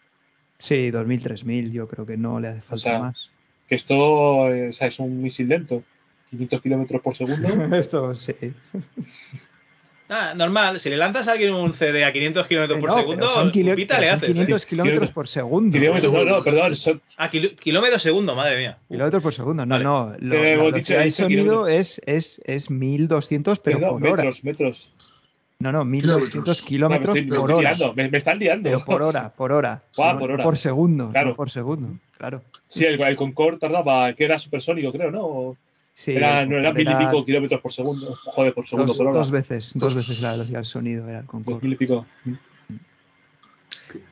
[0.61, 3.29] Sí, 2000, 3000, yo creo que no le hace falta sea, más.
[3.67, 5.83] Que esto eh, o sea, es un misil lento.
[6.29, 7.47] 500 kilómetros por segundo.
[7.75, 8.33] Esto sí.
[10.07, 13.29] Ah, normal, si le lanzas a alguien un CD a 500 km por No, segundo,
[13.29, 14.29] son, kilo- pita le son haces.
[14.29, 14.33] ¿eh?
[14.33, 15.77] 500 kilómetros por segundo.
[15.79, 16.75] kilómetros, no, no, perdón.
[16.75, 18.77] Son, Ah, kilómetros segundo, madre mía.
[18.89, 19.83] Kilómetros por segundo, no, Vale.
[19.85, 20.13] no.
[20.19, 21.69] Lo, Se la dicho- dicho sonido kilómetros.
[21.71, 24.23] es, es, es 1200, pero perdón, por hora.
[24.23, 24.91] metros, metros.
[25.61, 27.15] No, no, 1200 Kilómetros.
[27.15, 27.69] kilómetros por hora.
[27.69, 28.63] liando, me, me están liando.
[28.69, 29.81] Pero por hora, por hora.
[29.97, 30.43] No, por no hora.
[30.43, 31.29] por segundo, Claro.
[31.29, 32.41] no por segundo, claro.
[32.67, 35.57] Sí, el, el Concorde tardaba, que era supersónico, creo, ¿no?
[35.93, 38.17] Sí, era, no, eran mil y era pico kilómetros por segundo.
[38.23, 39.17] Joder, por segundo, dos, por hora.
[39.19, 41.59] dos veces, dos veces la velocidad del sonido era el Dos Concorde.
[41.61, 42.05] mil y pico.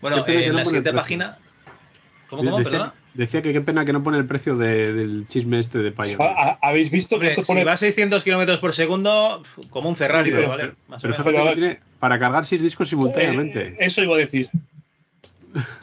[0.01, 1.37] Bueno, eh, que en la siguiente página.
[2.29, 2.57] ¿Cómo, cómo?
[2.63, 2.93] Perdona.
[3.13, 6.57] Decía que qué pena que no pone el precio de- del chisme este de ah,
[6.61, 10.29] ¿Habéis visto que esto si pone va a 600 km por segundo, como un Ferrari,
[10.29, 10.63] Sí, pero, pero- vale.
[10.63, 13.67] pero, más o pero Pero- que tiene para cargar seis discos simultáneamente.
[13.69, 14.49] Eh, eso iba a decir.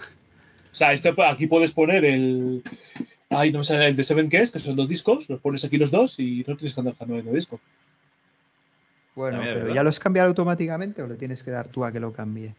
[0.73, 2.63] O sea, esto, aquí puedes poner el.
[3.31, 5.79] Ay, no me sale el de Seven Guest, que son dos discos, los pones aquí
[5.79, 7.59] los dos y no tienes que andar cambiando de disco.
[9.15, 9.75] Bueno, pero verdad.
[9.75, 12.55] ¿ya los cambiar automáticamente o le tienes que dar tú a que lo cambie?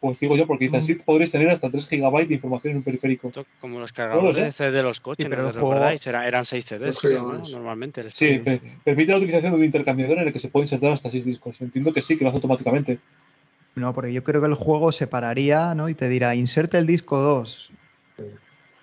[0.00, 2.84] Pues digo yo, porque dice así podréis tener hasta 3 GB de información en un
[2.84, 3.32] periférico.
[3.60, 4.44] Como los No cargadores lo sé.
[4.44, 6.06] de CD de los coches, Sí, pero ¿no recordáis?
[6.06, 7.38] Era- eran 6 CDs, ¿no?
[7.38, 8.02] Normalmente.
[8.02, 8.40] el Sí,
[8.84, 11.60] permite la utilización de un intercambiador en el que se puede insertar hasta 6 discos.
[11.60, 13.00] Entiendo que sí, que lo hace automáticamente.
[13.74, 15.88] No, porque yo creo que el juego separaría, ¿no?
[15.88, 17.70] Y te dirá, inserte el disco 2.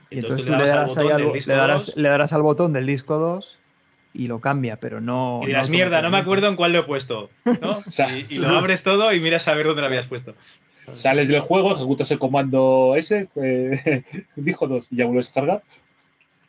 [0.09, 2.09] Y entonces, le tú le al darás, al, del bo- disco le, darás, 2 le
[2.09, 3.57] darás al botón del disco 2
[4.13, 5.39] y lo cambia, pero no.
[5.43, 6.21] Y dirás, no mierda, no me automáticamente".
[6.21, 7.29] acuerdo en cuál lo he puesto.
[7.61, 7.83] ¿no?
[7.89, 10.35] sea, y, y lo abres todo y miras a ver dónde lo habías puesto.
[10.93, 14.03] Sales del juego, ejecutas el comando S, eh,
[14.35, 15.63] disco 2, y ya vuelves a cargar.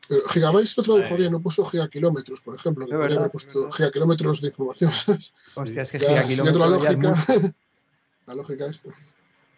[0.08, 2.86] Pero Gigabytes lo tradujo bien, no puso gigakilómetros, por ejemplo.
[2.86, 3.76] Que Es podría verdad, haber es puesto verdad.
[3.76, 4.90] gigakilómetros de información.
[4.92, 5.34] ¿sabes?
[5.55, 6.97] Hostia, es que Ya, la es lógica.
[6.97, 7.55] mucho.
[8.26, 8.90] la lógica esta.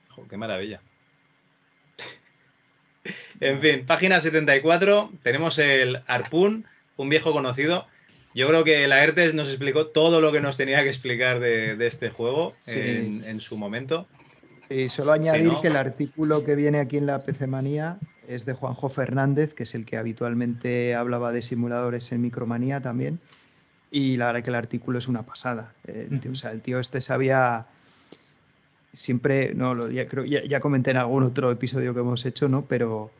[0.09, 0.81] Jo, qué maravilla.
[3.41, 6.67] En fin, página 74, tenemos el Harpoon,
[6.97, 7.87] un viejo conocido.
[8.35, 11.77] Yo creo que la ERTES nos explicó todo lo que nos tenía que explicar de,
[11.77, 12.79] de este juego Sí.
[12.81, 14.07] en, en su momento.
[14.71, 15.61] Y solo añadir ¿no?
[15.63, 19.63] que el artículo que viene aquí en la PC Manía es de Juanjo Fernández, que
[19.63, 23.19] es el que habitualmente hablaba de simuladores en Micromanía también.
[23.91, 25.73] Y la verdad que el artículo es una pasada.
[25.87, 27.67] El tío- O sea, el tío este sabía
[28.93, 32.49] siempre, no, lo, ya, creo, ya, ya comenté en algún otro episodio que hemos hecho,
[32.49, 32.63] ¿no?
[32.67, 33.11] Pero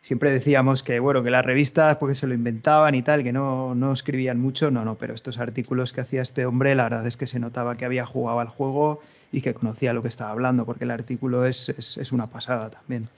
[0.00, 3.74] siempre decíamos que, bueno, que las revistas porque se lo inventaban y tal, que no,
[3.74, 7.16] no escribían mucho, no, no, pero estos artículos que hacía este hombre, la verdad es
[7.16, 9.00] que se notaba que había jugado al juego
[9.34, 12.70] y que conocía lo que estaba hablando, porque el artículo es, es, es una pasada
[12.70, 13.08] también.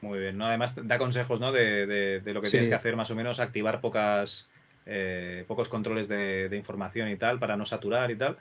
[0.00, 0.46] Muy bien, ¿no?
[0.46, 1.52] Además da consejos, ¿no?
[1.52, 2.52] De, de- de lo que Sí.
[2.52, 4.48] tienes que hacer, más o menos, activar pocas,
[4.86, 8.38] eh, pocos controles de, de información y tal, para no saturar y tal.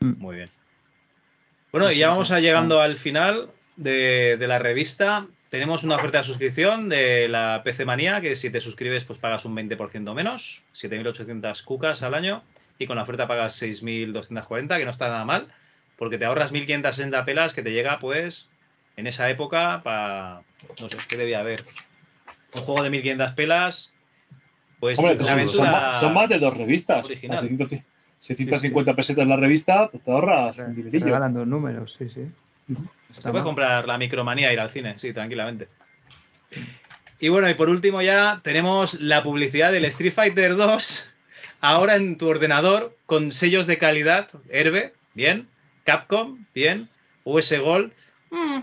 [0.00, 0.12] Mm.
[0.18, 0.48] Muy bien.
[1.72, 5.26] Bueno, y ya vamos a llegando al final de, de la revista.
[5.50, 9.44] Tenemos una oferta de suscripción de la PC Manía, que si te suscribes, pues pagas
[9.44, 12.42] un 20% menos, 7.800 cucas al año,
[12.80, 15.46] y con la oferta pagas 6.240, que no está nada mal,
[15.96, 18.48] porque te ahorras 1.560 pelas que te llega, pues,
[18.96, 20.42] en esa época, para.
[20.80, 21.62] No sé, ¿qué debía haber?
[22.54, 23.92] Un juego de 1.500 pelas,
[24.80, 25.52] pues, Hombre, son, aventura.
[25.54, 27.04] son más, son más de dos revistas.
[27.04, 27.38] original.
[27.38, 27.78] A 600
[28.18, 31.04] 650 pesetas la revista, pues te ahorras un Te dinerillo.
[31.06, 32.26] regalan dos números, sí, sí.
[32.68, 32.72] Se
[33.14, 33.44] Está puede mal.
[33.44, 35.68] comprar la micromanía e ir al cine, sí, tranquilamente.
[37.18, 41.09] Y bueno, y por último ya tenemos la publicidad del Street Fighter 2
[41.60, 44.28] ahora en tu ordenador con sellos de calidad.
[44.48, 45.48] Herbe, bien.
[45.84, 46.88] Capcom, bien.
[47.24, 47.92] US Gold.
[48.30, 48.60] mm.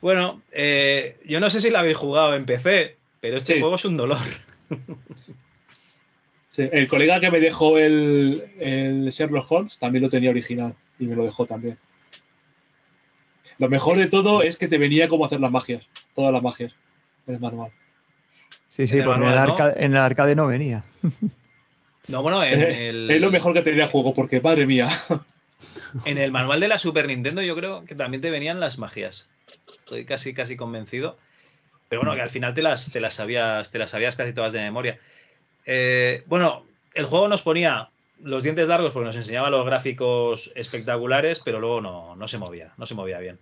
[0.00, 3.60] Bueno, eh, yo no sé si lo habéis jugado en PC, pero este Sí.
[3.60, 4.18] juego es un dolor.
[6.50, 11.04] Sí, el colega que me dejó el, el Sherlock Holmes también lo tenía original y
[11.04, 11.76] me lo dejó también.
[13.58, 16.72] Lo mejor de todo es que te venía cómo hacer las magias, todas las magias,
[17.26, 17.72] en el manual.
[18.68, 19.26] Sí, sí, el porque
[19.76, 20.82] en el arcade no venía.
[22.08, 24.88] No, bueno, en el, Es lo mejor que tenía el juego, porque madre mía.
[26.04, 29.28] en el manual de la Super Nintendo yo creo que también te venían las magias.
[29.68, 31.18] Estoy casi, casi convencido.
[31.88, 34.52] Pero bueno, que al final te las, te las sabías, te las sabías casi todas
[34.52, 34.98] de memoria.
[35.66, 37.90] Eh, bueno, el juego nos ponía
[38.22, 42.72] los dientes largos porque nos enseñaba los gráficos espectaculares, pero luego no, no se movía,
[42.76, 43.38] no se movía bien.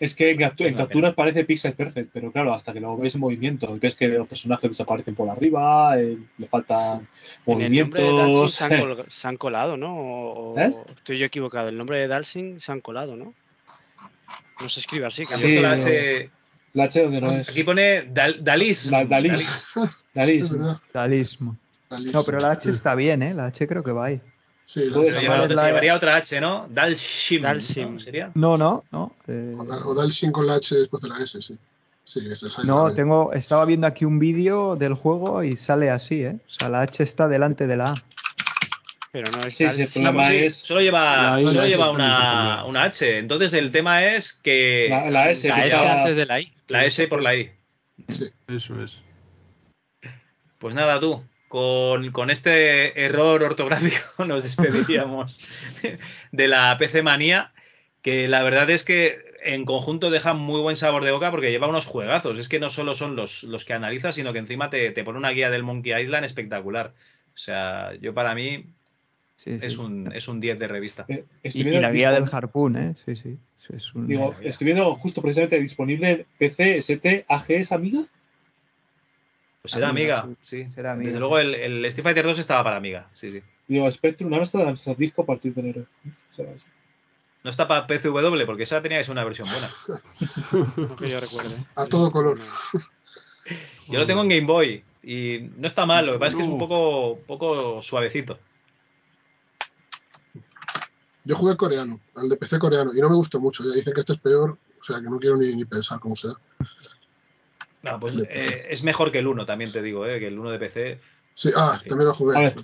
[0.00, 2.96] Es que en, captu- en Una capturas parece pixel perfect, pero claro, hasta que lo
[2.96, 7.06] ves en movimiento, ves que los personajes desaparecen por arriba, eh, le faltan
[7.46, 8.54] En el nombre de Dalsing movimientos.
[8.54, 9.94] se han, col- se han colado, ¿no?
[9.94, 10.74] O, ¿Eh?
[10.96, 11.68] estoy yo equivocado.
[11.68, 13.34] El nombre de Dalsing se han colado, ¿no?
[14.62, 15.22] No se escribe así.
[15.30, 15.72] Han Sí, la.
[15.72, 16.30] H-
[16.72, 17.48] La H donde no es.
[17.50, 18.90] aquí pone Dal- Dalis.
[18.90, 19.74] Da- Dalis.
[20.14, 20.50] Dalis.
[20.94, 21.22] Dalí,
[22.12, 23.34] No, pero la H está bien, ¿eh?
[23.34, 24.20] La H creo que va ahí.
[24.72, 26.68] Sí, la- la- llevaría otra H, ¿no?
[26.70, 27.42] Dalshim.
[27.42, 27.94] Dalshim.
[27.94, 28.00] ¿no?
[28.00, 28.30] ¿Sería?
[28.34, 29.12] No, no, no.
[29.26, 31.58] eh, o Dal- o Dalsing con la H después de la S, sí.
[32.04, 36.36] Sí, es no, tengo, estaba viendo aquí un vídeo del juego y sale así, ¿eh?
[36.46, 37.94] O sea, la H está delante de la A.
[39.12, 40.02] Pero no es Sí, sí, el Dalsing.
[40.04, 43.18] Problema sí, es- solo lleva, I, solo lleva una, una H.
[43.18, 46.52] Entonces el tema es que La, la S, La S está- antes de la I.
[46.68, 47.50] la S por la I.
[48.48, 48.98] Eso es.
[50.58, 55.40] Pues nada, tú, con, con este error ortográfico nos despediríamos
[56.30, 57.52] de la PC Manía,
[58.02, 61.66] que la verdad es que en conjunto deja muy buen sabor de boca porque lleva
[61.66, 62.38] unos juegazos.
[62.38, 65.18] Es que no solo son los, los que analizas, sino que encima te, te pone
[65.18, 66.92] una guía del Monkey Island espectacular.
[67.34, 68.66] O sea, yo para mí
[69.34, 69.66] Sí, sí.
[69.66, 71.04] es un, es un 10 de revista.
[71.08, 72.94] eh, Y, la guía del Harpoon, ¿eh?
[73.04, 73.38] Sí, sí.
[73.74, 78.02] Es un- Digo, estoy viendo justo precisamente disponible en PC, ST, AGS, Amiga.
[79.62, 80.72] Pues será Amiga, amiga, sí, sí.
[80.72, 81.06] será amiga.
[81.06, 83.42] Desde luego el, el Street Fighter 2 estaba para amiga, sí, sí.
[83.68, 85.86] Digo, Spectrum, ahora está en Disco a partir de enero.
[86.30, 86.66] Será eso.
[87.42, 90.86] No está para PCW porque esa tenía que ser una versión buena.
[90.86, 91.54] No que yo recuerde.
[91.74, 92.38] A todo color.
[93.88, 96.42] Yo lo tengo en Game Boy y no está mal, lo que pasa es que
[96.42, 98.38] es un poco, poco suavecito.
[101.24, 103.62] Yo jugué el coreano, al de PC coreano, y no me gustó mucho.
[103.64, 106.16] Ya dicen que este es peor, o sea que no quiero ni, ni pensar cómo
[106.16, 106.34] será.
[107.82, 110.50] No, pues eh, es mejor que el 1, también te digo, eh, que el 1
[110.50, 110.98] de PC.
[111.34, 111.88] Sí, ah, Sí.
[111.88, 112.38] también lo jugué.
[112.38, 112.54] Ver.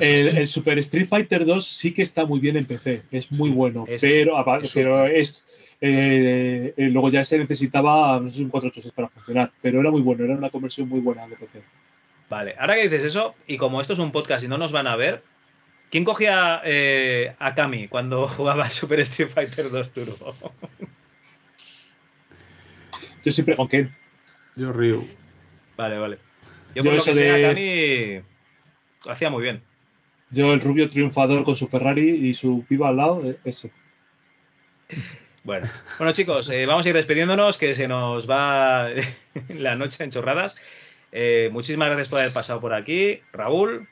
[0.00, 3.50] El, el Super Street Fighter 2 sí que está muy bien en PC, es muy
[3.50, 5.16] bueno, Es- pero, es pero súper.
[5.16, 5.44] es,
[5.80, 10.00] eh, eh, luego ya se necesitaba no sé, un 486 para funcionar, pero era muy
[10.02, 11.62] bueno, era una conversión muy buena de PC.
[12.30, 14.86] Vale, ahora que dices eso, y como esto es un podcast y no nos van
[14.86, 15.22] a ver,
[15.90, 20.34] ¿quién cogía eh, a Kami cuando jugaba Super Street Fighter 2 Turbo?
[23.28, 23.94] Yo siempre con Ken.
[24.56, 25.04] Yo río.
[25.76, 26.18] Vale, vale.
[26.74, 28.24] Yo, Yo por lo eso que sé, de- a Kami
[29.04, 29.62] lo hacía muy bien.
[30.30, 33.70] Yo el rubio triunfador con su Ferrari y su piba al lado, eh, ese.
[35.44, 35.66] Bueno,
[35.98, 38.88] bueno chicos, eh, vamos a ir despidiéndonos, que se nos va
[39.48, 40.56] la noche en chorradas.
[41.12, 43.20] Eh, muchísimas gracias por haber pasado por aquí.
[43.32, 43.88] Raúl,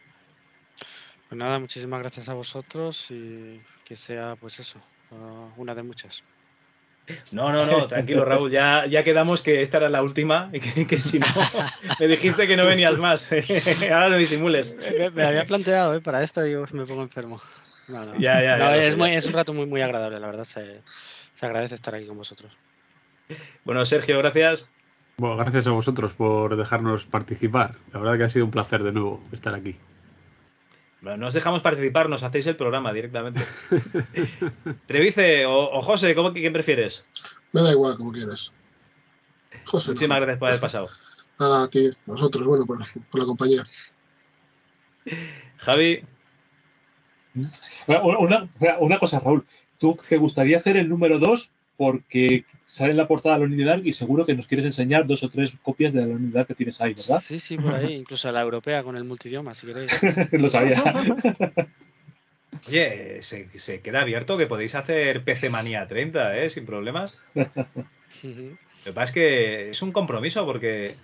[1.29, 4.81] Pues nada, muchísimas gracias a vosotros y que sea, pues eso,
[5.57, 6.25] una de muchas.
[7.33, 8.51] No, no, no, tranquilo, Raúl.
[8.51, 11.27] Ya, ya quedamos que esta era la última y que, que si no,
[12.01, 13.31] me dijiste que no venías más.
[13.83, 14.77] Ahora no disimules.
[14.99, 16.01] Me, me había planteado, ¿eh?
[16.01, 17.41] Para esto digo, me pongo enfermo.
[17.89, 18.19] No, no.
[18.19, 20.45] Ya, ya, No, ya es, muy- es un rato muy, muy agradable, la verdad.
[20.45, 20.83] Se,
[21.35, 22.53] se agradece estar aquí con vosotros.
[23.65, 24.71] Bueno, Sergio, gracias.
[25.19, 27.75] Bueno, gracias a vosotros por dejarnos participar.
[27.93, 29.77] La verdad que ha sido un placer de nuevo estar aquí.
[31.01, 33.41] Bueno, no os dejamos participar, nos hacéis el programa directamente.
[34.87, 37.07] Trevice o, o José, ¿cómo, ¿quién prefieres?
[37.53, 38.53] Me da igual, como quieras.
[39.65, 40.89] José, Muchísimas gracias por haber pasado.
[41.39, 42.79] Nada, a ti, nosotros, bueno, por,
[43.11, 43.65] por la compañía.
[45.59, 46.03] Javi,
[47.87, 48.49] Una, una-
[48.81, 49.45] una cosa, Raúl.
[49.79, 51.51] ¿Tú te gustaría hacer el número 2?
[51.77, 55.23] Porque sale en la portada de la unidad y seguro que nos quieres enseñar dos
[55.23, 57.21] o tres copias de la unidad que tienes ahí, ¿verdad?
[57.21, 57.95] Sí, sí, por ahí.
[57.95, 60.01] Incluso la europea con el multidioma, si queréis.
[60.33, 60.83] Lo sabía.
[62.69, 66.51] oye, se, se queda abierto que podéis hacer PC Manía 30, ¿eh?
[66.51, 67.19] Sin problemas.
[67.35, 70.95] Lo que pasa es que es un compromiso porque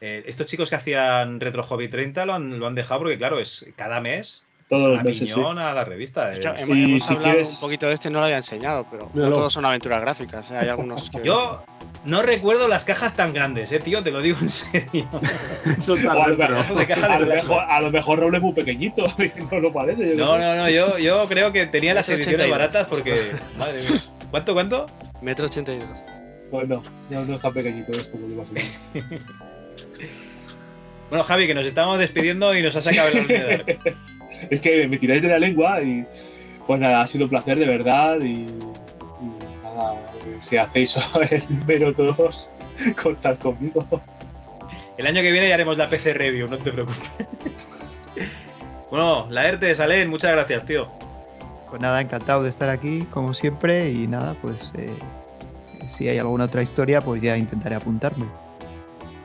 [0.00, 3.38] eh, estos chicos que hacían Retro Hobby 30 lo han, lo han dejado porque, claro,
[3.38, 5.40] es cada mes Todos los meses, sí.
[5.40, 6.32] a la revista.
[6.32, 8.86] Hecho, hemos, Y hemos si hablado quieres- un poquito de este, no lo había enseñado,
[8.88, 10.48] pero no todos son aventuras gráficas.
[10.52, 10.58] ¿eh?
[10.58, 11.20] Hay algunos que.
[11.24, 11.64] Yo
[12.04, 15.08] no recuerdo las cajas tan grandes, eh, tío, te lo digo en serio.
[15.66, 18.34] Está O a, lo mejor, de caja de a lo mejor- a lo mejor Raúl
[18.36, 19.04] es muy pequeñito.
[19.50, 20.16] No lo parece.
[20.16, 22.50] yo No, no, no, yo, yo creo que tenía las ediciones 82.
[22.58, 23.32] baratas porque.
[23.58, 24.00] Madre mía.
[24.30, 24.86] ¿Cuánto, cuánto?
[25.20, 25.84] Metro 82.
[26.52, 28.46] Bueno, no, no es tan pequeñito, es como lo más
[31.08, 33.64] Bueno, Javi, que nos estamos despidiendo y nos has sacado el ordenador.
[34.50, 36.04] Es que me tiráis de la lengua y
[36.66, 39.94] pues nada, ha sido un placer de verdad y, y nada,
[40.40, 40.96] si hacéis
[41.30, 42.48] el número 2,
[43.02, 43.84] contad conmigo.
[44.96, 47.10] El año que viene ya haremos la PC Review, no te preocupes.
[48.90, 50.88] Bueno, la ERTE, Salen, muchas gracias, tío.
[51.68, 54.90] Pues nada, encantado de estar aquí, como siempre, y nada, pues eh,
[55.86, 58.26] si hay alguna otra historia, pues ya intentaré apuntarme.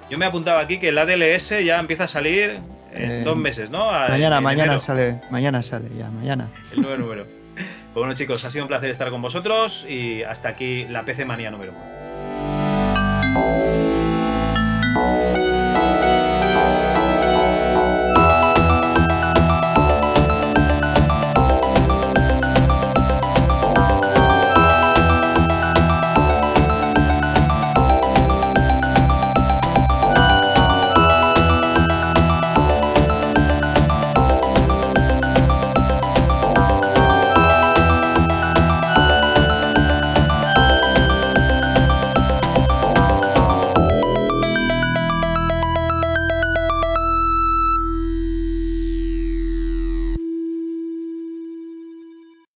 [0.09, 2.59] Yo me he apuntado aquí que el ADLS ya empieza a salir
[2.95, 3.89] en Eh, dos meses, ¿no?
[3.89, 6.49] A- Mañana, mañana enero, sale, mañana sale ya, mañana.
[6.73, 7.25] El nuevo número.
[7.55, 11.23] Pues bueno, chicos, ha sido un placer estar con vosotros y hasta aquí la PC
[11.25, 11.95] Manía número uno.